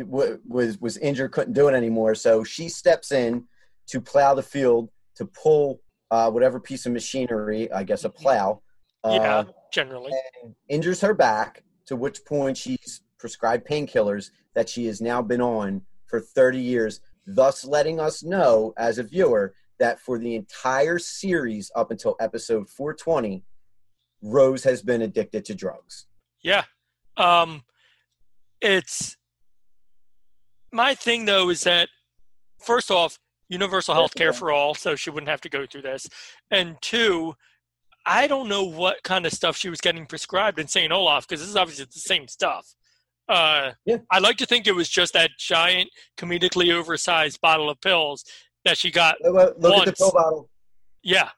was 0.46 0.78
was 0.78 0.98
injured, 0.98 1.32
couldn't 1.32 1.54
do 1.54 1.68
it 1.68 1.74
anymore. 1.74 2.14
So 2.14 2.44
she 2.44 2.68
steps 2.68 3.12
in 3.12 3.46
to 3.86 3.98
plow 3.98 4.34
the 4.34 4.42
field 4.42 4.90
to 5.16 5.24
pull 5.24 5.80
uh, 6.10 6.30
whatever 6.30 6.60
piece 6.60 6.84
of 6.84 6.92
machinery, 6.92 7.72
I 7.72 7.82
guess 7.82 8.04
a 8.04 8.10
plow, 8.10 8.60
uh, 9.04 9.18
yeah, 9.18 9.44
generally. 9.72 10.12
injures 10.68 11.00
her 11.00 11.14
back. 11.14 11.62
To 11.86 11.96
which 11.96 12.24
point 12.24 12.56
she's 12.56 13.02
prescribed 13.18 13.66
painkillers 13.66 14.30
that 14.54 14.68
she 14.68 14.86
has 14.86 15.00
now 15.00 15.22
been 15.22 15.40
on 15.40 15.82
for 16.06 16.20
30 16.20 16.58
years, 16.58 17.00
thus 17.26 17.64
letting 17.64 18.00
us 18.00 18.22
know 18.22 18.72
as 18.76 18.98
a 18.98 19.02
viewer 19.02 19.54
that 19.78 20.00
for 20.00 20.18
the 20.18 20.34
entire 20.34 20.98
series 20.98 21.70
up 21.74 21.90
until 21.90 22.16
episode 22.20 22.68
420, 22.68 23.42
Rose 24.22 24.64
has 24.64 24.82
been 24.82 25.02
addicted 25.02 25.44
to 25.46 25.54
drugs. 25.54 26.06
Yeah. 26.42 26.64
Um 27.16 27.64
it's 28.60 29.16
my 30.72 30.94
thing 30.94 31.24
though 31.24 31.50
is 31.50 31.62
that 31.62 31.88
first 32.58 32.90
off, 32.90 33.18
universal 33.48 33.94
health 33.94 34.14
care 34.14 34.32
for 34.32 34.50
all, 34.50 34.74
so 34.74 34.96
she 34.96 35.10
wouldn't 35.10 35.28
have 35.28 35.42
to 35.42 35.48
go 35.48 35.66
through 35.66 35.82
this. 35.82 36.08
And 36.50 36.76
two, 36.80 37.34
I 38.06 38.26
don't 38.26 38.48
know 38.48 38.64
what 38.64 39.02
kind 39.02 39.24
of 39.26 39.32
stuff 39.32 39.56
she 39.56 39.68
was 39.70 39.80
getting 39.80 40.06
prescribed 40.06 40.58
in 40.58 40.68
St. 40.68 40.92
Olaf 40.92 41.26
because 41.26 41.40
this 41.40 41.48
is 41.48 41.56
obviously 41.56 41.86
the 41.86 41.98
same 42.00 42.28
stuff. 42.28 42.66
Uh, 43.28 43.72
Yeah. 43.86 43.98
I 44.10 44.18
like 44.18 44.36
to 44.38 44.46
think 44.46 44.66
it 44.66 44.74
was 44.74 44.88
just 44.88 45.14
that 45.14 45.30
giant, 45.38 45.88
comedically 46.18 46.72
oversized 46.72 47.40
bottle 47.40 47.70
of 47.70 47.80
pills 47.80 48.24
that 48.66 48.76
she 48.76 48.90
got. 48.90 49.16
Look, 49.22 49.36
at 49.36 49.60
the 49.60 49.94
pill 49.96 50.12
bottle. 50.12 50.50
Yeah, 51.02 51.30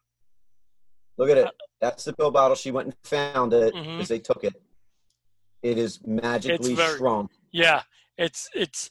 Look 1.19 1.31
at 1.31 1.39
it. 1.39 1.49
That's 1.81 2.05
the 2.05 2.13
pill 2.13 2.31
bottle. 2.31 2.57
She 2.57 2.71
went 2.71 2.89
and 2.89 2.97
found 3.05 3.55
it 3.55 3.73
because 3.73 3.87
Mhm. 3.87 4.09
they 4.09 4.19
took 4.19 4.45
it. 4.45 4.55
It 5.63 5.79
is 5.79 6.01
magically 6.07 6.75
very- 6.75 6.97
strong. 6.97 7.31
yeah. 7.53 7.83
It's 8.19 8.49
it's 8.55 8.91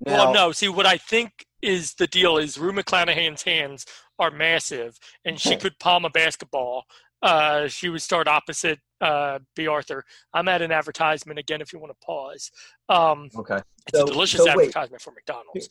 Now, 0.00 0.24
well, 0.26 0.32
no. 0.34 0.52
See, 0.52 0.68
what 0.68 0.86
I 0.86 0.96
think 0.98 1.46
is 1.62 1.94
the 1.94 2.06
deal 2.06 2.36
is 2.38 2.58
Rue 2.58 2.72
McClanahan's 2.72 3.42
hands 3.42 3.84
are 4.18 4.30
massive, 4.30 4.98
and 5.24 5.38
she 5.40 5.56
could 5.56 5.78
palm 5.78 6.04
a 6.04 6.10
basketball. 6.10 6.84
Uh, 7.22 7.66
she 7.68 7.88
would 7.88 8.02
start 8.02 8.28
opposite 8.28 8.78
uh, 9.00 9.38
Bea 9.56 9.66
Arthur. 9.66 10.04
I'm 10.34 10.48
at 10.48 10.62
an 10.62 10.70
advertisement 10.72 11.38
again. 11.38 11.60
If 11.60 11.72
you 11.72 11.78
want 11.78 11.92
to 11.92 12.06
pause, 12.06 12.50
um, 12.88 13.28
Okay. 13.36 13.58
it's 13.88 13.98
So- 13.98 14.04
a 14.04 14.06
delicious 14.06 14.40
so 14.40 14.46
wait. 14.56 14.68
advertisement 14.68 15.02
for 15.02 15.12
McDonald's. 15.12 15.68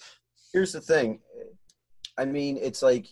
here's 0.54 0.72
the 0.72 0.80
thing 0.82 1.20
i 2.18 2.24
mean 2.24 2.58
it's 2.58 2.82
like 2.82 3.06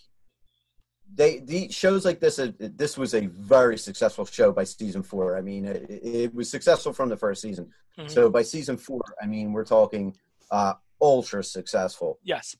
they 1.13 1.39
the 1.39 1.69
shows 1.69 2.05
like 2.05 2.19
this 2.21 2.39
uh, 2.39 2.51
this 2.59 2.97
was 2.97 3.13
a 3.13 3.25
very 3.27 3.77
successful 3.77 4.25
show 4.25 4.51
by 4.53 4.63
season 4.63 5.03
four 5.03 5.37
i 5.37 5.41
mean 5.41 5.65
it, 5.65 5.85
it 5.89 6.33
was 6.33 6.49
successful 6.49 6.93
from 6.93 7.09
the 7.09 7.17
first 7.17 7.41
season 7.41 7.69
Mhm. 7.99 8.09
so 8.09 8.29
by 8.29 8.41
season 8.41 8.77
four 8.77 9.01
i 9.21 9.25
mean 9.27 9.51
we're 9.53 9.65
talking 9.65 10.15
uh 10.49 10.73
ultra 11.01 11.43
successful 11.43 12.19
Yes, 12.23 12.55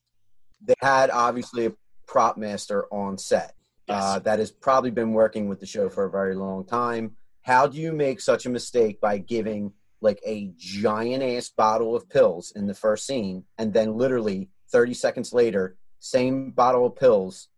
they 0.62 0.76
had 0.82 1.10
obviously 1.10 1.66
a 1.68 1.74
prop 2.08 2.38
master 2.38 2.86
on 2.92 3.18
set 3.18 3.56
uh, 3.88 4.18
that 4.20 4.40
has 4.40 4.52
probably 4.52 4.90
been 4.90 5.14
working 5.14 5.48
with 5.48 5.60
the 5.60 5.66
show 5.66 5.90
for 5.90 6.06
a 6.06 6.12
very 6.12 6.36
long 6.36 6.66
time 6.66 7.12
how 7.44 7.68
do 7.68 7.78
you 7.78 7.92
make 7.92 8.20
such 8.20 8.46
a 8.46 8.50
mistake 8.50 9.00
by 9.00 9.18
giving 9.18 9.72
like 10.02 10.20
a 10.26 10.52
giant 10.58 11.24
ass 11.24 11.50
bottle 11.50 11.96
of 11.96 12.10
pills 12.10 12.52
in 12.56 12.68
the 12.68 12.74
first 12.74 13.06
scene 13.06 13.44
and 13.58 13.74
then 13.74 13.96
literally 13.96 14.50
30 14.72 14.94
seconds 14.94 15.34
later 15.34 15.78
same 16.00 16.52
bottle 16.52 16.86
of 16.86 16.96
pills 16.96 17.50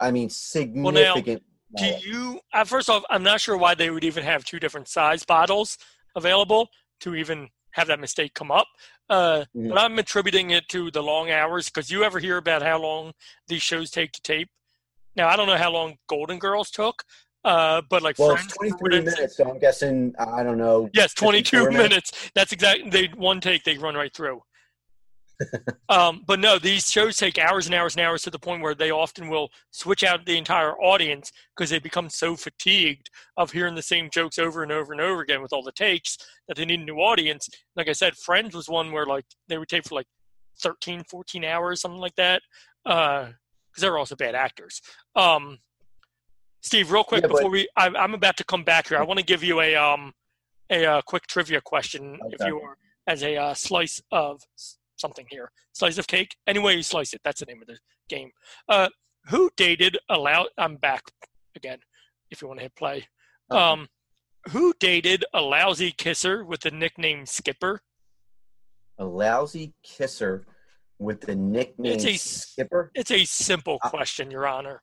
i 0.00 0.10
mean 0.10 0.28
significant 0.28 1.42
Do 1.76 2.08
you? 2.08 2.40
Uh, 2.52 2.64
first 2.64 2.90
off, 2.90 3.04
I'm 3.10 3.22
not 3.22 3.40
sure 3.40 3.56
why 3.56 3.74
they 3.74 3.90
would 3.90 4.04
even 4.04 4.24
have 4.24 4.44
two 4.44 4.58
different 4.58 4.88
size 4.88 5.24
bottles 5.24 5.78
available 6.16 6.68
to 7.00 7.14
even 7.14 7.48
have 7.72 7.86
that 7.88 8.00
mistake 8.00 8.34
come 8.34 8.50
up. 8.50 8.66
Uh, 9.10 9.44
Mhm. 9.56 9.68
But 9.70 9.78
I'm 9.78 9.98
attributing 9.98 10.50
it 10.50 10.68
to 10.68 10.90
the 10.90 11.02
long 11.02 11.30
hours 11.32 11.68
because 11.68 11.90
you 11.90 12.04
ever 12.04 12.20
hear 12.20 12.36
about 12.36 12.62
how 12.62 12.78
long 12.78 13.12
these 13.48 13.60
shows 13.60 13.90
take 13.90 14.12
to 14.12 14.22
tape? 14.22 14.48
Now 15.16 15.28
I 15.28 15.34
don't 15.36 15.48
know 15.48 15.56
how 15.56 15.72
long 15.72 15.98
Golden 16.06 16.38
Girls 16.38 16.70
took, 16.70 17.02
uh, 17.44 17.82
but 17.90 18.02
like 18.02 18.16
well 18.20 18.36
Friends, 18.36 18.52
23 18.54 18.98
instance- 18.98 19.16
minutes 19.16 19.36
so 19.36 19.50
i'm 19.50 19.58
guessing 19.58 20.14
i 20.18 20.42
don't 20.44 20.58
know 20.58 20.88
Yes, 20.92 21.12
22 21.14 21.64
54 21.64 21.70
minutes. 21.72 22.30
That's 22.34 22.52
exactly 22.52 22.88
they 22.90 23.06
one 23.16 23.40
take 23.40 23.64
they 23.64 23.76
run 23.78 23.94
right 23.96 24.14
through. 24.14 24.42
Um, 25.88 26.22
but 26.26 26.40
no, 26.40 26.58
these 26.58 26.90
shows 26.90 27.16
take 27.16 27.38
hours 27.38 27.66
and 27.66 27.74
hours 27.74 27.96
and 27.96 28.04
hours 28.04 28.22
to 28.22 28.30
the 28.30 28.38
point 28.38 28.62
where 28.62 28.74
they 28.74 28.90
often 28.90 29.28
will 29.28 29.50
switch 29.70 30.04
out 30.04 30.24
the 30.26 30.38
entire 30.38 30.74
audience 30.80 31.32
because 31.56 31.70
they 31.70 31.78
become 31.78 32.08
so 32.08 32.36
fatigued 32.36 33.10
of 33.36 33.50
hearing 33.50 33.74
the 33.74 33.82
same 33.82 34.08
jokes 34.12 34.38
over 34.38 34.62
and 34.62 34.72
over 34.72 34.92
and 34.92 35.00
over 35.00 35.22
again 35.22 35.42
with 35.42 35.52
all 35.52 35.62
the 35.62 35.72
takes 35.72 36.18
that 36.48 36.56
they 36.56 36.64
need 36.64 36.80
a 36.80 36.84
new 36.84 36.96
audience. 36.96 37.48
Like 37.76 37.88
I 37.88 37.92
said, 37.92 38.16
Friends 38.16 38.54
was 38.54 38.68
one 38.68 38.92
where 38.92 39.06
like 39.06 39.24
they 39.48 39.58
would 39.58 39.68
tape 39.68 39.86
for 39.86 39.94
like 39.94 40.08
13, 40.60 41.04
14 41.04 41.44
hours, 41.44 41.80
something 41.80 42.00
like 42.00 42.16
that. 42.16 42.42
Because 42.84 43.34
they 43.78 43.90
were 43.90 43.98
also 43.98 44.16
bad 44.16 44.34
actors. 44.34 44.80
Um, 45.16 45.58
Steve, 46.62 46.92
real 46.92 47.04
quick 47.04 47.22
Yeah, 47.22 47.28
before 47.28 47.50
we, 47.50 47.68
I, 47.76 47.88
I'm 47.88 48.14
about 48.14 48.36
to 48.36 48.44
come 48.44 48.64
back 48.64 48.88
here. 48.88 48.98
I 48.98 49.02
want 49.02 49.18
to 49.18 49.24
give 49.24 49.42
you 49.42 49.60
a 49.60 49.74
um 49.76 50.12
a 50.70 50.86
uh, 50.86 51.02
quick 51.02 51.26
trivia 51.26 51.60
question, 51.60 52.18
if 52.26 52.46
you 52.46 52.60
are, 52.60 52.76
as 53.06 53.22
a 53.22 53.36
uh, 53.36 53.54
slice 53.54 54.00
of 54.12 54.40
something 55.00 55.26
here, 55.30 55.50
slice 55.72 55.98
of 55.98 56.06
cake. 56.06 56.36
Anyway, 56.46 56.76
you 56.76 56.82
slice 56.82 57.12
it, 57.14 57.20
that's 57.24 57.40
the 57.40 57.46
name 57.46 57.60
of 57.62 57.66
the 57.66 57.78
game. 58.08 58.30
Uh, 58.68 58.88
who 59.28 59.50
dated 59.56 59.96
allow? 60.10 60.46
I'm 60.58 60.76
back 60.76 61.02
again. 61.56 61.78
If 62.30 62.40
you 62.42 62.48
want 62.48 62.60
to 62.60 62.64
hit 62.64 62.76
play, 62.76 63.06
Okay. 63.50 63.60
um, 63.60 63.88
who 64.50 64.72
dated 64.78 65.24
a 65.34 65.40
lousy 65.40 65.90
kisser 65.90 66.44
with 66.44 66.60
the 66.60 66.70
nickname 66.70 67.26
Skipper? 67.26 67.80
a 68.98 69.04
lousy 69.04 69.72
kisser 69.82 70.46
with 70.98 71.22
the 71.22 71.34
nickname 71.34 71.92
It's 71.92 72.04
a- 72.04 72.16
skipper 72.18 72.90
It's 72.94 73.10
a 73.10 73.24
simple 73.24 73.78
Uh, 73.82 73.88
question, 73.88 74.30
Your 74.30 74.46
Honor. 74.46 74.82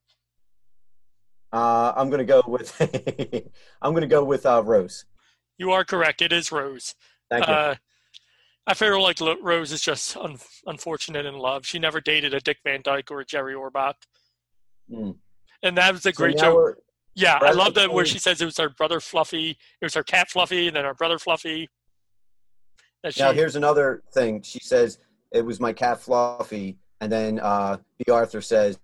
uh, 1.53 1.93
i'm 1.95 2.09
gonna 2.09 2.25
go 2.25 2.41
with 2.47 2.73
i'm 3.83 3.93
gonna 3.93 4.07
go 4.07 4.23
with 4.23 4.45
uh, 4.47 4.63
rose 4.65 5.05
You 5.59 5.71
are 5.71 5.85
correct. 5.85 6.21
It 6.23 6.33
is 6.33 6.51
Rose. 6.51 6.95
thank 7.29 7.47
you 7.47 7.53
Uh, 7.53 7.75
I 8.67 8.73
feel 8.73 9.01
like 9.01 9.19
Rose 9.41 9.71
is 9.71 9.81
just 9.81 10.17
un- 10.17 10.37
unfortunate 10.65 11.25
in 11.25 11.35
love. 11.37 11.65
She 11.65 11.79
never 11.79 12.01
dated 12.01 12.33
a 12.33 12.39
Dick 12.41 12.57
Van 12.65 12.81
Dyke 12.83 13.09
or 13.11 13.21
a 13.21 13.25
Jerry 13.25 13.53
Orbach, 13.53 13.93
Hmm. 14.89 15.11
and 15.63 15.77
that 15.77 15.93
was 15.93 16.05
a 16.05 16.11
So 16.11 16.17
great 16.17 16.37
joke. 16.37 16.77
Yeah, 17.15 17.39
I 17.41 17.51
love 17.51 17.73
that 17.75 17.91
where 17.91 18.05
she 18.05 18.19
says 18.19 18.41
it 18.41 18.45
was 18.45 18.57
her 18.57 18.69
brother 18.69 18.99
Fluffy, 18.99 19.51
it 19.51 19.85
was 19.85 19.93
her 19.95 20.03
cat 20.03 20.29
Fluffy, 20.29 20.67
and 20.67 20.75
then 20.75 20.85
her 20.85 20.93
brother 20.93 21.17
Fluffy. 21.17 21.69
She, 23.09 23.21
Now 23.21 23.31
here's 23.31 23.55
another 23.55 24.03
thing. 24.13 24.41
She 24.41 24.59
says 24.59 24.99
it 25.31 25.41
was 25.45 25.59
my 25.59 25.71
cat 25.73 26.01
Fluffy, 26.01 26.77
and 26.99 27.11
then 27.11 27.39
uh, 27.39 27.77
Bea 27.99 28.11
Arthur 28.11 28.41
says, 28.41 28.77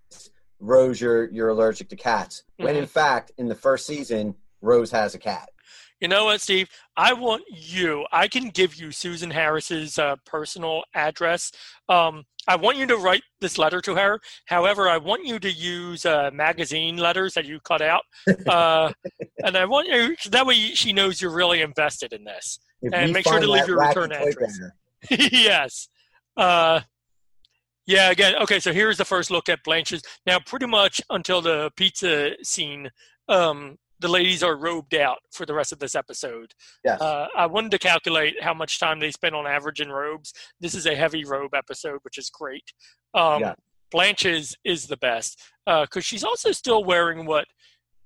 "Rose, 0.60 1.00
you're 1.00 1.30
you're 1.30 1.50
allergic 1.50 1.88
to 1.90 1.96
cats." 1.96 2.42
When 2.56 2.68
Mm-hmm. 2.74 2.78
in 2.78 2.86
fact, 2.86 3.32
in 3.38 3.48
the 3.48 3.54
first 3.54 3.86
season, 3.86 4.34
Rose 4.62 4.90
has 4.92 5.14
a 5.14 5.18
cat. 5.18 5.50
You 6.00 6.08
know 6.08 6.26
what, 6.26 6.40
Steve? 6.40 6.68
I 6.96 7.12
want 7.12 7.44
you. 7.48 8.04
I 8.12 8.28
can 8.28 8.50
give 8.50 8.74
you 8.74 8.90
Susan 8.90 9.30
Harris's 9.30 9.98
uh, 9.98 10.16
personal 10.26 10.82
address. 10.94 11.52
Um, 11.88 12.24
I 12.46 12.56
want 12.56 12.76
you 12.76 12.86
to 12.86 12.96
write 12.96 13.22
this 13.40 13.56
letter 13.56 13.80
to 13.82 13.94
her. 13.94 14.20
However, 14.46 14.88
I 14.88 14.98
want 14.98 15.24
you 15.24 15.38
to 15.38 15.50
use 15.50 16.04
uh, 16.04 16.30
magazine 16.32 16.98
letters 16.98 17.34
that 17.34 17.46
you 17.46 17.58
cut 17.60 17.80
out, 17.80 18.02
uh, 18.46 18.92
and 19.44 19.56
I 19.56 19.64
want 19.64 19.88
you 19.88 20.14
that 20.30 20.44
way 20.44 20.54
she 20.54 20.92
knows 20.92 21.22
you're 21.22 21.34
really 21.34 21.62
invested 21.62 22.12
in 22.12 22.24
this. 22.24 22.58
If 22.82 22.92
and 22.92 23.12
make 23.12 23.26
sure 23.26 23.40
to 23.40 23.50
leave 23.50 23.66
your 23.66 23.78
return 23.78 24.12
address. 24.12 24.60
yes. 25.10 25.88
Uh, 26.36 26.80
yeah, 27.86 28.10
again, 28.10 28.34
okay, 28.42 28.60
so 28.60 28.72
here's 28.72 28.96
the 28.96 29.04
first 29.04 29.30
look 29.30 29.48
at 29.48 29.62
Blanche's. 29.62 30.02
Now, 30.26 30.38
pretty 30.38 30.66
much 30.66 31.00
until 31.10 31.40
the 31.42 31.70
pizza 31.76 32.32
scene, 32.42 32.90
um, 33.28 33.76
the 34.00 34.08
ladies 34.08 34.42
are 34.42 34.56
robed 34.56 34.94
out 34.94 35.18
for 35.32 35.46
the 35.46 35.54
rest 35.54 35.72
of 35.72 35.78
this 35.78 35.94
episode. 35.94 36.52
Yes. 36.84 37.00
Uh, 37.00 37.28
I 37.36 37.46
wanted 37.46 37.70
to 37.72 37.78
calculate 37.78 38.42
how 38.42 38.52
much 38.54 38.80
time 38.80 38.98
they 39.00 39.10
spend 39.10 39.34
on 39.34 39.46
average 39.46 39.80
in 39.80 39.90
robes. 39.90 40.32
This 40.60 40.74
is 40.74 40.86
a 40.86 40.94
heavy 40.94 41.24
robe 41.24 41.54
episode, 41.54 41.98
which 42.02 42.18
is 42.18 42.30
great. 42.30 42.64
Um, 43.14 43.40
Yeah. 43.40 43.54
Blanche's 43.90 44.56
is 44.64 44.88
the 44.88 44.96
best 44.96 45.40
because 45.66 46.04
she's 46.04 46.24
also 46.24 46.50
still 46.50 46.82
wearing 46.82 47.26
what 47.26 47.46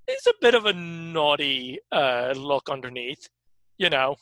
is 0.07 0.27
a 0.27 0.35
bit 0.41 0.55
of 0.55 0.67
a 0.67 0.73
naughty 0.75 1.79
uh, 1.91 2.35
look 2.37 2.69
underneath. 2.69 3.27
You 3.79 3.89
know, 3.89 4.17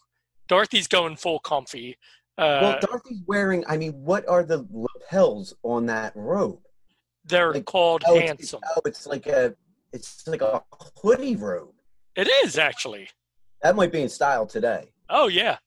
Dorothy's 0.48 0.86
going 0.86 1.16
full 1.16 1.40
comfy. 1.40 1.96
Uh, 2.38 2.58
well, 2.62 2.78
Dorothy's 2.80 3.22
wearing. 3.26 3.64
I 3.66 3.76
mean, 3.78 3.94
what 3.94 4.28
are 4.28 4.44
the 4.44 4.64
lapels 4.70 5.54
on 5.64 5.86
that 5.86 6.12
robe? 6.14 6.60
they're 7.28 7.52
like, 7.52 7.64
called 7.64 8.04
Oh, 8.06 8.14
it's, 8.16 8.26
handsome. 8.28 8.60
oh, 8.76 8.80
it's 8.84 9.06
like 9.06 9.26
a, 9.26 9.54
it's 9.92 10.26
like 10.26 10.42
a 10.42 10.62
hoodie 11.02 11.36
robe. 11.36 11.72
It 12.14 12.28
is 12.44 12.58
actually. 12.58 13.08
That 13.62 13.76
might 13.76 13.92
be 13.92 14.02
in 14.02 14.08
style 14.08 14.46
today. 14.46 14.90
Oh 15.08 15.28
yeah. 15.28 15.58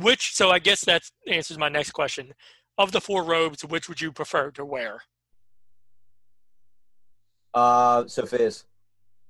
Which 0.00 0.32
so 0.34 0.50
I 0.50 0.58
guess 0.58 0.84
that 0.84 1.02
answers 1.26 1.58
my 1.58 1.68
next 1.68 1.90
question. 1.92 2.32
Of 2.78 2.92
the 2.92 3.00
four 3.00 3.22
robes, 3.24 3.64
which 3.64 3.88
would 3.88 4.00
you 4.00 4.12
prefer 4.12 4.50
to 4.52 4.64
wear? 4.64 5.02
Uh, 7.54 8.06
Sophia's 8.06 8.64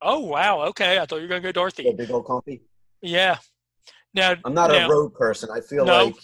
Oh 0.01 0.21
wow, 0.21 0.63
okay. 0.69 0.99
I 0.99 1.07
thought 1.07 1.17
you 1.17 1.23
were 1.23 1.29
gonna 1.29 1.41
go 1.41 1.53
Dorothy. 1.53 1.93
big 1.93 2.11
old 2.11 2.27
comfy. 2.27 2.63
Yeah. 3.01 3.39
Now 4.15 4.35
I'm 4.45 4.55
not 4.55 4.71
now, 4.71 4.87
a 4.87 4.91
robe 4.91 5.15
person. 5.15 5.49
I 5.53 5.61
feel 5.61 5.85
No. 5.85 6.07
like 6.07 6.17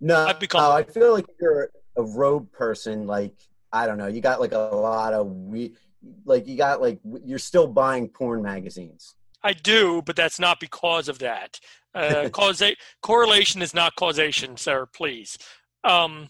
no. 0.00 0.26
I'd 0.26 0.38
become- 0.38 0.60
no, 0.62 0.70
I 0.70 0.82
feel 0.84 1.12
like 1.12 1.26
you're 1.40 1.70
a 1.96 2.02
robe 2.02 2.50
person. 2.52 3.06
Like 3.06 3.34
I 3.72 3.86
don't 3.86 3.98
know. 3.98 4.06
You 4.06 4.20
got 4.20 4.40
like 4.40 4.52
a 4.52 4.58
lot 4.58 5.12
of 5.12 5.26
we, 5.26 5.76
like 6.24 6.46
you 6.46 6.56
got 6.56 6.80
like 6.80 7.00
you're 7.24 7.38
still 7.38 7.66
buying 7.66 8.08
porn 8.08 8.42
magazines. 8.42 9.14
I 9.42 9.52
do, 9.52 10.02
but 10.02 10.16
that's 10.16 10.38
not 10.40 10.58
because 10.60 11.08
of 11.08 11.18
that. 11.20 11.60
Uh, 11.94 12.28
causa- 12.32 12.76
correlation 13.02 13.62
is 13.62 13.72
not 13.74 13.94
causation, 13.96 14.56
sir. 14.56 14.86
Please. 14.94 15.38
Um, 15.84 16.26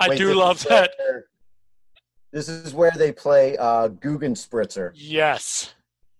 I 0.00 0.08
Wait, 0.10 0.18
do 0.18 0.34
love 0.34 0.62
that. 0.64 0.90
where- 0.98 1.26
This 2.32 2.48
is 2.48 2.74
where 2.74 2.90
they 2.96 3.12
play 3.12 3.56
uh, 3.56 3.88
Guggen 3.88 4.34
Spritzer, 4.36 4.90
Yes, 4.94 5.74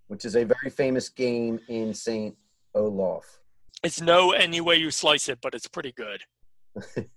which 0.06 0.24
is 0.24 0.36
a 0.36 0.44
very 0.44 0.70
famous 0.70 1.08
game 1.08 1.58
in 1.68 1.92
Saint 1.92 2.36
Olaf. 2.74 3.24
it's 3.82 4.00
no 4.00 4.30
any 4.32 4.60
way 4.60 4.76
you 4.76 4.90
slice 4.90 5.28
it, 5.28 5.38
but 5.42 5.54
it's 5.54 5.68
pretty 5.68 5.92
good. 5.92 6.22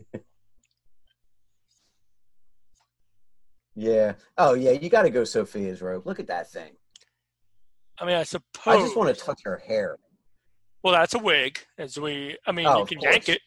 Yeah. 3.80 4.14
Oh 4.38 4.54
yeah, 4.56 4.72
you 4.72 4.90
got 4.90 5.04
to 5.04 5.10
go 5.10 5.24
Sophia's 5.24 5.82
robe. 5.82 6.06
Look 6.06 6.20
at 6.20 6.28
that 6.28 6.52
thing. 6.52 6.72
I 7.98 8.06
mean, 8.06 8.16
I 8.16 8.24
suppose. 8.24 8.76
I 8.76 8.78
just 8.80 8.98
want 8.98 9.16
to 9.16 9.24
touch 9.24 9.40
her 9.46 9.62
hair. 9.66 9.98
Well, 10.84 10.94
that's 10.94 11.14
a 11.14 11.20
wig. 11.20 11.60
As 11.78 11.98
we, 12.00 12.38
I 12.46 12.52
mean, 12.52 12.66
Oh, 12.66 12.80
you 12.80 12.86
can 12.86 13.00
yank 13.02 13.30
it. 13.30 13.42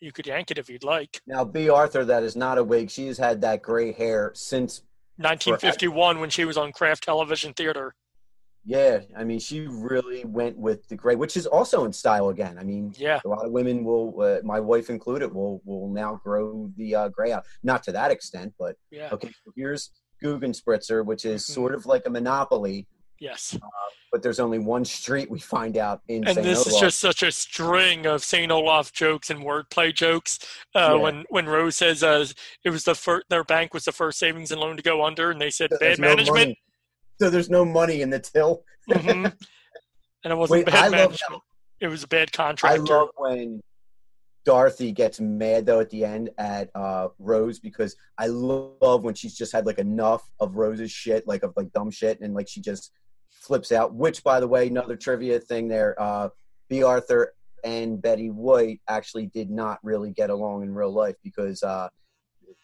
You 0.00 0.12
could 0.12 0.26
yank 0.26 0.50
it 0.50 0.58
if 0.58 0.68
you'd 0.68 0.84
like. 0.84 1.20
Now, 1.26 1.44
Bea 1.44 1.70
Arthur, 1.70 2.04
that 2.04 2.22
is 2.22 2.36
not 2.36 2.58
a 2.58 2.64
wig. 2.64 2.90
She 2.90 3.06
has 3.06 3.16
had 3.16 3.40
that 3.42 3.62
gray 3.62 3.92
hair 3.92 4.32
since 4.34 4.82
1951 5.16 6.20
when 6.20 6.28
she 6.28 6.44
was 6.44 6.56
on 6.58 6.72
Kraft 6.72 7.04
Television 7.04 7.54
Theater. 7.54 7.94
Yeah, 8.68 9.00
I 9.16 9.22
mean, 9.22 9.38
she 9.38 9.60
really 9.68 10.24
went 10.24 10.58
with 10.58 10.88
the 10.88 10.96
gray, 10.96 11.14
which 11.14 11.36
is 11.36 11.46
also 11.46 11.84
in 11.84 11.92
style 11.92 12.30
again. 12.30 12.58
I 12.58 12.64
mean, 12.64 12.92
Yeah. 12.96 13.20
a 13.24 13.28
lot 13.28 13.44
of 13.46 13.52
women 13.52 13.84
will, 13.84 14.20
uh, 14.20 14.40
my 14.42 14.58
wife 14.58 14.90
included, 14.90 15.32
will 15.32 15.62
will 15.64 15.88
now 15.88 16.20
grow 16.22 16.68
the 16.76 16.94
uh, 16.96 17.08
gray 17.10 17.30
out. 17.30 17.44
Not 17.62 17.84
to 17.84 17.92
that 17.92 18.10
extent, 18.10 18.54
but 18.58 18.76
Yeah. 18.90 19.10
okay. 19.12 19.28
So 19.44 19.52
here's 19.54 19.90
Guggen 20.22 20.52
Spritzer, 20.60 21.04
which 21.04 21.24
is 21.24 21.44
Mhm. 21.44 21.54
sort 21.54 21.74
of 21.76 21.86
like 21.86 22.06
a 22.06 22.10
monopoly, 22.10 22.88
Yes. 23.20 23.56
but 24.10 24.22
there's 24.22 24.40
only 24.40 24.58
one 24.58 24.84
street 24.84 25.30
we 25.30 25.38
find 25.38 25.76
out 25.76 26.00
in. 26.08 26.26
And 26.26 26.34
St. 26.34 26.44
this 26.44 26.66
is 26.66 26.76
just 26.80 26.98
such 26.98 27.22
a 27.22 27.30
string 27.30 28.04
of 28.04 28.24
Saint 28.24 28.50
Olaf 28.50 28.92
jokes 28.92 29.30
and 29.30 29.40
wordplay 29.44 29.94
jokes. 29.94 30.40
Uh, 30.74 30.78
Yeah. 30.80 30.94
When 30.94 31.24
when 31.30 31.46
Rose 31.46 31.76
says 31.76 32.02
uh, 32.02 32.26
it 32.64 32.70
was 32.70 32.82
the 32.82 32.96
first, 32.96 33.26
their 33.28 33.44
bank 33.44 33.72
was 33.74 33.84
the 33.84 33.92
first 33.92 34.18
savings 34.18 34.50
and 34.50 34.60
loan 34.60 34.76
to 34.76 34.82
go 34.82 35.04
under, 35.04 35.30
and 35.30 35.40
they 35.40 35.50
said 35.50 35.70
bad 35.78 36.00
no 36.00 36.08
management, 36.08 36.28
money. 36.48 36.62
So 37.20 37.30
there's 37.30 37.48
no 37.48 37.64
money 37.64 38.02
in 38.02 38.10
the 38.10 38.20
till. 38.20 38.62
hmm 38.92 39.08
and 40.24 40.32
it 40.32 40.36
wasn't 40.36 40.58
Wait, 40.58 40.66
bad 40.66 40.74
I 40.74 40.88
love 40.88 40.92
management. 40.92 41.42
It 41.80 41.88
was 41.88 42.02
a 42.02 42.08
bad 42.08 42.30
I 42.62 42.76
love 42.76 43.08
when 43.16 43.60
Dorothy 44.46 44.92
gets 44.92 45.20
mad 45.20 45.66
though 45.66 45.80
at 45.80 45.90
the 45.90 46.04
end 46.04 46.30
at 46.38 46.70
uh, 46.74 47.08
Rose 47.18 47.58
because 47.58 47.96
I 48.18 48.28
love 48.28 49.02
when 49.02 49.14
she's 49.14 49.34
just 49.34 49.52
had 49.52 49.66
like 49.66 49.78
enough 49.78 50.28
of 50.40 50.56
Rose's 50.56 50.92
shit, 50.92 51.26
like 51.26 51.42
of 51.42 51.52
like 51.56 51.72
dumb 51.72 51.90
shit, 51.90 52.20
and 52.20 52.32
like 52.32 52.48
she 52.48 52.60
just 52.60 52.92
flips 53.30 53.72
out. 53.72 53.94
Which, 53.94 54.22
by 54.22 54.40
the 54.40 54.48
way, 54.48 54.68
another 54.68 54.96
trivia 54.96 55.40
thing 55.40 55.68
there. 55.68 56.00
Uh, 56.00 56.28
Bea 56.68 56.84
Arthur 56.84 57.34
and 57.64 58.00
Betty 58.00 58.30
White 58.30 58.80
actually 58.88 59.26
did 59.26 59.50
not 59.50 59.78
really 59.82 60.12
get 60.12 60.30
along 60.30 60.62
in 60.62 60.74
real 60.74 60.92
life 60.92 61.16
because 61.24 61.62
uh, 61.62 61.88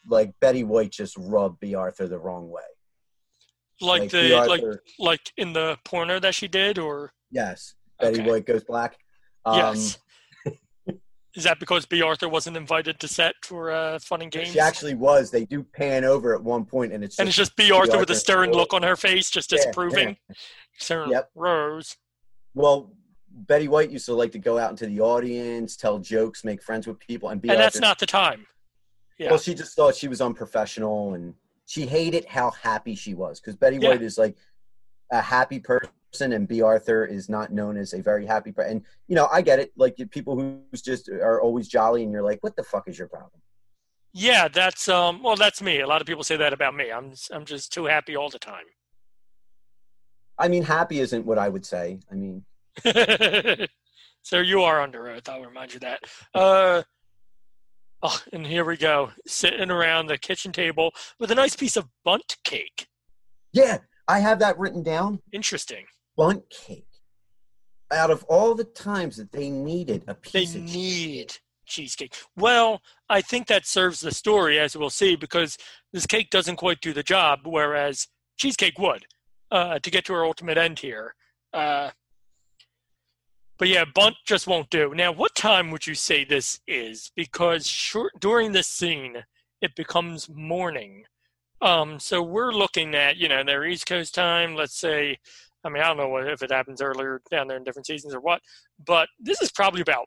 like 0.09 0.32
Betty 0.40 0.64
White 0.64 0.92
just 0.92 1.16
rubbed 1.18 1.61
Bea 1.61 1.74
Arthur 1.74 2.07
the 2.07 2.18
wrong 2.18 2.48
way. 2.48 2.62
Like, 3.80 4.02
like 4.02 4.10
the 4.10 4.20
B. 4.20 4.34
like 4.36 4.62
like 4.98 5.32
in 5.36 5.52
the 5.52 5.78
porno 5.84 6.20
that 6.20 6.34
she 6.34 6.48
did, 6.48 6.78
or 6.78 7.12
Yes, 7.30 7.74
Betty 8.00 8.20
Okay. 8.20 8.30
White 8.30 8.46
goes 8.46 8.64
black. 8.64 8.98
Um, 9.44 9.56
yes. 9.56 9.98
Is 11.34 11.44
that 11.44 11.58
because 11.58 11.86
Bea 11.86 12.02
Arthur 12.02 12.28
wasn't 12.28 12.58
invited 12.58 13.00
to 13.00 13.08
set 13.08 13.34
for 13.42 13.70
uh, 13.70 13.98
Fun 13.98 14.20
and 14.20 14.30
Games? 14.30 14.50
She 14.50 14.60
actually 14.60 14.92
was. 14.94 15.30
They 15.30 15.46
do 15.46 15.62
pan 15.62 16.04
over 16.04 16.34
at 16.34 16.42
one 16.44 16.66
point, 16.66 16.92
and 16.92 17.02
it's 17.02 17.18
and 17.18 17.26
it's 17.26 17.36
just 17.36 17.52
just 17.52 17.56
Bea 17.56 17.72
Arthur 17.72 17.98
with 17.98 18.10
a 18.10 18.14
stern 18.14 18.52
look 18.52 18.74
on 18.74 18.82
her 18.82 18.96
face, 18.96 19.30
just 19.30 19.50
Yeah, 19.50 19.56
disapproving. 19.58 20.16
Sir 20.78 21.06
Yep. 21.08 21.30
Rose. 21.34 21.96
Well, 22.54 22.92
Betty 23.30 23.66
White 23.66 23.90
used 23.90 24.04
to 24.06 24.14
like 24.14 24.32
to 24.32 24.38
go 24.38 24.58
out 24.58 24.70
into 24.70 24.84
the 24.86 25.00
audience, 25.00 25.74
tell 25.76 25.98
jokes, 25.98 26.44
make 26.44 26.62
friends 26.62 26.86
with 26.86 26.98
people, 26.98 27.30
and 27.30 27.40
be. 27.40 27.48
and 27.48 27.58
that's 27.58 27.80
not 27.80 27.98
the 27.98 28.06
time. 28.06 28.46
Yeah. 29.18 29.30
Well, 29.30 29.38
she 29.38 29.54
just 29.54 29.74
thought 29.74 29.94
she 29.94 30.08
was 30.08 30.20
unprofessional, 30.20 31.14
and 31.14 31.34
she 31.72 31.86
hated 31.86 32.26
how 32.26 32.50
happy 32.50 32.94
she 32.94 33.14
was 33.14 33.40
because 33.40 33.56
Betty 33.56 33.78
Yeah. 33.78 33.88
White 33.88 34.02
is 34.02 34.18
like 34.18 34.36
a 35.10 35.22
happy 35.22 35.58
person, 35.58 36.34
and 36.34 36.46
Bea 36.46 36.60
Arthur 36.60 37.06
is 37.06 37.30
not 37.30 37.50
known 37.50 37.78
as 37.78 37.94
a 37.94 38.02
very 38.02 38.26
happy 38.26 38.52
person. 38.52 38.72
And 38.72 38.84
you 39.08 39.16
know, 39.16 39.26
I 39.32 39.40
get 39.40 39.58
it. 39.58 39.72
Like 39.74 39.96
people 40.10 40.38
who's 40.38 40.82
just 40.82 41.08
are 41.08 41.40
always 41.40 41.68
jolly, 41.68 42.02
and 42.02 42.12
you're 42.12 42.22
like, 42.22 42.40
"What 42.42 42.56
the 42.56 42.62
fuck 42.62 42.88
is 42.88 42.98
your 42.98 43.08
problem?" 43.08 43.40
Yeah, 44.12 44.49
that's 44.49 44.86
um. 44.86 45.22
Well, 45.22 45.36
that's 45.36 45.62
me. 45.62 45.80
A 45.80 45.86
lot 45.86 46.03
of 46.03 46.07
people 46.07 46.24
say 46.24 46.36
that 46.36 46.53
about 46.53 46.74
me. 46.74 46.92
I'm 46.92 47.14
I'm 47.30 47.46
just 47.46 47.72
too 47.72 47.86
happy 47.86 48.16
all 48.16 48.28
the 48.28 48.38
time. 48.38 48.66
I 50.38 50.49
mean, 50.49 50.64
happy 50.64 51.00
isn't 51.00 51.24
what 51.24 51.38
I 51.38 51.49
would 51.49 51.64
say. 51.64 52.00
I 52.11 52.14
mean, 52.16 52.44
so 54.22 54.40
you 54.40 54.62
are 54.62 54.82
under 54.82 55.08
oath. 55.08 55.26
I'll 55.26 55.40
remind 55.40 55.72
you 55.72 55.80
that. 55.80 56.00
Uh, 56.34 56.82
oh, 58.03 58.20
and 58.33 58.46
here 58.46 58.64
we 58.64 58.76
go, 58.76 59.11
sitting 59.26 59.70
around 59.70 60.07
the 60.07 60.18
kitchen 60.18 60.53
table 60.53 60.92
with 61.18 61.30
a 61.30 61.34
nice 61.34 61.57
piece 61.57 61.76
of 61.76 61.88
Bundt 62.04 62.37
cake. 62.45 62.87
yeah, 63.53 63.79
I 64.08 64.18
have 64.18 64.38
that 64.41 64.58
written 64.58 64.83
down. 64.83 65.20
Interesting. 65.33 65.84
Bundt 66.16 66.42
cake. 66.50 66.87
Out 67.92 68.11
of 68.11 68.24
all 68.24 68.54
the 68.54 68.64
times 68.64 69.16
that 69.16 69.33
they 69.33 69.50
needed 69.50 70.03
a 70.08 70.16
They 70.33 70.41
piece 70.41 70.54
of 70.54 70.62
need 70.62 71.34
cheesecake. 71.66 72.14
Well, 72.37 72.80
I 73.08 73.20
think 73.20 73.46
that 73.46 73.66
serves 73.66 74.00
the 74.00 74.12
story, 74.12 74.58
as 74.58 74.76
we'll 74.76 74.91
see, 74.91 75.14
because 75.16 75.57
this 75.92 76.07
cake 76.07 76.30
doesn't 76.30 76.57
quite 76.57 76.80
do 76.80 76.92
the 76.92 77.03
job, 77.03 77.41
whereas 77.45 78.08
cheesecake 78.38 78.79
would 78.79 79.07
uh, 79.50 79.79
to 79.79 79.91
get 79.91 80.04
to 80.07 80.14
our 80.14 80.24
ultimate 80.24 80.58
end 80.58 80.79
here. 80.79 81.14
Uh, 81.53 81.91
but 83.63 83.68
yeah, 83.68 83.84
Bundt 83.95 84.17
just 84.26 84.49
won't 84.49 84.68
do. 84.71 84.93
Now, 84.93 85.13
what 85.13 85.37
time 85.37 85.71
would 85.71 85.87
you 85.87 85.95
say 85.95 86.25
this 86.25 86.59
is? 86.67 87.13
Because 87.14 87.64
short, 87.64 88.11
during 88.18 88.51
this 88.51 88.67
scene, 88.67 89.22
it 89.61 89.76
becomes 89.76 90.29
morning. 90.29 91.05
Um, 91.61 92.01
so 92.01 92.25
we're 92.25 92.51
looking 92.51 92.97
at, 92.97 93.18
you 93.18 93.29
know, 93.29 93.45
their 93.45 93.64
East 93.64 93.87
Coast 93.87 94.17
time, 94.17 94.57
let's 94.57 94.76
say, 94.76 95.17
I 95.63 95.68
mean, 95.68 95.80
I 95.80 95.87
don't 95.87 95.97
know 95.97 96.09
what, 96.09 96.26
if 96.26 96.43
it 96.43 96.51
happens 96.51 96.83
earlier 96.83 97.22
down 97.30 97.47
there 97.47 97.57
in 97.57 97.63
different 97.63 97.87
seasons 97.87 98.13
or 98.17 98.18
what, 98.21 98.43
but 98.84 99.09
this 99.21 99.41
is 99.41 99.53
probably 99.53 99.80
about 99.80 100.07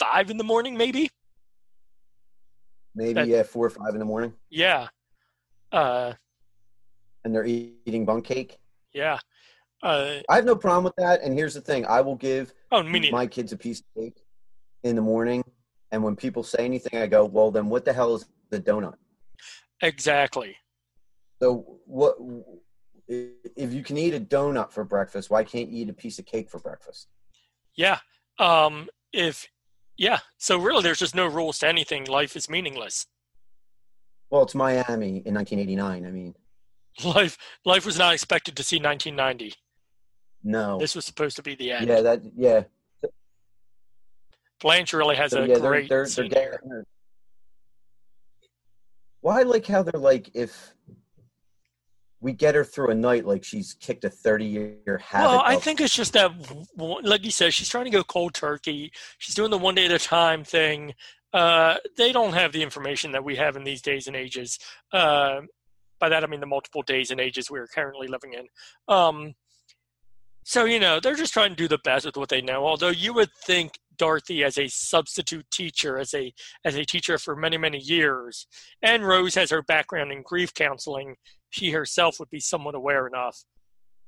five 0.00 0.28
in 0.28 0.36
the 0.36 0.42
morning, 0.42 0.76
maybe. 0.76 1.08
maybe 2.96 3.12
that- 3.12 3.28
yeah, 3.28 3.44
four 3.44 3.66
or 3.66 3.70
five 3.70 3.92
in 3.92 4.00
the 4.00 4.04
morning, 4.04 4.34
Yeah. 4.50 4.88
Uh, 5.70 6.14
and 7.22 7.32
they're 7.32 7.46
eating 7.46 8.04
bunk 8.04 8.24
cake. 8.24 8.58
yeah. 8.92 9.20
Uh, 9.82 10.16
I 10.28 10.36
have 10.36 10.44
no 10.44 10.56
problem 10.56 10.84
with 10.84 10.96
that. 10.96 11.22
And 11.22 11.34
here's 11.34 11.54
the 11.54 11.60
thing: 11.60 11.84
I 11.86 12.00
will 12.00 12.16
give 12.16 12.52
oh, 12.72 12.82
my 12.82 13.26
kids 13.26 13.52
a 13.52 13.56
piece 13.56 13.80
of 13.80 13.86
cake 14.02 14.22
in 14.82 14.96
the 14.96 15.02
morning, 15.02 15.44
and 15.92 16.02
when 16.02 16.16
people 16.16 16.42
say 16.42 16.64
anything, 16.64 17.00
I 17.00 17.06
go, 17.06 17.24
"Well, 17.24 17.50
then 17.50 17.68
what 17.68 17.84
the 17.84 17.92
hell 17.92 18.14
is 18.14 18.26
the 18.50 18.60
donut?" 18.60 18.96
Exactly. 19.82 20.56
So 21.42 21.78
what? 21.84 22.16
If 23.08 23.72
you 23.72 23.84
can 23.84 23.98
eat 23.98 24.14
a 24.14 24.20
donut 24.20 24.72
for 24.72 24.84
breakfast, 24.84 25.30
why 25.30 25.44
can't 25.44 25.70
you 25.70 25.82
eat 25.82 25.90
a 25.90 25.92
piece 25.92 26.18
of 26.18 26.26
cake 26.26 26.50
for 26.50 26.58
breakfast? 26.58 27.08
Yeah. 27.76 27.98
Um, 28.38 28.88
if 29.12 29.46
yeah, 29.96 30.18
so 30.38 30.58
really, 30.58 30.82
there's 30.82 30.98
just 30.98 31.14
no 31.14 31.26
rules 31.26 31.58
to 31.60 31.68
anything. 31.68 32.06
Life 32.06 32.34
is 32.34 32.50
meaningless. 32.50 33.06
Well, 34.30 34.42
it's 34.42 34.54
Miami 34.54 35.22
in 35.24 35.34
1989. 35.34 36.04
I 36.04 36.10
mean, 36.10 36.34
Life 37.04 37.36
life 37.64 37.84
was 37.84 37.98
not 37.98 38.14
expected 38.14 38.56
to 38.56 38.62
see 38.62 38.76
1990. 38.76 39.54
No. 40.46 40.78
This 40.78 40.94
was 40.94 41.04
supposed 41.04 41.36
to 41.36 41.42
be 41.42 41.54
the 41.54 41.72
end. 41.72 41.88
Yeah, 41.88 42.00
that 42.02 42.22
yeah. 42.36 42.62
Blanche 44.60 44.92
really 44.92 45.16
has 45.16 45.32
So, 45.32 45.42
a 45.42 45.46
yeah, 45.46 45.58
they're 45.58 45.68
great 45.68 45.88
they're, 45.88 46.06
they're 46.06 46.24
here. 46.24 46.86
Well, 49.20 49.36
I 49.36 49.42
like 49.42 49.66
how 49.66 49.82
they're 49.82 50.00
like 50.00 50.30
if 50.34 50.72
we 52.20 52.32
get 52.32 52.54
her 52.54 52.64
through 52.64 52.90
a 52.90 52.94
night, 52.94 53.26
like 53.26 53.44
she's 53.44 53.74
kicked 53.74 54.04
a 54.04 54.10
30 54.10 54.44
year 54.44 55.00
habit. 55.04 55.28
Well, 55.28 55.42
I 55.44 55.56
think 55.56 55.80
it's 55.80 55.94
just 55.94 56.12
that, 56.14 56.32
like 56.76 57.24
you 57.24 57.30
said, 57.30 57.52
she's 57.52 57.68
trying 57.68 57.84
to 57.84 57.90
go 57.90 58.02
cold 58.02 58.34
turkey. 58.34 58.92
She's 59.18 59.34
doing 59.34 59.50
the 59.50 59.58
one 59.58 59.74
day 59.74 59.84
at 59.84 59.92
a 59.92 59.98
time 59.98 60.44
thing. 60.44 60.94
Uh, 61.32 61.76
they 61.98 62.12
don't 62.12 62.32
have 62.32 62.52
the 62.52 62.62
information 62.62 63.12
that 63.12 63.24
we 63.24 63.36
have 63.36 63.56
in 63.56 63.64
these 63.64 63.82
days 63.82 64.06
and 64.06 64.16
ages. 64.16 64.58
Uh, 64.92 65.42
by 65.98 66.08
that, 66.08 66.24
I 66.24 66.26
mean 66.26 66.40
the 66.40 66.46
multiple 66.46 66.82
days 66.82 67.10
and 67.10 67.20
ages 67.20 67.50
we're 67.50 67.66
currently 67.66 68.06
living 68.06 68.34
in. 68.34 68.46
Um, 68.88 69.34
so, 70.48 70.64
you 70.64 70.78
know, 70.78 71.00
they're 71.00 71.16
just 71.16 71.32
trying 71.32 71.50
to 71.50 71.56
do 71.56 71.66
the 71.66 71.78
best 71.78 72.06
with 72.06 72.16
what 72.16 72.28
they 72.28 72.40
know. 72.40 72.64
Although 72.64 72.90
you 72.90 73.12
would 73.14 73.32
think 73.44 73.80
Dorothy, 73.98 74.44
as 74.44 74.56
a 74.58 74.68
substitute 74.68 75.44
teacher, 75.50 75.98
as 75.98 76.14
a 76.14 76.32
as 76.64 76.76
a 76.76 76.84
teacher 76.84 77.18
for 77.18 77.34
many 77.34 77.58
many 77.58 77.78
years, 77.78 78.46
and 78.80 79.04
Rose 79.04 79.34
has 79.34 79.50
her 79.50 79.62
background 79.62 80.12
in 80.12 80.22
grief 80.22 80.54
counseling, 80.54 81.16
she 81.50 81.72
herself 81.72 82.20
would 82.20 82.30
be 82.30 82.38
somewhat 82.38 82.76
aware 82.76 83.08
enough 83.08 83.42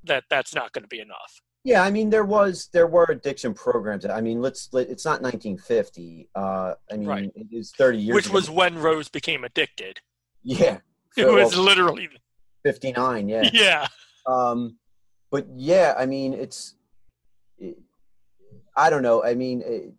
that 0.05 0.23
that's 0.31 0.55
not 0.55 0.73
going 0.73 0.85
to 0.85 0.89
be 0.89 1.01
enough. 1.01 1.41
Yeah, 1.65 1.83
I 1.83 1.91
mean 1.91 2.09
there 2.09 2.25
was 2.25 2.69
there 2.73 2.87
were 2.87 3.07
addiction 3.11 3.53
programs. 3.53 4.07
I 4.07 4.21
mean, 4.21 4.41
let's 4.41 4.69
let, 4.73 4.89
it's 4.89 5.05
not 5.05 5.21
1950. 5.23 6.29
Uh, 6.37 6.75
I 6.93 6.97
mean 6.97 7.09
Right. 7.09 7.33
it 7.35 7.49
is 7.51 7.73
30 7.77 7.99
years. 7.99 8.15
which 8.15 8.27
ago. 8.27 8.35
was 8.35 8.49
when 8.49 8.79
Rose 8.79 9.09
became 9.09 9.43
addicted. 9.43 9.99
yeah. 10.45 10.79
It 11.17 11.27
was 11.27 11.57
literally 11.57 12.09
59. 12.65 13.29
Yeah. 13.29 13.43
yeah. 13.53 13.87
Um, 14.27 14.79
but 15.31 15.47
yeah, 15.55 15.95
I 15.99 16.07
mean, 16.07 16.33
it's, 16.35 16.75
it, 17.59 17.79
I 18.77 18.91
don't 18.91 19.03
know. 19.03 19.23
I 19.25 19.35
mean, 19.35 19.63
it, 19.65 19.93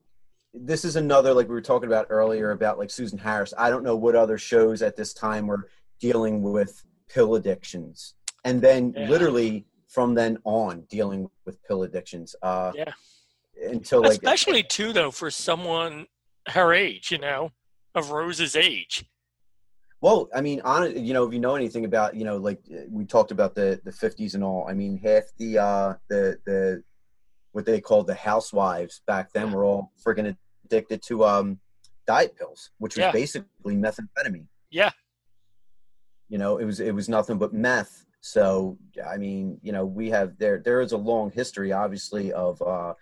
this 0.53 0.83
is 0.83 0.95
another 0.95 1.33
like 1.33 1.47
we 1.47 1.53
were 1.53 1.61
talking 1.61 1.87
about 1.87 2.07
earlier 2.09 2.51
about 2.51 2.77
like 2.77 2.89
Susan 2.89 3.19
Harris. 3.19 3.53
I 3.57 3.69
don't 3.69 3.83
know 3.83 3.95
what 3.95 4.15
other 4.15 4.37
shows 4.37 4.81
at 4.81 4.95
this 4.95 5.13
time 5.13 5.47
were 5.47 5.69
dealing 5.99 6.41
with 6.41 6.83
pill 7.07 7.35
addictions, 7.35 8.15
and 8.45 8.61
then 8.61 8.93
Yeah. 8.97 9.09
literally 9.09 9.65
from 9.87 10.13
then 10.13 10.37
on 10.43 10.81
dealing 10.89 11.29
with 11.45 11.61
pill 11.63 11.83
addictions. 11.83 12.35
Uh, 12.41 12.71
Yeah. 12.75 12.93
Until 13.61 14.01
like 14.01 14.11
Especially 14.11 14.63
too 14.63 14.93
though 14.93 15.11
for 15.11 15.29
someone 15.29 16.07
her 16.47 16.73
age, 16.73 17.11
you 17.11 17.17
know, 17.17 17.51
of 17.93 18.11
Rose's 18.11 18.55
age. 18.55 19.05
Well, 20.01 20.29
I 20.33 20.41
mean, 20.41 20.61
on 20.61 20.95
you 21.05 21.13
know, 21.13 21.25
if 21.27 21.33
you 21.33 21.39
know 21.39 21.55
anything 21.55 21.83
about, 21.85 22.15
you 22.15 22.23
know, 22.23 22.37
like 22.37 22.61
we 22.89 23.05
talked 23.05 23.31
about 23.31 23.53
the 23.55 23.81
the 23.83 23.91
fifties 23.91 24.35
and 24.35 24.43
all. 24.43 24.65
I 24.69 24.73
mean, 24.73 24.97
half 24.97 25.23
the 25.37 25.57
uh 25.57 25.93
the 26.09 26.37
the 26.45 26.83
what 27.51 27.65
they 27.65 27.81
called 27.81 28.07
the 28.07 28.13
housewives 28.15 29.01
back 29.07 29.33
then 29.33 29.51
were 29.51 29.65
all 29.65 29.91
freaking 30.05 30.35
addicted 30.65 31.01
to 31.03 31.25
um 31.25 31.59
diet 32.07 32.35
pills, 32.37 32.71
which 32.77 32.95
was 32.95 33.01
Yeah. 33.03 33.11
basically 33.11 33.75
methamphetamine. 33.75 34.47
Yeah. 34.69 34.91
You 36.29 36.37
know, 36.37 36.57
it 36.57 36.65
was 36.65 36.79
it 36.79 36.93
was 36.95 37.09
nothing 37.09 37.37
but 37.37 37.53
meth. 37.53 38.05
So 38.21 38.77
I 39.05 39.17
mean, 39.17 39.59
you 39.61 39.71
know, 39.73 39.85
we 39.85 40.09
have 40.11 40.37
there 40.37 40.59
there 40.63 40.79
is 40.79 40.93
a 40.93 40.97
long 40.97 41.31
history, 41.31 41.73
obviously, 41.73 42.31
of 42.31 42.61
uh, 42.61 42.93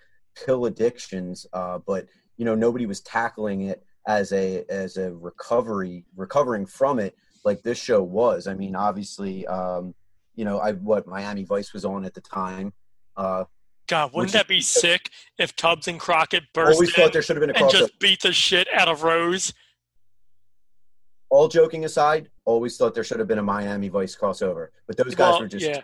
pill 0.45 0.65
addictions, 0.65 1.45
uh, 1.53 1.77
but 1.85 2.07
you 2.37 2.45
know, 2.45 2.55
nobody 2.55 2.85
was 2.85 3.01
tackling 3.01 3.61
it 3.61 3.83
as 4.07 4.31
a 4.31 4.63
as 4.69 4.97
a 4.97 5.13
recovery 5.13 6.05
recovering 6.15 6.65
from 6.65 6.97
it 6.97 7.15
like 7.43 7.61
this 7.61 7.77
show 7.77 8.01
was. 8.01 8.47
I 8.47 8.53
mean, 8.55 8.75
obviously, 8.75 9.45
um, 9.47 9.93
you 10.35 10.45
know, 10.45 10.59
I 10.59 10.71
what 10.73 11.05
Miami 11.07 11.43
Vice 11.43 11.73
was 11.73 11.85
on 11.85 12.05
at 12.05 12.13
the 12.13 12.21
time. 12.21 12.73
Uh, 13.15 13.43
God, 13.87 14.11
wouldn't 14.13 14.33
that 14.33 14.47
be 14.47 14.61
sick 14.61 15.11
if 15.37 15.55
Tubbs 15.55 15.87
and 15.87 15.99
Crockett 15.99 16.43
burst 16.53 16.73
always 16.73 16.93
thought 16.93 17.13
there 17.13 17.21
should 17.21 17.37
have 17.37 17.41
been 17.41 17.51
a 17.55 17.59
and 17.59 17.65
crossover. 17.71 17.79
just 17.79 17.99
beat 17.99 18.21
the 18.21 18.33
shit 18.33 18.67
out 18.73 18.87
of 18.89 19.03
Rose? 19.03 19.53
All 21.29 21.47
joking 21.47 21.85
aside, 21.85 22.29
always 22.45 22.77
thought 22.77 22.93
there 22.93 23.03
should 23.03 23.19
have 23.19 23.27
been 23.27 23.39
a 23.39 23.43
Miami 23.43 23.89
Vice 23.89 24.15
crossover, 24.15 24.69
but 24.87 24.95
those 24.97 25.15
guys 25.15 25.33
Well, 25.33 25.41
were 25.41 25.47
just 25.47 25.65
yeah. 25.65 25.81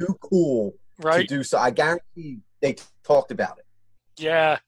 too 0.00 0.16
cool 0.20 0.74
Right? 1.00 1.28
to 1.28 1.36
do 1.36 1.42
so. 1.42 1.58
I 1.58 1.70
guarantee 1.70 2.38
they 2.60 2.76
talked 3.04 3.32
about 3.32 3.58
it. 3.58 3.64
Yeah, 4.16 4.58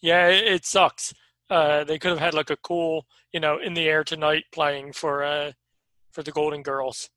yeah, 0.00 0.28
it, 0.28 0.46
it 0.46 0.66
sucks. 0.66 1.14
Uh, 1.50 1.82
they 1.84 1.98
could 1.98 2.10
have 2.10 2.20
had 2.20 2.34
like 2.34 2.50
a 2.50 2.56
cool, 2.56 3.04
you 3.32 3.40
know, 3.40 3.58
in 3.58 3.74
the 3.74 3.88
air 3.88 4.04
tonight 4.04 4.44
playing 4.52 4.92
for 4.92 5.24
uh, 5.24 5.52
for 6.12 6.22
the 6.22 6.30
Golden 6.32 6.62
Girls. 6.62 7.10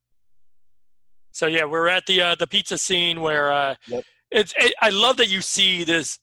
So 1.31 1.47
yeah, 1.47 1.65
we're 1.65 1.87
at 1.87 2.05
the 2.07 2.21
uh, 2.21 2.35
the 2.35 2.47
pizza 2.47 2.77
scene 2.77 3.21
where 3.21 3.51
uh, 3.51 3.75
Yep. 3.87 4.03
it's. 4.31 4.53
It, 4.57 4.73
I 4.81 4.89
love 4.89 5.17
that 5.17 5.29
you 5.29 5.41
see 5.41 5.83
this 5.83 6.19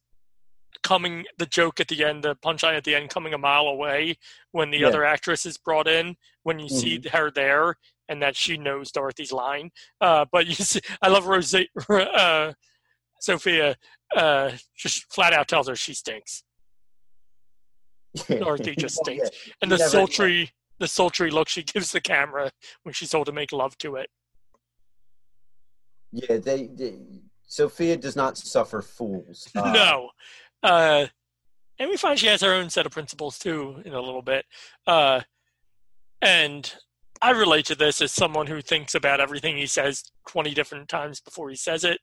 coming, 0.82 1.24
the 1.38 1.46
joke 1.46 1.78
at 1.80 1.88
the 1.88 2.04
end, 2.04 2.24
the 2.24 2.34
punchline 2.36 2.76
at 2.76 2.84
the 2.84 2.94
end, 2.94 3.10
coming 3.10 3.34
a 3.34 3.38
mile 3.38 3.66
away 3.66 4.16
when 4.52 4.70
the 4.70 4.78
Yeah. 4.78 4.88
other 4.88 5.04
actress 5.04 5.46
is 5.46 5.56
brought 5.58 5.88
in. 5.88 6.16
When 6.42 6.58
you 6.58 6.68
see 6.68 7.00
her 7.12 7.30
there, 7.30 7.76
and 8.08 8.20
that 8.22 8.34
she 8.34 8.56
knows 8.56 8.90
Dorothy's 8.90 9.30
line. 9.32 9.70
Uh, 10.00 10.24
but 10.32 10.46
you 10.46 10.54
see, 10.54 10.80
I 11.02 11.08
love 11.08 11.26
Rose. 11.26 11.54
Uh, 11.90 12.52
Sophia 13.20 13.76
uh, 14.16 14.50
just 14.74 15.12
flat 15.12 15.32
out 15.34 15.46
tells 15.46 15.68
her 15.68 15.76
she 15.76 15.92
stinks. 15.92 16.42
Dorothy 18.28 18.74
just 18.78 18.98
Well, 18.98 19.04
stinks. 19.04 19.30
And 19.62 19.70
the 19.70 19.78
sultry, 19.78 20.50
the 20.78 20.88
sultry 20.88 21.30
look 21.30 21.48
she 21.48 21.62
gives 21.74 21.92
the 21.92 22.00
camera 22.00 22.50
when 22.82 22.92
she's 22.92 23.10
told 23.10 23.26
to 23.26 23.32
make 23.32 23.52
love 23.52 23.76
to 23.78 23.96
it. 23.96 24.08
Yeah, 26.12 26.38
they, 26.38 26.66
they 26.66 26.94
Sophia 27.46 27.96
does 27.96 28.16
not 28.16 28.36
suffer 28.38 28.82
fools. 28.82 29.48
Uh, 29.56 29.72
no, 29.72 30.10
uh, 30.62 31.06
and 31.78 31.88
we 31.88 31.96
find 31.96 32.18
she 32.18 32.26
has 32.26 32.42
her 32.42 32.52
own 32.52 32.70
set 32.70 32.86
of 32.86 32.92
principles 32.92 33.38
too 33.38 33.82
in 33.84 33.92
a 33.92 34.00
little 34.00 34.22
bit. 34.22 34.44
Uh, 34.86 35.20
and 36.22 36.74
I 37.22 37.30
relate 37.30 37.66
to 37.66 37.74
this 37.74 38.00
as 38.00 38.12
someone 38.12 38.46
who 38.46 38.60
thinks 38.60 38.94
about 38.94 39.20
everything 39.20 39.56
he 39.56 39.66
says 39.66 40.10
twenty 40.28 40.52
different 40.54 40.88
times 40.88 41.20
before 41.20 41.50
he 41.50 41.56
says 41.56 41.84
it. 41.84 42.00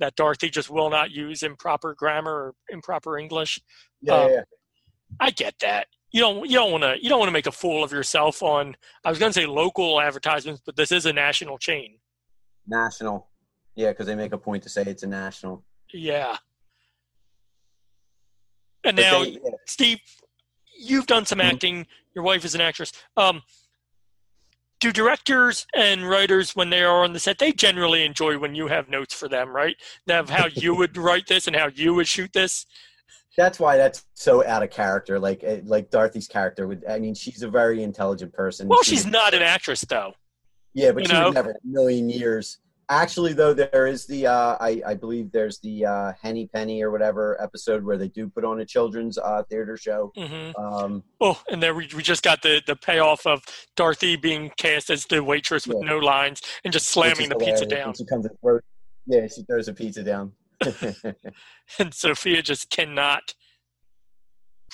That 0.00 0.16
Dorothy 0.16 0.50
just 0.50 0.70
will 0.70 0.90
not 0.90 1.10
use 1.10 1.42
improper 1.42 1.94
grammar 1.94 2.32
or 2.32 2.54
improper 2.68 3.18
English. 3.18 3.60
Yeah, 4.00 4.14
Um, 4.14 4.30
yeah. 4.32 4.40
I 5.20 5.30
get 5.30 5.58
that. 5.60 5.86
You 6.12 6.20
don't 6.22 6.46
you 6.48 6.56
don't 6.56 6.70
want 6.72 6.84
to 6.84 6.96
you 7.02 7.08
don't 7.08 7.18
want 7.18 7.28
to 7.28 7.32
make 7.32 7.46
a 7.46 7.52
fool 7.52 7.84
of 7.84 7.92
yourself 7.92 8.42
on 8.42 8.76
I 9.04 9.10
was 9.10 9.18
going 9.18 9.30
to 9.32 9.38
say 9.40 9.46
local 9.46 10.00
advertisements, 10.00 10.62
but 10.64 10.76
this 10.76 10.90
is 10.92 11.06
a 11.06 11.12
national 11.12 11.58
chain. 11.58 11.98
national. 12.66 13.26
Yeah, 13.74 13.90
because 13.90 14.06
they 14.06 14.14
make 14.14 14.32
a 14.32 14.38
point 14.38 14.62
to 14.64 14.68
say 14.68 14.82
it's 14.82 15.02
a 15.04 15.06
national. 15.06 15.64
Yeah. 15.92 16.36
And 18.84 18.96
But 18.96 19.02
now, 19.02 19.24
they- 19.24 19.30
yeah. 19.32 19.50
Steve, 19.66 19.98
you've 20.78 21.06
done 21.06 21.26
some 21.26 21.38
Mhm. 21.38 21.52
acting. 21.52 21.86
Your 22.14 22.24
wife 22.24 22.44
is 22.44 22.54
an 22.54 22.60
actress. 22.60 22.92
Um, 23.16 23.42
do 24.80 24.92
directors 24.92 25.66
and 25.74 26.08
writers, 26.08 26.54
when 26.54 26.70
they 26.70 26.82
are 26.82 27.02
on 27.02 27.12
the 27.12 27.18
set, 27.20 27.38
they 27.38 27.52
generally 27.52 28.04
enjoy 28.04 28.38
when 28.38 28.54
you 28.54 28.68
have 28.68 28.88
notes 28.88 29.12
for 29.14 29.28
them, 29.28 29.48
right? 29.50 29.76
Of 30.08 30.30
how 30.30 30.46
you 30.70 30.74
would 30.74 30.96
write 30.96 31.26
this 31.26 31.46
and 31.46 31.56
how 31.56 31.68
you 31.68 31.94
would 31.94 32.08
shoot 32.08 32.32
this. 32.32 32.66
That's 33.38 33.58
why 33.60 33.76
that's 33.78 34.04
so 34.14 34.44
out 34.44 34.62
of 34.62 34.70
character. 34.70 35.18
Like 35.18 35.42
eh, 35.44 35.60
like 35.64 35.90
Dorothy's 35.90 36.26
character 36.28 36.66
would. 36.66 36.84
I 36.86 36.98
mean, 36.98 37.14
she's 37.14 37.42
a 37.42 37.48
very 37.48 37.82
intelligent 37.84 38.34
person. 38.34 38.68
Well, 38.68 38.82
She 38.82 38.96
she's 38.96 39.04
would- 39.04 39.12
not 39.12 39.32
an 39.32 39.40
actress, 39.42 39.80
though. 39.82 40.12
Yeah, 40.74 40.90
but 40.92 41.04
you 41.04 41.08
she 41.08 41.12
know? 41.14 41.26
would 41.26 41.34
never 41.34 41.50
in 41.52 41.56
a 41.64 41.66
million 41.72 42.10
years. 42.10 42.58
Actually, 42.90 43.34
though, 43.34 43.52
there 43.54 43.86
is 43.86 44.06
the 44.06 44.26
uh, 44.26 44.56
I 44.60 44.82
I 44.86 44.94
believe 44.94 45.30
there's 45.30 45.58
the 45.60 45.84
uh, 45.86 46.12
Henny 46.20 46.48
Penny 46.52 46.82
or 46.82 46.90
whatever 46.90 47.40
episode 47.40 47.84
where 47.84 47.96
they 47.98 48.08
do 48.08 48.28
put 48.28 48.44
on 48.44 48.60
a 48.60 48.64
children's 48.64 49.18
uh, 49.18 49.42
theater 49.50 49.76
show. 49.76 50.10
hmm 50.16 50.50
Um, 50.60 51.04
Oh, 51.20 51.40
and 51.50 51.62
there 51.62 51.74
we, 51.74 51.88
we 51.94 52.02
just 52.02 52.22
got 52.24 52.42
the, 52.42 52.60
the 52.66 52.74
payoff 52.76 53.24
of 53.26 53.42
Dorothy 53.76 54.16
being 54.16 54.50
cast 54.56 54.88
as 54.90 55.04
the 55.06 55.22
waitress 55.22 55.66
with 55.66 55.78
Yeah. 55.82 55.90
no 55.90 55.98
lines 55.98 56.40
and 56.64 56.72
just 56.72 56.88
slamming 56.88 57.28
the 57.28 57.36
pizza 57.36 57.66
down. 57.66 57.94
She 57.94 58.04
comes 58.06 58.24
and 58.26 58.34
throws, 58.40 58.62
yeah, 59.06 59.26
she 59.28 59.42
throws 59.42 59.68
a 59.68 59.74
pizza 59.74 60.02
down. 60.02 60.32
And 61.78 61.92
Sophia 61.94 62.42
just 62.42 62.70
cannot 62.70 63.34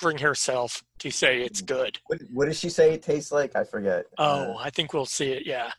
bring 0.01 0.17
herself 0.19 0.83
to 0.99 1.09
say 1.11 1.41
it's 1.41 1.61
Mm. 1.61 1.65
good. 1.67 1.99
what, 2.07 2.19
what 2.33 2.45
does 2.45 2.59
she 2.59 2.69
say 2.69 2.93
it 2.93 3.01
tastes 3.03 3.31
like? 3.31 3.55
I 3.55 3.63
forget. 3.63 4.05
Oh, 4.17 4.53
Uh, 4.53 4.57
I 4.59 4.69
think 4.69 4.93
we'll 4.93 5.05
see 5.05 5.31
it. 5.31 5.45
Yeah. 5.45 5.71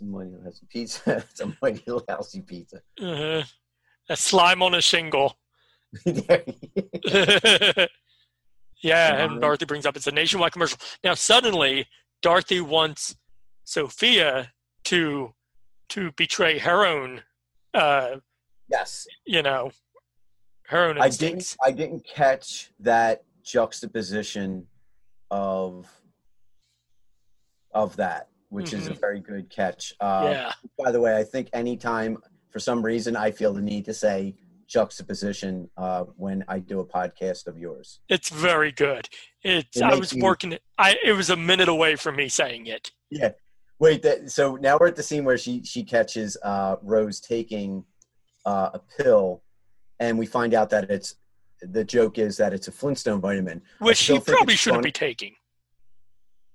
A 0.00 0.04
mighty 0.04 0.30
lousy 0.42 0.66
pizza. 0.68 1.24
a 1.40 1.52
mighty 1.62 1.82
lousy 1.90 2.42
pizza. 2.42 2.82
Uh-huh. 3.00 3.42
A 4.08 4.16
slime 4.16 4.62
on 4.62 4.74
a 4.74 4.80
shingle. 4.82 5.36
yeah, 8.82 9.24
and 9.24 9.40
Dorothy 9.40 9.64
brings 9.64 9.86
up 9.86 9.96
it's 9.96 10.06
a 10.06 10.12
nationwide 10.12 10.52
commercial. 10.52 10.78
Now 11.02 11.14
suddenly, 11.14 11.86
Dorothy 12.22 12.60
wants 12.60 13.16
Sophia 13.64 14.52
to 14.84 15.32
to 15.90 16.12
betray 16.12 16.58
her 16.58 16.84
own, 16.84 17.22
uh, 17.76 18.16
yes, 18.68 19.06
you 19.24 19.42
know, 19.42 19.70
her 20.68 20.84
own 20.88 21.00
I 21.00 21.06
instincts. 21.06 21.56
didn't. 21.64 21.74
I 21.74 21.76
didn't 21.76 22.06
catch 22.06 22.70
that 22.80 23.22
juxtaposition 23.44 24.66
of 25.30 25.86
of 27.72 27.94
that, 27.96 28.28
which 28.48 28.72
is 28.72 28.86
a 28.86 28.92
Mhm. 28.94 29.00
very 29.00 29.20
good 29.20 29.50
catch. 29.50 29.94
Uh, 30.00 30.28
Yeah. 30.32 30.52
By 30.78 30.90
the 30.92 31.00
way, 31.00 31.16
I 31.16 31.24
think 31.24 31.48
anytime 31.52 32.16
for 32.48 32.58
some 32.58 32.82
reason 32.82 33.16
I 33.16 33.30
feel 33.30 33.52
the 33.52 33.60
need 33.60 33.84
to 33.84 33.92
say 33.94 34.34
juxtaposition 34.66 35.70
uh, 35.76 36.04
when 36.16 36.42
I 36.48 36.58
do 36.58 36.80
a 36.80 36.86
podcast 36.86 37.46
of 37.46 37.58
yours. 37.58 38.00
It's 38.08 38.30
very 38.30 38.72
good. 38.72 39.08
It's 39.42 39.76
It 39.76 39.82
I 39.82 39.94
was 39.94 40.12
you- 40.12 40.22
working 40.22 40.52
it. 40.52 40.62
I 40.78 40.96
it 41.04 41.12
was 41.12 41.28
a 41.30 41.36
minute 41.36 41.68
away 41.68 41.96
from 41.96 42.16
me 42.16 42.28
saying 42.28 42.66
it. 42.66 42.90
Yeah. 43.10 43.32
Wait. 43.78 44.02
That, 44.02 44.30
so 44.30 44.56
now 44.56 44.78
we're 44.80 44.88
at 44.88 44.96
the 44.96 45.02
scene 45.02 45.24
where 45.24 45.38
she 45.38 45.62
she 45.64 45.82
catches 45.82 46.36
uh, 46.42 46.76
Rose 46.82 47.20
taking 47.20 47.84
uh, 48.44 48.70
a 48.74 48.80
pill, 48.98 49.42
and 50.00 50.18
we 50.18 50.26
find 50.26 50.54
out 50.54 50.70
that 50.70 50.90
it's 50.90 51.16
the 51.60 51.84
joke 51.84 52.18
is 52.18 52.36
that 52.36 52.52
it's 52.52 52.68
a 52.68 52.72
Flintstone 52.72 53.20
vitamin, 53.20 53.62
Which 53.78 53.98
she 53.98 54.18
probably 54.18 54.56
shouldn't 54.56 54.82
funny, 54.82 54.88
be 54.88 54.92
taking. 54.92 55.34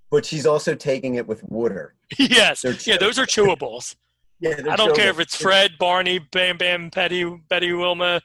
But 0.09 0.25
she's 0.25 0.45
also 0.45 0.75
taking 0.75 1.15
it 1.15 1.27
with 1.27 1.43
water. 1.43 1.95
yes. 2.17 2.61
They're 2.61 2.73
Yeah, 2.85 2.97
those 2.97 3.17
are 3.17 3.25
chewables. 3.25 3.95
Yeah, 4.43 4.55
I 4.71 4.75
don't 4.75 4.95
care 4.95 5.11
if 5.11 5.19
it's 5.19 5.35
Fred, 5.35 5.73
Barney, 5.77 6.17
Bam 6.17 6.57
Bam, 6.57 6.89
Betty, 6.89 7.23
Betty 7.47 7.73
Wilma. 7.73 8.21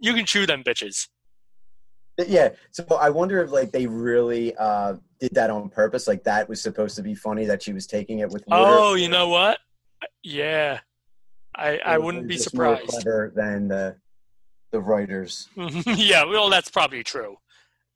You 0.00 0.12
can 0.12 0.26
chew 0.26 0.44
them 0.44 0.64
bitches. 0.64 1.06
Yeah. 2.18 2.50
So 2.70 2.84
I 3.00 3.10
wonder 3.10 3.42
if 3.42 3.50
like 3.50 3.72
they 3.72 3.86
really 3.86 4.56
uh, 4.56 4.94
did 5.20 5.34
that 5.34 5.50
on 5.50 5.68
purpose. 5.68 6.06
Like 6.06 6.24
that 6.24 6.48
was 6.48 6.60
supposed 6.60 6.96
to 6.96 7.02
be 7.02 7.14
funny 7.14 7.44
that 7.46 7.62
she 7.62 7.72
was 7.72 7.86
taking 7.86 8.20
it 8.20 8.30
with 8.30 8.44
water. 8.46 8.76
Oh, 8.78 8.94
you 8.94 9.08
know 9.08 9.28
what? 9.28 9.58
Yeah. 10.22 10.80
I 11.54 11.78
I 11.84 11.98
wouldn't 11.98 12.28
be 12.28 12.34
more 12.36 12.42
surprised. 12.42 12.86
clever 12.88 13.32
than 13.34 13.68
the 13.68 13.96
the 14.72 14.80
writers 14.80 15.48
yeah, 15.86 16.24
well 16.24 16.50
that's 16.50 16.70
probably 16.70 17.02
true. 17.02 17.36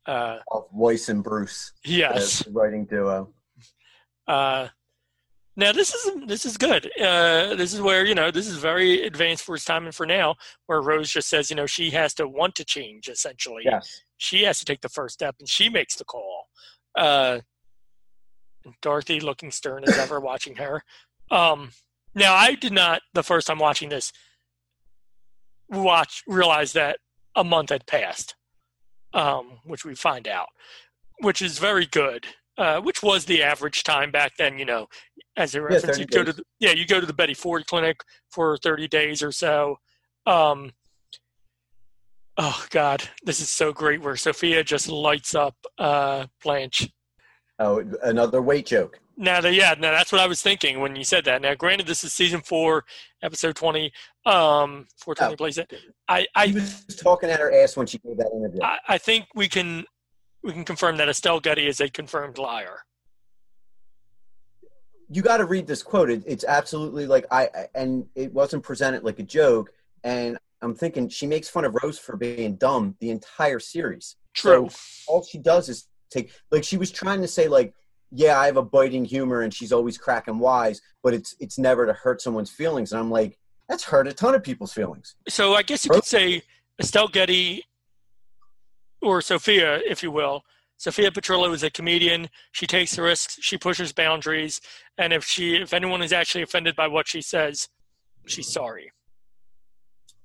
Uh 0.07 0.39
of 0.51 0.65
Weiss 0.71 1.09
and 1.09 1.23
Bruce. 1.23 1.73
Yes. 1.85 2.47
writing 2.47 2.85
duo. 2.85 3.29
Uh, 4.27 4.67
now 5.55 5.71
this 5.71 5.93
is 5.93 6.11
this 6.27 6.45
is 6.45 6.57
good. 6.57 6.89
Uh, 6.99 7.55
this 7.55 7.73
is 7.73 7.81
where 7.81 8.05
you 8.05 8.15
know 8.15 8.31
this 8.31 8.47
is 8.47 8.57
very 8.57 9.03
advanced 9.03 9.43
for 9.43 9.55
its 9.55 9.65
time 9.65 9.85
and 9.85 9.95
for 9.95 10.05
now, 10.05 10.35
where 10.67 10.81
Rose 10.81 11.11
just 11.11 11.29
says 11.29 11.49
you 11.49 11.55
know 11.55 11.65
she 11.65 11.89
has 11.91 12.13
to 12.15 12.27
want 12.27 12.55
to 12.55 12.65
change 12.65 13.09
essentially. 13.09 13.63
Yes. 13.65 14.01
She 14.17 14.43
has 14.43 14.59
to 14.59 14.65
take 14.65 14.81
the 14.81 14.89
first 14.89 15.13
step, 15.13 15.35
and 15.39 15.49
she 15.49 15.69
makes 15.69 15.95
the 15.95 16.05
call. 16.05 16.47
Uh, 16.95 17.39
Dorothy 18.81 19.19
looking 19.19 19.51
stern 19.51 19.83
as 19.83 19.97
ever, 19.97 20.19
watching 20.19 20.55
her. 20.55 20.83
Um, 21.31 21.71
now 22.13 22.35
I 22.35 22.55
did 22.55 22.73
not 22.73 23.01
the 23.13 23.23
first 23.23 23.47
time 23.47 23.59
watching 23.59 23.89
this 23.89 24.11
watch 25.69 26.23
realize 26.27 26.73
that 26.73 26.99
a 27.35 27.43
month 27.43 27.69
had 27.69 27.87
passed, 27.87 28.35
um, 29.13 29.59
which 29.65 29.85
we 29.85 29.95
find 29.95 30.27
out, 30.27 30.49
which 31.21 31.41
is 31.41 31.59
very 31.59 31.85
good. 31.85 32.25
Uh, 32.61 32.79
which 32.79 33.01
was 33.01 33.25
the 33.25 33.41
average 33.41 33.83
time 33.83 34.11
back 34.11 34.33
then, 34.37 34.59
you 34.59 34.65
know, 34.65 34.85
as 35.35 35.55
a 35.55 35.61
reference. 35.63 35.97
30 35.97 35.99
you 35.99 36.05
go 36.05 36.23
to 36.23 36.31
the, 36.31 36.43
yeah, 36.59 36.69
you 36.69 36.85
go 36.85 36.99
to 36.99 37.07
the 37.07 37.13
Betty 37.13 37.33
Ford 37.33 37.65
clinic 37.65 38.01
for 38.29 38.55
30 38.57 38.87
days 38.87 39.23
or 39.23 39.31
so. 39.31 39.79
Um, 40.27 40.71
oh 42.37 42.63
God, 42.69 43.01
this 43.23 43.39
is 43.39 43.49
so 43.49 43.73
great. 43.73 43.99
Where 44.03 44.15
Sophia 44.15 44.63
just 44.63 44.87
lights 44.87 45.33
up 45.33 45.55
uh, 45.79 46.27
Blanche. 46.43 46.87
Oh, 47.57 47.83
another 48.03 48.43
weight 48.43 48.67
joke. 48.67 48.99
Now, 49.17 49.41
that, 49.41 49.55
yeah, 49.55 49.73
now 49.79 49.89
that's 49.89 50.11
what 50.11 50.21
I 50.21 50.27
was 50.27 50.43
thinking 50.43 50.79
when 50.79 50.95
you 50.95 51.03
said 51.03 51.25
that. 51.25 51.41
Now, 51.41 51.55
granted, 51.55 51.87
this 51.87 52.03
is 52.03 52.13
season 52.13 52.41
four, 52.41 52.85
episode 53.23 53.55
20. 53.55 53.85
Um, 54.27 54.85
420 55.03 55.33
Oh. 55.33 55.35
plays 55.35 55.57
it. 55.57 55.73
I, 56.07 56.27
I, 56.35 56.47
She 56.47 56.53
was 56.53 56.85
talking 56.95 57.31
at 57.31 57.39
her 57.39 57.51
ass 57.51 57.75
when 57.75 57.87
she 57.87 57.97
gave 57.97 58.17
that 58.17 58.29
interview. 58.35 58.61
I, 58.61 58.77
I 58.87 58.97
think 58.99 59.25
we 59.33 59.49
can 59.49 59.83
we 60.43 60.51
can 60.53 60.65
confirm 60.65 60.97
that 60.97 61.09
Estelle 61.09 61.39
Getty 61.39 61.67
is 61.67 61.79
a 61.79 61.89
confirmed 61.89 62.37
liar. 62.37 62.83
you 65.13 65.21
got 65.21 65.37
to 65.37 65.45
read 65.45 65.67
this 65.67 65.83
quote. 65.83 66.09
It, 66.09 66.23
it's 66.25 66.45
absolutely 66.45 67.05
like 67.05 67.25
I 67.31 67.49
and 67.75 68.05
it 68.15 68.33
wasn't 68.33 68.63
presented 68.63 69.03
like 69.03 69.19
a 69.19 69.23
joke. 69.23 69.71
And 70.03 70.37
I'm 70.61 70.73
thinking 70.73 71.09
she 71.09 71.27
makes 71.27 71.49
fun 71.49 71.65
of 71.65 71.75
Rose 71.83 71.99
for 71.99 72.15
being 72.15 72.55
dumb 72.55 72.95
the 73.01 73.09
entire 73.09 73.59
series. 73.59 74.15
True. 74.33 74.69
So 74.69 75.11
all 75.11 75.23
she 75.23 75.37
does 75.37 75.67
is 75.67 75.87
take 76.09 76.31
like 76.49 76.63
she 76.63 76.77
was 76.77 76.91
trying 76.91 77.21
to 77.21 77.27
say 77.27 77.49
like, 77.49 77.73
yeah, 78.11 78.39
I 78.39 78.45
have 78.45 78.57
a 78.57 78.63
biting 78.63 79.03
humor 79.03 79.41
and 79.41 79.53
she's 79.53 79.73
always 79.73 79.97
cracking 79.97 80.39
wise, 80.39 80.81
but 81.03 81.13
it's 81.13 81.35
it's 81.39 81.57
never 81.57 81.85
to 81.85 81.93
hurt 81.93 82.21
someone's 82.21 82.49
feelings. 82.49 82.93
And 82.93 82.99
I'm 82.99 83.11
like, 83.11 83.37
that's 83.67 83.83
hurt 83.83 84.07
a 84.07 84.13
ton 84.13 84.33
of 84.33 84.43
people's 84.43 84.71
feelings. 84.71 85.15
So 85.27 85.55
I 85.55 85.63
guess 85.63 85.83
you 85.83 85.91
could 85.91 86.05
say 86.05 86.41
Estelle 86.79 87.09
Getty 87.09 87.65
or 89.01 89.21
Sophia, 89.21 89.77
if 89.85 90.03
you 90.03 90.11
will. 90.11 90.43
Sophia 90.77 91.11
Petrillo 91.11 91.53
is 91.53 91.61
a 91.63 91.69
comedian. 91.69 92.29
She 92.51 92.65
takes 92.65 92.97
risks. 92.97 93.37
She 93.41 93.57
pushes 93.57 93.93
boundaries. 93.93 94.59
And 94.97 95.13
if 95.13 95.23
she, 95.23 95.55
if 95.57 95.73
anyone 95.73 96.01
is 96.01 96.11
actually 96.11 96.41
offended 96.41 96.75
by 96.75 96.87
what 96.87 97.07
she 97.07 97.21
says, 97.21 97.69
she's 98.27 98.51
sorry. 98.51 98.91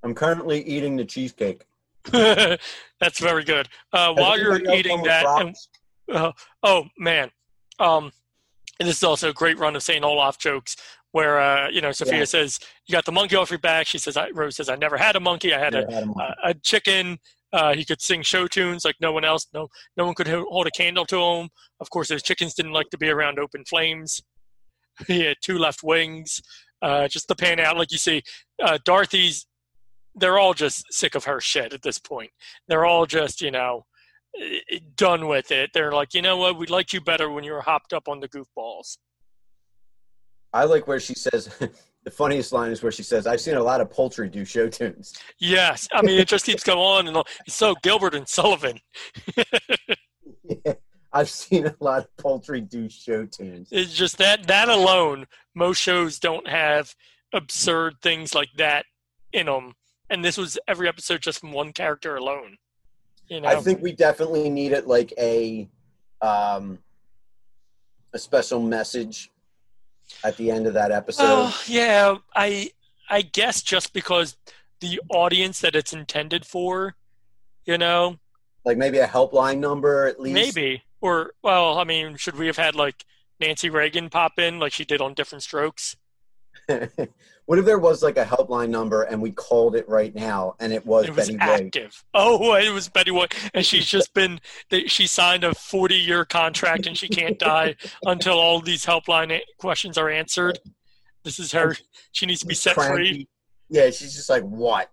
I'm 0.02 0.14
currently 0.14 0.62
eating 0.62 0.96
the 0.96 1.04
cheesecake. 1.04 1.64
That's 2.12 3.18
very 3.20 3.44
good. 3.44 3.68
Uh, 3.92 4.14
while 4.14 4.38
you're 4.38 4.60
eating 4.72 5.02
that, 5.02 5.26
and, 5.40 5.56
uh, 6.12 6.32
oh 6.62 6.84
man, 6.96 7.30
um, 7.78 8.12
and 8.78 8.88
this 8.88 8.98
is 8.98 9.04
also 9.04 9.30
a 9.30 9.32
great 9.32 9.58
run 9.58 9.74
of 9.74 9.82
Saint 9.82 10.04
Olaf 10.04 10.38
jokes 10.38 10.76
where 11.10 11.40
uh, 11.40 11.68
you 11.68 11.80
know 11.80 11.90
Sophia 11.92 12.18
Yeah. 12.18 12.24
says, 12.24 12.60
"You 12.86 12.92
got 12.92 13.04
the 13.06 13.12
monkey 13.12 13.34
off 13.36 13.50
your 13.50 13.58
back." 13.58 13.86
She 13.88 13.98
says, 13.98 14.16
I, 14.16 14.30
"Rose 14.30 14.56
says 14.56 14.68
I 14.68 14.76
never 14.76 14.96
had 14.96 15.16
a 15.16 15.20
monkey. 15.20 15.52
I 15.52 15.58
had 15.58 15.74
a, 15.74 15.90
had 15.90 16.04
a, 16.04 16.34
a 16.50 16.54
chicken." 16.54 17.18
Uh, 17.52 17.74
he 17.74 17.84
could 17.84 18.00
sing 18.00 18.22
show 18.22 18.46
tunes 18.46 18.84
like 18.84 18.96
no 19.00 19.12
one 19.12 19.24
else. 19.24 19.46
No, 19.54 19.68
no 19.96 20.04
one 20.04 20.14
could 20.14 20.28
hold 20.28 20.66
a 20.66 20.70
candle 20.70 21.06
to 21.06 21.20
him. 21.20 21.48
Of 21.80 21.90
course, 21.90 22.08
his 22.08 22.22
chickens 22.22 22.54
didn't 22.54 22.72
like 22.72 22.90
to 22.90 22.98
be 22.98 23.08
around 23.08 23.38
open 23.38 23.64
flames. 23.64 24.22
he 25.06 25.24
had 25.24 25.36
two 25.42 25.58
left 25.58 25.82
wings. 25.82 26.40
Uh, 26.82 27.08
just 27.08 27.26
to 27.28 27.34
pan 27.34 27.58
out, 27.58 27.76
like 27.76 27.90
you 27.90 27.98
see, 27.98 28.22
uh, 28.62 28.78
Dorothy's. 28.84 29.46
They're 30.18 30.38
all 30.38 30.54
just 30.54 30.84
sick 30.90 31.14
of 31.14 31.24
her 31.24 31.40
shit 31.40 31.74
at 31.74 31.82
this 31.82 31.98
point. 31.98 32.30
They're 32.68 32.86
all 32.86 33.04
just, 33.04 33.42
you 33.42 33.50
know, 33.50 33.84
eh, 34.40 34.78
done 34.96 35.26
with 35.26 35.50
it. 35.50 35.70
They're 35.74 35.92
like, 35.92 36.14
you 36.14 36.22
know 36.22 36.38
what? 36.38 36.56
We 36.56 36.66
liked 36.66 36.94
you 36.94 37.02
better 37.02 37.30
when 37.30 37.44
you 37.44 37.52
were 37.52 37.60
hopped 37.60 37.92
up 37.92 38.08
on 38.08 38.20
the 38.20 38.28
goofballs. 38.28 38.96
I 40.54 40.64
like 40.64 40.86
where 40.86 41.00
she 41.00 41.12
says 41.12 41.50
the 42.06 42.10
funniest 42.12 42.52
line 42.52 42.70
is 42.70 42.84
where 42.84 42.92
she 42.92 43.02
says, 43.02 43.26
"I've 43.26 43.40
seen 43.40 43.56
a 43.56 43.62
lot 43.62 43.80
of 43.80 43.90
poultry 43.90 44.28
do 44.28 44.44
show 44.44 44.68
tunes." 44.68 45.12
Yes, 45.40 45.88
I 45.92 46.02
mean 46.02 46.20
it 46.20 46.28
just 46.28 46.46
keeps 46.46 46.62
going 46.62 46.78
on 46.78 47.08
and 47.08 47.16
on. 47.16 47.24
It's 47.46 47.56
so 47.56 47.74
Gilbert 47.82 48.14
and 48.14 48.28
Sullivan. 48.28 48.78
I've 51.12 51.28
seen 51.28 51.66
a 51.66 51.74
lot 51.80 52.04
of 52.04 52.16
poultry 52.16 52.60
do 52.60 52.88
show 52.88 53.26
tunes. 53.26 53.70
It's 53.72 53.92
just 53.92 54.18
that 54.18 54.46
that 54.46 54.68
alone, 54.68 55.26
most 55.56 55.80
shows 55.80 56.20
don't 56.20 56.46
have 56.46 56.94
absurd 57.32 57.96
things 58.02 58.36
like 58.36 58.50
that 58.56 58.86
in 59.32 59.46
them. 59.46 59.74
And 60.08 60.24
this 60.24 60.38
was 60.38 60.56
every 60.68 60.86
episode 60.86 61.22
just 61.22 61.40
from 61.40 61.50
one 61.50 61.72
character 61.72 62.14
alone. 62.14 62.56
You 63.26 63.40
know, 63.40 63.48
I 63.48 63.56
think 63.56 63.82
we 63.82 63.90
definitely 63.90 64.48
needed 64.48 64.86
like 64.86 65.12
a 65.18 65.68
um, 66.22 66.78
a 68.12 68.18
special 68.20 68.62
message 68.62 69.32
at 70.24 70.36
the 70.36 70.50
end 70.50 70.66
of 70.66 70.74
that 70.74 70.90
episode. 70.92 71.24
Oh 71.26 71.62
yeah, 71.66 72.16
I 72.34 72.70
I 73.08 73.22
guess 73.22 73.62
just 73.62 73.92
because 73.92 74.36
the 74.80 75.00
audience 75.08 75.60
that 75.60 75.74
it's 75.76 75.92
intended 75.92 76.44
for, 76.44 76.96
you 77.64 77.78
know, 77.78 78.18
Like 78.64 78.76
maybe 78.76 78.98
a 78.98 79.06
helpline 79.06 79.58
number 79.58 80.06
at 80.06 80.20
least. 80.20 80.34
maybe 80.34 80.82
or 81.00 81.32
well, 81.42 81.78
I 81.78 81.84
mean, 81.84 82.16
should 82.16 82.36
we 82.36 82.46
have 82.46 82.56
had 82.56 82.74
like 82.74 83.04
Nancy 83.40 83.70
Reagan 83.70 84.08
pop 84.10 84.38
in 84.38 84.58
like 84.58 84.72
she 84.72 84.84
did 84.84 85.00
on 85.00 85.14
Diff'rent 85.14 85.42
Strokes? 85.42 85.96
what 87.46 87.58
if 87.58 87.64
there 87.64 87.78
was 87.78 88.02
like 88.02 88.16
a 88.16 88.24
helpline 88.24 88.70
number 88.70 89.02
and 89.04 89.22
we 89.22 89.30
called 89.30 89.76
it 89.76 89.88
right 89.88 90.14
now 90.14 90.54
and 90.58 90.72
it 90.72 90.84
was, 90.84 91.04
It 91.06 91.14
was 91.14 91.26
Betty 91.28 91.38
White? 91.38 91.66
active. 91.66 92.04
Oh, 92.14 92.54
it 92.56 92.72
was 92.72 92.88
Betty 92.88 93.10
White, 93.12 93.34
and 93.54 93.64
she's 93.64 93.86
just 93.86 94.12
been. 94.14 94.40
She 94.86 95.06
signed 95.06 95.44
a 95.44 95.54
forty-year 95.54 96.24
contract, 96.24 96.86
and 96.86 96.96
she 96.98 97.08
can't 97.08 97.38
die 97.38 97.76
until 98.04 98.38
all 98.38 98.60
these 98.60 98.84
helpline 98.84 99.40
questions 99.58 99.96
are 99.96 100.10
answered. 100.10 100.58
This 101.24 101.38
is 101.38 101.52
her. 101.52 101.76
She 102.12 102.26
needs 102.26 102.40
to 102.40 102.46
be 102.46 102.54
set 102.54 102.74
free. 102.74 102.84
Cranky. 102.84 103.28
Yeah, 103.68 103.86
she's 103.90 104.14
just 104.14 104.28
like, 104.30 104.42
what? 104.44 104.90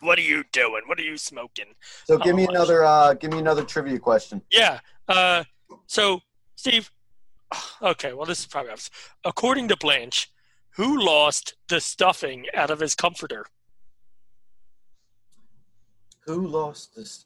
What 0.00 0.18
are 0.18 0.22
you 0.22 0.44
doing? 0.52 0.82
What 0.86 0.98
are 0.98 1.02
you 1.02 1.16
smoking? 1.18 1.66
So 2.04 2.16
give 2.16 2.34
me 2.34 2.46
Oh, 2.46 2.50
another 2.52 2.84
uh 2.84 3.14
give 3.14 3.32
me 3.32 3.38
another 3.38 3.64
trivia 3.64 3.98
question. 3.98 4.40
Yeah. 4.50 4.80
Uh, 5.06 5.44
so, 5.86 6.20
Steve, 6.56 6.90
Okay, 7.82 8.12
well, 8.12 8.26
this 8.26 8.40
is 8.40 8.46
probably 8.46 8.70
obvious. 8.72 8.90
According 9.24 9.68
to 9.68 9.76
Blanche, 9.76 10.30
who 10.76 11.00
lost 11.02 11.54
the 11.68 11.80
stuffing 11.80 12.46
out 12.54 12.70
of 12.70 12.80
his 12.80 12.94
comforter? 12.94 13.46
Who 16.26 16.46
lost 16.46 16.94
this? 16.94 17.24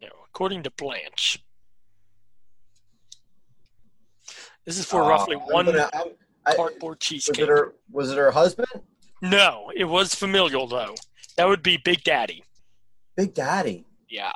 You 0.00 0.08
know, 0.08 0.14
according 0.28 0.64
to 0.64 0.70
Blanche. 0.70 1.42
This 4.64 4.78
is 4.78 4.84
for 4.84 5.02
Uh, 5.02 5.08
roughly 5.08 5.36
I'm 5.36 5.42
one 5.46 5.66
gonna- 5.66 5.88
I'm- 5.92 6.16
I- 6.44 6.56
cardboard 6.56 6.98
was 6.98 7.06
cheesecake. 7.06 7.38
it 7.38 7.48
her? 7.48 7.74
Was 7.90 8.10
it 8.10 8.16
her 8.18 8.32
husband? 8.32 8.68
No, 9.22 9.70
it 9.74 9.84
was 9.84 10.14
familial 10.14 10.66
though. 10.66 10.94
That 11.36 11.46
would 11.46 11.62
be 11.62 11.76
Big 11.76 12.02
Daddy. 12.04 12.44
Big 13.16 13.32
Daddy, 13.32 13.86
Yeah. 14.08 14.32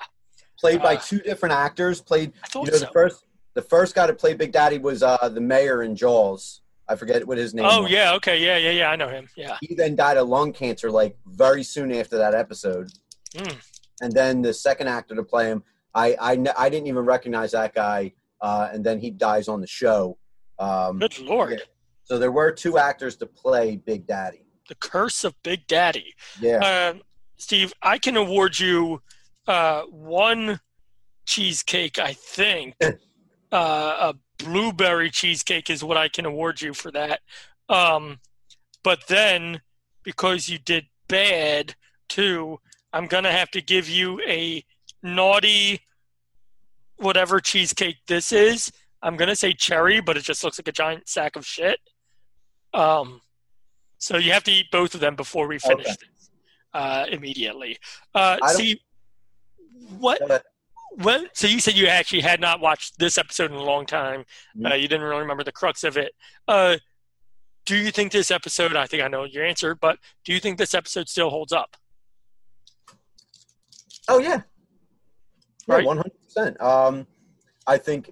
played 0.58 0.80
by 0.80 0.96
Uh, 0.96 1.00
two 1.00 1.18
different 1.20 1.52
actors. 1.54 2.00
Played. 2.00 2.32
I 2.42 2.46
thought 2.48 2.66
You 2.66 2.72
know, 2.72 2.78
so. 2.78 2.84
the 2.86 2.92
first 2.92 3.24
the 3.54 3.62
first 3.62 3.94
guy 3.94 4.06
to 4.06 4.14
play 4.14 4.34
Big 4.34 4.52
Daddy 4.52 4.78
was 4.78 5.02
uh, 5.02 5.28
the 5.28 5.40
mayor 5.40 5.82
in 5.82 5.96
Jaws. 5.96 6.62
I 6.88 6.96
forget 6.96 7.26
what 7.26 7.38
his 7.38 7.54
name. 7.54 7.66
Is. 7.66 7.72
Oh 7.72 7.82
was. 7.82 7.90
yeah, 7.90 8.14
okay, 8.14 8.38
yeah, 8.44 8.56
yeah, 8.56 8.70
yeah. 8.70 8.90
I 8.90 8.96
know 8.96 9.08
him. 9.08 9.28
Yeah. 9.36 9.56
He 9.60 9.74
then 9.74 9.94
died 9.94 10.16
of 10.16 10.28
lung 10.28 10.52
cancer 10.52 10.90
like 10.90 11.16
very 11.26 11.62
soon 11.62 11.92
after 11.92 12.18
that 12.18 12.34
episode. 12.34 12.90
Mm. 13.34 13.56
And 14.00 14.12
then 14.12 14.42
the 14.42 14.52
second 14.52 14.88
actor 14.88 15.14
to 15.14 15.22
play 15.22 15.46
him, 15.46 15.62
I 15.94 16.16
I, 16.20 16.44
I 16.58 16.68
didn't 16.68 16.88
even 16.88 17.04
recognize 17.04 17.52
that 17.52 17.74
guy. 17.74 18.12
Uh, 18.40 18.70
and 18.72 18.84
then 18.84 18.98
he 18.98 19.10
dies 19.10 19.48
on 19.48 19.60
the 19.60 19.66
show. 19.66 20.16
Um, 20.58 20.98
Good 20.98 21.18
lord. 21.20 21.52
yeah. 21.52 21.58
So 22.04 22.18
there 22.18 22.32
were 22.32 22.50
two 22.50 22.78
actors 22.78 23.16
to 23.16 23.26
play 23.26 23.76
Big 23.76 24.06
Daddy. 24.06 24.44
The 24.68 24.74
Curse 24.76 25.24
of 25.24 25.34
Big 25.42 25.66
Daddy. 25.66 26.14
Yeah. 26.40 26.90
Um, 26.94 27.02
Steve, 27.36 27.72
I 27.82 27.98
can 27.98 28.16
award 28.16 28.58
you 28.58 29.00
uh, 29.46 29.82
one 29.82 30.60
cheesecake, 31.26 31.98
I 31.98 32.14
think. 32.14 32.74
uh, 33.52 34.12
a 34.12 34.14
blueberry 34.44 35.10
cheesecake 35.10 35.70
is 35.70 35.84
what 35.84 35.96
I 35.96 36.08
can 36.08 36.26
award 36.26 36.60
you 36.60 36.74
for 36.74 36.90
that. 36.92 37.20
Um, 37.68 38.18
but 38.82 39.06
then, 39.08 39.60
because 40.02 40.48
you 40.48 40.58
did 40.58 40.86
bad 41.08 41.74
too, 42.08 42.58
I'm 42.92 43.06
going 43.06 43.24
to 43.24 43.32
have 43.32 43.50
to 43.52 43.60
give 43.60 43.88
you 43.88 44.20
a 44.26 44.64
naughty, 45.02 45.80
whatever 46.96 47.40
cheesecake 47.40 47.96
this 48.06 48.32
is. 48.32 48.72
I'm 49.02 49.16
going 49.16 49.28
to 49.28 49.36
say 49.36 49.52
cherry, 49.52 50.00
but 50.00 50.16
it 50.16 50.24
just 50.24 50.44
looks 50.44 50.58
like 50.58 50.68
a 50.68 50.72
giant 50.72 51.08
sack 51.08 51.36
of 51.36 51.46
shit. 51.46 51.78
Um, 52.74 53.20
so 53.98 54.16
you 54.16 54.32
have 54.32 54.44
to 54.44 54.50
eat 54.50 54.66
both 54.70 54.94
of 54.94 55.00
them 55.00 55.16
before 55.16 55.46
we 55.46 55.58
finish 55.58 55.86
Okay. 55.86 55.96
this 56.00 56.30
uh, 56.74 57.06
immediately. 57.10 57.78
Uh, 58.14 58.46
see, 58.48 58.80
what? 59.98 60.20
When, 60.92 61.28
so 61.32 61.46
you 61.46 61.60
said 61.60 61.74
you 61.76 61.86
actually 61.86 62.20
had 62.22 62.40
not 62.40 62.60
watched 62.60 62.98
this 62.98 63.16
episode 63.16 63.50
in 63.50 63.56
a 63.56 63.62
long 63.62 63.86
time. 63.86 64.20
Mm-hmm. 64.56 64.66
Uh, 64.66 64.74
you 64.74 64.88
didn't 64.88 65.02
really 65.06 65.20
remember 65.22 65.44
the 65.44 65.52
crux 65.52 65.84
of 65.84 65.96
it. 65.96 66.12
Uh, 66.48 66.76
do 67.64 67.76
you 67.76 67.90
think 67.90 68.10
this 68.12 68.30
episode? 68.30 68.74
I 68.74 68.86
think 68.86 69.02
I 69.02 69.08
know 69.08 69.24
your 69.24 69.44
answer, 69.44 69.74
but 69.74 69.98
do 70.24 70.32
you 70.32 70.40
think 70.40 70.58
this 70.58 70.74
episode 70.74 71.08
still 71.08 71.30
holds 71.30 71.52
up? 71.52 71.76
oh 74.08 74.18
yeah, 74.18 74.28
yeah, 74.28 74.40
Right. 75.66 75.84
one 75.86 75.98
hundred 75.98 76.20
percent. 76.22 76.60
Um, 76.60 77.06
I 77.66 77.78
think 77.78 78.10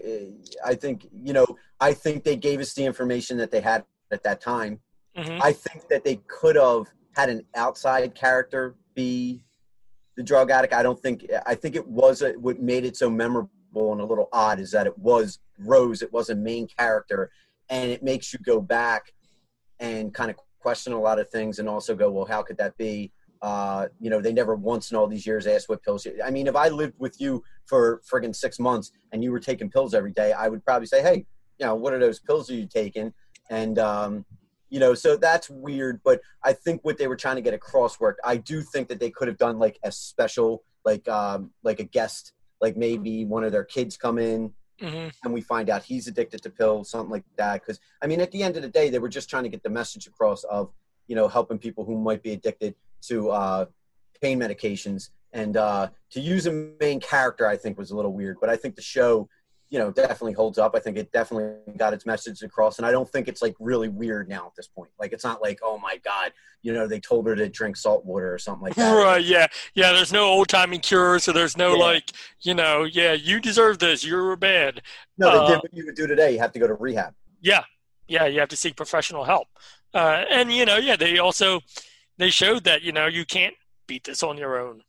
I 0.64 0.74
think 0.74 1.09
you 1.12 1.32
know 1.32 1.46
I 1.80 1.92
think 1.92 2.24
they 2.24 2.36
gave 2.36 2.60
us 2.60 2.74
the 2.74 2.84
information 2.84 3.36
that 3.38 3.50
they 3.50 3.60
had 3.60 3.84
at 4.12 4.22
that 4.22 4.40
time. 4.40 4.80
hmm 5.16 5.38
I 5.42 5.52
think 5.52 5.88
that 5.88 6.05
they 6.05 6.16
could 6.28 6.56
have 6.56 6.86
had 7.16 7.28
an 7.28 7.44
outside 7.56 8.14
character 8.14 8.76
be 8.94 9.42
the 10.18 10.24
drug 10.24 10.50
addict. 10.50 10.74
I 10.74 10.82
don't 10.82 11.00
think. 11.00 11.24
I 11.46 11.54
think 11.54 11.76
it 11.76 11.86
was 11.86 12.22
a, 12.22 12.32
what 12.32 12.60
made 12.60 12.84
it 12.84 12.96
so 12.96 13.08
memorable 13.08 13.92
and 13.92 14.00
a 14.00 14.04
little 14.04 14.28
odd 14.32 14.58
is 14.58 14.72
that 14.72 14.86
it 14.86 14.98
was 14.98 15.38
Rose. 15.60 16.02
It 16.02 16.12
was 16.12 16.28
a 16.28 16.34
main 16.34 16.66
character, 16.66 17.30
and 17.70 17.88
it 17.88 18.02
makes 18.02 18.32
you 18.32 18.40
go 18.40 18.60
back 18.60 19.14
and 19.78 20.12
kind 20.12 20.28
of 20.28 20.36
question 20.58 20.92
a 20.92 21.00
lot 21.00 21.20
of 21.20 21.30
things, 21.30 21.60
and 21.60 21.68
also 21.68 21.94
go, 21.94 22.10
well, 22.10 22.26
how 22.26 22.42
could 22.42 22.58
that 22.58 22.76
be? 22.76 23.12
Uh, 23.40 23.86
you 24.00 24.10
know, 24.10 24.20
they 24.20 24.32
never 24.32 24.56
once 24.56 24.90
in 24.90 24.96
all 24.96 25.06
these 25.06 25.24
years 25.24 25.46
asked 25.46 25.68
what 25.68 25.84
pills. 25.84 26.04
I 26.24 26.30
mean, 26.30 26.48
if 26.48 26.56
I 26.56 26.68
lived 26.68 26.94
with 26.98 27.20
you 27.20 27.44
for 27.64 28.02
friggin' 28.10 28.34
six 28.34 28.58
months 28.58 28.90
and 29.12 29.22
you 29.22 29.30
were 29.30 29.38
taking 29.38 29.70
pills 29.70 29.94
every 29.94 30.10
day, 30.10 30.32
I 30.32 30.48
would 30.48 30.64
probably 30.64 30.88
say, 30.88 31.00
hey, 31.00 31.24
you 31.60 31.66
know, 31.66 31.76
what 31.76 31.92
are 31.92 32.00
those 32.00 32.18
pills 32.18 32.50
are 32.50 32.54
you 32.54 32.66
taking? 32.66 33.14
And 33.50 33.78
um, 33.78 34.24
you 34.70 34.80
know 34.80 34.94
so 34.94 35.16
that's 35.16 35.48
weird 35.48 36.00
but 36.04 36.20
i 36.44 36.52
think 36.52 36.84
what 36.84 36.98
they 36.98 37.06
were 37.06 37.16
trying 37.16 37.36
to 37.36 37.42
get 37.42 37.54
across 37.54 37.98
worked. 38.00 38.20
I 38.24 38.36
do 38.36 38.62
think 38.62 38.88
that 38.88 39.00
they 39.00 39.10
could 39.10 39.28
have 39.28 39.38
done 39.38 39.58
like 39.58 39.78
a 39.82 39.92
special 39.92 40.62
like 40.84 41.08
um 41.08 41.50
like 41.62 41.80
a 41.80 41.84
guest 41.84 42.32
like 42.60 42.76
maybe 42.76 43.24
one 43.24 43.44
of 43.44 43.52
their 43.52 43.64
kids 43.64 43.96
come 43.96 44.18
in 44.18 44.52
hmm 44.80 45.08
and 45.24 45.32
we 45.32 45.40
find 45.40 45.70
out 45.70 45.82
he's 45.82 46.06
addicted 46.06 46.42
to 46.42 46.50
pills 46.50 46.90
something 46.90 47.10
like 47.10 47.24
that 47.36 47.60
because 47.60 47.80
i 48.02 48.06
mean 48.06 48.20
at 48.20 48.30
the 48.30 48.42
end 48.42 48.56
of 48.56 48.62
the 48.62 48.68
day 48.68 48.90
they 48.90 48.98
were 48.98 49.08
just 49.08 49.28
trying 49.28 49.42
to 49.42 49.48
get 49.48 49.62
the 49.62 49.70
message 49.70 50.06
across 50.06 50.44
of 50.44 50.70
you 51.08 51.16
know 51.16 51.26
helping 51.28 51.58
people 51.58 51.84
who 51.84 51.98
might 51.98 52.22
be 52.22 52.32
addicted 52.32 52.74
to 53.00 53.30
uh 53.30 53.64
pain 54.20 54.38
medications 54.38 55.10
and 55.32 55.56
uh 55.56 55.88
to 56.10 56.20
use 56.20 56.46
a 56.46 56.52
main 56.80 57.00
character 57.00 57.46
i 57.46 57.56
think 57.56 57.76
was 57.76 57.90
a 57.90 57.96
little 57.96 58.12
weird 58.12 58.36
but 58.40 58.48
i 58.48 58.56
think 58.56 58.76
the 58.76 58.82
show 58.82 59.28
you 59.70 59.78
know 59.78 59.90
definitely 59.90 60.32
holds 60.32 60.56
up 60.58 60.74
i 60.74 60.78
think 60.78 60.96
it 60.96 61.10
definitely 61.12 61.52
got 61.76 61.92
its 61.92 62.06
message 62.06 62.42
across 62.42 62.78
and 62.78 62.86
i 62.86 62.90
don't 62.90 63.08
think 63.10 63.28
it's 63.28 63.42
like 63.42 63.54
really 63.60 63.88
weird 63.88 64.28
now 64.28 64.46
at 64.46 64.54
this 64.56 64.66
point 64.66 64.90
like 64.98 65.12
it's 65.12 65.24
not 65.24 65.42
like 65.42 65.58
oh 65.62 65.78
my 65.78 65.98
god 66.04 66.32
you 66.62 66.72
know 66.72 66.86
they 66.86 66.98
told 66.98 67.26
her 67.26 67.36
to 67.36 67.48
drink 67.48 67.76
salt 67.76 68.04
water 68.04 68.32
or 68.32 68.38
something 68.38 68.62
like 68.62 68.74
that 68.74 68.94
Right, 68.94 69.24
yeah, 69.24 69.46
yeah. 69.74 69.92
There's 69.92 70.12
no 70.12 70.24
old 70.24 70.48
timey 70.48 70.78
cure, 70.78 71.18
so 71.18 71.30
there's 71.32 71.56
no 71.56 71.74
Yeah. 71.76 71.84
like, 71.84 72.10
you 72.40 72.54
know, 72.54 72.82
yeah, 72.84 73.12
you 73.12 73.38
deserve 73.40 73.78
this. 73.78 74.02
You 74.02 74.16
were 74.16 74.34
bad. 74.36 74.82
no 75.18 75.30
they 75.30 75.36
Uh, 75.38 75.46
did 75.46 75.58
what 75.62 75.74
you 75.76 75.84
would 75.86 75.94
do 75.94 76.06
today 76.08 76.32
you 76.32 76.38
have 76.40 76.50
to 76.52 76.58
go 76.58 76.66
to 76.66 76.74
rehab 76.74 77.14
Yeah, 77.40 77.62
yeah. 78.08 78.26
You 78.26 78.40
have 78.40 78.48
to 78.48 78.56
seek 78.56 78.74
professional 78.74 79.24
help, 79.24 79.46
uh, 79.94 80.24
and 80.30 80.52
you 80.52 80.64
know, 80.64 80.78
yeah. 80.78 80.96
They 80.96 81.18
also 81.18 81.60
they 82.16 82.30
showed 82.30 82.64
that 82.64 82.82
you 82.82 82.90
know 82.92 83.06
you 83.06 83.24
can't 83.24 83.54
beat 83.86 84.04
this 84.04 84.22
on 84.24 84.36
your 84.38 84.58
own. 84.58 84.82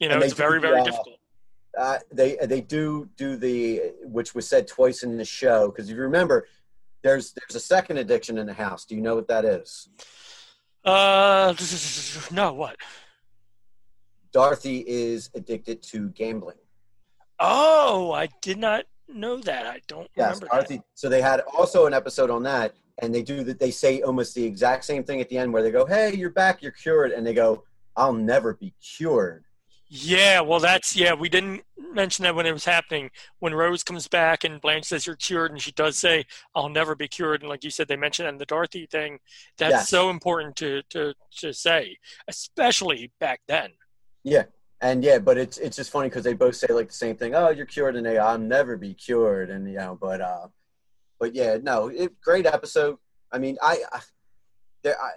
You 0.00 0.08
know, 0.08 0.18
it's 0.18 0.32
very 0.34 0.60
very 0.60 0.80
uh, 0.80 0.84
difficult. 0.84 1.19
Uh, 1.78 1.98
they 2.12 2.36
they 2.44 2.60
do 2.60 3.08
do 3.16 3.36
the 3.36 3.92
which 4.02 4.34
was 4.34 4.46
said 4.48 4.66
twice 4.66 5.02
in 5.02 5.16
the 5.16 5.24
show 5.24 5.68
because 5.68 5.88
if 5.88 5.96
you 5.96 6.02
remember 6.02 6.46
there's 7.02 7.32
there's 7.32 7.54
a 7.54 7.60
second 7.60 7.96
addiction 7.98 8.38
in 8.38 8.46
the 8.46 8.52
house 8.52 8.84
do 8.84 8.94
you 8.94 9.00
know 9.00 9.14
what 9.14 9.28
that 9.28 9.44
is 9.44 9.88
Uh, 10.84 11.54
no, 12.32 12.52
what? 12.52 12.76
dorothy 14.32 14.84
is 14.86 15.30
addicted 15.34 15.82
to 15.82 16.08
gambling 16.10 16.56
Oh, 17.42 18.12
I 18.12 18.28
did 18.42 18.58
not 18.58 18.84
know 19.08 19.38
that. 19.38 19.66
I 19.66 19.80
don't 19.88 20.08
yes 20.16 20.34
remember 20.36 20.46
dorothy 20.52 20.82
so 20.94 21.08
they 21.08 21.20
had 21.22 21.40
also 21.56 21.86
an 21.86 21.94
episode 21.94 22.30
on 22.30 22.42
that 22.44 22.74
and 23.02 23.14
they 23.14 23.22
do 23.22 23.42
that 23.44 23.58
they 23.58 23.70
say 23.70 24.02
almost 24.02 24.34
the 24.34 24.44
exact 24.44 24.84
same 24.84 25.02
thing 25.04 25.20
at 25.20 25.28
the 25.28 25.38
end 25.38 25.52
where 25.52 25.62
they 25.62 25.70
go 25.70 25.84
hey 25.86 26.14
you're 26.14 26.30
back 26.30 26.62
you're 26.62 26.70
cured 26.72 27.10
and 27.12 27.26
they 27.26 27.34
go 27.34 27.64
i'll 27.96 28.12
never 28.12 28.54
be 28.54 28.72
cured 28.80 29.42
that. 29.44 29.49
Yeah, 29.92 30.40
well, 30.42 30.60
that's 30.60 30.94
yeah. 30.94 31.14
We 31.14 31.28
didn't 31.28 31.62
mention 31.92 32.22
that 32.22 32.36
when 32.36 32.46
it 32.46 32.52
was 32.52 32.64
happening. 32.64 33.10
When 33.40 33.52
Rose 33.52 33.82
comes 33.82 34.06
back 34.06 34.44
and 34.44 34.60
Blanche 34.60 34.84
says 34.84 35.04
you're 35.04 35.16
cured, 35.16 35.50
and 35.50 35.60
she 35.60 35.72
does 35.72 35.98
say, 35.98 36.26
"I'll 36.54 36.68
never 36.68 36.94
be 36.94 37.08
cured," 37.08 37.42
and 37.42 37.48
like 37.48 37.64
you 37.64 37.70
said, 37.70 37.88
they 37.88 37.96
mentioned 37.96 38.26
that 38.26 38.32
in 38.34 38.38
the 38.38 38.46
Dorothy 38.46 38.86
thing. 38.86 39.18
That's 39.58 39.72
Yes. 39.72 39.88
so 39.88 40.08
important 40.08 40.54
to 40.56 40.82
to 40.90 41.14
to 41.38 41.52
say, 41.52 41.96
especially 42.28 43.10
back 43.18 43.40
then. 43.48 43.72
Yeah, 44.22 44.44
and 44.80 45.02
yeah, 45.02 45.18
but 45.18 45.36
it's 45.36 45.58
it's 45.58 45.76
just 45.76 45.90
funny 45.90 46.08
because 46.08 46.22
they 46.22 46.34
both 46.34 46.54
say 46.54 46.68
like 46.70 46.86
the 46.86 46.94
same 46.94 47.16
thing. 47.16 47.34
Oh, 47.34 47.48
you're 47.50 47.66
cured, 47.66 47.96
and 47.96 48.06
they 48.06 48.16
I'll 48.16 48.38
never 48.38 48.76
be 48.76 48.94
cured, 48.94 49.50
and 49.50 49.68
you 49.68 49.74
know, 49.76 49.98
but 50.00 50.20
uh, 50.20 50.46
but 51.18 51.34
yeah, 51.34 51.58
no, 51.60 51.88
it, 51.88 52.20
great 52.20 52.46
episode. 52.46 52.96
I 53.32 53.38
mean, 53.38 53.58
I, 53.60 53.82
I 53.92 54.00
there, 54.84 54.96
I, 55.02 55.10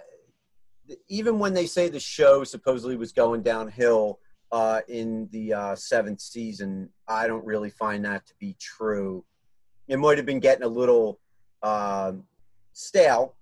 even 1.08 1.38
when 1.38 1.54
they 1.54 1.66
say 1.66 1.88
the 1.88 2.00
show 2.00 2.42
supposedly 2.42 2.96
was 2.96 3.12
going 3.12 3.42
downhill 3.42 4.18
uh, 4.54 4.80
in 4.86 5.28
the 5.32 5.52
uh, 5.52 5.74
seventh 5.74 6.20
season, 6.20 6.88
I 7.08 7.26
don't 7.26 7.44
really 7.44 7.70
find 7.70 8.04
that 8.04 8.24
to 8.28 8.34
be 8.38 8.54
true. 8.60 9.24
It 9.88 9.98
might 9.98 10.16
have 10.16 10.26
been 10.26 10.38
getting 10.38 10.62
a 10.62 10.68
little 10.68 11.18
um, 11.64 12.24
stale, 12.72 13.34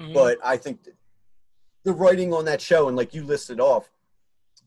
Mhm. 0.00 0.14
but 0.14 0.38
I 0.42 0.56
think 0.56 0.84
th- 0.84 0.96
the 1.82 1.92
writing 1.92 2.32
on 2.32 2.46
that 2.46 2.62
show, 2.62 2.88
and 2.88 2.96
like 2.96 3.12
you 3.12 3.24
listed 3.24 3.60
off, 3.60 3.90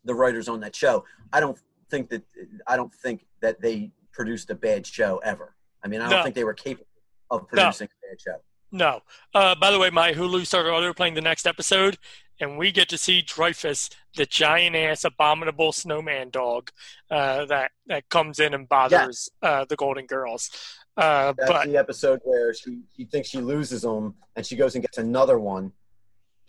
the 0.03 0.13
writers 0.13 0.47
on 0.47 0.59
that 0.59 0.75
show, 0.75 1.03
I 1.33 1.39
don't 1.39 1.57
think 1.89 2.09
that 2.09 2.21
I 2.67 2.75
don't 2.77 2.93
think 2.93 3.25
that 3.41 3.59
they 3.59 3.91
produced 4.11 4.51
a 4.51 4.55
bad 4.55 4.85
show 4.85 5.17
ever. 5.19 5.55
I 5.83 5.87
mean, 5.87 6.01
I 6.01 6.09
don't 6.09 6.19
No. 6.19 6.23
think 6.23 6.35
they 6.35 6.43
were 6.43 6.53
capable 6.53 6.85
of 7.31 7.47
producing 7.47 7.87
a 7.87 8.07
bad 8.07 8.21
show. 8.21 8.41
No. 8.71 9.01
Uh, 9.33 9.55
by 9.55 9.71
the 9.71 9.79
way, 9.79 9.89
my 9.89 10.13
Hulu 10.13 10.45
started 10.45 10.69
auto 10.71 10.93
playing 10.93 11.13
the 11.13 11.21
next 11.21 11.47
episode, 11.47 11.97
and 12.39 12.57
we 12.57 12.71
get 12.71 12.89
to 12.89 12.97
see 12.97 13.21
Dreyfus, 13.21 13.89
the 14.15 14.25
giant 14.25 14.75
ass 14.75 15.03
abominable 15.03 15.71
snowman 15.71 16.29
dog 16.29 16.69
uh, 17.09 17.45
that 17.45 17.71
that 17.87 18.09
comes 18.09 18.39
in 18.39 18.53
and 18.53 18.67
bothers 18.67 19.29
uh, 19.41 19.65
the 19.69 19.75
Golden 19.75 20.05
Girls. 20.05 20.49
Uh, 20.97 21.33
That's 21.37 21.49
but 21.51 21.67
the 21.67 21.77
episode 21.77 22.19
where 22.23 22.53
she 22.53 22.81
she 22.95 23.05
thinks 23.05 23.29
she 23.29 23.39
loses 23.39 23.83
them, 23.83 24.15
and 24.35 24.45
she 24.45 24.55
goes 24.55 24.75
and 24.75 24.83
gets 24.83 24.97
another 24.97 25.39
one, 25.39 25.71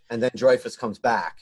and 0.09 0.21
then 0.21 0.31
Dreyfus 0.35 0.75
comes 0.75 0.99
back. 0.99 1.37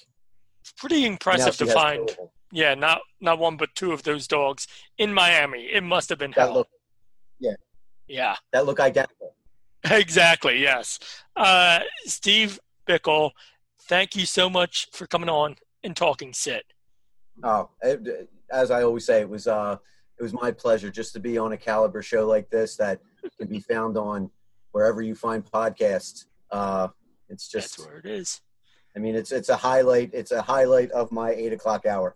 it's 0.62 0.74
pretty 0.74 1.06
impressive 1.06 1.56
to 1.58 1.66
find. 1.68 2.16
Yeah, 2.52 2.76
not 2.76 3.00
not 3.20 3.40
one 3.40 3.58
but 3.58 3.70
two 3.76 3.94
of 3.94 4.04
those 4.04 4.28
dogs 4.28 4.68
in 4.98 5.14
Miami. 5.14 5.64
It 5.72 5.84
must 5.84 6.10
have 6.10 6.20
been 6.20 6.32
That 6.36 6.48
hell. 6.48 6.54
look, 6.54 6.70
yeah, 7.40 7.56
Yeah. 8.08 8.36
that 8.54 8.66
look 8.66 8.80
identical. 8.80 9.34
Exactly. 9.92 10.60
Yes. 10.62 11.00
Uh, 11.36 11.80
Steve 12.06 12.60
Bickel, 12.88 13.32
thank 13.84 14.16
you 14.16 14.26
so 14.26 14.50
much 14.50 14.88
for 14.92 15.08
coming 15.08 15.30
on 15.30 15.56
and 15.84 15.96
talking 15.96 16.34
sit. 16.34 16.64
Oh, 17.44 17.70
it, 17.82 18.30
as 18.52 18.72
I 18.72 18.84
always 18.84 19.06
say, 19.06 19.22
it 19.22 19.30
was 19.30 19.48
uh, 19.48 19.78
it 20.20 20.24
was 20.24 20.34
my 20.34 20.52
pleasure 20.52 20.90
just 20.90 21.14
to 21.14 21.20
be 21.20 21.38
on 21.38 21.52
a 21.52 21.58
caliber 21.58 22.02
show 22.02 22.26
like 22.28 22.50
this 22.50 22.76
that 22.78 23.00
can 23.38 23.48
be 23.48 23.60
found 23.60 23.98
on 23.98 24.30
wherever 24.72 25.02
you 25.02 25.16
find 25.16 25.46
podcasts. 25.46 26.26
Uh, 26.52 26.88
it's 27.30 27.48
just 27.48 27.78
That's 27.78 27.88
where 27.88 28.00
it 28.00 28.06
is. 28.06 28.42
I 28.96 29.00
mean, 29.00 29.16
it's 29.16 29.32
it's 29.32 29.50
a 29.50 29.56
highlight. 29.56 30.12
It's 30.14 30.32
a 30.32 30.42
highlight 30.42 30.92
of 30.92 31.12
my 31.12 31.32
eight 31.32 31.54
o'clock 31.54 31.86
hour. 31.86 32.16